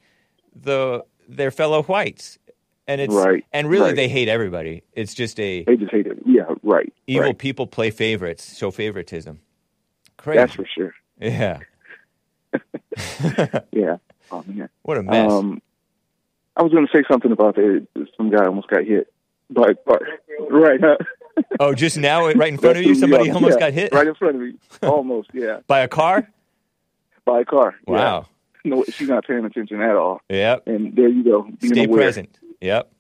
the 0.56 1.04
their 1.28 1.52
fellow 1.52 1.84
whites 1.84 2.38
and 2.88 3.00
it's 3.02 3.14
Right, 3.14 3.46
and 3.54 3.70
really 3.70 3.88
right. 3.90 3.96
they 3.96 4.08
hate 4.10 4.28
everybody 4.30 4.84
it's 4.94 5.14
just 5.14 5.40
a 5.40 5.64
They 5.64 5.76
just 5.78 5.92
hate 5.92 6.08
it. 6.08 6.20
Yeah. 6.26 6.44
Right. 6.64 6.92
evil 7.08 7.28
right. 7.28 7.38
people 7.38 7.68
play 7.68 7.92
favorites 7.92 8.58
show 8.58 8.72
favoritism 8.72 9.40
crazy 10.18 10.38
That's 10.40 10.54
for 10.56 10.66
sure. 10.66 10.94
yeah 11.20 11.60
Yeah. 13.72 13.98
Oh 14.32 14.44
man. 14.48 14.70
what 14.84 14.98
a 14.98 15.04
mess 15.04 15.32
Um, 15.32 15.62
I 16.56 16.64
was 16.64 16.72
going 16.72 16.86
to 16.86 16.92
say 16.98 17.04
something 17.10 17.32
about 17.32 17.56
that. 17.56 17.88
Some 18.18 18.30
guy 18.32 18.46
almost 18.46 18.68
got 18.68 18.84
hit. 18.84 19.12
But, 19.50 19.84
but 19.86 20.02
right. 20.52 20.80
Huh? 20.82 20.98
oh 21.60 21.74
just 21.74 21.98
now 21.98 22.26
right 22.26 22.52
in 22.52 22.58
front 22.58 22.78
of 22.78 22.84
you 22.84 22.96
somebody 22.96 23.28
Yeah, 23.28 23.34
almost 23.34 23.54
yeah, 23.60 23.68
got 23.68 23.74
hit 23.74 23.94
Right 23.94 24.08
in 24.08 24.16
front 24.16 24.36
of 24.36 24.42
me. 24.42 24.54
Almost. 24.84 25.30
Yeah. 25.34 25.60
by 25.68 25.80
a 25.80 25.88
car 25.88 26.30
By 27.30 27.42
a 27.42 27.46
car. 27.46 27.76
Yeah. 27.88 27.94
wow 27.94 28.26
No, 28.66 28.84
she's 28.90 29.08
not 29.10 29.26
paying 29.28 29.46
attention 29.46 29.82
at 29.82 29.96
all. 29.96 30.22
yep 30.30 30.64
And 30.68 30.96
there 30.96 31.10
you 31.10 31.24
go. 31.24 31.44
Being 31.44 31.74
stay 31.74 31.86
aware. 31.86 32.02
present 32.02 32.40
yep 32.62 32.92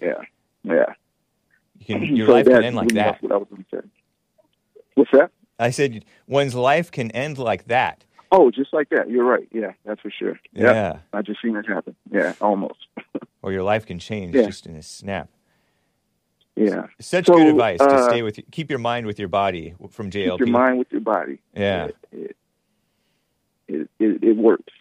Yeah. 0.00 0.20
Yeah. 0.64 0.94
you 1.78 1.86
can, 1.86 2.02
your 2.16 2.26
So 2.26 2.32
life 2.32 2.46
can 2.46 2.64
end 2.64 2.76
like 2.76 2.88
that 2.94 3.22
what 3.22 3.32
I 3.32 3.36
was 3.36 3.48
say. 3.72 3.80
What's 4.94 5.10
that? 5.12 5.30
I 5.58 5.70
said 5.70 6.04
one's 6.26 6.54
life 6.54 6.90
can 6.90 7.10
end 7.12 7.38
like 7.38 7.66
that. 7.66 8.04
Oh, 8.30 8.50
just 8.50 8.72
like 8.74 8.88
that. 8.90 9.08
You're 9.10 9.24
right. 9.24 9.48
Yeah, 9.52 9.72
that's 9.86 10.00
for 10.02 10.10
sure. 10.10 10.38
Yep. 10.52 10.74
Yeah. 10.74 10.98
I 11.12 11.22
just 11.22 11.40
seen 11.42 11.56
it 11.56 11.66
happen. 11.66 11.94
Yeah, 12.10 12.34
almost. 12.40 12.80
Or 13.42 13.52
your 13.52 13.62
life 13.62 13.86
can 13.86 13.98
change 14.00 14.34
Yeah. 14.34 14.46
just 14.46 14.66
in 14.66 14.74
a 14.76 14.82
snap. 14.82 15.28
Yeah. 16.56 16.86
Such 17.00 17.26
So, 17.26 17.34
good 17.34 17.46
advice 17.46 17.78
to 17.78 17.84
uh, 17.86 18.08
stay 18.08 18.22
with 18.22 18.38
keep 18.50 18.68
your 18.68 18.80
mind 18.80 19.06
with 19.06 19.18
your 19.18 19.28
body 19.28 19.74
from 19.90 20.10
JLP. 20.10 20.38
Keep 20.38 20.48
your 20.48 20.58
mind 20.62 20.78
with 20.80 20.90
your 20.90 21.00
body. 21.02 21.38
Yeah. 21.54 21.84
It, 21.86 21.96
it, 22.12 22.36
it, 23.68 23.88
it 23.98 24.36
works. 24.36 24.72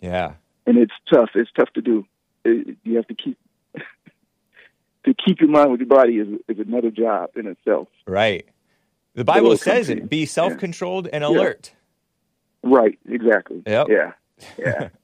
Yeah. 0.00 0.34
and 0.66 0.78
it's 0.78 0.92
tough. 1.12 1.30
It's 1.34 1.50
tough 1.52 1.70
to 1.74 1.82
do. 1.82 2.06
It, 2.44 2.76
you 2.84 2.96
have 2.96 3.06
to 3.08 3.14
keep 3.14 3.38
to 3.74 5.14
keep 5.14 5.40
your 5.40 5.50
mind 5.50 5.70
with 5.70 5.80
your 5.80 5.88
body 5.88 6.14
is, 6.18 6.28
is 6.48 6.58
another 6.58 6.90
job 6.90 7.30
in 7.36 7.46
itself. 7.46 7.88
Right. 8.06 8.46
The 9.14 9.24
Bible 9.24 9.56
says 9.56 9.88
it. 9.90 10.08
Be 10.08 10.24
self-controlled 10.26 11.08
and 11.12 11.22
Yeah. 11.22 11.28
alert. 11.28 11.72
Right. 12.62 12.98
Exactly. 13.08 13.62
Yep. 13.66 13.88
Yeah. 13.88 14.12
Yeah. 14.58 14.88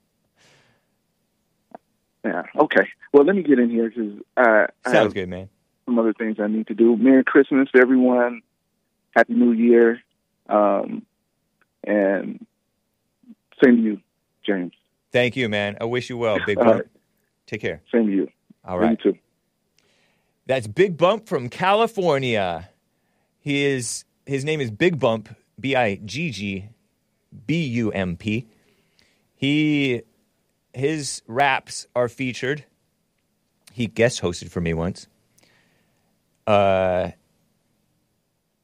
yeah. 2.24 2.42
Okay. 2.58 2.88
Well, 3.12 3.24
let 3.24 3.36
me 3.36 3.42
get 3.42 3.58
in 3.58 3.70
here 3.70 3.88
because 3.90 4.12
uh, 4.36 4.66
I 4.84 4.90
Sounds 4.90 4.96
have 5.04 5.14
good, 5.14 5.28
man. 5.28 5.48
some 5.86 5.98
other 5.98 6.12
things 6.12 6.36
I 6.40 6.46
need 6.48 6.66
to 6.68 6.74
do. 6.74 6.96
Merry 6.96 7.24
Christmas, 7.24 7.68
everyone. 7.74 8.42
Happy 9.14 9.34
New 9.34 9.52
Year. 9.52 10.00
Um, 10.48 11.02
and 11.84 12.44
same 13.64 13.76
to 13.76 13.82
you, 13.82 14.00
James. 14.44 14.72
Thank 15.12 15.36
you, 15.36 15.48
man. 15.48 15.76
I 15.80 15.84
wish 15.84 16.10
you 16.10 16.18
well. 16.18 16.38
Big 16.44 16.56
bump. 16.58 16.70
right. 16.70 16.84
Take 17.46 17.60
care. 17.60 17.82
Same 17.92 18.06
to 18.06 18.12
you. 18.12 18.28
All 18.64 18.78
right. 18.78 18.98
You 19.04 19.12
too. 19.12 19.18
That's 20.46 20.66
Big 20.66 20.96
Bump 20.96 21.26
from 21.28 21.48
California. 21.48 22.70
He 23.40 23.64
is 23.64 24.04
his 24.26 24.44
name 24.44 24.60
is 24.60 24.70
Big 24.70 24.98
Bump, 24.98 25.34
B 25.58 25.74
I 25.74 25.96
G 25.96 26.30
G 26.30 26.68
B 27.46 27.64
U 27.64 27.90
M 27.92 28.16
P. 28.16 28.46
He 29.34 30.02
his 30.72 31.22
raps 31.26 31.86
are 31.96 32.08
featured. 32.08 32.64
He 33.72 33.86
guest 33.86 34.22
hosted 34.22 34.50
for 34.50 34.60
me 34.60 34.74
once. 34.74 35.08
Uh 36.46 37.10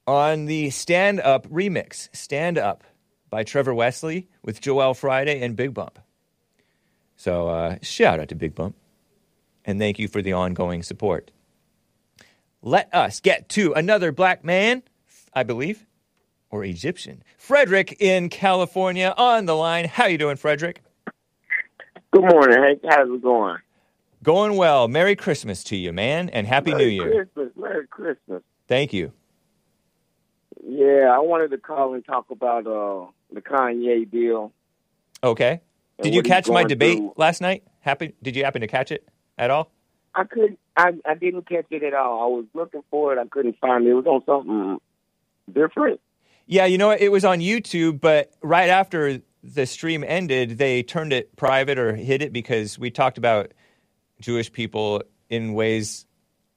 on 0.06 0.46
the 0.46 0.70
Stand 0.70 1.20
Up 1.20 1.46
remix, 1.48 2.08
Stand 2.14 2.58
Up 2.58 2.84
by 3.32 3.42
Trevor 3.42 3.72
Wesley 3.72 4.28
with 4.42 4.60
Joel 4.60 4.92
Friday 4.92 5.40
and 5.40 5.56
Big 5.56 5.72
Bump. 5.72 5.98
So 7.16 7.48
uh, 7.48 7.78
shout 7.80 8.20
out 8.20 8.28
to 8.28 8.34
Big 8.34 8.54
Bump. 8.54 8.76
And 9.64 9.78
thank 9.78 9.98
you 9.98 10.06
for 10.06 10.20
the 10.20 10.34
ongoing 10.34 10.82
support. 10.82 11.30
Let 12.60 12.92
us 12.94 13.20
get 13.20 13.48
to 13.50 13.72
another 13.72 14.12
black 14.12 14.44
man, 14.44 14.82
I 15.32 15.44
believe, 15.44 15.86
or 16.50 16.62
Egyptian. 16.62 17.22
Frederick 17.38 17.96
in 18.00 18.28
California 18.28 19.14
on 19.16 19.46
the 19.46 19.56
line. 19.56 19.86
How 19.86 20.04
you 20.06 20.18
doing, 20.18 20.36
Frederick? 20.36 20.82
Good 22.12 22.30
morning, 22.30 22.62
Hank. 22.62 22.80
How's 22.86 23.08
it 23.08 23.22
going? 23.22 23.56
Going 24.22 24.58
well. 24.58 24.88
Merry 24.88 25.16
Christmas 25.16 25.64
to 25.64 25.76
you, 25.76 25.90
man, 25.90 26.28
and 26.28 26.46
Happy 26.46 26.72
Merry 26.72 26.84
New 26.84 26.90
Year. 26.90 27.24
Christmas. 27.24 27.56
Merry 27.56 27.86
Christmas. 27.86 28.42
Thank 28.68 28.92
you. 28.92 29.12
Yeah, 30.64 31.12
I 31.12 31.18
wanted 31.18 31.50
to 31.50 31.58
call 31.58 31.94
and 31.94 32.04
talk 32.04 32.30
about 32.30 32.66
uh, 32.66 33.06
the 33.32 33.40
Kanye 33.40 34.10
deal. 34.10 34.52
Okay. 35.24 35.60
Did 36.00 36.14
you 36.14 36.22
catch 36.22 36.48
my 36.48 36.64
debate 36.64 36.98
through. 36.98 37.14
last 37.16 37.40
night? 37.40 37.64
Happy? 37.80 38.14
Did 38.22 38.36
you 38.36 38.44
happen 38.44 38.60
to 38.60 38.66
catch 38.66 38.90
it 38.90 39.08
at 39.38 39.50
all? 39.50 39.70
I 40.14 40.24
could 40.24 40.56
I 40.76 40.92
I 41.04 41.14
didn't 41.14 41.48
catch 41.48 41.66
it 41.70 41.82
at 41.82 41.94
all. 41.94 42.22
I 42.22 42.26
was 42.26 42.44
looking 42.54 42.82
for 42.90 43.12
it. 43.12 43.18
I 43.18 43.26
couldn't 43.26 43.58
find 43.60 43.86
it. 43.86 43.90
It 43.90 43.94
was 43.94 44.06
on 44.06 44.22
something 44.26 44.80
different. 45.52 46.00
Yeah, 46.46 46.66
you 46.66 46.78
know 46.78 46.88
what? 46.88 47.00
It 47.00 47.10
was 47.10 47.24
on 47.24 47.38
YouTube, 47.38 48.00
but 48.00 48.32
right 48.42 48.68
after 48.68 49.20
the 49.42 49.66
stream 49.66 50.04
ended, 50.06 50.58
they 50.58 50.82
turned 50.82 51.12
it 51.12 51.34
private 51.36 51.78
or 51.78 51.94
hid 51.94 52.22
it 52.22 52.32
because 52.32 52.78
we 52.78 52.90
talked 52.90 53.18
about 53.18 53.52
Jewish 54.20 54.52
people 54.52 55.02
in 55.30 55.54
ways. 55.54 56.06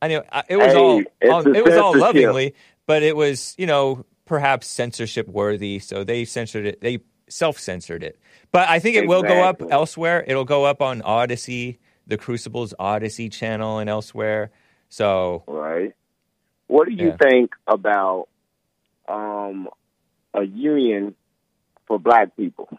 I 0.02 0.07
know 0.10 0.23
it 0.49 0.57
was 0.57 0.73
Hey, 0.73 1.30
all 1.30 1.44
the 1.44 1.53
it 1.53 1.64
was 1.64 1.76
all 1.76 1.98
lovingly, 1.98 2.56
but 2.85 3.03
it 3.03 3.15
was 3.15 3.55
you 3.57 3.65
know 3.65 4.05
perhaps 4.25 4.67
censorship 4.67 5.27
worthy, 5.27 5.79
so 5.79 6.03
they 6.03 6.25
censored 6.25 6.65
it. 6.65 6.81
They 6.81 6.99
self 7.29 7.59
censored 7.59 8.03
it, 8.03 8.19
but 8.51 8.67
I 8.69 8.79
think 8.79 8.95
it 8.97 9.07
will 9.07 9.23
go 9.23 9.43
up 9.43 9.61
elsewhere. 9.69 10.23
It'll 10.27 10.45
go 10.45 10.65
up 10.65 10.81
on 10.81 11.01
Odysee, 11.03 11.79
the 12.07 12.17
Crucibles 12.17 12.73
Odysee 12.79 13.29
channel, 13.29 13.79
and 13.79 13.89
elsewhere. 13.89 14.51
So 14.89 15.43
Right. 15.47 15.93
What 16.67 16.87
do 16.87 16.93
you 16.93 17.09
Yeah. 17.09 17.17
think 17.17 17.51
about 17.67 18.27
um, 19.07 19.69
a 20.33 20.43
union 20.43 21.15
for 21.85 21.99
black 21.99 22.35
people? 22.35 22.69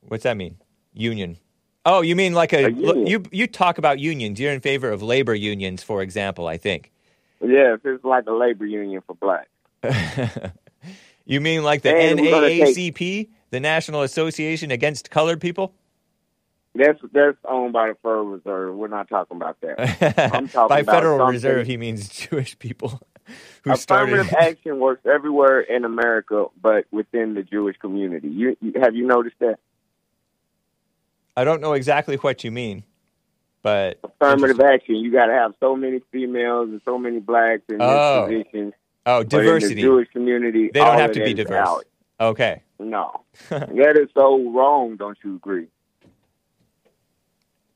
What's 0.00 0.24
that 0.24 0.36
mean? 0.36 0.56
Union. 0.92 1.38
Oh, 1.84 2.00
you 2.00 2.16
mean 2.16 2.32
like 2.32 2.52
a, 2.52 2.66
A 2.66 2.70
union. 2.70 3.06
you 3.06 3.22
you 3.30 3.46
talk 3.46 3.78
about 3.78 3.98
unions. 4.00 4.40
You're 4.40 4.52
in 4.52 4.60
favor 4.60 4.90
of 4.90 5.02
labor 5.02 5.34
unions, 5.34 5.82
for 5.82 6.02
example. 6.02 6.46
I 6.48 6.56
think. 6.56 6.90
Yeah, 7.42 7.74
if 7.74 7.84
it's 7.84 8.04
like 8.04 8.26
a 8.26 8.32
labor 8.32 8.66
union 8.66 9.02
for 9.06 9.14
black. 9.14 9.48
you 11.24 11.40
mean 11.40 11.62
like 11.64 11.82
the 11.82 11.94
And 11.94 12.20
we're 12.20 12.40
take- 12.40 12.76
NAACP, 12.76 13.28
the 13.50 13.60
National 13.60 14.02
Association 14.02 14.70
Against 14.70 15.10
Colored 15.10 15.40
People? 15.40 15.74
That's 16.74 16.98
that's 17.12 17.36
owned 17.44 17.72
by 17.74 17.88
the 17.88 17.94
Federal 17.96 18.24
Reserve. 18.24 18.74
We're 18.76 18.88
not 18.88 19.08
talking 19.08 19.36
about 19.36 19.60
that. 19.60 19.78
I'm 20.34 20.48
talking 20.48 20.68
By 20.68 20.82
Federal 20.84 21.18
something- 21.18 21.32
Reserve, 21.34 21.66
he 21.66 21.76
means 21.76 22.08
Jewish 22.08 22.58
people 22.58 23.00
who 23.62 23.76
started. 23.76 24.14
Affirmative 24.14 24.34
action 24.38 24.78
works 24.78 25.04
everywhere 25.04 25.60
in 25.60 25.84
America, 25.84 26.46
but 26.62 26.86
within 26.90 27.34
the 27.34 27.42
Jewish 27.42 27.76
community. 27.76 28.28
You, 28.28 28.56
you 28.62 28.72
have 28.80 28.94
you 28.94 29.06
noticed 29.06 29.36
that? 29.40 29.58
I 31.36 31.44
don't 31.44 31.60
know 31.60 31.72
exactly 31.74 32.16
what 32.16 32.44
you 32.44 32.50
mean, 32.50 32.84
but 33.62 33.98
Affirmative 34.04 34.60
action. 34.60 34.96
You 34.96 35.12
got 35.12 35.26
to 35.26 35.32
have 35.32 35.54
so 35.60 35.76
many 35.76 36.00
females 36.10 36.68
and 36.70 36.80
so 36.84 36.98
many 36.98 37.20
blacks 37.20 37.62
in 37.68 37.78
Oh. 37.80 38.26
this 38.28 38.42
position. 38.44 38.72
oh, 39.06 39.22
diversity. 39.22 39.74
the 39.76 39.80
Jewish 39.82 40.08
community, 40.10 40.70
They 40.72 40.80
don't 40.80 40.98
have 40.98 41.12
to 41.12 41.24
be 41.24 41.34
diverse. 41.34 41.68
out. 41.68 41.84
Okay. 42.20 42.62
No, 42.78 43.22
that 43.48 43.96
is 44.00 44.08
so 44.16 44.50
wrong. 44.50 44.96
Don't 44.96 45.16
you 45.24 45.36
agree? 45.36 45.66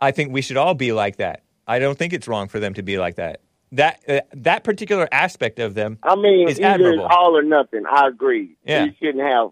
I 0.01 0.11
think 0.11 0.33
we 0.33 0.43
should 0.43 0.57
all 0.57 0.75
be 0.75 0.93
like 0.93 1.17
that. 1.17 1.43
I 1.67 1.79
don't 1.79 1.97
think 1.99 2.13
it's 2.13 2.29
wrong 2.29 2.49
for 2.49 2.61
them 2.61 2.75
to 2.75 2.83
be 2.83 2.99
like 2.99 3.17
that. 3.17 3.41
That 3.73 4.01
uh, 4.09 4.21
that 4.35 4.63
particular 4.63 5.09
aspect 5.11 5.59
of 5.59 5.75
them 5.75 5.99
I 6.03 6.15
mean, 6.15 6.49
is 6.49 6.59
either 6.61 6.69
admirable. 6.69 7.07
it's 7.07 7.15
all 7.17 7.37
or 7.37 7.43
nothing. 7.43 7.85
I 7.91 8.07
agree. 8.09 8.57
Yeah. 8.65 8.85
You 8.85 8.93
shouldn't 9.01 9.25
have 9.25 9.51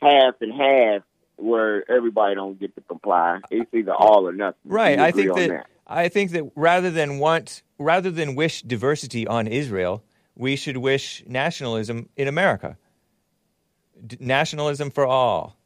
half 0.00 0.34
and 0.40 0.52
half 0.52 1.02
where 1.36 1.88
everybody 1.90 2.34
don't 2.34 2.58
get 2.58 2.74
to 2.74 2.80
comply. 2.82 3.38
It's 3.50 3.72
either 3.72 3.94
all 3.94 4.26
or 4.28 4.32
nothing. 4.32 4.58
Right. 4.64 4.98
I 4.98 5.12
think 5.12 5.30
on 5.30 5.48
that, 5.48 5.66
I 5.92 6.08
think 6.08 6.30
that 6.32 6.50
rather 6.56 6.90
than 6.90 7.18
want 7.18 7.62
rather 7.78 8.10
than 8.10 8.34
wish 8.34 8.62
diversity 8.62 9.26
on 9.26 9.46
Israel, 9.46 10.02
we 10.34 10.56
should 10.56 10.78
wish 10.78 11.22
nationalism 11.26 12.08
in 12.16 12.28
America. 12.28 12.78
D- 14.04 14.16
nationalism 14.20 14.90
for 14.90 15.06
all. 15.06 15.56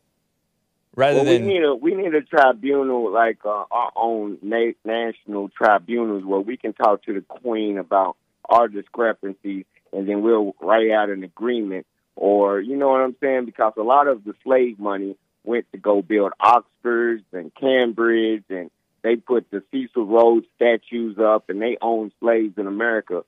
Rather 0.95 1.17
well, 1.17 1.25
than 1.27 1.47
we 1.47 1.55
need 1.55 1.63
a 1.63 1.75
we 1.75 1.95
need 1.95 2.15
a 2.15 2.23
tribunal 2.23 3.13
like 3.13 3.39
uh, 3.45 3.65
our 3.71 3.93
own 3.95 4.39
na- 4.43 4.73
national 4.85 5.51
tribunals 5.51 6.25
where 6.25 6.41
we 6.41 6.57
can 6.57 6.73
talk 6.73 7.05
to 7.05 7.15
the 7.15 7.21
Queen 7.21 7.79
about 7.79 8.17
our 8.49 8.67
discrepancies, 8.67 9.65
and 9.93 10.09
then 10.09 10.23
we'll 10.23 10.55
write 10.61 10.91
out 10.91 11.11
an 11.11 11.23
agreement. 11.23 11.87
Or 12.17 12.61
you 12.61 12.77
know 12.77 12.89
what 12.89 13.03
I'm 13.03 13.17
saying? 13.21 13.45
Because 13.45 13.75
a 13.77 13.83
lot 13.83 14.09
of 14.09 14.25
the 14.25 14.33
slave 14.43 14.79
money 14.79 15.17
went 15.45 15.71
to 15.73 15.79
go 15.79 16.03
build 16.03 16.33
Oxfords 16.41 17.25
and 17.33 17.55
Cambridge, 17.55 18.45
and 18.49 18.71
they 19.07 19.15
put 19.15 19.49
the 19.53 19.63
Cecil 19.71 20.05
Rhodes 20.05 20.47
statues 20.57 21.17
up, 21.17 21.49
and 21.49 21.63
they 21.63 21.77
owned 21.81 22.11
slaves 22.19 22.59
in 22.59 22.67
America, 22.67 23.23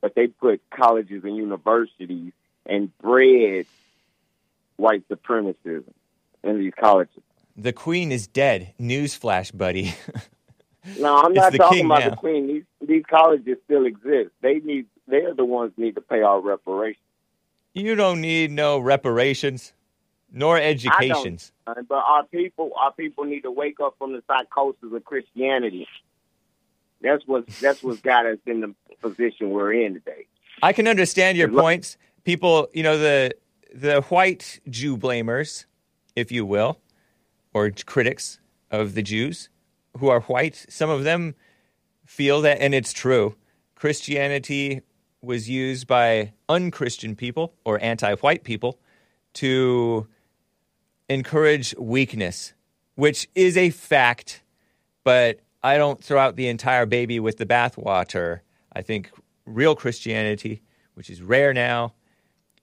but 0.00 0.16
they 0.16 0.26
put 0.26 0.60
colleges 0.70 1.22
and 1.22 1.36
universities 1.36 2.32
and 2.66 2.90
bred 2.98 3.66
white 4.76 5.08
supremacism 5.08 5.84
in 6.42 6.58
these 6.58 6.72
colleges. 6.78 7.22
the 7.56 7.72
queen 7.72 8.10
is 8.10 8.26
dead. 8.26 8.74
Newsflash, 8.80 9.56
buddy. 9.56 9.94
No, 10.98 11.16
I'm 11.16 11.32
not 11.42 11.54
talking 11.54 11.84
about 11.86 12.00
now. 12.00 12.10
the 12.10 12.16
queen. 12.16 12.46
These 12.48 12.64
these 12.88 13.04
colleges 13.08 13.58
still 13.66 13.86
exist. 13.86 14.30
They 14.42 14.54
need 14.58 14.86
they're 15.06 15.34
the 15.34 15.44
ones 15.44 15.72
need 15.76 15.94
to 15.94 16.00
pay 16.00 16.22
our 16.22 16.40
reparations. 16.40 17.04
you 17.72 17.94
don't 17.94 18.20
need 18.20 18.50
no 18.50 18.78
reparations 18.80 19.74
nor 20.32 20.58
educations. 20.58 21.52
But 21.64 21.76
our 21.90 22.24
people 22.24 22.72
our 22.80 22.92
people 22.92 23.24
need 23.24 23.42
to 23.42 23.50
wake 23.50 23.80
up 23.80 23.94
from 23.98 24.12
the 24.12 24.22
psychosis 24.26 24.92
of 24.92 25.04
Christianity. 25.04 25.86
That's 27.00 27.26
what 27.26 27.46
that's 27.46 27.82
what's 27.82 28.00
got 28.00 28.26
us 28.26 28.38
in 28.46 28.60
the 28.60 28.74
position 29.00 29.50
we're 29.50 29.72
in 29.72 29.94
today. 29.94 30.26
I 30.62 30.72
can 30.72 30.86
understand 30.86 31.38
your 31.38 31.48
points. 31.48 31.96
People, 32.24 32.68
you 32.72 32.82
know, 32.82 32.98
the 32.98 33.32
the 33.74 34.02
white 34.02 34.60
Jew 34.68 34.96
blamers, 34.96 35.64
if 36.16 36.30
you 36.30 36.44
will, 36.44 36.80
or 37.54 37.70
critics 37.86 38.40
of 38.70 38.94
the 38.94 39.02
Jews 39.02 39.48
who 39.98 40.08
are 40.08 40.20
white, 40.20 40.66
some 40.68 40.90
of 40.90 41.04
them 41.04 41.34
feel 42.04 42.40
that, 42.42 42.60
and 42.60 42.74
it's 42.74 42.92
true, 42.92 43.34
Christianity 43.74 44.82
was 45.22 45.48
used 45.48 45.86
by 45.86 46.32
unchristian 46.48 47.16
people 47.16 47.54
or 47.64 47.82
anti 47.82 48.14
white 48.16 48.44
people 48.44 48.78
to 49.34 50.06
encourage 51.10 51.74
weakness, 51.76 52.54
which 52.94 53.28
is 53.34 53.56
a 53.56 53.70
fact, 53.70 54.42
but 55.04 55.40
I 55.62 55.76
don't 55.76 56.02
throw 56.02 56.20
out 56.20 56.36
the 56.36 56.48
entire 56.48 56.86
baby 56.86 57.18
with 57.20 57.36
the 57.36 57.44
bathwater. 57.44 58.40
I 58.72 58.82
think 58.82 59.10
real 59.44 59.74
Christianity, 59.74 60.62
which 60.94 61.10
is 61.10 61.20
rare 61.20 61.52
now, 61.52 61.94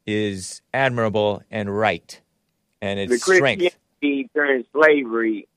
is 0.07 0.61
admirable 0.74 1.44
and 1.52 1.78
right, 1.78 2.19
and 2.82 2.98
the 2.98 3.15
it's 3.15 3.24
strength. 3.24 3.60
Christianity 3.60 4.30
during 4.34 4.64
slavery 4.72 5.48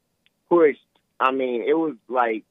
pushed. 0.49 0.81
I 1.21 1.31
mean, 1.31 1.62
it 1.62 1.75
was 1.75 1.95
like 2.09 2.45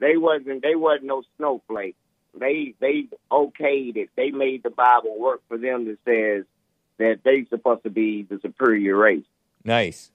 they 0.00 0.16
wasn't 0.16 0.62
they 0.62 0.74
wasn't 0.74 1.04
no 1.04 1.22
snowflake. 1.36 1.96
They 2.36 2.74
they 2.80 3.06
okayed 3.30 3.96
it. 3.96 4.08
They 4.16 4.32
made 4.32 4.64
the 4.64 4.70
Bible 4.70 5.16
work 5.16 5.42
for 5.48 5.58
them 5.58 5.84
that 5.84 5.98
says 6.04 6.44
that 7.00 7.20
they 7.24 7.44
supposed 7.50 7.82
to 7.82 7.90
be 7.90 8.22
the 8.22 8.38
superior 8.40 8.96
race. 8.96 9.24
Nice. 9.64 10.10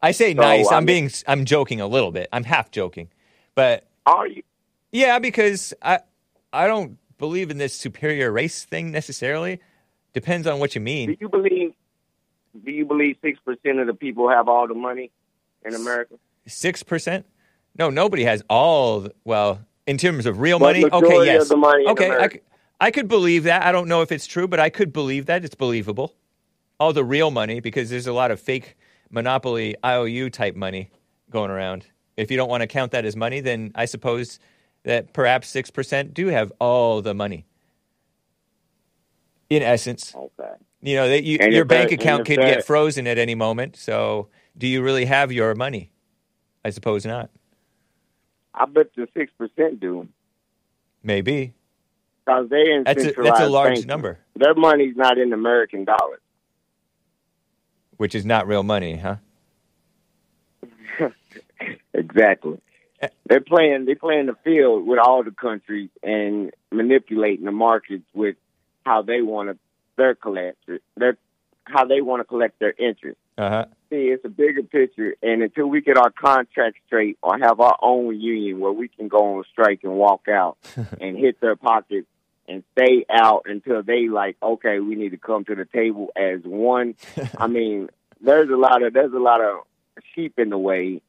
I 0.00 0.12
say 0.12 0.34
So, 0.34 0.40
nice. 0.40 0.70
I 0.70 0.76
I'm 0.76 0.84
mean- 0.84 1.08
being 1.08 1.10
I'm 1.26 1.44
joking 1.44 1.80
a 1.80 1.86
little 1.86 2.12
bit. 2.12 2.28
I'm 2.32 2.44
half 2.44 2.70
joking. 2.70 3.08
But 3.54 3.86
Are 4.06 4.26
you? 4.26 4.42
yeah, 4.92 5.18
because 5.18 5.74
I 5.82 6.00
I 6.52 6.66
don't 6.66 6.96
believe 7.18 7.50
in 7.50 7.58
this 7.58 7.74
superior 7.74 8.30
race 8.32 8.64
thing 8.64 8.90
necessarily. 8.92 9.60
Depends 10.14 10.46
on 10.46 10.58
what 10.58 10.74
you 10.74 10.80
mean. 10.80 11.10
Do 11.10 11.16
you 11.20 11.28
believe? 11.28 11.72
Do 12.64 12.70
you 12.72 12.84
believe 12.84 13.16
six 13.22 13.38
percent 13.40 13.78
of 13.78 13.86
the 13.86 13.94
people 13.94 14.28
have 14.30 14.48
all 14.48 14.66
the 14.66 14.74
money 14.74 15.10
in 15.64 15.74
America? 15.74 16.14
6%? 16.48 17.24
No, 17.78 17.90
nobody 17.90 18.24
has 18.24 18.42
all 18.50 19.00
the, 19.00 19.12
well, 19.24 19.60
in 19.86 19.98
terms 19.98 20.26
of 20.26 20.40
real 20.40 20.58
But 20.58 20.74
money. 20.80 20.84
Okay, 20.90 21.26
yes. 21.26 21.48
the 21.48 21.56
money 21.56 21.86
okay, 21.86 22.10
I, 22.10 22.28
I 22.80 22.90
could 22.90 23.08
believe 23.08 23.44
that. 23.44 23.62
I 23.62 23.72
don't 23.72 23.88
know 23.88 24.00
if 24.00 24.10
it's 24.10 24.26
true, 24.26 24.48
but 24.48 24.58
I 24.58 24.70
could 24.70 24.92
believe 24.92 25.26
that. 25.26 25.44
It's 25.44 25.54
believable. 25.54 26.14
All 26.78 26.94
the 26.94 27.04
real 27.04 27.30
money 27.30 27.60
because 27.60 27.90
there's 27.90 28.06
a 28.06 28.12
lot 28.12 28.30
of 28.30 28.40
fake 28.40 28.76
monopoly 29.10 29.76
IOU 29.84 30.30
type 30.30 30.56
money 30.56 30.90
going 31.28 31.50
around. 31.50 31.86
If 32.16 32.30
you 32.30 32.36
don't 32.38 32.48
want 32.48 32.62
to 32.62 32.66
count 32.66 32.92
that 32.92 33.04
as 33.04 33.16
money, 33.16 33.40
then 33.40 33.72
I 33.74 33.84
suppose 33.84 34.38
that 34.84 35.12
perhaps 35.12 35.52
6% 35.52 36.14
do 36.14 36.28
have 36.28 36.52
all 36.58 37.02
the 37.02 37.12
money. 37.12 37.44
In 39.50 39.62
essence, 39.62 40.14
Okay. 40.14 40.52
you 40.80 40.94
know, 40.94 41.08
that 41.08 41.24
you, 41.24 41.38
your 41.50 41.64
bank 41.64 41.90
and 41.90 42.00
account 42.00 42.24
could 42.24 42.38
get 42.38 42.64
frozen 42.64 43.06
at 43.06 43.18
any 43.18 43.34
moment. 43.34 43.76
So, 43.76 44.28
do 44.56 44.66
you 44.66 44.80
really 44.80 45.06
have 45.06 45.32
your 45.32 45.54
money? 45.54 45.90
I 46.64 46.70
suppose 46.70 47.04
not. 47.04 47.30
I 48.54 48.64
bet 48.66 48.94
the 48.94 49.08
six 49.14 49.32
percent 49.36 49.80
do 49.80 50.08
Maybe. 51.02 51.54
Because 52.24 52.48
they 52.48 52.70
in 52.72 52.84
That's 52.84 53.04
a, 53.04 53.12
that's 53.12 53.40
a 53.40 53.48
large 53.48 53.74
banking. 53.74 53.86
number, 53.88 54.18
Their 54.36 54.54
money's 54.54 54.96
not 54.96 55.18
in 55.18 55.32
American 55.32 55.84
dollars. 55.84 56.20
which 57.96 58.14
is 58.14 58.24
not 58.24 58.46
real 58.46 58.62
money, 58.62 58.96
huh? 58.96 59.16
Exactly. 61.92 62.58
They're 63.26 63.40
playing. 63.40 63.84
They're 63.86 63.96
playing 63.96 64.26
the 64.26 64.36
field 64.44 64.86
with 64.86 64.98
all 64.98 65.22
the 65.22 65.30
countries 65.30 65.88
and 66.02 66.50
manipulating 66.70 67.44
the 67.44 67.52
markets 67.52 68.04
with 68.14 68.36
how 68.84 69.02
they 69.02 69.22
want 69.22 69.48
to 69.50 69.58
their 69.96 70.14
collect 70.14 70.58
their 70.96 71.16
how 71.64 71.84
they 71.84 72.00
want 72.00 72.20
to 72.20 72.24
collect 72.24 72.58
their 72.58 72.72
interest. 72.78 73.18
Uh 73.40 73.48
huh. 73.48 73.64
See, 73.88 74.08
it's 74.12 74.22
a 74.26 74.28
bigger 74.28 74.62
picture, 74.62 75.14
and 75.22 75.42
until 75.42 75.66
we 75.66 75.80
get 75.80 75.96
our 75.96 76.10
contract 76.10 76.76
straight 76.86 77.16
or 77.22 77.38
have 77.38 77.58
our 77.58 77.74
own 77.80 78.20
union 78.20 78.60
where 78.60 78.70
we 78.70 78.86
can 78.86 79.08
go 79.08 79.38
on 79.38 79.44
strike 79.50 79.80
and 79.82 79.94
walk 79.94 80.28
out 80.28 80.58
and 81.00 81.16
hit 81.16 81.40
their 81.40 81.56
pockets 81.56 82.06
and 82.46 82.62
stay 82.72 83.06
out 83.08 83.46
until 83.46 83.82
they 83.82 84.08
like, 84.08 84.36
okay, 84.42 84.80
we 84.80 84.94
need 84.94 85.12
to 85.12 85.16
come 85.16 85.46
to 85.46 85.54
the 85.54 85.64
table 85.64 86.10
as 86.14 86.40
one. 86.44 86.96
I 87.38 87.46
mean, 87.46 87.88
there's 88.20 88.50
a 88.50 88.56
lot 88.56 88.82
of 88.82 88.92
there's 88.92 89.14
a 89.14 89.18
lot 89.18 89.40
of 89.40 89.60
sheep 90.14 90.38
in 90.38 90.50
the 90.50 90.58
way, 90.58 91.00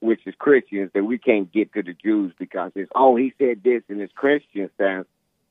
which 0.00 0.20
is 0.24 0.34
Christians 0.38 0.92
that 0.94 1.04
we 1.04 1.18
can't 1.18 1.52
get 1.52 1.74
to 1.74 1.82
the 1.82 1.92
Jews 1.92 2.32
because 2.38 2.72
it's 2.74 2.90
oh 2.94 3.16
he 3.16 3.34
said 3.36 3.60
this 3.62 3.82
and 3.90 4.00
it's 4.00 4.14
Christians 4.14 4.70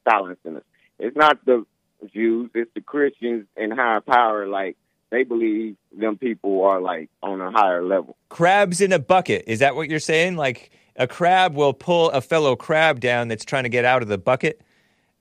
silencing 0.10 0.58
us. 0.58 0.64
It's 0.98 1.16
not 1.16 1.46
the 1.46 1.68
Jews, 2.12 2.50
it's 2.56 2.74
the 2.74 2.82
Christians 2.82 3.46
in 3.56 3.70
higher 3.70 4.02
power. 4.02 4.48
Like 4.48 4.76
they 5.16 5.24
believe 5.24 5.78
them 5.98 6.18
people 6.18 6.64
are 6.64 6.82
like 6.82 7.10
on 7.24 7.40
a 7.40 7.50
higher 7.52 7.82
level. 7.84 8.18
Crabs 8.28 8.82
in 8.82 8.92
a 8.92 9.00
bucket. 9.00 9.46
Is 9.48 9.60
that 9.60 9.76
what 9.76 9.90
you're 9.90 10.00
saying? 10.00 10.36
Like 10.36 10.72
a 10.98 11.08
crab 11.08 11.56
will 11.56 11.74
pull 11.74 12.10
a 12.12 12.20
fellow 12.20 12.56
crab 12.58 13.00
down 13.00 13.30
that's 13.30 13.46
trying 13.46 13.64
to 13.64 13.70
get 13.70 13.86
out 13.86 14.02
of 14.02 14.10
the 14.10 14.18
bucket, 14.18 14.62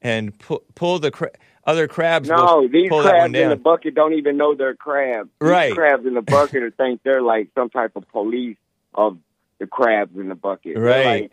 and 0.03 0.37
pull, 0.41 0.63
pull 0.75 0.99
the 0.99 1.13
cra- 1.13 1.31
other 1.65 1.87
crabs. 1.87 2.29
No, 2.29 2.67
these 2.67 2.89
pull 2.89 3.03
that 3.05 3.13
one 3.19 3.31
crabs 3.33 3.39
in 3.45 3.49
the 3.51 3.57
bucket 3.57 3.95
don't 3.95 4.15
even 4.15 4.37
know 4.37 4.55
they're 4.57 4.75
crabs. 4.75 5.29
These 5.41 5.49
Right. 5.49 5.73
crabs 5.75 6.05
in 6.05 6.15
the 6.15 6.23
bucket 6.37 6.75
think 6.77 7.03
they're 7.05 7.23
like 7.23 7.49
some 7.55 7.71
type 7.71 7.93
of 7.95 8.07
police 8.09 8.57
of 8.95 9.17
the 9.61 9.67
crabs 9.69 10.17
in 10.19 10.29
the 10.29 10.35
bucket. 10.35 10.77
Right. 10.77 11.31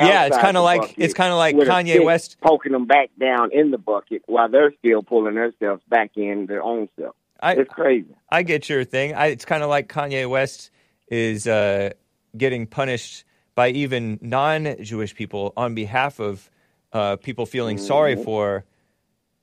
like 0.00 0.08
Yeah, 0.08 0.26
it's 0.26 0.38
kinda 0.38 0.60
like- 0.60 0.94
it's 0.98 1.14
kinda 1.14 1.34
like 1.36 1.56
Kanye 1.56 2.04
West- 2.04 2.38
poking 2.40 2.72
them 2.72 2.86
back 2.86 3.10
down 3.18 3.50
in 3.52 3.70
the 3.70 3.78
bucket 3.78 4.22
while 4.26 4.48
they're 4.48 4.72
still 4.78 5.02
pulling 5.02 5.34
themselves 5.36 5.82
back 5.88 6.10
in 6.16 6.46
their 6.46 6.62
own 6.62 6.88
self. 6.98 7.14
I, 7.40 7.52
It's 7.54 7.70
crazy. 7.72 8.14
I 8.30 8.42
get 8.42 8.68
your 8.68 8.84
thing. 8.84 9.14
I, 9.14 9.26
it's 9.28 9.44
kind 9.44 9.62
of 9.62 9.68
like 9.68 9.88
Kanye 9.88 10.28
West 10.28 10.70
is 11.08 11.46
uh, 11.46 11.90
getting 12.36 12.66
punished 12.66 13.24
by 13.54 13.70
even 13.70 14.18
non-Jewish 14.22 15.14
people 15.14 15.52
on 15.56 15.74
behalf 15.74 16.20
of 16.20 16.50
uh, 16.92 17.16
people 17.16 17.46
feeling 17.46 17.78
sorry 17.78 18.16
Mhm. 18.16 18.24
for 18.24 18.64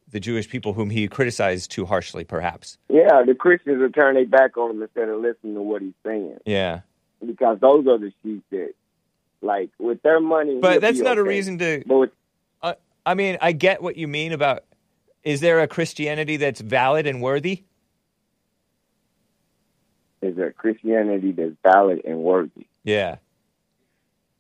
the 0.09 0.19
Jewish 0.19 0.49
people 0.49 0.73
whom 0.73 0.89
he 0.89 1.07
criticized 1.07 1.72
too 1.72 1.85
harshly, 1.85 2.23
perhaps. 2.23 2.77
Yeah, 2.89 3.23
the 3.26 3.35
Christians 3.35 3.81
are 3.81 3.89
turning 3.89 4.30
their 4.30 4.39
back 4.39 4.57
on 4.57 4.72
him 4.72 4.81
instead 4.81 5.09
of 5.09 5.19
listening 5.22 5.55
to 5.55 5.61
what 5.61 5.81
he's 5.81 5.93
saying 6.05 6.38
Yeah, 6.45 6.81
because 7.26 7.59
those 7.59 7.88
are 7.88 7.97
the 7.97 8.11
sheep 8.23 8.43
that, 8.51 8.73
like, 9.41 9.69
with 9.80 10.01
their 10.03 10.19
money. 10.19 10.59
but 10.61 10.80
that's 10.81 10.99
not 10.99 11.17
a 11.17 11.23
reason 11.23 11.57
to. 11.59 11.84
But 11.85 11.97
with, 11.97 12.09
Uh, 12.61 12.73
I 13.05 13.13
mean, 13.15 13.38
I 13.41 13.51
get 13.51 13.81
what 13.81 13.97
you 13.97 14.07
mean 14.07 14.31
about. 14.31 14.63
Is 15.23 15.41
there 15.41 15.59
a 15.59 15.67
Christianity 15.67 16.38
that's 16.38 16.61
valid 16.61 17.07
and 17.07 17.22
worthy? 17.22 17.63
Is 20.21 20.35
there 20.35 20.51
Christianity 20.51 21.31
that's 21.31 21.55
valid 21.63 22.01
and 22.05 22.19
worthy? 22.19 22.67
Yeah, 22.83 23.17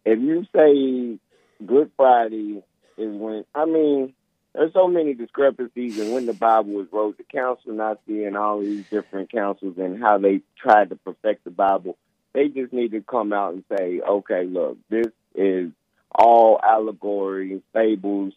if 0.05 0.19
you 0.19 0.45
say 0.55 1.19
Good 1.65 1.91
Friday 1.97 2.63
is 2.97 3.15
when, 3.15 3.45
I 3.53 3.65
mean, 3.65 4.13
there's 4.53 4.73
so 4.73 4.87
many 4.87 5.13
discrepancies 5.13 5.99
in 5.99 6.11
when 6.11 6.25
the 6.25 6.33
Bible 6.33 6.73
was 6.73 6.87
wrote. 6.91 7.17
The 7.17 7.23
Council 7.23 7.73
Nazi 7.73 8.23
and 8.23 8.37
all 8.37 8.61
these 8.61 8.85
different 8.89 9.31
councils 9.31 9.77
and 9.77 10.01
how 10.01 10.17
they 10.17 10.41
tried 10.57 10.89
to 10.89 10.95
perfect 10.95 11.43
the 11.43 11.49
Bible. 11.49 11.97
They 12.33 12.47
just 12.47 12.71
need 12.71 12.91
to 12.91 13.01
come 13.01 13.33
out 13.33 13.53
and 13.53 13.63
say, 13.77 13.99
okay, 13.99 14.45
look, 14.45 14.77
this 14.89 15.07
is 15.33 15.71
all 16.11 16.59
allegory, 16.63 17.61
fables. 17.73 18.33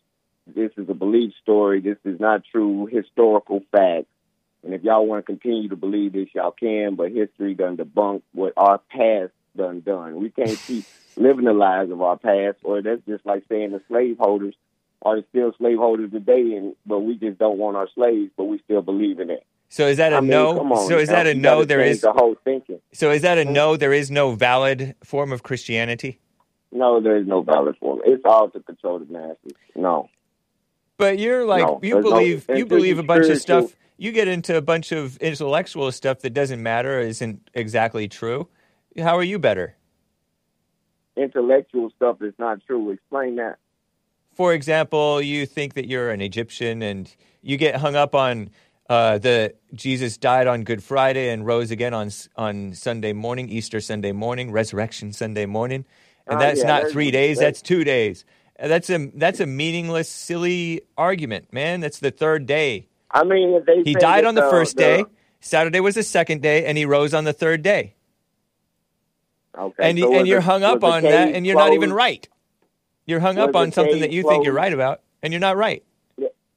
This 0.47 0.70
is 0.77 0.89
a 0.89 0.94
belief 0.94 1.35
story. 1.43 1.81
This 1.81 1.98
is 2.05 2.19
not 2.19 2.43
true 2.51 2.86
historical 2.86 3.62
fact. 3.70 4.06
And 4.64 4.74
if 4.74 4.82
y'all 4.82 5.06
want 5.06 5.24
to 5.24 5.32
continue 5.32 5.68
to 5.68 5.76
believe 5.76 6.12
this, 6.12 6.28
y'all 6.35 6.51
can. 6.51 6.97
But 6.97 7.12
history 7.12 7.55
done 7.55 7.76
debunk 7.76 8.22
what 8.32 8.52
our 8.56 8.78
past 8.90 9.32
done 9.56 9.80
done. 9.80 10.16
We 10.20 10.30
can't 10.30 10.59
keep 10.66 10.85
living 11.16 11.44
the 11.44 11.52
lives 11.52 11.90
of 11.90 12.01
our 12.02 12.16
past, 12.16 12.59
or 12.62 12.82
that's 12.82 13.02
just 13.06 13.24
like 13.24 13.44
saying 13.48 13.72
the 13.72 13.82
slaveholders 13.89 14.55
are 15.02 15.18
still 15.30 15.52
slaveholders 15.59 16.10
today, 16.10 16.55
and 16.56 16.74
but 16.86 17.01
we 17.01 17.16
just 17.16 17.39
don't 17.39 17.59
want 17.59 17.76
our 17.76 17.89
slaves, 17.94 18.30
but 18.36 18.44
we 18.44 18.59
still 18.64 18.82
believe 18.82 19.20
in 19.20 19.30
it. 19.30 19.47
So 19.68 19.86
is 19.86 19.98
that 19.98 20.12
a 20.12 20.16
I 20.16 20.20
mean, 20.20 20.30
no? 20.30 20.59
on 20.60 20.89
so 20.89 20.98
is 20.98 21.09
that 21.10 21.26
a 21.26 21.35
no? 21.35 21.64
There 21.64 21.80
is. 21.80 22.01
the 22.01 22.12
whole 22.12 22.36
thinking. 22.43 22.80
So 22.93 23.10
is 23.10 23.22
that 23.22 23.39
a 23.39 23.43
mm-hmm. 23.43 23.52
no? 23.52 23.76
There 23.76 23.93
is 23.93 24.10
no 24.10 24.32
valid 24.32 24.94
form 25.05 25.32
of 25.32 25.43
Christianity. 25.43 26.20
No, 26.72 27.01
there 27.01 27.16
is 27.16 27.26
no 27.26 27.43
valid 27.43 27.76
form. 27.78 28.01
It's 28.05 28.22
all 28.24 28.51
to 28.51 28.60
control 28.60 28.98
the 28.98 29.06
masses. 29.06 29.52
No. 29.74 30.09
But 30.97 31.18
you're 31.18 31.44
like 31.44 31.62
No, 31.62 31.80
you 31.82 31.94
there's 31.94 32.05
no- 32.05 32.10
believe 32.10 32.47
you 32.48 32.66
believe 32.66 32.98
a 32.98 33.02
bunch 33.02 33.26
of 33.26 33.39
stuff. 33.40 33.74
You 33.99 34.12
get 34.12 34.29
into 34.29 34.57
a 34.57 34.62
bunch 34.62 34.93
of 34.93 35.16
intellectual 35.16 35.91
stuff 35.91 36.20
that 36.20 36.31
doesn't 36.31 36.62
matter, 36.62 37.01
isn't 37.01 37.51
exactly 37.53 38.07
true. 38.07 38.49
How 38.97 39.16
are 39.16 39.25
you 39.25 39.41
better? 39.41 39.77
Intellectual 41.16 41.91
stuff 41.97 42.23
is 42.23 42.33
not 42.39 42.65
true. 42.65 42.91
Explain 42.93 43.37
that. 43.37 43.59
For 44.35 44.55
example, 44.55 45.20
you 45.20 45.47
think 45.47 45.75
that 45.75 45.89
you're 45.89 46.11
an 46.11 46.20
Egyptian, 46.20 46.81
and 46.81 47.12
you 47.43 47.57
get 47.57 47.75
hung 47.75 47.97
up 47.97 48.15
on 48.15 48.51
uh, 48.89 49.19
the 49.19 49.55
Jesus 49.75 50.16
died 50.16 50.47
on 50.47 50.62
Good 50.62 50.83
Friday 50.83 51.31
and 51.31 51.45
rose 51.45 51.73
again 51.73 51.93
on 51.93 52.11
on 52.37 52.75
Sunday 52.75 53.12
morning, 53.12 53.49
Easter 53.49 53.81
Sunday 53.81 54.12
morning, 54.12 54.53
Resurrection 54.53 55.12
Sunday 55.12 55.45
morning, 55.45 55.85
and 56.29 56.37
Oh, 56.37 56.39
that's 56.39 56.61
yeah, 56.61 56.66
not 56.66 56.89
three 56.89 57.11
days. 57.11 57.41
That's 57.41 57.61
two 57.61 57.83
days. 57.83 58.25
That's 58.61 58.89
a 58.91 59.11
that's 59.12 59.41
a 59.41 59.47
meaningless, 59.47 60.09
silly 60.09 60.83
argument, 60.97 61.53
man. 61.53 61.81
That's 61.81 61.99
the 61.99 62.12
third 62.12 62.47
day. 62.47 62.87
I 63.10 63.24
mean, 63.24 63.62
they 63.66 63.82
He 63.82 63.94
died 63.94 64.24
on 64.24 64.35
the 64.35 64.43
first 64.43 64.76
the- 64.76 64.82
day. 64.82 65.05
Saturday 65.40 65.80
was 65.80 65.94
the 65.94 66.02
second 66.02 66.43
day, 66.43 66.64
and 66.66 66.76
he 66.76 66.85
rose 66.85 67.14
on 67.14 67.24
the 67.24 67.32
third 67.32 67.62
day. 67.62 67.94
Okay, 69.56 69.90
and 69.90 69.98
so 69.98 70.14
and 70.14 70.26
you're 70.26 70.40
hung 70.40 70.62
up 70.62 70.82
on 70.85 71.02
that, 71.02 71.35
and 71.35 71.47
you're 71.47 71.56
not 71.56 71.72
even 71.72 71.93
right. 71.93 72.28
You're 73.06 73.20
hung 73.20 73.36
Was 73.36 73.48
up 73.48 73.56
on 73.56 73.72
something 73.72 74.01
that 74.01 74.10
you 74.12 74.22
think 74.22 74.44
you're 74.44 74.52
right 74.55 74.72
about, 74.72 75.01
and 75.22 75.32
you're 75.32 75.40
not 75.40 75.56
right. 75.56 75.82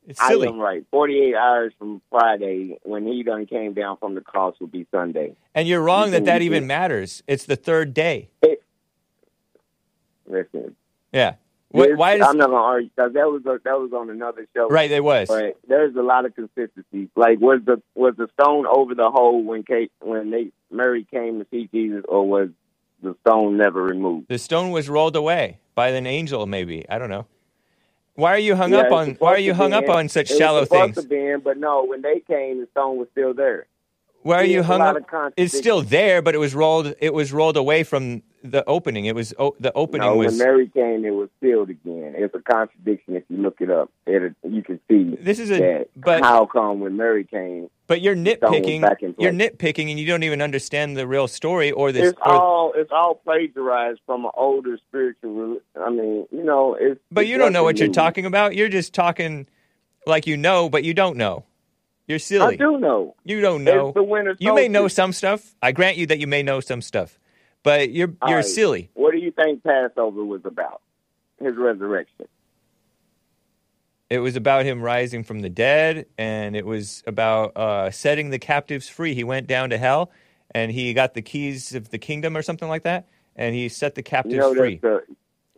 It's 0.07 0.19
I 0.19 0.29
silly. 0.29 0.47
am 0.47 0.59
right. 0.59 0.83
48 0.91 1.35
hours 1.35 1.73
from 1.77 2.01
Friday, 2.09 2.77
when 2.83 3.05
he 3.05 3.21
done 3.23 3.45
came 3.45 3.73
down 3.73 3.97
from 3.97 4.15
the 4.15 4.21
cross, 4.21 4.59
will 4.59 4.67
be 4.67 4.85
Sunday. 4.91 5.35
And 5.53 5.67
you're 5.67 5.81
wrong 5.81 6.05
You 6.07 6.11
that 6.11 6.25
that 6.25 6.41
even 6.41 6.65
matters. 6.67 7.21
It's 7.27 7.45
the 7.45 7.55
third 7.55 7.93
day. 7.93 8.29
Listen, 10.27 10.75
Yeah. 11.13 11.35
What- 11.71 11.95
why 11.95 12.17
does- 12.17 12.27
I'm 12.27 12.37
not 12.37 12.47
gonna 12.49 12.61
argue 12.61 12.89
because 12.95 13.13
that 13.13 13.27
was 13.31 13.41
a, 13.45 13.59
that 13.63 13.79
was 13.79 13.91
on 13.93 14.09
another 14.09 14.47
show. 14.55 14.67
Right, 14.69 14.91
it 14.91 15.03
was. 15.03 15.27
But 15.27 15.57
there's 15.67 15.95
a 15.95 16.01
lot 16.01 16.25
of 16.25 16.35
consistency. 16.35 17.09
Like 17.15 17.39
was 17.39 17.61
the 17.65 17.81
was 17.95 18.15
the 18.17 18.27
stone 18.39 18.65
over 18.67 18.93
the 18.95 19.09
hole 19.09 19.43
when 19.43 19.63
Kate 19.63 19.91
when 20.01 20.31
they 20.31 20.51
Mary 20.69 21.05
came 21.09 21.39
to 21.39 21.47
see 21.51 21.69
Jesus, 21.73 22.03
or 22.07 22.27
was 22.27 22.49
the 23.01 23.15
stone 23.21 23.57
never 23.57 23.81
removed? 23.83 24.27
The 24.27 24.37
stone 24.37 24.71
was 24.71 24.89
rolled 24.89 25.15
away 25.15 25.59
by 25.75 25.89
an 25.89 26.05
angel, 26.05 26.45
maybe. 26.45 26.85
I 26.89 26.97
don't 26.99 27.09
know. 27.09 27.25
Why 28.15 28.33
are 28.35 28.39
you 28.39 28.55
hung 28.55 28.71
Yeah, 28.73 28.79
up 28.81 28.91
on? 28.91 29.15
Why 29.19 29.33
are 29.35 29.39
you 29.39 29.53
hung 29.53 29.71
be 29.71 29.75
up 29.77 29.83
in- 29.85 29.89
on 29.91 30.09
such 30.09 30.29
it 30.29 30.33
was 30.33 30.37
shallow 30.39 30.63
supposed 30.65 30.95
things? 30.95 31.03
To 31.07 31.09
be 31.09 31.25
in, 31.27 31.39
but 31.39 31.57
no, 31.57 31.85
when 31.85 32.01
they 32.01 32.19
came, 32.19 32.59
the 32.59 32.67
stone 32.71 32.97
was 32.97 33.07
still 33.11 33.33
there. 33.33 33.67
Why 34.23 34.35
are 34.41 34.43
you 34.43 34.61
hung 34.61 34.81
up? 34.81 34.97
It's 35.37 35.57
still 35.57 35.81
there, 35.81 36.21
but 36.21 36.35
it 36.35 36.37
was 36.37 36.53
rolled. 36.53 36.93
It 36.99 37.13
was 37.13 37.33
rolled 37.33 37.57
away 37.57 37.83
from 37.83 38.21
the 38.43 38.63
opening. 38.67 39.05
It 39.05 39.15
was 39.15 39.33
o- 39.37 39.55
the 39.59 39.71
opening 39.73 40.07
No, 40.07 40.15
was. 40.15 40.27
when 40.27 40.37
Mary 40.37 40.67
came, 40.67 41.05
it 41.05 41.11
was 41.11 41.29
sealed 41.41 41.69
again. 41.69 42.13
It's 42.17 42.33
a 42.33 42.39
contradiction 42.39 43.15
if 43.15 43.23
you 43.29 43.37
look 43.37 43.61
it 43.61 43.69
up. 43.69 43.91
It, 44.07 44.35
you 44.47 44.61
can 44.63 44.79
see 44.89 45.15
This 45.19 45.39
is 45.39 45.51
a- 45.51 45.85
but- 45.95 46.21
how 46.23 46.45
come 46.45 46.79
when 46.79 46.97
Mary 46.97 47.23
came, 47.23 47.69
but 47.87 48.01
you're 48.01 48.15
nitpicking. 48.15 48.81
You're 49.19 49.31
nitpicking, 49.33 49.89
and 49.89 49.99
you 49.99 50.05
don't 50.07 50.23
even 50.23 50.41
understand 50.41 50.95
the 50.97 51.05
real 51.05 51.27
story 51.27 51.71
or 51.71 51.91
this. 51.91 52.09
it's 52.11 52.19
or- 52.25 52.31
all 52.33 52.73
it's 52.75 52.91
all 52.91 53.15
plagiarized 53.15 53.99
from 54.05 54.25
an 54.25 54.31
older 54.35 54.77
spiritual. 54.89 55.59
I 55.79 55.89
mean, 55.89 56.27
you 56.31 56.43
know, 56.43 56.75
it's. 56.79 56.99
but 57.11 57.21
it's 57.21 57.31
you 57.31 57.37
don't 57.37 57.53
know 57.53 57.63
what 57.63 57.79
you're 57.79 57.89
talking 57.89 58.25
about. 58.25 58.55
You're 58.55 58.69
just 58.69 58.93
talking 58.93 59.47
like 60.07 60.25
you 60.27 60.37
know, 60.37 60.69
but 60.69 60.83
you 60.83 60.93
don't 60.93 61.17
know. 61.17 61.43
You're 62.07 62.19
silly. 62.19 62.55
I 62.55 62.57
do 62.57 62.77
know. 62.77 63.15
You 63.23 63.39
don't 63.39 63.63
know. 63.63 63.89
It's 63.89 63.95
the 63.95 64.03
winter 64.03 64.35
You 64.39 64.53
may 64.53 64.67
know 64.67 64.87
some 64.89 65.13
stuff. 65.13 65.55
I 65.61 65.71
grant 65.71 65.95
you 65.97 66.05
that 66.07 66.19
you 66.19 66.27
may 66.27 66.43
know 66.43 66.59
some 66.59 66.81
stuff, 66.81 67.17
but 67.63 67.91
you're 67.91 68.13
All 68.21 68.29
you're 68.29 68.37
right. 68.39 68.45
silly. 68.45 68.89
What 68.93 69.11
do 69.11 69.17
you 69.19 69.31
think 69.31 69.63
Passover 69.63 70.23
was 70.23 70.41
about? 70.45 70.81
His 71.39 71.55
resurrection. 71.57 72.27
It 74.09 74.19
was 74.19 74.35
about 74.35 74.65
him 74.65 74.81
rising 74.81 75.23
from 75.23 75.39
the 75.39 75.49
dead, 75.49 76.05
and 76.17 76.55
it 76.55 76.65
was 76.65 77.01
about 77.07 77.55
uh, 77.55 77.91
setting 77.91 78.29
the 78.29 78.39
captives 78.39 78.89
free. 78.89 79.13
He 79.15 79.23
went 79.23 79.47
down 79.47 79.69
to 79.69 79.77
hell, 79.77 80.11
and 80.53 80.71
he 80.71 80.93
got 80.93 81.13
the 81.13 81.21
keys 81.21 81.73
of 81.73 81.89
the 81.91 81.97
kingdom 81.97 82.35
or 82.35 82.41
something 82.41 82.67
like 82.67 82.83
that, 82.83 83.07
and 83.37 83.55
he 83.55 83.69
set 83.69 83.95
the 83.95 84.03
captives 84.03 84.33
You 84.35 84.41
know, 84.41 84.53
free. 84.53 84.79
the, 84.81 85.03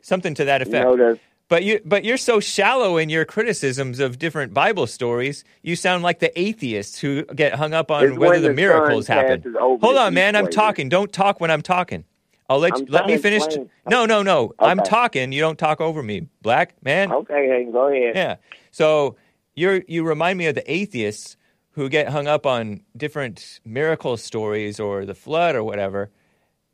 something 0.02 0.36
to 0.36 0.46
that 0.46 0.62
you 0.62 0.68
effect. 0.70 0.86
know, 0.86 0.96
that's 0.98 1.20
But 1.54 1.64
you, 1.64 1.82
but 1.86 2.04
you're 2.04 2.18
so 2.18 2.40
shallow 2.40 2.98
in 2.98 3.10
your 3.10 3.26
criticisms 3.26 4.00
of 4.00 4.18
different 4.18 4.56
Bible 4.56 4.88
stories. 4.88 5.44
You 5.62 5.76
sound 5.76 6.02
like 6.02 6.18
the 6.18 6.32
atheists 6.40 6.98
who 6.98 7.26
get 7.26 7.54
hung 7.54 7.76
up 7.76 7.92
on 7.92 8.04
It's 8.06 8.18
whether 8.18 8.40
the 8.40 8.48
the 8.48 8.54
miracles 8.56 9.06
happen. 9.06 9.54
Hold 9.60 9.98
on, 9.98 10.16
man. 10.16 10.36
I'm 10.36 10.48
talking. 10.48 10.90
Don't 10.90 11.14
talk 11.14 11.40
when 11.40 11.52
I'm 11.52 11.62
talking. 11.62 12.06
I'll 12.50 12.58
let 12.58 12.80
you, 12.80 12.88
let 12.90 13.06
me 13.06 13.20
finish. 13.20 13.46
explain. 13.46 13.70
No, 13.88 14.08
no, 14.08 14.24
no. 14.24 14.56
I'm 14.58 14.80
talking. 14.80 15.32
You 15.32 15.42
don't 15.42 15.60
talk 15.60 15.80
over 15.80 16.02
me, 16.02 16.28
black 16.42 16.74
man. 16.84 17.12
okay. 17.12 17.68
Go 17.72 17.88
ahead. 17.88 18.16
Yeah. 18.16 18.38
So 18.72 19.18
you're 19.54 19.84
you 19.88 20.04
remind 20.04 20.40
me 20.40 20.48
of 20.48 20.56
the 20.56 20.72
atheists 20.72 21.38
who 21.74 21.88
get 21.88 22.10
hung 22.10 22.26
up 22.26 22.48
on 22.48 22.82
different 22.98 23.60
miracle 23.64 24.18
stories 24.18 24.80
or 24.80 25.06
the 25.06 25.14
flood 25.14 25.54
or 25.54 25.64
whatever, 25.64 26.10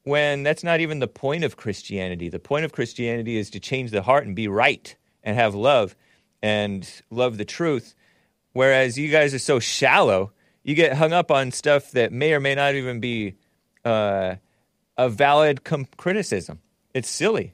when 0.03 0.43
that's 0.43 0.63
not 0.63 0.80
even 0.80 0.99
the 0.99 1.07
point 1.07 1.43
of 1.43 1.57
Christianity. 1.57 2.30
The 2.30 2.39
point 2.39 2.65
of 2.65 2.71
Christianity 2.71 3.38
is 3.38 3.49
to 3.51 3.59
change 3.59 3.91
the 3.91 4.01
heart 4.01 4.26
and 4.26 4.35
be 4.35 4.47
right 4.47 4.95
and 5.23 5.35
have 5.35 5.55
love 5.55 5.95
and 6.41 6.89
love 7.09 7.38
the 7.38 7.45
truth. 7.45 7.95
Whereas 8.53 8.97
you 8.97 9.09
guys 9.09 9.34
are 9.34 9.39
so 9.39 9.59
shallow, 9.59 10.31
you 10.63 10.76
get 10.76 10.93
hung 10.93 11.13
up 11.13 11.31
on 11.31 11.51
stuff 11.51 11.91
that 11.91 12.11
may 12.11 12.34
or 12.34 12.39
may 12.39 12.55
not 12.55 12.76
even 12.76 12.99
be 12.99 13.35
uh, 13.85 14.35
a 14.97 15.09
valid 15.09 15.63
com- 15.63 15.88
criticism. 15.97 16.59
It's 16.93 17.09
silly. 17.09 17.53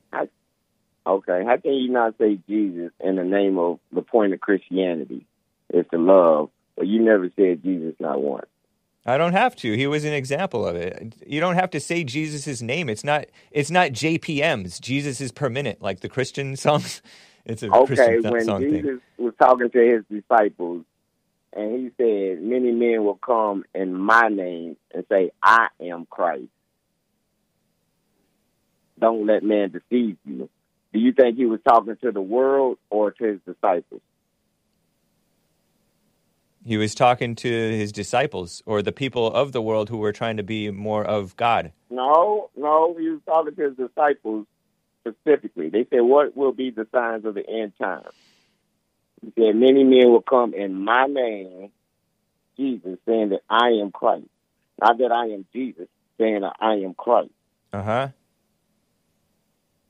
Okay. 1.07 1.43
How 1.45 1.57
can 1.57 1.73
you 1.73 1.91
not 1.91 2.15
say 2.17 2.39
Jesus 2.47 2.91
in 2.99 3.15
the 3.15 3.23
name 3.23 3.59
of 3.59 3.79
the 3.91 4.01
point 4.01 4.33
of 4.33 4.39
Christianity 4.39 5.25
is 5.73 5.85
to 5.91 5.97
love, 5.97 6.49
but 6.75 6.87
you 6.87 7.03
never 7.03 7.29
said 7.35 7.63
Jesus 7.63 7.95
not 7.99 8.21
once? 8.21 8.47
I 9.05 9.17
don't 9.17 9.33
have 9.33 9.55
to. 9.57 9.73
He 9.73 9.85
was 9.85 10.03
an 10.03 10.13
example 10.13 10.65
of 10.67 10.75
it. 10.75 11.15
You 11.27 11.39
don't 11.39 11.55
have 11.55 11.69
to 11.71 11.79
say 11.79 12.03
Jesus' 12.03 12.61
name. 12.61 12.89
It's 12.89 13.03
not. 13.03 13.25
It's 13.51 13.69
not 13.69 13.91
JPM's. 13.91 14.79
Jesus 14.79 15.21
is 15.21 15.31
per 15.31 15.49
minute, 15.49 15.81
like 15.81 15.99
the 15.99 16.09
Christian 16.09 16.55
songs. 16.55 17.01
It's 17.47 17.61
a 17.61 17.69
Okay, 17.69 17.85
Christian 17.85 18.23
th- 18.23 18.33
when 18.33 18.43
song 18.43 18.61
Jesus 18.63 18.81
thing. 18.81 19.01
was 19.19 19.35
talking 19.39 19.69
to 19.69 19.79
his 19.79 20.03
disciples, 20.09 20.83
and 21.53 21.75
he 21.79 21.91
said, 21.95 22.41
"Many 22.41 22.71
men 22.71 23.03
will 23.03 23.19
come 23.23 23.65
in 23.75 23.93
my 23.93 24.29
name 24.29 24.77
and 24.91 25.05
say, 25.07 25.29
I 25.43 25.67
am 25.79 26.07
Christ." 26.09 26.49
Don't 28.99 29.27
let 29.27 29.43
man 29.43 29.69
deceive 29.69 30.17
you. 30.25 30.49
Do 30.91 30.99
you 30.99 31.11
think 31.13 31.37
he 31.37 31.45
was 31.45 31.59
talking 31.67 31.95
to 31.97 32.11
the 32.11 32.19
world 32.19 32.79
or 32.89 33.11
to 33.11 33.23
his 33.23 33.39
disciples? 33.45 34.01
He 36.65 36.77
was 36.77 36.95
talking 36.95 37.35
to 37.35 37.47
his 37.47 37.91
disciples 37.91 38.63
or 38.65 38.81
the 38.81 38.91
people 38.91 39.27
of 39.27 39.51
the 39.51 39.61
world 39.61 39.87
who 39.87 39.99
were 39.99 40.11
trying 40.11 40.37
to 40.37 40.43
be 40.43 40.71
more 40.71 41.05
of 41.05 41.37
God. 41.37 41.71
No, 41.91 42.49
no, 42.57 42.95
he 42.97 43.07
was 43.09 43.21
talking 43.27 43.55
to 43.55 43.61
his 43.61 43.77
disciples 43.77 44.47
specifically. 45.01 45.69
They 45.69 45.85
said, 45.91 46.01
What 46.01 46.35
will 46.35 46.53
be 46.53 46.71
the 46.71 46.87
signs 46.91 47.23
of 47.23 47.35
the 47.35 47.47
end 47.47 47.73
times? 47.79 48.07
He 49.21 49.31
said, 49.39 49.55
Many 49.55 49.83
men 49.83 50.09
will 50.09 50.23
come 50.23 50.55
in 50.55 50.83
my 50.83 51.05
name, 51.05 51.69
Jesus, 52.57 52.97
saying 53.05 53.29
that 53.29 53.41
I 53.47 53.67
am 53.79 53.91
Christ. 53.91 54.25
Not 54.81 54.97
that 54.97 55.11
I 55.11 55.27
am 55.27 55.45
Jesus, 55.53 55.87
saying 56.19 56.41
that 56.41 56.55
I 56.59 56.73
am 56.77 56.95
Christ. 56.95 57.29
Uh 57.73 57.83
huh. 57.83 58.07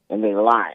And 0.09 0.21
they 0.21 0.35
lie. 0.35 0.73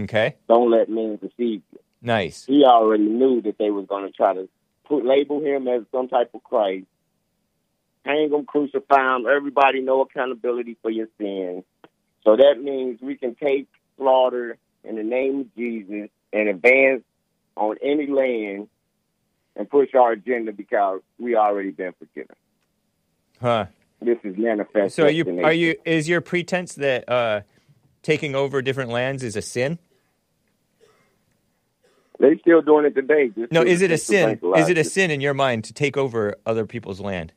Okay. 0.00 0.34
Don't 0.48 0.72
let 0.72 0.90
men 0.90 1.16
deceive 1.22 1.62
you. 1.72 1.78
Nice. 2.06 2.44
He 2.46 2.64
already 2.64 3.02
knew 3.02 3.42
that 3.42 3.58
they 3.58 3.70
was 3.70 3.86
going 3.88 4.06
to 4.06 4.12
try 4.12 4.32
to 4.32 4.48
put 4.84 5.04
label 5.04 5.40
him 5.40 5.66
as 5.66 5.82
some 5.90 6.06
type 6.06 6.30
of 6.34 6.44
Christ, 6.44 6.86
hang 8.04 8.30
him, 8.30 8.46
crucify 8.46 9.16
him. 9.16 9.26
Everybody 9.26 9.80
know 9.80 10.02
accountability 10.02 10.76
for 10.80 10.90
your 10.90 11.08
sins. 11.18 11.64
So 12.22 12.36
that 12.36 12.62
means 12.62 13.00
we 13.02 13.16
can 13.16 13.34
take 13.34 13.66
slaughter 13.98 14.56
in 14.84 14.94
the 14.94 15.02
name 15.02 15.40
of 15.40 15.56
Jesus 15.56 16.08
and 16.32 16.48
advance 16.48 17.02
on 17.56 17.76
any 17.82 18.06
land 18.06 18.68
and 19.56 19.68
push 19.68 19.92
our 19.96 20.12
agenda 20.12 20.52
because 20.52 21.00
we 21.18 21.34
already 21.34 21.72
been 21.72 21.92
forgiven. 21.98 22.36
Huh. 23.40 23.66
This 24.00 24.18
is 24.22 24.36
manifest. 24.38 24.94
So 24.94 25.04
are 25.06 25.10
you? 25.10 25.40
Are 25.42 25.52
you? 25.52 25.74
Is 25.84 26.08
your 26.08 26.20
pretense 26.20 26.74
that 26.74 27.08
uh, 27.08 27.40
taking 28.02 28.36
over 28.36 28.62
different 28.62 28.90
lands 28.90 29.24
is 29.24 29.34
a 29.34 29.42
sin? 29.42 29.80
They 32.18 32.38
still 32.38 32.62
doing 32.62 32.86
it 32.86 32.94
today. 32.94 33.30
No. 33.50 33.62
Is 33.62 33.82
it 33.82 33.90
a 33.90 33.98
sin? 33.98 34.40
Is 34.56 34.68
it 34.68 34.78
a 34.78 34.84
sin 34.84 35.10
in 35.10 35.20
your 35.20 35.34
mind 35.34 35.64
to 35.64 35.72
take 35.72 35.96
over 35.96 36.34
other 36.46 36.66
people's 36.66 37.00
land? 37.00 37.32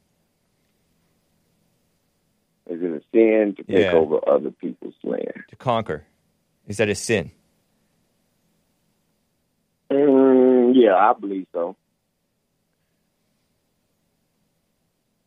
Is 2.70 2.82
it 2.82 2.92
a 2.92 3.02
sin 3.12 3.56
to 3.58 3.64
take 3.64 3.86
Yeah. 3.86 3.94
over 3.94 4.20
other 4.30 4.52
people's 4.52 4.94
land? 5.04 5.34
To 5.50 5.56
conquer? 5.56 6.06
Is 6.68 6.78
that 6.78 6.88
a 6.88 6.96
sin? 6.96 7.32
Mm, 9.92 10.74
yeah, 10.76 10.96
I 10.96 11.14
believe 11.20 11.48
so. 11.52 11.76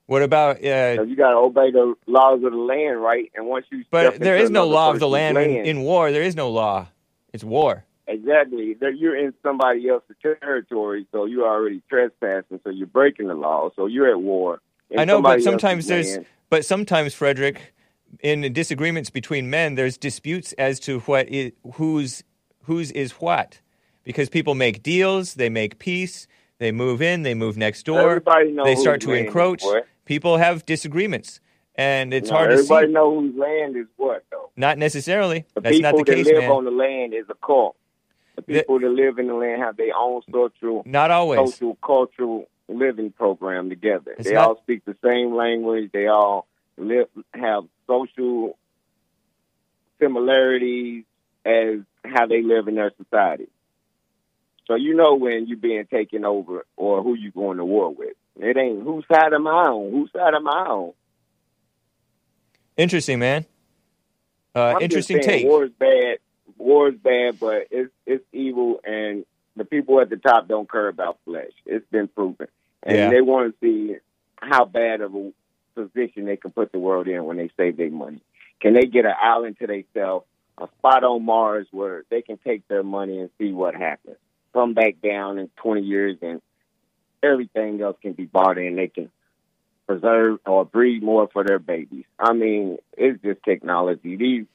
What 0.06 0.22
about? 0.22 0.56
Uh, 0.58 1.02
you 1.02 1.16
got 1.16 1.30
to 1.30 1.36
obey 1.36 1.70
the 1.70 1.94
laws 2.06 2.44
of 2.44 2.52
the 2.52 2.58
land, 2.58 3.02
right? 3.02 3.30
And 3.34 3.46
once 3.46 3.66
you 3.70 3.84
but 3.90 4.20
there 4.20 4.36
is 4.36 4.50
no 4.50 4.66
law 4.66 4.90
of 4.92 5.00
the 5.00 5.08
land 5.08 5.36
in, 5.38 5.50
in 5.66 5.80
war. 5.82 6.12
There 6.12 6.22
is 6.22 6.36
no 6.36 6.50
law. 6.50 6.88
It's 7.32 7.42
war. 7.42 7.84
Exactly, 8.06 8.76
you're 8.80 9.16
in 9.16 9.34
somebody 9.42 9.88
else's 9.88 10.16
territory, 10.22 11.06
so 11.12 11.24
you're 11.24 11.46
already 11.46 11.82
trespassing, 11.88 12.60
so 12.64 12.70
you're 12.70 12.86
breaking 12.86 13.28
the 13.28 13.34
law, 13.34 13.70
so 13.76 13.86
you're 13.86 14.10
at 14.10 14.20
war. 14.20 14.60
I 14.96 15.04
know, 15.04 15.22
but 15.22 15.42
sometimes 15.42 15.86
there's, 15.86 16.12
land. 16.16 16.26
but 16.50 16.64
sometimes 16.64 17.14
Frederick, 17.14 17.74
in 18.20 18.52
disagreements 18.52 19.10
between 19.10 19.48
men, 19.48 19.74
there's 19.74 19.96
disputes 19.96 20.52
as 20.54 20.78
to 20.80 21.00
what 21.00 21.28
is 21.28 21.52
whose 21.74 22.22
whose 22.64 22.90
is 22.92 23.12
what, 23.12 23.60
because 24.04 24.28
people 24.28 24.54
make 24.54 24.82
deals, 24.82 25.34
they 25.34 25.48
make 25.48 25.78
peace, 25.78 26.26
they 26.58 26.70
move 26.70 27.00
in, 27.02 27.22
they 27.22 27.34
move 27.34 27.56
next 27.56 27.84
door, 27.84 28.22
they 28.64 28.76
start 28.76 29.00
to 29.02 29.12
encroach. 29.12 29.64
People 30.04 30.36
have 30.36 30.66
disagreements, 30.66 31.40
and 31.76 32.12
it's 32.12 32.28
No, 32.28 32.36
hard 32.36 32.48
to 32.50 32.54
everybody 32.54 32.86
see. 32.88 32.92
know 32.92 33.20
whose 33.20 33.34
land 33.36 33.76
is 33.76 33.86
what, 33.96 34.24
though. 34.30 34.50
Not 34.56 34.76
necessarily. 34.78 35.46
The 35.54 35.60
That's 35.62 35.76
people 35.76 35.98
not 35.98 36.04
the 36.04 36.12
that 36.12 36.16
case, 36.16 36.26
live 36.26 36.38
man. 36.38 36.50
on 36.50 36.64
the 36.64 36.70
land 36.70 37.14
is 37.14 37.24
a 37.30 37.34
cult. 37.34 37.76
The 38.36 38.42
people 38.42 38.80
that 38.80 38.88
live 38.88 39.18
in 39.18 39.26
the 39.26 39.34
land 39.34 39.60
have 39.62 39.76
their 39.76 39.94
own 39.96 40.22
social, 40.30 40.82
Not 40.86 41.10
always. 41.10 41.38
social, 41.54 41.76
cultural 41.84 42.48
living 42.68 43.10
program 43.10 43.68
together. 43.68 44.12
It's 44.18 44.28
they 44.28 44.34
not- 44.34 44.48
all 44.48 44.56
speak 44.62 44.84
the 44.84 44.96
same 45.04 45.34
language. 45.34 45.90
They 45.92 46.06
all 46.06 46.46
live 46.78 47.08
have 47.34 47.64
social 47.86 48.56
similarities 50.00 51.04
as 51.44 51.80
how 52.04 52.26
they 52.26 52.42
live 52.42 52.68
in 52.68 52.76
their 52.76 52.92
society. 52.96 53.48
So 54.66 54.74
you 54.76 54.94
know 54.94 55.14
when 55.16 55.46
you're 55.46 55.58
being 55.58 55.86
taken 55.86 56.24
over 56.24 56.64
or 56.76 57.02
who 57.02 57.14
you're 57.14 57.32
going 57.32 57.58
to 57.58 57.64
war 57.64 57.90
with. 57.92 58.14
It 58.40 58.56
ain't 58.56 58.82
whose 58.82 59.04
side 59.12 59.34
am 59.34 59.46
I 59.46 59.50
on? 59.50 59.90
Whose 59.90 60.10
side 60.12 60.34
am 60.34 60.48
I 60.48 60.52
on? 60.52 60.92
Interesting, 62.76 63.18
man. 63.18 63.44
Uh, 64.54 64.78
interesting 64.80 65.20
take. 65.20 65.44
War 65.44 65.64
is 65.64 65.70
bad. 65.78 66.18
War 66.58 66.88
is 66.88 66.96
bad, 66.96 67.38
but 67.40 67.68
it's 67.70 67.92
it's 68.06 68.24
evil, 68.32 68.80
and 68.84 69.24
the 69.56 69.64
people 69.64 70.00
at 70.00 70.10
the 70.10 70.16
top 70.16 70.48
don't 70.48 70.70
care 70.70 70.88
about 70.88 71.18
flesh. 71.24 71.52
It's 71.66 71.86
been 71.90 72.08
proven, 72.08 72.48
and 72.82 72.96
Yeah. 72.96 73.10
they 73.10 73.20
want 73.20 73.52
to 73.52 73.58
see 73.60 73.96
how 74.36 74.64
bad 74.64 75.00
of 75.00 75.14
a 75.14 75.32
position 75.74 76.24
they 76.24 76.36
can 76.36 76.50
put 76.50 76.72
the 76.72 76.78
world 76.78 77.08
in 77.08 77.24
when 77.24 77.36
they 77.36 77.50
save 77.56 77.76
their 77.76 77.90
money. 77.90 78.20
Can 78.60 78.74
they 78.74 78.86
get 78.86 79.04
an 79.04 79.14
island 79.20 79.58
to 79.58 79.66
themselves, 79.66 80.26
a 80.58 80.68
spot 80.78 81.04
on 81.04 81.24
Mars 81.24 81.66
where 81.70 82.04
they 82.10 82.22
can 82.22 82.38
take 82.38 82.66
their 82.68 82.82
money 82.82 83.18
and 83.18 83.30
see 83.38 83.52
what 83.52 83.74
happens? 83.74 84.16
Come 84.52 84.74
back 84.74 84.96
down 85.02 85.38
in 85.38 85.48
20 85.56 85.82
years, 85.82 86.18
and 86.22 86.40
everything 87.22 87.80
else 87.80 87.96
can 88.02 88.12
be 88.12 88.24
bought 88.24 88.58
in. 88.58 88.76
They 88.76 88.88
can 88.88 89.10
preserve 89.86 90.38
or 90.46 90.64
breed 90.64 91.02
more 91.02 91.28
for 91.32 91.44
their 91.44 91.58
babies. 91.58 92.04
I 92.18 92.32
mean, 92.32 92.78
it's 92.96 93.20
just 93.22 93.42
technology. 93.42 94.16
These 94.16 94.46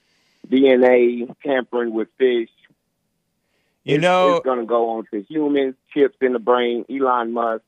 DNA 0.50 1.34
tampering 1.44 1.94
with 1.94 2.08
fish. 2.18 2.50
You 3.84 3.98
know- 4.00 4.38
it's 4.38 4.46
going 4.46 4.60
to 4.60 4.66
go 4.66 4.90
on 4.92 5.06
to 5.12 5.22
humans, 5.24 5.76
chips 5.94 6.18
in 6.22 6.34
the 6.34 6.40
brain. 6.40 6.86
Elon 6.90 7.34
Musk. 7.34 7.64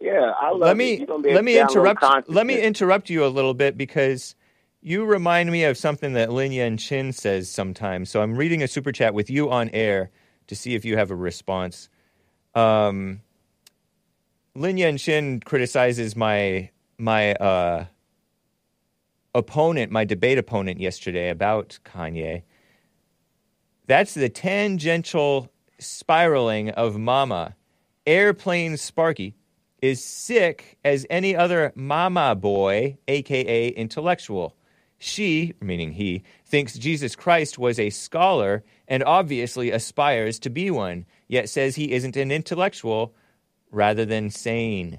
Yeah, 0.00 0.32
I 0.40 0.50
love 0.50 0.60
let 0.60 0.76
me 0.78 0.96
You're 0.96 1.06
gonna 1.06 1.22
be 1.22 1.34
let 1.34 1.44
me 1.44 1.58
able 1.58 1.68
to 1.68 1.74
download 1.78 1.90
interrupt 1.90 2.30
let 2.30 2.46
me 2.46 2.58
interrupt 2.58 3.10
you 3.10 3.22
a 3.22 3.28
little 3.28 3.52
bit 3.52 3.76
because 3.76 4.34
you 4.80 5.04
remind 5.04 5.52
me 5.52 5.64
of 5.64 5.76
something 5.76 6.14
that 6.14 6.32
Lin 6.32 6.52
Yan 6.52 6.78
Chin 6.78 7.12
says 7.12 7.50
sometimes. 7.50 8.08
So 8.08 8.22
I'm 8.22 8.34
reading 8.34 8.62
a 8.62 8.68
super 8.68 8.92
chat 8.92 9.12
with 9.12 9.28
you 9.28 9.50
on 9.50 9.68
air 9.70 10.10
to 10.46 10.56
see 10.56 10.74
if 10.74 10.86
you 10.86 10.96
have 10.96 11.10
a 11.10 11.14
response. 11.14 11.90
Um, 12.54 13.20
Lin 14.54 14.78
Yan 14.78 14.96
Chin 14.96 15.40
criticizes 15.40 16.16
my 16.16 16.70
my 16.96 17.34
uh, 17.34 17.84
opponent, 19.34 19.92
my 19.92 20.04
debate 20.04 20.38
opponent 20.38 20.80
yesterday 20.80 21.28
about 21.30 21.78
Kanye. 21.84 22.42
That's 23.86 24.14
the 24.14 24.28
tangential 24.28 25.50
spiraling 25.78 26.70
of 26.70 26.98
Mama. 26.98 27.56
Airplane 28.06 28.76
Sparky 28.76 29.34
is 29.82 30.04
sick 30.04 30.78
as 30.84 31.06
any 31.10 31.34
other 31.34 31.72
mama 31.74 32.34
boy, 32.34 32.98
aka 33.08 33.68
intellectual. 33.68 34.56
She, 34.98 35.54
meaning 35.60 35.92
he, 35.92 36.22
thinks 36.44 36.76
Jesus 36.76 37.16
Christ 37.16 37.58
was 37.58 37.78
a 37.78 37.90
scholar 37.90 38.62
and 38.86 39.02
obviously 39.02 39.70
aspires 39.70 40.38
to 40.40 40.50
be 40.50 40.70
one, 40.70 41.06
yet 41.26 41.48
says 41.48 41.76
he 41.76 41.92
isn't 41.92 42.16
an 42.16 42.30
intellectual 42.30 43.14
rather 43.70 44.04
than 44.04 44.28
sane. 44.30 44.98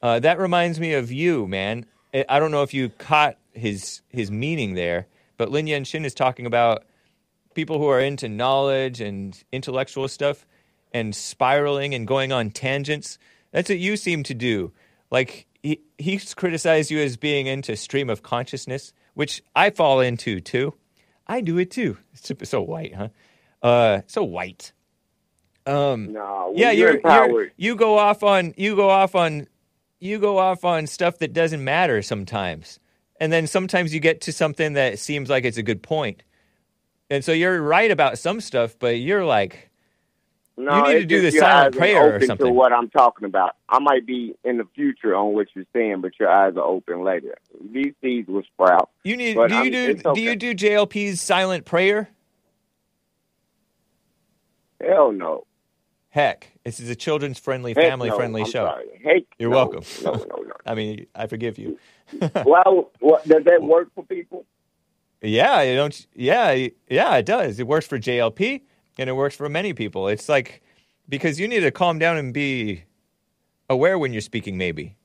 Uh, 0.00 0.20
that 0.20 0.38
reminds 0.38 0.78
me 0.78 0.92
of 0.92 1.10
you, 1.10 1.48
man. 1.48 1.86
I- 2.14 2.24
I 2.28 2.38
don't 2.38 2.50
know 2.52 2.62
if 2.62 2.74
you 2.74 2.90
caught 2.90 3.38
his 3.52 4.02
his 4.08 4.30
meaning 4.30 4.74
there, 4.74 5.06
but 5.36 5.50
Lin 5.50 5.66
Yan 5.66 5.84
Shin 5.84 6.04
is 6.04 6.14
talking 6.14 6.46
about 6.46 6.84
people 7.54 7.78
who 7.78 7.88
are 7.88 8.00
into 8.00 8.28
knowledge 8.28 9.00
and 9.00 9.42
intellectual 9.52 10.08
stuff 10.08 10.46
and 10.92 11.14
spiraling 11.14 11.94
and 11.94 12.06
going 12.06 12.32
on 12.32 12.50
tangents. 12.50 13.18
That's 13.52 13.68
what 13.68 13.78
you 13.78 13.96
seem 13.96 14.22
to 14.24 14.34
do. 14.34 14.72
Like 15.10 15.46
he, 15.62 15.80
he's 15.98 16.34
criticized 16.34 16.90
you 16.90 16.98
as 17.00 17.16
being 17.16 17.46
into 17.46 17.76
stream 17.76 18.08
of 18.10 18.22
consciousness, 18.22 18.92
which 19.14 19.42
I 19.54 19.70
fall 19.70 20.00
into 20.00 20.40
too. 20.40 20.74
I 21.26 21.40
do 21.40 21.58
it 21.58 21.70
too. 21.70 21.98
It's 22.14 22.48
so- 22.48 22.62
white, 22.62 22.94
huh? 22.94 23.08
Uh, 23.62 24.00
so 24.06 24.24
white. 24.24 24.72
Um, 25.66 26.12
No, 26.12 26.48
when 26.48 26.58
yeah, 26.58 26.70
you're 26.72 27.00
you're, 27.00 27.30
you're 27.30 27.52
you 27.56 27.76
go 27.76 27.96
off 27.98 28.24
on 28.24 28.52
you 28.56 28.74
go 28.74 28.90
off 28.90 29.14
on 29.14 29.46
you 30.00 30.18
go 30.18 30.38
off 30.38 30.64
on 30.64 30.88
stuff 30.88 31.18
that 31.18 31.32
doesn't 31.32 31.62
matter 31.62 32.02
sometimes, 32.02 32.80
and 33.22 33.32
then 33.32 33.46
sometimes 33.46 33.94
you 33.94 34.00
get 34.00 34.20
to 34.22 34.32
something 34.32 34.72
that 34.72 34.98
seems 34.98 35.30
like 35.30 35.44
it's 35.44 35.56
a 35.56 35.62
good 35.62 35.80
point, 35.80 36.24
and 37.08 37.24
so 37.24 37.30
you're 37.30 37.62
right 37.62 37.90
about 37.90 38.18
some 38.18 38.40
stuff, 38.40 38.74
but 38.80 38.98
you're 38.98 39.24
like, 39.24 39.70
No, 40.56 40.76
You 40.88 40.94
need 40.94 41.00
to 41.02 41.06
do 41.06 41.22
the 41.22 41.30
silent 41.30 41.76
prayer 41.76 42.16
or 42.16 42.20
something. 42.20 42.48
To 42.48 42.52
what 42.52 42.72
I'm 42.72 42.90
talking 42.90 43.24
about, 43.24 43.54
I 43.68 43.78
might 43.78 44.04
be 44.06 44.34
in 44.42 44.58
the 44.58 44.66
future 44.74 45.14
on 45.14 45.34
what 45.34 45.46
you're 45.54 45.66
saying, 45.72 46.00
but 46.00 46.18
your 46.18 46.30
eyes 46.30 46.54
are 46.56 46.64
open 46.64 47.04
later. 47.04 47.38
These 47.72 47.94
seeds 48.00 48.26
will 48.26 48.42
sprout. 48.42 48.90
you 49.04 49.16
need. 49.16 49.36
But 49.36 49.50
do 49.50 49.54
you 49.54 49.60
I'm- 49.62 49.70
do? 49.70 49.90
it's 49.90 50.02
Do 50.02 50.20
you 50.20 50.34
do 50.34 50.52
JLP's 50.52 51.20
silent 51.20 51.64
prayer? 51.64 52.08
Hell 54.84 55.12
no. 55.12 55.44
Heck, 56.12 56.52
this 56.62 56.78
is 56.78 56.90
a 56.90 56.94
children's 56.94 57.38
friendly, 57.38 57.72
Heck 57.72 57.84
family 57.84 58.10
no. 58.10 58.16
friendly 58.16 58.42
I'm 58.42 58.46
show. 58.46 58.66
sorry. 58.66 59.00
Heck 59.02 59.22
You're 59.38 59.48
no. 59.48 59.56
welcome. 59.56 59.82
No, 60.04 60.12
no, 60.12 60.42
no. 60.42 60.52
I 60.66 60.74
mean, 60.74 61.06
I 61.14 61.26
forgive 61.26 61.56
you. 61.56 61.78
well, 62.44 62.90
what, 63.00 63.26
does 63.26 63.44
that 63.44 63.62
work 63.62 63.88
for 63.94 64.04
people? 64.04 64.44
Yeah, 65.22 65.62
you 65.62 65.74
don't. 65.74 66.06
Yeah, 66.14 66.68
yeah, 66.90 67.16
it 67.16 67.24
does. 67.24 67.58
It 67.58 67.66
works 67.66 67.86
for 67.86 67.98
JLP, 67.98 68.60
and 68.98 69.08
it 69.08 69.14
works 69.14 69.34
for 69.36 69.48
many 69.48 69.72
people. 69.72 70.08
It's 70.08 70.28
like 70.28 70.62
because 71.08 71.40
you 71.40 71.48
need 71.48 71.60
to 71.60 71.70
calm 71.70 71.98
down 71.98 72.18
and 72.18 72.34
be 72.34 72.84
aware 73.70 73.98
when 73.98 74.12
you're 74.12 74.20
speaking. 74.20 74.58
Maybe. 74.58 74.96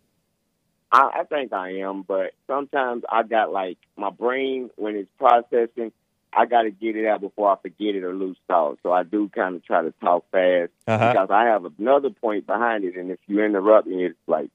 I, 0.92 1.20
I 1.20 1.24
think 1.24 1.54
I 1.54 1.78
am, 1.80 2.02
but 2.02 2.34
sometimes 2.48 3.04
I 3.10 3.24
got 3.24 3.54
like 3.54 3.78
my 3.96 4.10
brain 4.10 4.72
when 4.76 4.98
it's 4.98 5.10
processing, 5.18 5.94
I 6.34 6.46
got 6.46 6.64
to 6.64 6.72
get 6.72 6.96
it 6.96 7.06
out 7.08 7.22
before 7.22 7.52
I 7.52 7.56
forget 7.62 7.96
it 7.96 8.04
or 8.04 8.14
lose 8.14 8.38
thought. 8.48 8.80
So 8.84 8.92
I 8.92 9.04
do 9.04 9.30
kind 9.30 9.56
of 9.56 9.66
try 9.66 9.82
to 9.82 9.92
talk 10.02 10.26
fast 10.32 10.72
Uh-huh. 10.88 11.12
because 11.12 11.30
I 11.32 11.46
have 11.46 11.66
another 11.80 12.10
point 12.10 12.46
behind 12.46 12.84
it, 12.84 12.96
and 12.96 13.10
if 13.12 13.20
you 13.28 13.44
interrupt 13.44 13.88
me, 13.88 14.06
it's 14.06 14.18
like, 14.28 14.50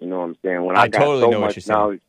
you 0.00 0.08
know 0.08 0.18
what 0.18 0.24
I'm 0.24 0.36
saying? 0.42 0.64
When 0.64 0.76
I, 0.76 0.82
I 0.82 0.88
got 0.88 0.98
totally 1.00 1.20
so 1.22 1.30
know 1.30 1.40
what 1.40 1.46
much 1.46 1.56
you're 1.56 1.60
saying. 1.62 1.78
knowledge, 1.78 2.00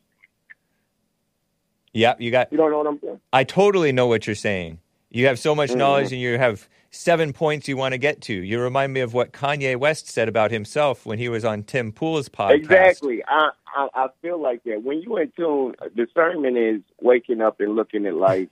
Yeah, 1.94 2.16
you 2.20 2.32
got. 2.32 2.52
you 2.52 2.58
don't 2.58 2.72
know 2.72 2.78
what 2.80 2.88
I'm 2.88 3.00
saying? 3.00 3.20
I 3.34 3.44
totally 3.44 3.92
know 3.92 4.08
what 4.08 4.26
you're 4.28 4.36
saying. 4.36 4.80
You 5.10 5.28
have 5.28 5.40
so 5.40 5.56
much 5.56 5.72
Mhm. 5.72 5.78
knowledge, 5.78 6.12
and 6.12 6.22
you 6.22 6.38
have 6.38 6.68
seven 6.92 7.32
points 7.34 7.68
you 7.68 7.78
want 7.78 7.94
to 7.94 7.98
get 7.98 8.22
to. 8.22 8.34
You 8.34 8.60
remind 8.62 8.94
me 8.94 9.00
of 9.02 9.14
what 9.14 9.32
Kanye 9.32 9.76
West 9.78 10.08
said 10.08 10.28
about 10.28 10.52
himself 10.52 11.06
when 11.06 11.18
he 11.18 11.30
was 11.30 11.46
on 11.46 11.64
Tim 11.64 11.92
Pool's 11.92 12.30
podcast. 12.30 12.56
Exactly. 12.56 13.24
I, 13.26 13.50
I 13.76 13.88
I 13.94 14.08
feel 14.22 14.40
like 14.40 14.64
that. 14.64 14.84
When 14.84 15.02
you're 15.02 15.22
in 15.22 15.32
tune, 15.36 15.76
discernment 15.96 16.58
is 16.58 16.82
waking 17.02 17.42
up 17.42 17.60
and 17.60 17.76
looking 17.76 18.06
at 18.06 18.16
life 18.16 18.50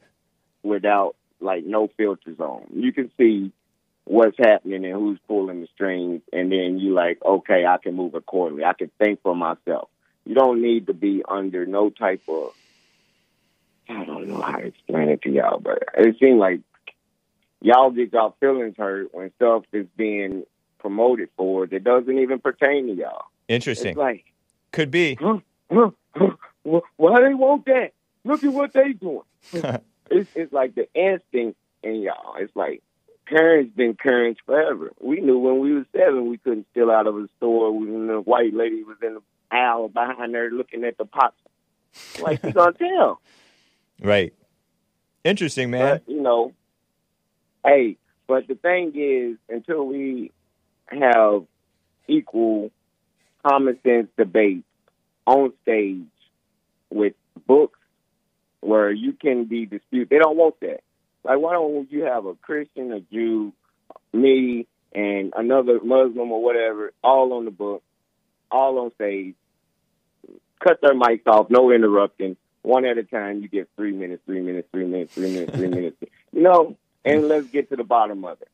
without 0.63 1.15
like 1.41 1.65
no 1.65 1.87
filters 1.97 2.39
on. 2.39 2.65
You 2.73 2.91
can 2.93 3.11
see 3.17 3.51
what's 4.05 4.37
happening 4.37 4.85
and 4.85 4.93
who's 4.93 5.19
pulling 5.27 5.61
the 5.61 5.67
strings, 5.73 6.21
and 6.31 6.51
then 6.51 6.79
you 6.79 6.93
like, 6.93 7.23
okay, 7.25 7.65
I 7.65 7.77
can 7.77 7.95
move 7.95 8.13
accordingly. 8.15 8.63
I 8.63 8.73
can 8.73 8.89
think 8.97 9.21
for 9.21 9.35
myself. 9.35 9.89
You 10.25 10.35
don't 10.35 10.61
need 10.61 10.87
to 10.87 10.93
be 10.93 11.23
under 11.27 11.65
no 11.65 11.89
type 11.89 12.21
of. 12.27 12.53
I 13.89 14.03
don't 14.05 14.27
know 14.27 14.41
how 14.41 14.57
to 14.57 14.65
explain 14.65 15.09
it 15.09 15.21
to 15.23 15.29
y'all, 15.29 15.59
but 15.59 15.83
it 15.95 16.17
seems 16.19 16.39
like 16.39 16.61
y'all 17.61 17.91
get 17.91 18.13
y'all 18.13 18.35
feelings 18.39 18.75
hurt 18.77 19.13
when 19.13 19.31
stuff 19.35 19.63
is 19.71 19.85
being 19.95 20.43
promoted 20.79 21.29
for 21.37 21.67
that 21.67 21.83
doesn't 21.83 22.19
even 22.19 22.39
pertain 22.39 22.87
to 22.87 22.93
y'all. 22.93 23.25
Interesting. 23.47 23.89
It's 23.89 23.97
like, 23.97 24.25
Could 24.71 24.91
be. 24.91 25.15
huh, 25.19 25.39
huh, 25.71 25.91
huh, 26.15 26.81
why 26.97 27.21
they 27.21 27.33
want 27.33 27.65
that? 27.65 27.91
Look 28.23 28.43
at 28.43 28.51
what 28.51 28.73
they 28.73 28.93
doing. 28.93 29.21
it's 30.09 30.29
it's 30.35 30.51
like 30.51 30.75
the 30.75 30.87
instinct 30.95 31.57
in 31.83 32.01
y'all. 32.01 32.35
It's 32.37 32.55
like 32.55 32.81
parents 33.27 33.75
been 33.75 33.95
parents 33.95 34.39
forever. 34.45 34.91
We 34.99 35.21
knew 35.21 35.37
when 35.37 35.59
we 35.59 35.73
was 35.73 35.85
seven 35.95 36.29
we 36.29 36.37
couldn't 36.37 36.65
steal 36.71 36.89
out 36.89 37.07
of 37.07 37.15
a 37.17 37.27
store 37.37 37.71
when 37.71 38.07
the 38.07 38.21
white 38.21 38.53
lady 38.53 38.83
was 38.83 38.97
in 39.03 39.15
the 39.15 39.21
aisle 39.51 39.89
behind 39.89 40.33
there 40.33 40.49
looking 40.49 40.83
at 40.83 40.97
the 40.97 41.05
pots. 41.05 41.35
Like 42.19 42.43
you 42.43 42.51
gonna 42.51 42.73
tell. 42.73 43.21
Right. 44.01 44.33
Interesting, 45.23 45.71
man. 45.71 46.01
But, 46.05 46.13
you 46.13 46.21
know, 46.21 46.53
hey, 47.65 47.97
but 48.27 48.47
the 48.47 48.55
thing 48.55 48.91
is, 48.95 49.37
until 49.49 49.85
we 49.85 50.31
have 50.87 51.43
equal 52.07 52.71
common 53.45 53.79
sense 53.83 54.07
debate 54.17 54.63
on 55.25 55.53
stage 55.63 56.05
with 56.89 57.13
books 57.47 57.79
where 58.61 58.91
you 58.91 59.13
can 59.13 59.45
be 59.45 59.65
disputed, 59.65 60.09
they 60.09 60.19
don't 60.19 60.37
want 60.37 60.59
that. 60.61 60.81
Like, 61.23 61.39
why 61.39 61.53
don't 61.53 61.91
you 61.91 62.03
have 62.03 62.25
a 62.25 62.35
Christian, 62.35 62.91
a 62.91 62.99
Jew, 62.99 63.53
me, 64.13 64.67
and 64.93 65.33
another 65.35 65.79
Muslim 65.83 66.31
or 66.31 66.43
whatever, 66.43 66.93
all 67.03 67.33
on 67.33 67.45
the 67.45 67.51
book, 67.51 67.83
all 68.51 68.77
on 68.79 68.93
stage, 68.93 69.35
cut 70.63 70.79
their 70.81 70.93
mics 70.93 71.27
off, 71.27 71.49
no 71.49 71.71
interrupting, 71.71 72.37
one 72.65 72.85
at 72.85 72.97
a 72.97 73.03
time. 73.03 73.41
You 73.41 73.47
get 73.47 73.69
three 73.75 73.91
minutes, 73.91 74.21
three 74.25 74.41
minutes, 74.41 74.67
three 74.71 74.85
minutes, 74.85 75.13
three 75.13 75.31
minutes, 75.31 75.55
three 75.55 75.67
minutes. 75.67 75.97
You 76.31 76.41
know, 76.41 76.77
and 77.03 77.27
let's 77.27 77.47
get 77.47 77.69
to 77.69 77.75
the 77.75 77.83
bottom 77.83 78.25
of 78.25 78.41
it. 78.41 78.49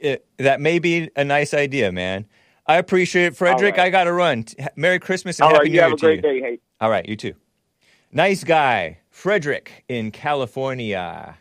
It, 0.00 0.26
that 0.38 0.60
may 0.60 0.78
be 0.78 1.10
a 1.16 1.24
nice 1.24 1.54
idea, 1.54 1.90
man. 1.90 2.26
I 2.66 2.76
appreciate 2.76 3.26
it, 3.26 3.36
Frederick. 3.36 3.76
Right. 3.76 3.86
I 3.86 3.90
got 3.90 4.04
to 4.04 4.12
run. 4.12 4.44
Merry 4.76 4.98
Christmas 4.98 5.38
and 5.40 5.44
All 5.46 5.50
Happy 5.54 5.64
right, 5.64 5.72
New 5.72 5.80
have 5.80 5.88
Year 5.90 5.94
a 5.94 5.98
to 5.98 6.14
you. 6.16 6.40
day. 6.40 6.40
Hey, 6.40 6.58
All 6.80 6.90
right, 6.90 7.08
you 7.08 7.16
too. 7.16 7.34
Nice 8.12 8.44
guy, 8.44 8.98
Frederick 9.10 9.84
in 9.88 10.10
California. 10.10 11.36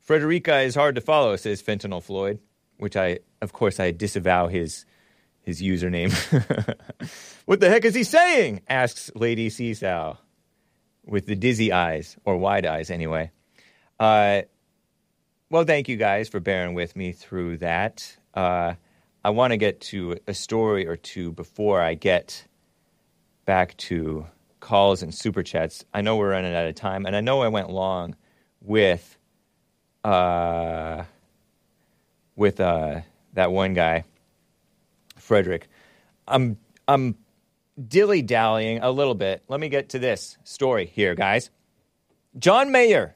Frederica 0.00 0.60
is 0.60 0.74
hard 0.74 0.94
to 0.96 1.00
follow, 1.00 1.36
says 1.36 1.62
Fentanyl 1.62 2.02
Floyd, 2.02 2.38
which 2.78 2.96
I, 2.96 3.20
of 3.40 3.52
course, 3.52 3.78
I 3.80 3.90
disavow 3.90 4.48
his 4.48 4.84
his 5.44 5.60
username. 5.62 6.12
what 7.44 7.60
the 7.60 7.68
heck 7.68 7.84
is 7.84 7.94
he 7.94 8.04
saying? 8.04 8.62
asks 8.68 9.10
Lady 9.14 9.50
Seesaw. 9.50 10.16
with 11.06 11.26
the 11.26 11.36
dizzy 11.36 11.70
eyes, 11.72 12.16
or 12.24 12.36
wide 12.36 12.64
eyes 12.66 12.90
anyway. 12.90 13.30
Uh, 14.00 14.42
well, 15.50 15.64
thank 15.64 15.88
you 15.88 15.96
guys 15.96 16.28
for 16.28 16.40
bearing 16.40 16.74
with 16.74 16.96
me 16.96 17.12
through 17.12 17.58
that. 17.58 18.16
Uh, 18.32 18.74
I 19.22 19.30
want 19.30 19.52
to 19.52 19.56
get 19.56 19.80
to 19.82 20.16
a 20.26 20.34
story 20.34 20.86
or 20.86 20.96
two 20.96 21.32
before 21.32 21.80
I 21.80 21.94
get 21.94 22.46
back 23.44 23.76
to 23.76 24.26
calls 24.60 25.02
and 25.02 25.14
super 25.14 25.42
chats. 25.42 25.84
I 25.92 26.00
know 26.00 26.16
we're 26.16 26.30
running 26.30 26.54
out 26.54 26.66
of 26.66 26.74
time, 26.74 27.06
and 27.06 27.14
I 27.14 27.20
know 27.20 27.42
I 27.42 27.48
went 27.48 27.70
long 27.70 28.16
with 28.60 29.16
uh, 30.02 31.04
with 32.36 32.60
uh, 32.60 33.00
that 33.34 33.52
one 33.52 33.74
guy, 33.74 34.04
Frederick. 35.24 35.68
I'm 36.28 36.58
I'm 36.86 37.16
dilly 37.88 38.22
dallying 38.22 38.80
a 38.82 38.90
little 38.90 39.14
bit. 39.14 39.42
Let 39.48 39.58
me 39.58 39.68
get 39.68 39.90
to 39.90 39.98
this 39.98 40.36
story 40.44 40.86
here, 40.86 41.14
guys. 41.14 41.50
John 42.38 42.70
Mayer. 42.70 43.14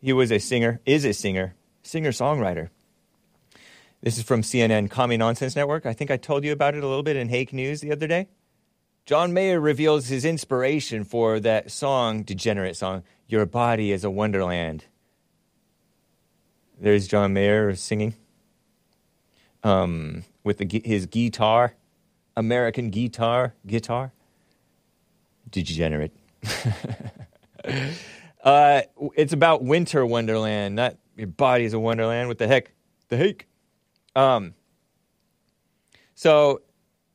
He 0.00 0.12
was 0.12 0.32
a 0.32 0.40
singer, 0.40 0.80
is 0.84 1.04
a 1.04 1.12
singer, 1.12 1.54
singer 1.82 2.10
songwriter. 2.10 2.70
This 4.02 4.18
is 4.18 4.24
from 4.24 4.42
CNN 4.42 4.90
Commie 4.90 5.16
Nonsense 5.16 5.54
Network. 5.54 5.86
I 5.86 5.92
think 5.92 6.10
I 6.10 6.16
told 6.16 6.42
you 6.44 6.50
about 6.50 6.74
it 6.74 6.82
a 6.82 6.88
little 6.88 7.04
bit 7.04 7.14
in 7.14 7.28
Hake 7.28 7.52
News 7.52 7.80
the 7.80 7.92
other 7.92 8.08
day. 8.08 8.28
John 9.04 9.32
Mayer 9.32 9.60
reveals 9.60 10.08
his 10.08 10.24
inspiration 10.24 11.04
for 11.04 11.38
that 11.40 11.70
song, 11.70 12.24
degenerate 12.24 12.76
song, 12.76 13.04
Your 13.28 13.46
Body 13.46 13.92
is 13.92 14.02
a 14.02 14.10
Wonderland. 14.10 14.86
There's 16.80 17.06
John 17.06 17.32
Mayer 17.32 17.76
singing 17.76 18.16
um, 19.62 20.24
with 20.44 20.58
the, 20.58 20.82
his 20.84 21.06
guitar, 21.06 21.74
American 22.36 22.90
guitar, 22.90 23.54
guitar. 23.66 24.12
Degenerate. 25.50 26.12
uh, 28.42 28.82
it's 29.14 29.32
about 29.32 29.62
winter 29.62 30.04
wonderland, 30.06 30.74
not 30.74 30.96
your 31.16 31.26
body 31.26 31.64
is 31.64 31.74
a 31.74 31.78
wonderland. 31.78 32.28
What 32.28 32.38
the 32.38 32.48
heck? 32.48 32.72
The 33.08 33.16
heck? 33.16 33.46
Um, 34.16 34.54
so, 36.14 36.62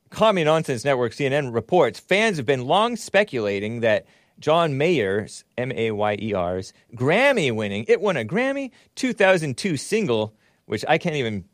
Commie 0.10 0.44
Nonsense 0.44 0.86
Network 0.86 1.14
CNN 1.14 1.54
reports 1.54 2.00
fans 2.00 2.38
have 2.38 2.46
been 2.46 2.66
long 2.66 2.96
speculating 2.96 3.82
that 3.82 4.06
John 4.40 4.78
Mayer's 4.78 5.44
M 5.58 5.72
A 5.72 5.92
Y 5.92 6.18
E 6.22 6.34
R's 6.34 6.74
Grammy 6.96 7.54
winning, 7.54 7.86
it 7.88 8.02
won 8.02 8.18
a 8.18 8.24
Grammy 8.24 8.72
2002 8.96 9.78
single, 9.78 10.34
which 10.66 10.86
I 10.88 10.98
can't 10.98 11.16
even. 11.16 11.46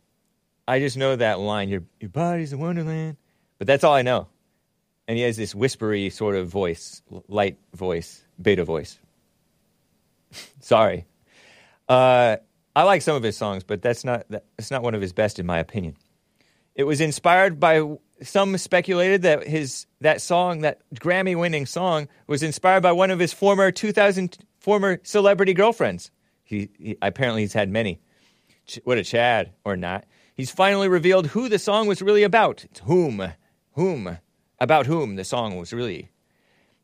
I 0.68 0.80
just 0.80 0.98
know 0.98 1.16
that 1.16 1.40
line. 1.40 1.70
Your 1.70 1.84
your 2.00 2.10
body's 2.10 2.54
a 2.54 2.58
wonderland, 2.58 3.18
but 3.58 3.68
that's 3.68 3.84
all 3.84 3.94
I 3.94 4.02
know. 4.02 4.28
And 5.08 5.18
he 5.18 5.24
has 5.24 5.36
this 5.36 5.54
whispery 5.54 6.10
sort 6.10 6.36
of 6.36 6.48
voice, 6.48 7.02
light 7.28 7.58
voice, 7.74 8.24
beta 8.42 8.64
voice. 8.64 8.98
Sorry. 10.60 11.06
Uh, 11.90 12.38
I 12.76 12.84
like 12.84 13.02
some 13.02 13.16
of 13.16 13.24
his 13.24 13.38
songs, 13.38 13.64
but 13.64 13.82
that's 13.82 14.04
not 14.04 14.26
that's 14.30 14.72
not 14.72 14.84
one 14.84 14.96
of 14.96 15.02
his 15.02 15.14
best 15.14 15.40
in 15.40 15.46
my 15.46 15.60
opinion. 15.60 15.98
It 16.76 16.86
was 16.86 17.02
inspired 17.02 17.60
by 17.60 17.98
some 18.24 18.58
speculated 18.58 19.24
that 19.24 19.46
his 19.46 19.86
that 20.02 20.22
song, 20.22 20.62
that 20.62 20.82
Grammy-winning 20.96 21.66
song, 21.66 22.08
was 22.26 22.42
inspired 22.42 22.82
by 22.82 22.94
one 22.94 23.12
of 23.12 23.20
his 23.20 23.34
former 23.34 23.72
2000 23.72 24.38
former 24.60 25.00
celebrity 25.04 25.54
girlfriends. 25.54 26.10
He, 26.44 26.70
he 26.80 26.98
apparently 27.02 27.42
he's 27.42 27.54
had 27.54 27.70
many. 27.70 28.00
Ch- 28.66 28.80
What 28.86 28.98
a 28.98 29.04
Chad 29.04 29.52
or 29.66 29.76
not. 29.76 30.06
He's 30.36 30.52
finally 30.52 30.88
revealed 30.88 31.28
who 31.28 31.48
the 31.48 31.60
song 31.60 31.88
was 31.88 32.02
really 32.02 32.24
about. 32.24 32.66
It's 32.66 32.80
whom, 32.82 33.34
whom, 33.74 34.18
about 34.60 34.88
whom 34.88 35.16
the 35.16 35.24
song 35.24 35.58
was 35.58 35.74
really. 35.74 36.12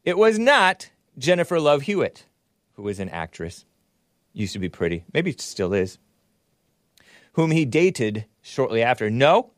It 0.03 0.17
was 0.17 0.37
not 0.37 0.91
Jennifer 1.17 1.59
Love 1.59 1.83
Hewitt, 1.83 2.25
who 2.73 2.83
was 2.83 2.99
an 2.99 3.09
actress, 3.09 3.65
used 4.33 4.53
to 4.53 4.59
be 4.59 4.69
pretty, 4.69 5.03
maybe 5.13 5.31
still 5.37 5.73
is, 5.73 5.97
whom 7.33 7.51
he 7.51 7.65
dated 7.65 8.25
shortly 8.41 8.83
after. 8.83 9.09
No, 9.09 9.51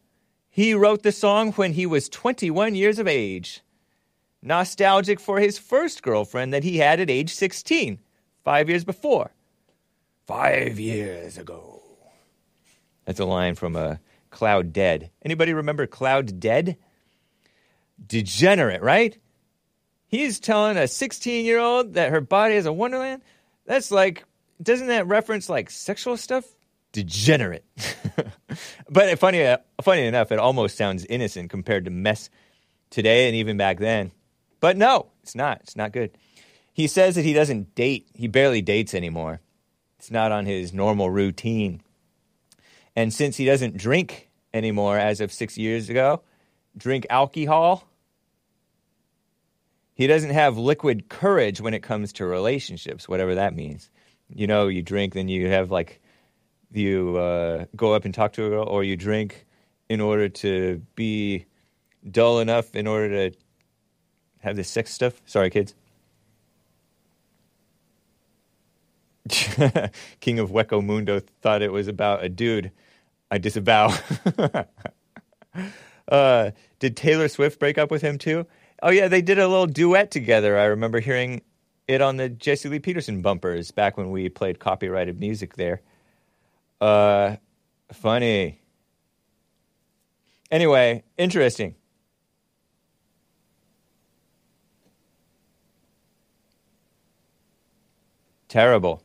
he 0.50 0.74
wrote 0.74 1.04
the 1.04 1.12
song 1.12 1.52
when 1.54 1.74
he 1.74 1.86
was 1.86 2.10
21 2.10 2.76
years 2.76 2.98
of 2.98 3.08
age. 3.08 3.62
Nostalgic 4.42 5.20
for 5.20 5.40
his 5.40 5.60
first 5.60 6.02
girlfriend 6.02 6.54
that 6.54 6.64
he 6.64 6.78
had 6.78 7.00
at 7.00 7.10
age 7.10 7.34
16, 7.34 8.00
five 8.44 8.70
years 8.70 8.84
before. 8.84 9.32
Five 10.26 10.80
years 10.80 11.38
ago. 11.38 11.81
That's 13.06 13.20
a 13.20 13.26
line 13.26 13.56
from 13.56 13.76
uh, 13.76 13.96
Cloud 14.30 14.74
Dead. 14.74 15.12
Anybody 15.24 15.54
remember 15.54 15.88
Cloud 15.88 16.40
Dead? 16.40 16.78
Degenerate, 18.06 18.82
right? 18.82 19.18
He's 20.08 20.40
telling 20.40 20.78
a 20.78 20.88
16 20.88 21.46
year 21.46 21.60
old 21.60 21.94
that 21.94 22.12
her 22.12 22.22
body 22.22 22.56
is 22.56 22.66
a 22.66 22.74
wonderland. 22.74 23.22
That's 23.66 23.92
like, 23.92 24.26
doesn't 24.62 24.88
that 24.88 25.08
reference 25.08 25.50
like 25.50 25.70
sexual 25.70 26.18
stuff? 26.18 26.46
Degenerate. 26.92 27.64
but 28.90 29.18
funny, 29.20 29.46
uh, 29.46 29.58
funny 29.82 30.06
enough, 30.06 30.32
it 30.32 30.40
almost 30.40 30.78
sounds 30.78 31.06
innocent 31.06 31.50
compared 31.50 31.86
to 31.86 31.92
mess 31.92 32.30
today 32.90 33.28
and 33.28 33.36
even 33.36 33.56
back 33.56 33.80
then. 33.80 34.12
But 34.60 34.78
no, 34.78 35.08
it's 35.24 35.36
not. 35.36 35.62
It's 35.62 35.76
not 35.76 35.94
good. 35.94 36.12
He 36.74 36.88
says 36.88 37.16
that 37.16 37.26
he 37.26 37.34
doesn't 37.34 37.76
date. 37.76 38.08
He 38.14 38.28
barely 38.28 38.62
dates 38.62 38.94
anymore. 38.94 39.42
It's 39.98 40.12
not 40.12 40.32
on 40.32 40.46
his 40.46 40.74
normal 40.74 41.10
routine. 41.10 41.82
And 42.96 43.14
since 43.14 43.38
he 43.38 43.46
doesn't 43.46 43.78
drink 43.78 44.30
anymore 44.54 44.98
as 44.98 45.22
of 45.22 45.32
six 45.32 45.58
years 45.58 45.90
ago, 45.90 46.22
drink 46.78 47.06
alcohol, 47.10 47.88
he 49.94 50.08
doesn't 50.08 50.32
have 50.32 50.58
liquid 50.58 51.10
courage 51.10 51.62
when 51.62 51.74
it 51.74 51.84
comes 51.84 52.14
to 52.14 52.26
relationships, 52.26 53.08
whatever 53.08 53.36
that 53.36 53.56
means. 53.56 53.90
You 54.34 54.48
know, 54.48 54.68
you 54.68 54.82
drink, 54.82 55.14
then 55.14 55.28
you 55.28 55.48
have 55.48 55.72
like, 55.72 56.02
you 56.72 57.18
uh, 57.18 57.66
go 57.76 57.94
up 57.94 58.06
and 58.06 58.14
talk 58.14 58.34
to 58.34 58.46
a 58.46 58.50
girl, 58.50 58.68
or 58.68 58.84
you 58.84 58.96
drink 58.96 59.46
in 59.90 60.00
order 60.00 60.30
to 60.30 60.82
be 60.96 61.46
dull 62.10 62.40
enough 62.40 62.76
in 62.76 62.88
order 62.88 63.30
to 63.30 63.38
have 64.40 64.56
this 64.56 64.70
sex 64.70 64.94
stuff. 64.94 65.22
Sorry, 65.26 65.50
kids. 65.50 65.76
King 70.20 70.40
of 70.40 70.50
Hueco 70.50 70.84
Mundo 70.84 71.22
thought 71.42 71.62
it 71.62 71.72
was 71.72 71.88
about 71.88 72.24
a 72.24 72.30
dude. 72.30 72.72
I 73.32 73.38
disavow. 73.38 73.96
uh, 76.08 76.52
did 76.80 76.98
Taylor 76.98 77.30
Swift 77.30 77.60
break 77.60 77.78
up 77.78 77.90
with 77.90 78.02
him 78.02 78.18
too? 78.18 78.46
Oh 78.84 78.90
yeah, 78.90 79.08
they 79.08 79.22
did 79.22 79.40
a 79.40 79.48
little 79.48 79.68
duet 79.68 80.12
together. 80.12 80.58
I 80.58 80.66
remember 80.66 81.00
hearing 81.00 81.42
it 81.88 82.02
on 82.02 82.18
the 82.18 82.28
Jesse 82.28 82.68
Lee 82.68 82.80
Peterson 82.80 83.22
bumpers 83.22 83.72
back 83.72 83.98
when 83.98 84.12
we 84.12 84.28
played 84.28 84.60
copyrighted 84.60 85.20
music 85.20 85.56
there. 85.56 85.82
Uh, 86.82 87.38
funny. 87.94 88.60
Anyway, 90.52 91.04
interesting. 91.18 91.76
Terrible. 98.50 99.02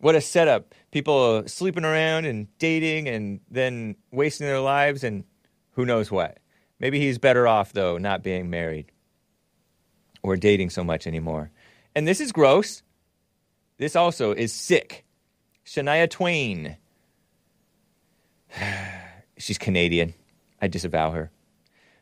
What 0.00 0.14
a 0.14 0.20
setup. 0.20 0.74
People 0.90 1.46
sleeping 1.46 1.84
around 1.84 2.24
and 2.24 2.48
dating 2.58 3.08
and 3.08 3.40
then 3.50 3.96
wasting 4.10 4.46
their 4.46 4.60
lives 4.60 5.04
and 5.04 5.24
who 5.72 5.84
knows 5.84 6.10
what. 6.10 6.38
Maybe 6.78 6.98
he's 6.98 7.18
better 7.18 7.46
off, 7.46 7.74
though, 7.74 7.98
not 7.98 8.22
being 8.22 8.48
married 8.48 8.90
or 10.22 10.36
dating 10.36 10.70
so 10.70 10.82
much 10.82 11.06
anymore. 11.06 11.50
And 11.94 12.08
this 12.08 12.20
is 12.20 12.32
gross. 12.32 12.82
This 13.76 13.94
also 13.94 14.32
is 14.32 14.52
sick. 14.52 15.04
Shania 15.66 16.08
Twain. 16.08 16.76
She's 19.38 19.58
Canadian. 19.58 20.14
I 20.60 20.68
disavow 20.68 21.10
her. 21.10 21.30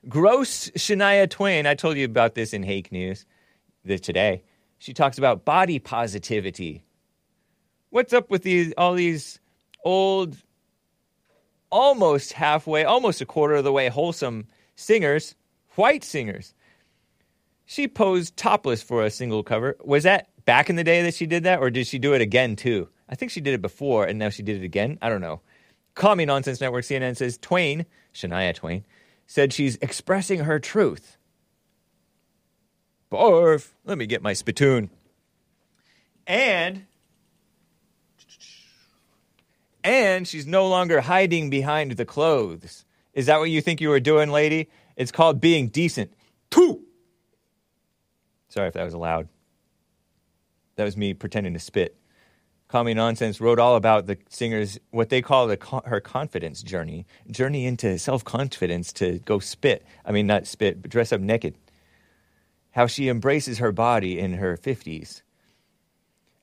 Gross 0.08 0.70
Shania 0.70 1.28
Twain. 1.28 1.66
I 1.66 1.74
told 1.74 1.96
you 1.96 2.04
about 2.04 2.34
this 2.34 2.52
in 2.52 2.62
Hake 2.62 2.92
News 2.92 3.26
the, 3.84 3.98
today. 3.98 4.44
She 4.78 4.94
talks 4.94 5.18
about 5.18 5.44
body 5.44 5.80
positivity. 5.80 6.84
What's 7.90 8.12
up 8.12 8.30
with 8.30 8.42
these 8.42 8.72
all 8.76 8.94
these 8.94 9.38
old, 9.84 10.36
almost 11.70 12.32
halfway, 12.32 12.84
almost 12.84 13.20
a 13.20 13.26
quarter 13.26 13.54
of 13.54 13.64
the 13.64 13.72
way 13.72 13.88
wholesome 13.88 14.46
singers, 14.76 15.34
white 15.76 16.04
singers? 16.04 16.54
She 17.64 17.88
posed 17.88 18.36
topless 18.36 18.82
for 18.82 19.04
a 19.04 19.10
single 19.10 19.42
cover. 19.42 19.76
Was 19.84 20.04
that 20.04 20.28
back 20.44 20.70
in 20.70 20.76
the 20.76 20.84
day 20.84 21.02
that 21.02 21.14
she 21.14 21.26
did 21.26 21.44
that, 21.44 21.60
or 21.60 21.70
did 21.70 21.86
she 21.86 21.98
do 21.98 22.14
it 22.14 22.20
again 22.20 22.56
too? 22.56 22.88
I 23.08 23.14
think 23.14 23.30
she 23.30 23.40
did 23.40 23.54
it 23.54 23.62
before, 23.62 24.04
and 24.04 24.18
now 24.18 24.30
she 24.30 24.42
did 24.42 24.56
it 24.56 24.64
again. 24.64 24.98
I 25.00 25.08
don't 25.08 25.20
know. 25.20 25.40
Call 25.94 26.14
Me 26.14 26.24
Nonsense 26.24 26.60
Network 26.60 26.84
CNN 26.84 27.16
says 27.16 27.38
Twain, 27.38 27.86
Shania 28.14 28.54
Twain, 28.54 28.84
said 29.26 29.52
she's 29.52 29.76
expressing 29.82 30.40
her 30.40 30.58
truth. 30.58 31.16
Barf. 33.10 33.72
Let 33.84 33.98
me 33.98 34.06
get 34.06 34.22
my 34.22 34.32
spittoon. 34.32 34.90
And 36.26 36.86
and 39.88 40.28
she's 40.28 40.46
no 40.46 40.68
longer 40.68 41.00
hiding 41.00 41.48
behind 41.48 41.92
the 41.92 42.04
clothes. 42.04 42.84
Is 43.14 43.24
that 43.24 43.38
what 43.38 43.48
you 43.48 43.62
think 43.62 43.80
you 43.80 43.88
were 43.88 44.00
doing, 44.00 44.30
lady? 44.30 44.68
It's 44.96 45.10
called 45.10 45.40
being 45.40 45.68
decent. 45.68 46.12
Two. 46.50 46.84
Sorry 48.50 48.68
if 48.68 48.74
that 48.74 48.84
was 48.84 48.94
loud. 48.94 49.28
That 50.76 50.84
was 50.84 50.94
me 50.94 51.14
pretending 51.14 51.54
to 51.54 51.58
spit. 51.58 51.96
Call 52.68 52.84
Me 52.84 52.92
Nonsense 52.92 53.40
wrote 53.40 53.58
all 53.58 53.76
about 53.76 54.06
the 54.06 54.18
singer's 54.28 54.78
what 54.90 55.08
they 55.08 55.22
call 55.22 55.46
the 55.46 55.56
her 55.86 56.00
confidence 56.00 56.62
journey, 56.62 57.06
journey 57.30 57.64
into 57.64 57.98
self 57.98 58.22
confidence 58.22 58.92
to 58.92 59.20
go 59.20 59.38
spit. 59.38 59.86
I 60.04 60.12
mean, 60.12 60.26
not 60.26 60.46
spit, 60.46 60.82
but 60.82 60.90
dress 60.90 61.14
up 61.14 61.22
naked. 61.22 61.56
How 62.72 62.86
she 62.86 63.08
embraces 63.08 63.56
her 63.56 63.72
body 63.72 64.18
in 64.18 64.34
her 64.34 64.58
fifties. 64.58 65.22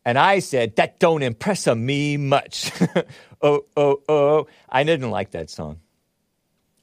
And 0.06 0.20
I 0.20 0.40
said 0.40 0.76
that 0.76 1.00
don't 1.00 1.24
impress 1.24 1.66
me 1.68 2.16
much. 2.16 2.72
oh 3.42 3.66
oh 3.76 4.02
oh! 4.08 4.48
I 4.70 4.84
didn't 4.84 5.10
like 5.10 5.32
that 5.32 5.50
song. 5.50 5.80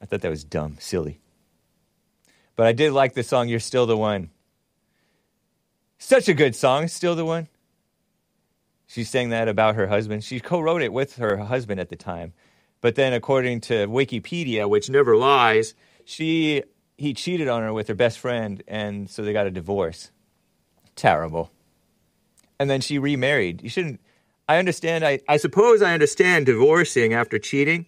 I 0.01 0.05
thought 0.05 0.21
that 0.21 0.29
was 0.29 0.43
dumb, 0.43 0.75
silly. 0.79 1.21
But 2.57 2.67
I 2.67 2.73
did 2.73 2.91
like 2.91 3.13
the 3.13 3.23
song 3.23 3.47
"You're 3.47 3.61
Still 3.61 3.85
the 3.85 3.95
One." 3.95 4.29
Such 5.97 6.27
a 6.27 6.33
good 6.33 6.53
song, 6.53 6.89
"Still 6.89 7.15
the 7.15 7.23
One." 7.23 7.47
She 8.87 9.05
sang 9.05 9.29
that 9.29 9.47
about 9.47 9.75
her 9.75 9.87
husband. 9.87 10.23
She 10.25 10.41
co-wrote 10.41 10.81
it 10.81 10.91
with 10.91 11.15
her 11.15 11.37
husband 11.37 11.79
at 11.79 11.89
the 11.89 11.95
time. 11.95 12.33
But 12.81 12.95
then 12.95 13.13
according 13.13 13.61
to 13.61 13.87
Wikipedia, 13.87 14.69
which 14.69 14.89
never 14.89 15.15
lies, 15.15 15.73
she 16.03 16.63
he 16.97 17.13
cheated 17.13 17.47
on 17.47 17.61
her 17.61 17.73
with 17.73 17.87
her 17.87 17.95
best 17.95 18.19
friend 18.19 18.61
and 18.67 19.09
so 19.09 19.23
they 19.23 19.31
got 19.31 19.47
a 19.47 19.51
divorce. 19.51 20.11
Terrible. 20.95 21.49
And 22.63 22.69
then 22.69 22.79
she 22.79 22.97
remarried. 22.97 23.61
You 23.61 23.67
shouldn't 23.67 23.99
I 24.47 24.57
understand 24.57 25.03
I, 25.03 25.19
I 25.27 25.35
suppose 25.35 25.81
I 25.81 25.93
understand 25.93 26.45
divorcing 26.45 27.13
after 27.13 27.37
cheating. 27.37 27.87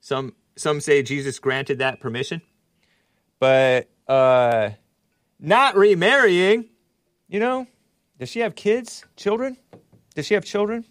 Some 0.00 0.36
some 0.54 0.80
say 0.80 1.02
Jesus 1.02 1.40
granted 1.40 1.80
that 1.80 1.98
permission. 1.98 2.40
But 3.40 3.88
uh 4.06 4.70
not 5.40 5.74
remarrying, 5.74 6.66
you 7.26 7.40
know? 7.40 7.66
Does 8.16 8.28
she 8.28 8.38
have 8.38 8.54
kids? 8.54 9.04
Children? 9.16 9.56
Does 10.14 10.26
she 10.26 10.34
have 10.34 10.44
children? 10.44 10.84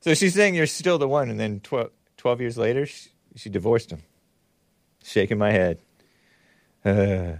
So 0.00 0.14
she's 0.14 0.32
saying 0.32 0.54
you're 0.54 0.66
still 0.66 0.96
the 0.96 1.08
one, 1.08 1.28
and 1.28 1.38
then 1.38 1.60
12, 1.60 1.90
12 2.16 2.40
years 2.40 2.56
later, 2.56 2.86
she, 2.86 3.10
she 3.36 3.50
divorced 3.50 3.92
him. 3.92 4.02
Shaking 5.04 5.36
my 5.36 5.50
head. 5.52 5.78
Uh, 6.82 7.34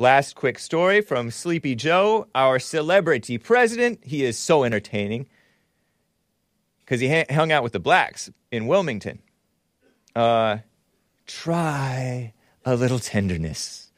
last 0.00 0.34
quick 0.34 0.58
story 0.58 1.02
from 1.02 1.30
Sleepy 1.30 1.74
Joe, 1.74 2.26
our 2.34 2.58
celebrity 2.58 3.36
president. 3.36 4.00
He 4.02 4.24
is 4.24 4.38
so 4.38 4.64
entertaining 4.64 5.26
because 6.80 7.00
he 7.00 7.08
ha- 7.08 7.26
hung 7.30 7.52
out 7.52 7.62
with 7.62 7.72
the 7.72 7.78
blacks 7.78 8.30
in 8.50 8.66
Wilmington. 8.66 9.20
Uh, 10.16 10.58
try 11.26 12.32
a 12.64 12.74
little 12.74 12.98
tenderness 12.98 13.92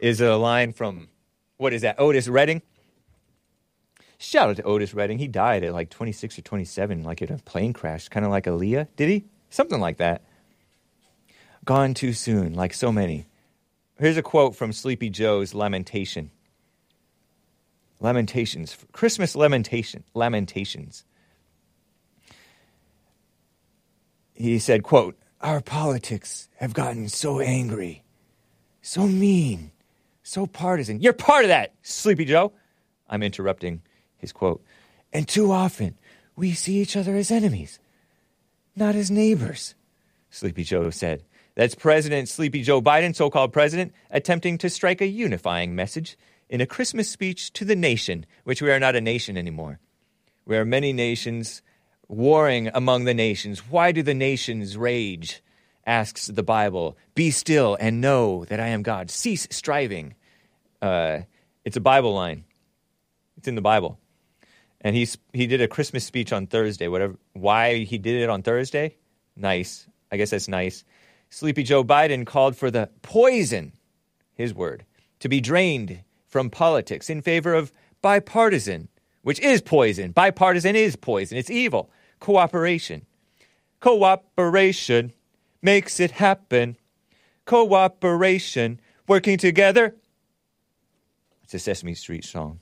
is 0.00 0.20
a 0.20 0.34
line 0.34 0.72
from, 0.72 1.08
what 1.56 1.72
is 1.72 1.82
that, 1.82 2.00
Otis 2.00 2.26
Redding? 2.28 2.60
Shout 4.18 4.50
out 4.50 4.56
to 4.56 4.62
Otis 4.64 4.92
Redding. 4.92 5.18
He 5.18 5.28
died 5.28 5.62
at 5.62 5.72
like 5.72 5.88
26 5.88 6.38
or 6.38 6.42
27, 6.42 7.04
like 7.04 7.22
in 7.22 7.32
a 7.32 7.38
plane 7.38 7.72
crash, 7.72 8.08
kind 8.08 8.26
of 8.26 8.32
like 8.32 8.44
Aaliyah. 8.44 8.88
Did 8.96 9.08
he? 9.08 9.24
Something 9.50 9.80
like 9.80 9.98
that. 9.98 10.22
Gone 11.64 11.94
too 11.94 12.12
soon, 12.12 12.54
like 12.54 12.74
so 12.74 12.90
many. 12.90 13.26
Here's 13.98 14.16
a 14.16 14.22
quote 14.22 14.56
from 14.56 14.72
Sleepy 14.72 15.08
Joe's 15.08 15.54
Lamentation. 15.54 16.30
Lamentations, 18.00 18.76
Christmas 18.92 19.36
lamentation, 19.36 20.02
lamentations. 20.14 21.04
He 24.34 24.58
said, 24.58 24.82
quote, 24.82 25.16
Our 25.40 25.60
politics 25.60 26.48
have 26.56 26.74
gotten 26.74 27.08
so 27.08 27.38
angry, 27.38 28.02
so 28.82 29.06
mean, 29.06 29.70
so 30.24 30.46
partisan. 30.46 31.00
You're 31.00 31.12
part 31.12 31.44
of 31.44 31.48
that, 31.48 31.72
Sleepy 31.82 32.24
Joe. 32.24 32.52
I'm 33.08 33.22
interrupting 33.22 33.80
his 34.16 34.32
quote. 34.32 34.62
And 35.12 35.28
too 35.28 35.52
often 35.52 35.96
we 36.34 36.52
see 36.52 36.80
each 36.80 36.96
other 36.96 37.14
as 37.14 37.30
enemies, 37.30 37.78
not 38.74 38.96
as 38.96 39.10
neighbors, 39.10 39.76
Sleepy 40.30 40.64
Joe 40.64 40.90
said. 40.90 41.22
That's 41.54 41.74
President 41.74 42.28
Sleepy 42.28 42.62
Joe 42.62 42.82
Biden, 42.82 43.14
so 43.14 43.30
called 43.30 43.52
president, 43.52 43.92
attempting 44.10 44.58
to 44.58 44.70
strike 44.70 45.00
a 45.00 45.06
unifying 45.06 45.74
message 45.74 46.18
in 46.48 46.60
a 46.60 46.66
Christmas 46.66 47.08
speech 47.08 47.52
to 47.54 47.64
the 47.64 47.76
nation, 47.76 48.26
which 48.42 48.60
we 48.60 48.70
are 48.70 48.80
not 48.80 48.96
a 48.96 49.00
nation 49.00 49.36
anymore. 49.36 49.78
We 50.46 50.56
are 50.56 50.64
many 50.64 50.92
nations 50.92 51.62
warring 52.08 52.70
among 52.74 53.04
the 53.04 53.14
nations. 53.14 53.60
Why 53.70 53.92
do 53.92 54.02
the 54.02 54.14
nations 54.14 54.76
rage? 54.76 55.42
asks 55.86 56.26
the 56.26 56.42
Bible. 56.42 56.96
Be 57.14 57.30
still 57.30 57.76
and 57.78 58.00
know 58.00 58.44
that 58.46 58.60
I 58.60 58.68
am 58.68 58.82
God. 58.82 59.10
Cease 59.10 59.46
striving. 59.50 60.14
Uh, 60.80 61.20
it's 61.64 61.76
a 61.76 61.80
Bible 61.80 62.14
line. 62.14 62.44
It's 63.36 63.48
in 63.48 63.54
the 63.54 63.62
Bible. 63.62 63.98
And 64.80 64.94
he 64.94 65.08
he 65.32 65.46
did 65.46 65.60
a 65.60 65.68
Christmas 65.68 66.04
speech 66.04 66.32
on 66.32 66.46
Thursday. 66.46 66.88
Whatever 66.88 67.16
why 67.32 67.78
he 67.78 67.98
did 67.98 68.22
it 68.22 68.28
on 68.28 68.42
Thursday? 68.42 68.96
Nice. 69.36 69.86
I 70.12 70.16
guess 70.16 70.30
that's 70.30 70.48
nice. 70.48 70.84
Sleepy 71.34 71.64
Joe 71.64 71.82
Biden 71.82 72.24
called 72.24 72.56
for 72.56 72.70
the 72.70 72.90
poison, 73.02 73.72
his 74.34 74.54
word, 74.54 74.84
to 75.18 75.28
be 75.28 75.40
drained 75.40 76.04
from 76.28 76.48
politics 76.48 77.10
in 77.10 77.22
favor 77.22 77.54
of 77.54 77.72
bipartisan, 78.02 78.86
which 79.22 79.40
is 79.40 79.60
poison. 79.60 80.12
Bipartisan 80.12 80.76
is 80.76 80.94
poison. 80.94 81.36
It's 81.36 81.50
evil. 81.50 81.90
Cooperation. 82.20 83.04
Cooperation 83.80 85.12
makes 85.60 85.98
it 85.98 86.12
happen. 86.12 86.76
Cooperation, 87.46 88.80
working 89.08 89.36
together. 89.36 89.96
It's 91.42 91.54
a 91.54 91.58
Sesame 91.58 91.94
Street 91.94 92.24
song 92.24 92.60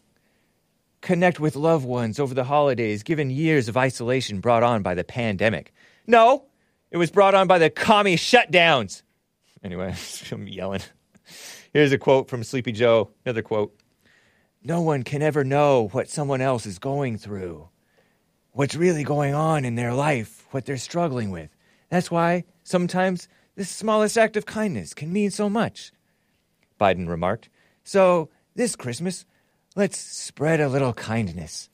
connect 1.03 1.41
with 1.41 1.57
loved 1.57 1.85
ones 1.85 2.21
over 2.21 2.33
the 2.33 2.45
holidays, 2.45 3.03
given 3.03 3.29
years 3.29 3.69
of 3.69 3.77
isolation 3.77 4.39
brought 4.39 4.63
on 4.63 4.83
by 4.83 4.95
the 4.95 5.03
pandemic. 5.03 5.75
No, 6.07 6.47
it 6.93 6.97
was 6.97 7.11
brought 7.11 7.35
on 7.35 7.49
by 7.49 7.59
the 7.59 7.71
commie 7.71 8.15
shutdowns. 8.15 9.03
Anyway, 9.65 9.97
I'm 10.31 10.47
yelling. 10.47 10.83
Here's 11.73 11.91
a 11.91 11.99
quote 11.99 12.29
from 12.29 12.45
Sleepy 12.45 12.71
Joe. 12.71 13.11
Another 13.25 13.43
quote. 13.43 13.75
No 14.63 14.81
one 14.81 15.03
can 15.03 15.23
ever 15.23 15.43
know 15.43 15.89
what 15.91 16.09
someone 16.09 16.41
else 16.41 16.65
is 16.65 16.79
going 16.79 17.19
through, 17.19 17.69
what's 18.53 18.77
really 18.77 19.03
going 19.03 19.35
on 19.35 19.65
in 19.65 19.75
their 19.75 19.93
life, 19.93 20.47
what 20.53 20.67
they're 20.67 20.77
struggling 20.77 21.33
with. 21.33 21.51
That's 21.89 22.13
why 22.13 22.45
sometimes 22.63 23.27
the 23.57 23.65
smallest 23.65 24.17
act 24.17 24.37
of 24.37 24.47
kindness 24.47 24.95
can 24.95 25.13
mean 25.13 25.33
so 25.33 25.51
much. 25.51 25.91
Biden 26.81 27.09
remarked. 27.09 27.49
So, 27.83 28.29
this 28.55 28.77
Christmas, 28.77 29.25
Let's 29.75 29.97
spread 29.97 30.61
a 30.61 30.69
little 30.69 30.93
kindness. 30.93 31.71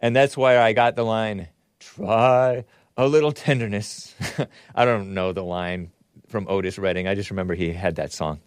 And 0.00 0.14
that's 0.14 0.36
why 0.36 0.58
I 0.58 0.72
got 0.72 0.96
the 0.96 1.04
line, 1.04 1.48
try 1.78 2.64
a 2.98 3.06
little 3.06 3.32
tenderness. 3.32 4.14
I 4.74 4.84
don't 4.84 5.14
know 5.14 5.32
the 5.32 5.44
line 5.44 5.92
from 6.26 6.46
Otis 6.48 6.78
Redding. 6.78 7.06
I 7.06 7.14
just 7.14 7.30
remember 7.30 7.54
he 7.54 7.72
had 7.72 7.94
that 7.96 8.12
song. 8.12 8.40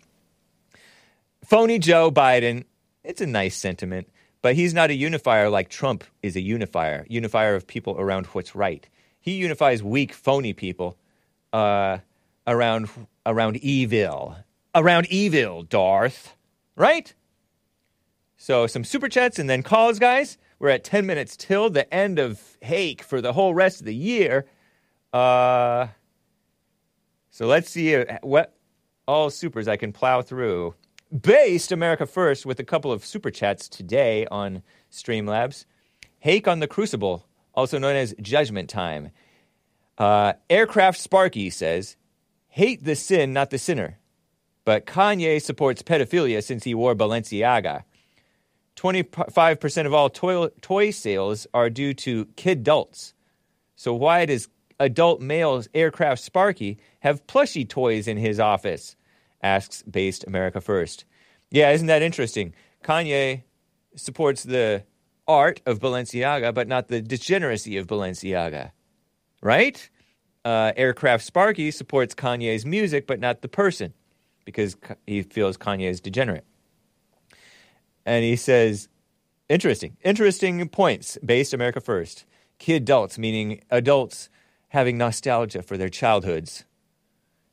Phony 1.43 1.79
Joe 1.79 2.11
Biden, 2.11 2.65
it's 3.03 3.21
a 3.21 3.25
nice 3.25 3.55
sentiment, 3.55 4.09
but 4.41 4.55
he's 4.55 4.73
not 4.73 4.89
a 4.91 4.93
unifier 4.93 5.49
like 5.49 5.69
Trump 5.69 6.03
is 6.21 6.35
a 6.35 6.41
unifier, 6.41 7.05
unifier 7.09 7.55
of 7.55 7.65
people 7.65 7.95
around 7.97 8.27
what's 8.27 8.53
right. 8.53 8.87
He 9.21 9.35
unifies 9.35 9.81
weak, 9.81 10.13
phony 10.13 10.53
people 10.53 10.97
uh, 11.53 11.99
around 12.45 12.89
around 13.25 13.57
evil, 13.57 14.35
around 14.75 15.07
evil, 15.07 15.63
Darth, 15.63 16.35
right? 16.75 17.13
So 18.37 18.67
some 18.67 18.83
super 18.83 19.07
chats 19.07 19.39
and 19.39 19.49
then 19.49 19.63
calls, 19.63 19.99
guys. 19.99 20.37
We're 20.61 20.69
at 20.69 20.83
10 20.83 21.07
minutes 21.07 21.35
till 21.35 21.71
the 21.71 21.91
end 21.91 22.19
of 22.19 22.39
Hake 22.61 23.01
for 23.01 23.19
the 23.19 23.33
whole 23.33 23.55
rest 23.55 23.79
of 23.79 23.87
the 23.87 23.95
year. 23.95 24.45
Uh, 25.11 25.87
so 27.31 27.47
let's 27.47 27.71
see 27.71 27.95
what 28.21 28.55
all 29.07 29.31
supers 29.31 29.67
I 29.67 29.75
can 29.75 29.91
plow 29.91 30.21
through. 30.21 30.75
Based 31.19 31.71
America 31.71 32.05
First 32.05 32.45
with 32.45 32.59
a 32.59 32.63
couple 32.63 32.91
of 32.91 33.03
super 33.03 33.31
chats 33.31 33.67
today 33.67 34.27
on 34.27 34.61
Streamlabs. 34.91 35.65
Hake 36.19 36.47
on 36.47 36.59
the 36.59 36.67
Crucible, 36.67 37.25
also 37.55 37.79
known 37.79 37.95
as 37.95 38.13
Judgment 38.21 38.69
Time. 38.69 39.09
Uh, 39.97 40.33
Aircraft 40.47 40.99
Sparky 40.99 41.49
says, 41.49 41.95
Hate 42.49 42.83
the 42.83 42.95
sin, 42.95 43.33
not 43.33 43.49
the 43.49 43.57
sinner. 43.57 43.97
But 44.63 44.85
Kanye 44.85 45.41
supports 45.41 45.81
pedophilia 45.81 46.43
since 46.43 46.63
he 46.65 46.75
wore 46.75 46.93
Balenciaga. 46.93 47.83
25% 48.75 49.85
of 49.85 49.93
all 49.93 50.09
toy, 50.09 50.47
toy 50.61 50.91
sales 50.91 51.47
are 51.53 51.69
due 51.69 51.93
to 51.93 52.25
kid 52.35 52.59
adults. 52.59 53.13
So 53.75 53.93
why 53.93 54.25
does 54.25 54.49
adult 54.79 55.21
male 55.21 55.63
aircraft 55.73 56.21
Sparky 56.23 56.77
have 57.01 57.25
plushy 57.27 57.65
toys 57.65 58.07
in 58.07 58.17
his 58.17 58.39
office? 58.39 58.95
Asks 59.43 59.83
Based 59.83 60.23
America 60.27 60.61
First. 60.61 61.05
Yeah, 61.51 61.71
isn't 61.71 61.87
that 61.87 62.01
interesting? 62.01 62.53
Kanye 62.83 63.43
supports 63.95 64.43
the 64.43 64.83
art 65.27 65.61
of 65.65 65.79
Balenciaga, 65.79 66.53
but 66.53 66.67
not 66.67 66.87
the 66.87 67.01
degeneracy 67.01 67.77
of 67.77 67.87
Balenciaga. 67.87 68.71
Right? 69.41 69.89
Uh, 70.45 70.71
aircraft 70.77 71.23
Sparky 71.25 71.71
supports 71.71 72.15
Kanye's 72.15 72.65
music, 72.65 73.07
but 73.07 73.19
not 73.19 73.41
the 73.41 73.47
person. 73.47 73.93
because 74.45 74.75
he 75.07 75.21
feels 75.23 75.57
Kanye 75.57 75.89
is 75.89 76.01
degenerate. 76.01 76.45
And 78.05 78.23
he 78.23 78.35
says, 78.35 78.89
interesting, 79.49 79.97
interesting 80.03 80.67
points 80.69 81.17
based 81.23 81.53
America 81.53 81.81
First. 81.81 82.25
Kid 82.57 82.83
adults, 82.83 83.17
meaning 83.17 83.61
adults 83.69 84.29
having 84.69 84.97
nostalgia 84.97 85.61
for 85.61 85.77
their 85.77 85.89
childhoods. 85.89 86.63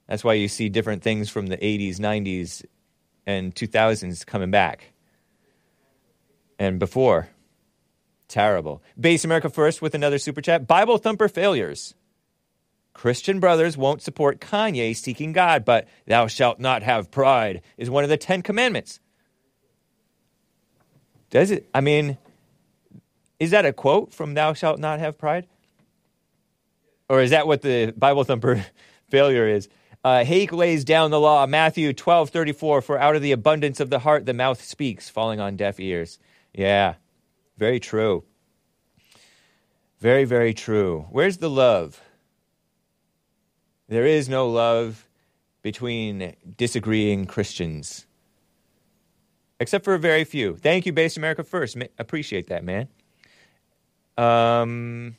That's 0.06 0.24
why 0.24 0.34
you 0.34 0.48
see 0.48 0.68
different 0.68 1.02
things 1.02 1.28
from 1.28 1.48
the 1.48 1.56
80s, 1.56 1.96
90s, 1.96 2.64
and 3.26 3.54
2000s 3.54 4.24
coming 4.24 4.50
back. 4.50 4.92
And 6.58 6.78
before. 6.78 7.28
Terrible. 8.26 8.82
Base 8.98 9.24
America 9.24 9.48
First 9.48 9.80
with 9.80 9.94
another 9.94 10.18
super 10.18 10.40
chat. 10.40 10.66
Bible 10.66 10.98
thumper 10.98 11.28
failures. 11.28 11.94
Christian 12.92 13.38
brothers 13.38 13.76
won't 13.76 14.02
support 14.02 14.40
Kanye 14.40 14.96
seeking 14.96 15.32
God, 15.32 15.64
but 15.64 15.86
thou 16.06 16.26
shalt 16.26 16.58
not 16.58 16.82
have 16.82 17.10
pride 17.10 17.62
is 17.76 17.88
one 17.88 18.02
of 18.02 18.10
the 18.10 18.16
Ten 18.16 18.42
Commandments. 18.42 19.00
Does 21.30 21.50
it? 21.50 21.68
I 21.74 21.80
mean, 21.80 22.18
is 23.38 23.50
that 23.50 23.66
a 23.66 23.72
quote 23.72 24.12
from 24.12 24.34
thou 24.34 24.52
shalt 24.52 24.78
not 24.78 24.98
have 25.00 25.18
pride? 25.18 25.46
Or 27.08 27.20
is 27.20 27.30
that 27.30 27.46
what 27.46 27.62
the 27.62 27.92
Bible 27.96 28.24
thumper 28.24 28.64
failure 29.10 29.48
is? 29.48 29.68
Uh, 30.04 30.24
Hake 30.24 30.52
lays 30.52 30.84
down 30.84 31.10
the 31.10 31.20
law, 31.20 31.46
Matthew 31.46 31.92
twelve 31.92 32.30
thirty 32.30 32.52
four. 32.52 32.80
For 32.80 32.98
out 32.98 33.16
of 33.16 33.22
the 33.22 33.32
abundance 33.32 33.80
of 33.80 33.90
the 33.90 33.98
heart, 33.98 34.26
the 34.26 34.34
mouth 34.34 34.62
speaks, 34.62 35.08
falling 35.08 35.40
on 35.40 35.56
deaf 35.56 35.80
ears. 35.80 36.18
Yeah, 36.52 36.94
very 37.56 37.80
true. 37.80 38.24
Very, 40.00 40.24
very 40.24 40.54
true. 40.54 41.06
Where's 41.10 41.38
the 41.38 41.50
love? 41.50 42.00
There 43.88 44.06
is 44.06 44.28
no 44.28 44.48
love 44.48 45.08
between 45.62 46.36
disagreeing 46.56 47.26
Christians, 47.26 48.06
except 49.60 49.84
for 49.84 49.94
a 49.94 49.98
very 49.98 50.24
few. 50.24 50.56
Thank 50.56 50.86
you, 50.86 50.92
Base 50.92 51.16
America 51.16 51.44
First. 51.44 51.76
Ma- 51.76 51.86
appreciate 51.98 52.48
that, 52.48 52.64
man. 52.64 52.88
Um, 54.16 55.16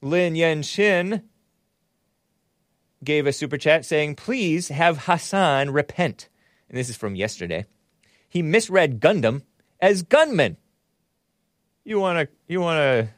Lin 0.00 0.34
Yen 0.34 0.62
Shin 0.62 1.22
gave 3.04 3.26
a 3.26 3.32
super 3.32 3.56
chat 3.56 3.84
saying, 3.84 4.16
Please 4.16 4.68
have 4.68 5.04
Hassan 5.06 5.70
repent. 5.70 6.28
And 6.68 6.78
this 6.78 6.88
is 6.88 6.96
from 6.96 7.14
yesterday. 7.14 7.66
He 8.28 8.42
misread 8.42 9.00
Gundam 9.00 9.42
as 9.80 10.02
gunman. 10.02 10.56
You 11.84 11.98
want 12.00 12.18
to 12.18 12.34
you 12.48 12.60
want 12.60 12.78
to 12.78 13.08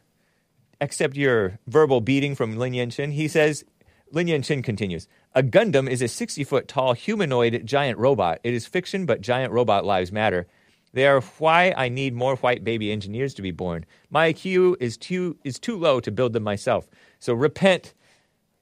accept 0.80 1.16
your 1.16 1.58
verbal 1.66 2.00
beating 2.00 2.34
from 2.34 2.56
Lin 2.56 2.74
Yen 2.74 2.90
Shin? 2.90 3.12
He 3.12 3.28
says, 3.28 3.64
Lin 4.10 4.28
Yen 4.28 4.42
Shin 4.42 4.62
continues, 4.62 5.06
A 5.36 5.43
Gundam 5.43 5.90
is 5.90 6.01
a 6.01 6.06
60 6.06 6.44
foot 6.44 6.69
tall 6.69 6.93
humanoid 6.93 7.62
giant 7.65 7.98
robot. 7.98 8.39
It 8.44 8.55
is 8.55 8.66
fiction, 8.66 9.05
but 9.05 9.20
giant 9.20 9.52
robot 9.52 9.85
lives 9.85 10.12
matter. 10.12 10.47
They 10.93 11.09
are 11.09 11.20
why 11.39 11.74
I 11.77 11.89
need 11.89 12.15
more 12.15 12.36
white 12.36 12.62
baby 12.62 12.93
engineers 12.93 13.35
to 13.35 13.43
be 13.43 13.51
born. 13.51 13.85
My 14.11 14.32
IQ 14.32 14.77
is 14.78 14.97
too 14.97 15.36
is 15.43 15.59
too 15.59 15.77
low 15.77 15.98
to 15.98 16.12
build 16.12 16.35
them 16.35 16.44
myself. 16.44 16.89
So 17.19 17.35
repent, 17.35 17.94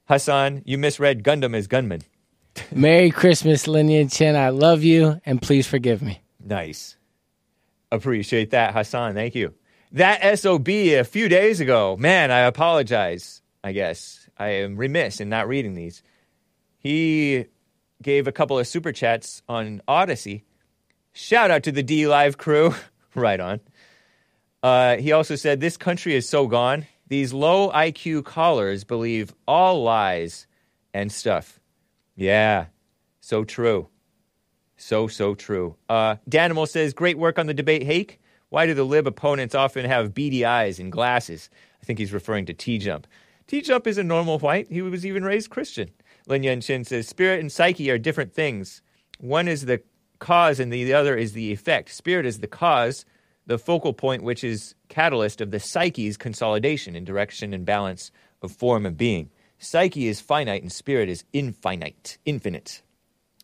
Hassan. 0.05 0.63
You 0.65 0.79
misread 0.79 1.23
Gundam 1.23 1.55
as 1.55 1.67
gunman. 1.67 2.01
Merry 2.71 3.11
Christmas, 3.11 3.67
Linian 3.67 4.11
Chen. 4.11 4.35
I 4.35 4.49
love 4.49 4.83
you, 4.83 5.21
and 5.27 5.39
please 5.39 5.67
forgive 5.67 6.01
me. 6.01 6.23
Nice. 6.43 6.97
Appreciate 7.91 8.49
that, 8.49 8.73
Hassan. 8.73 9.13
Thank 9.13 9.35
you. 9.35 9.53
That 9.91 10.39
SOB 10.39 10.67
a 10.69 11.03
few 11.03 11.29
days 11.29 11.59
ago. 11.59 11.95
Man, 11.97 12.31
I 12.31 12.39
apologize, 12.39 13.43
I 13.63 13.73
guess. 13.73 14.27
I 14.35 14.49
am 14.49 14.75
remiss 14.75 15.21
in 15.21 15.29
not 15.29 15.47
reading 15.47 15.75
these. 15.75 16.01
He 16.83 17.45
gave 18.01 18.27
a 18.27 18.31
couple 18.31 18.59
of 18.59 18.67
super 18.67 18.91
chats 18.91 19.41
on 19.47 19.81
Odysee. 19.87 20.43
Shout 21.13 21.49
out 21.49 21.63
to 21.63 21.71
the 21.71 21.83
DLive 21.83 22.37
crew. 22.37 22.75
right 23.15 23.39
on. 23.39 23.61
Uh, 24.61 24.97
he 24.97 25.11
also 25.11 25.35
said, 25.35 25.59
This 25.59 25.77
country 25.77 26.15
is 26.15 26.27
so 26.27 26.47
gone. 26.47 26.85
These 27.07 27.33
low 27.33 27.71
IQ 27.71 28.25
callers 28.25 28.83
believe 28.83 29.33
all 29.47 29.83
lies 29.83 30.47
and 30.93 31.11
stuff. 31.11 31.59
Yeah, 32.15 32.65
so 33.19 33.43
true. 33.43 33.87
So, 34.77 35.07
so 35.07 35.35
true. 35.35 35.75
Uh, 35.87 36.15
Danimal 36.29 36.67
says, 36.67 36.93
Great 36.93 37.17
work 37.17 37.39
on 37.39 37.47
the 37.47 37.53
debate, 37.53 37.83
Hake. 37.83 38.19
Why 38.49 38.65
do 38.65 38.73
the 38.73 38.83
lib 38.83 39.07
opponents 39.07 39.55
often 39.55 39.85
have 39.85 40.13
beady 40.13 40.45
eyes 40.45 40.79
and 40.79 40.91
glasses? 40.91 41.49
I 41.81 41.85
think 41.85 41.99
he's 41.99 42.13
referring 42.13 42.45
to 42.45 42.53
TJump. 42.53 43.05
T 43.47 43.61
Jump 43.61 43.87
is 43.87 43.97
a 43.97 44.03
normal 44.03 44.39
white. 44.39 44.71
He 44.71 44.81
was 44.81 45.05
even 45.05 45.23
raised 45.23 45.49
Christian. 45.49 45.89
Lin 46.27 46.43
Yan 46.43 46.61
Shin 46.61 46.83
says, 46.85 47.07
Spirit 47.07 47.39
and 47.39 47.51
psyche 47.51 47.91
are 47.91 47.97
different 47.97 48.33
things. 48.33 48.81
One 49.19 49.47
is 49.47 49.65
the 49.65 49.81
cause 50.19 50.59
and 50.59 50.71
the 50.71 50.93
other 50.93 51.15
is 51.15 51.33
the 51.33 51.51
effect. 51.51 51.89
Spirit 51.89 52.25
is 52.25 52.39
the 52.39 52.47
cause, 52.47 53.05
the 53.45 53.57
focal 53.57 53.93
point, 53.93 54.23
which 54.23 54.43
is 54.43 54.75
catalyst 54.87 55.41
of 55.41 55.51
the 55.51 55.59
psyche's 55.59 56.17
consolidation 56.17 56.95
in 56.95 57.03
direction 57.03 57.53
and 57.53 57.65
balance 57.65 58.11
of 58.41 58.51
form 58.51 58.85
of 58.85 58.97
being. 58.97 59.29
Psyche 59.57 60.07
is 60.07 60.21
finite 60.21 60.61
and 60.61 60.71
spirit 60.71 61.09
is 61.09 61.23
infinite, 61.33 62.17
infinite. 62.25 62.81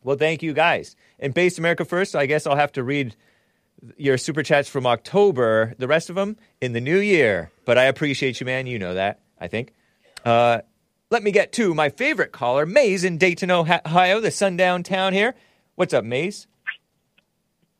Well, 0.04 0.18
thank 0.18 0.42
you 0.42 0.54
guys. 0.54 0.96
And 1.20 1.34
Base 1.34 1.58
America 1.58 1.84
First, 1.84 2.16
I 2.16 2.26
guess 2.26 2.48
I'll 2.48 2.56
have 2.56 2.72
to 2.74 2.84
read 2.84 3.16
your 3.98 4.18
super 4.18 4.44
chats 4.44 4.70
from 4.70 4.86
October, 4.86 5.74
the 5.78 5.88
rest 5.88 6.10
of 6.10 6.16
them 6.16 6.38
in 6.62 6.74
the 6.74 6.82
new 6.82 7.00
year. 7.00 7.52
But 7.66 7.78
I 7.78 7.86
appreciate 7.86 8.40
you, 8.40 8.46
man. 8.46 8.68
You 8.68 8.80
know 8.80 8.94
that, 8.94 9.20
I 9.40 9.48
think. 9.48 9.74
Uh, 10.26 10.62
let 11.11 11.23
me 11.23 11.31
get 11.31 11.52
to 11.53 11.73
my 11.73 11.90
favorite 11.90 12.31
caller, 12.31 12.65
Maze 12.65 13.03
in 13.03 13.18
Dayton, 13.18 13.52
Ohio, 13.52 14.19
the 14.19 14.31
sundown 14.31 14.84
town 14.84 15.14
here. 15.14 15.36
What's 15.76 15.94
up, 15.94 16.03
Maze? 16.03 16.48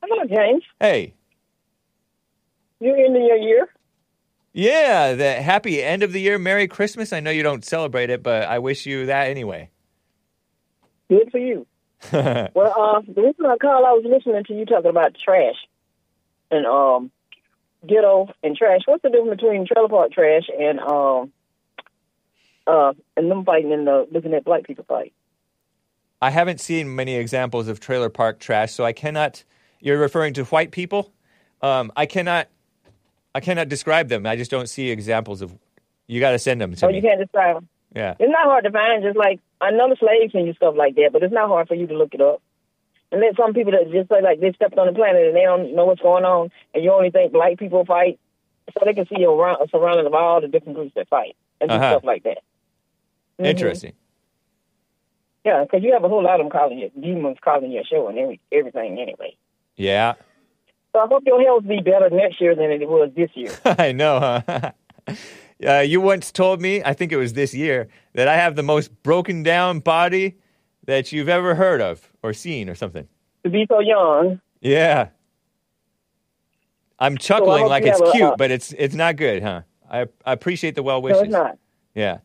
Hello, 0.02 0.24
James. 0.26 0.64
Hey. 0.80 1.14
You 2.80 2.94
ending 2.94 3.26
your 3.26 3.38
year? 3.38 3.70
Yeah, 4.54 5.14
the 5.14 5.34
happy 5.36 5.84
end 5.84 6.02
of 6.02 6.12
the 6.12 6.22
year, 6.22 6.40
Merry 6.40 6.68
Christmas. 6.68 7.14
I 7.14 7.20
know 7.20 7.30
you 7.30 7.44
don't 7.44 7.64
celebrate 7.64 8.10
it, 8.10 8.24
but 8.24 8.44
I 8.44 8.60
wish 8.60 8.86
you 8.86 9.06
that 9.06 9.28
anyway. 9.28 9.70
Good 11.10 11.32
for 11.32 11.38
you. 11.38 11.68
well, 12.12 12.50
uh, 12.56 13.02
the 13.02 13.22
reason 13.22 13.46
I 13.46 13.58
called, 13.58 13.86
I 13.86 13.94
was 13.94 14.06
listening 14.10 14.44
to 14.46 14.54
you 14.54 14.66
talking 14.66 14.90
about 14.90 15.16
trash 15.24 15.56
and 16.50 16.66
um, 16.66 17.12
ghetto 17.86 18.30
and 18.42 18.56
trash. 18.56 18.82
What's 18.86 19.04
the 19.04 19.10
difference 19.10 19.42
between 19.42 19.68
trailer 19.68 19.90
park 19.90 20.14
trash 20.14 20.48
and 20.58 20.80
um, 20.80 21.32
uh, 22.70 22.94
and 23.18 23.30
them 23.32 23.44
fighting 23.44 23.74
and 23.74 23.88
the 23.88 24.08
looking 24.12 24.34
at 24.34 24.46
black 24.46 24.64
people 24.64 24.86
fight? 24.88 25.12
I 26.22 26.30
haven't 26.30 26.60
seen 26.60 26.96
many 26.96 27.16
examples 27.16 27.68
of 27.68 27.80
trailer 27.80 28.10
park 28.10 28.40
trash, 28.40 28.72
so 28.74 28.84
I 28.86 28.94
cannot. 28.94 29.44
You're 29.80 29.98
referring 30.00 30.34
to 30.36 30.44
white 30.46 30.72
people. 30.72 31.12
Um, 31.62 31.92
I 31.96 32.06
cannot. 32.06 32.48
I 33.34 33.40
cannot 33.40 33.70
describe 33.70 34.10
them. 34.10 34.26
I 34.26 34.36
just 34.36 34.52
don't 34.52 34.68
see 34.70 34.90
examples 34.90 35.42
of. 35.42 35.56
You 36.08 36.20
got 36.20 36.32
to 36.32 36.40
send 36.40 36.60
them 36.60 36.74
to 36.76 36.86
Oh, 36.86 36.90
me. 36.90 36.96
you 36.98 37.02
can't 37.02 37.20
describe 37.20 37.56
them. 37.56 37.68
Yeah. 37.96 38.16
It's 38.20 38.32
not 38.32 38.46
hard 38.46 38.64
to 38.66 38.72
find. 38.72 39.04
Just 39.04 39.18
like 39.18 39.40
I 39.62 39.72
know 39.72 39.88
the 39.90 39.96
slaves 40.00 40.34
and 40.36 40.46
you 40.48 40.54
stuff 40.54 40.76
like 40.78 40.96
that, 40.96 41.10
but 41.14 41.24
it's 41.24 41.34
not 41.34 41.48
hard 41.48 41.68
for 41.68 41.76
you 41.76 41.88
to 41.88 41.94
look 41.98 42.14
it 42.14 42.22
up. 42.22 42.42
And 43.12 43.22
then 43.24 43.32
some 43.36 43.54
people 43.54 43.72
that 43.72 43.90
just 43.92 44.10
say 44.10 44.22
like 44.22 44.40
they 44.40 44.52
stepped 44.54 44.78
on 44.78 44.88
the 44.88 44.94
planet 44.94 45.26
and 45.28 45.36
they 45.36 45.42
don't 45.44 45.76
know 45.76 45.86
what's 45.86 46.02
going 46.02 46.26
on, 46.26 46.52
and 46.74 46.84
you 46.84 46.92
only 46.92 47.10
think 47.12 47.32
black 47.32 47.58
people 47.58 47.86
fight, 47.86 48.20
so 48.74 48.84
they 48.86 48.94
can 48.94 49.08
see 49.08 49.20
you 49.22 49.32
around 49.32 49.58
surrounding 49.72 50.06
of 50.06 50.14
all 50.14 50.42
the 50.42 50.48
different 50.48 50.76
groups 50.76 50.94
that 50.96 51.08
fight 51.08 51.36
and 51.62 51.70
do 51.70 51.76
Uh-huh. 51.76 51.94
stuff 51.94 52.04
like 52.04 52.24
that. 52.24 52.40
Mhm. 53.40 53.46
Interesting. 53.46 53.94
Yeah, 55.46 55.64
because 55.64 55.84
you 55.84 55.94
have 55.94 56.04
a 56.04 56.10
whole 56.10 56.24
lot 56.24 56.40
of 56.40 56.46
them 56.46 56.52
calling 56.52 56.78
you 56.80 56.92
demons, 57.00 57.38
calling 57.42 57.72
your 57.72 57.84
show 57.86 58.08
and 58.10 58.18
every, 58.18 58.40
everything 58.52 59.00
anyway. 59.00 59.36
Yeah. 59.78 60.14
So 60.92 61.00
I 61.00 61.08
hope 61.08 61.24
your 61.26 61.42
health 61.42 61.66
be 61.68 61.80
better 61.82 62.10
next 62.10 62.42
year 62.42 62.56
than 62.56 62.72
it 62.72 62.88
was 62.88 63.12
this 63.16 63.30
year. 63.36 63.52
I 63.66 63.92
know, 63.94 64.20
huh? 64.46 64.72
uh, 65.66 65.80
you 65.80 66.02
once 66.02 66.32
told 66.32 66.62
me, 66.62 66.84
I 66.84 66.94
think 66.94 67.12
it 67.12 67.18
was 67.18 67.34
this 67.34 67.54
year, 67.54 67.88
that 68.14 68.28
I 68.28 68.36
have 68.36 68.56
the 68.56 68.64
most 68.64 69.02
broken 69.04 69.42
down 69.44 69.80
body 69.80 70.36
that 70.86 71.12
you've 71.14 71.30
ever 71.30 71.56
heard 71.56 71.80
of 71.82 72.12
or 72.22 72.34
seen 72.34 72.70
or 72.70 72.76
something. 72.76 73.08
to 73.44 73.50
be 73.50 73.66
so 73.70 73.80
young, 73.80 74.42
Yeah. 74.62 75.10
I'm 77.02 77.18
chuckling 77.18 77.62
hope 77.62 77.70
like 77.70 77.84
it's 77.86 78.02
a, 78.02 78.12
cute, 78.12 78.24
uh, 78.24 78.36
but 78.38 78.52
it's 78.52 78.74
it's 78.74 78.94
not 78.94 79.16
good, 79.16 79.42
huh? 79.42 79.62
I 79.90 80.02
I 80.26 80.34
appreciate 80.34 80.76
the 80.76 80.84
well 80.84 80.98
no, 80.98 81.06
wishes. 81.06 81.22
it's 81.22 81.32
not. 81.32 81.58
Yeah. 81.96 82.18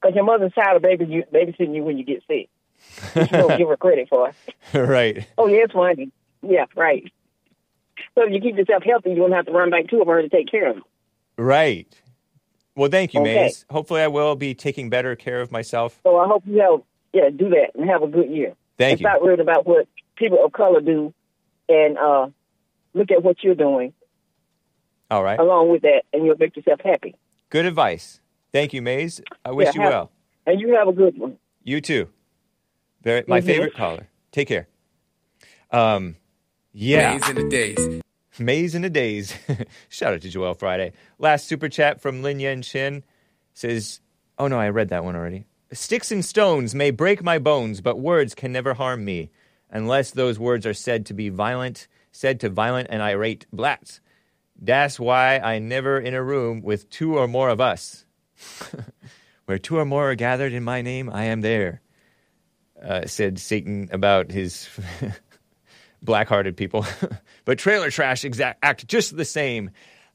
Because 0.00 0.14
your 0.14 0.24
mother's 0.24 0.52
tired 0.52 0.76
of 0.76 0.82
baby, 0.82 1.04
you, 1.06 1.24
babysitting 1.32 1.74
you 1.74 1.84
when 1.84 1.98
you 1.98 2.04
get 2.04 2.22
sick. 2.26 2.48
You 3.14 3.26
don't 3.26 3.58
give 3.58 3.68
her 3.68 3.76
credit 3.76 4.08
for. 4.08 4.32
It. 4.72 4.78
right. 4.78 5.26
Oh, 5.36 5.46
yeah, 5.46 5.64
it's 5.64 5.72
funny. 5.72 6.10
Yeah, 6.42 6.64
right. 6.74 7.04
So 8.14 8.22
if 8.24 8.32
you 8.32 8.40
keep 8.40 8.56
yourself 8.56 8.82
healthy, 8.82 9.10
you 9.10 9.20
won't 9.20 9.34
have 9.34 9.46
to 9.46 9.52
run 9.52 9.70
back 9.70 9.88
to 9.88 10.02
her 10.04 10.22
to 10.22 10.28
take 10.28 10.50
care 10.50 10.70
of 10.70 10.76
you. 10.76 10.82
Right. 11.36 11.94
Well, 12.74 12.88
thank 12.90 13.12
you, 13.12 13.20
Okay. 13.20 13.42
Maze. 13.42 13.66
Hopefully, 13.70 14.00
I 14.00 14.08
will 14.08 14.36
be 14.36 14.54
taking 14.54 14.88
better 14.88 15.14
care 15.16 15.42
of 15.42 15.52
myself. 15.52 16.00
So 16.02 16.16
I 16.18 16.26
hope 16.26 16.44
you 16.46 16.58
help. 16.60 16.86
yeah, 17.12 17.28
do 17.28 17.50
that 17.50 17.72
and 17.74 17.88
have 17.88 18.02
a 18.02 18.06
good 18.06 18.30
year. 18.30 18.54
Thank 18.78 18.92
and 18.92 19.00
you. 19.00 19.06
Stop 19.06 19.22
worrying 19.22 19.40
about 19.40 19.66
what 19.66 19.86
people 20.16 20.42
of 20.44 20.52
color 20.52 20.80
do 20.80 21.12
and 21.68 21.98
uh, 21.98 22.28
look 22.94 23.10
at 23.10 23.22
what 23.22 23.36
you're 23.42 23.54
doing 23.54 23.92
All 25.10 25.22
right. 25.22 25.38
along 25.38 25.70
with 25.70 25.82
that, 25.82 26.02
and 26.12 26.24
you'll 26.24 26.36
make 26.38 26.56
yourself 26.56 26.80
happy. 26.82 27.14
Good 27.50 27.66
advice. 27.66 28.20
Thank 28.52 28.72
you, 28.72 28.82
Maze. 28.82 29.20
I 29.44 29.52
wish 29.52 29.66
Yeah, 29.66 29.72
you 29.74 29.80
have- 29.82 29.92
well. 29.92 30.12
And 30.46 30.60
you 30.60 30.74
have 30.74 30.88
a 30.88 30.92
good 30.92 31.16
one. 31.18 31.36
You 31.62 31.80
too. 31.80 32.08
Very, 33.02 33.24
my 33.28 33.40
Mhm. 33.40 33.46
favorite 33.46 33.74
caller. 33.74 34.08
Take 34.32 34.48
care. 34.48 34.66
Um, 35.70 36.16
yeah. 36.72 37.18
Days 37.18 37.28
in 37.28 37.34
the 37.36 37.48
days. 37.48 38.00
Maze 38.38 38.74
in 38.74 38.82
the 38.82 38.90
days. 38.90 39.34
Shout 39.88 40.14
out 40.14 40.22
to 40.22 40.28
Joel 40.30 40.54
Friday. 40.54 40.92
Last 41.18 41.46
super 41.46 41.68
chat 41.68 42.00
from 42.00 42.22
Lin 42.22 42.40
Yen 42.40 42.62
Chin 42.62 43.04
says, 43.52 44.00
Oh 44.38 44.48
no, 44.48 44.58
I 44.58 44.68
read 44.70 44.88
that 44.88 45.04
one 45.04 45.14
already. 45.16 45.44
Sticks 45.72 46.10
and 46.10 46.24
stones 46.24 46.74
may 46.74 46.90
break 46.90 47.22
my 47.22 47.38
bones, 47.38 47.80
but 47.80 47.98
words 48.00 48.34
can 48.34 48.50
never 48.52 48.74
harm 48.74 49.04
me 49.04 49.30
unless 49.70 50.10
those 50.10 50.38
words 50.38 50.66
are 50.66 50.74
said 50.74 51.06
to 51.06 51.14
be 51.14 51.28
violent, 51.28 51.86
said 52.10 52.40
to 52.40 52.48
violent 52.48 52.88
and 52.90 53.02
irate 53.02 53.46
blats. 53.52 54.00
That's 54.60 54.98
why 54.98 55.38
I 55.38 55.58
never 55.58 55.98
in 56.00 56.14
a 56.14 56.22
room 56.22 56.60
with 56.62 56.90
two 56.90 57.16
or 57.16 57.28
more 57.28 57.48
of 57.50 57.60
us. 57.60 58.04
Where 59.46 59.58
two 59.58 59.78
or 59.78 59.84
more 59.84 60.10
are 60.10 60.14
gathered 60.14 60.52
in 60.52 60.62
my 60.62 60.82
name, 60.82 61.10
I 61.10 61.24
am 61.24 61.40
there. 61.40 61.80
Uh, 62.82 63.06
said 63.06 63.38
Satan 63.38 63.88
about 63.92 64.30
his 64.30 64.68
black-hearted 66.02 66.56
people. 66.56 66.86
but 67.44 67.58
trailer 67.58 67.90
trash 67.90 68.24
exact 68.24 68.60
act 68.62 68.86
just 68.86 69.16
the 69.16 69.24
same. 69.24 69.70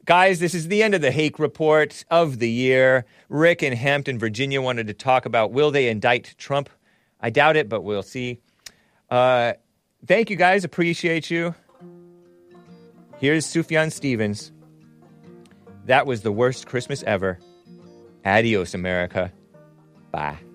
Guys, 0.05 0.39
this 0.39 0.53
is 0.53 0.67
the 0.67 0.83
end 0.83 0.93
of 0.93 1.01
the 1.01 1.11
Hake 1.11 1.39
report 1.39 2.05
of 2.11 2.39
the 2.39 2.49
year. 2.49 3.05
Rick 3.27 3.63
in 3.63 3.73
Hampton, 3.73 4.19
Virginia 4.19 4.61
wanted 4.61 4.87
to 4.87 4.93
talk 4.93 5.25
about 5.25 5.51
will 5.51 5.71
they 5.71 5.89
indict 5.89 6.35
Trump? 6.37 6.69
I 7.19 7.29
doubt 7.29 7.55
it, 7.55 7.69
but 7.69 7.81
we'll 7.81 8.03
see. 8.03 8.39
Uh, 9.09 9.53
thank 10.05 10.29
you 10.29 10.35
guys, 10.35 10.63
appreciate 10.63 11.29
you. 11.29 11.55
Here's 13.17 13.45
Sufjan 13.45 13.91
Stevens. 13.91 14.51
That 15.85 16.05
was 16.05 16.21
the 16.21 16.31
worst 16.31 16.67
Christmas 16.67 17.03
ever. 17.03 17.39
Adios, 18.25 18.73
America. 18.73 19.31
Bye. 20.11 20.54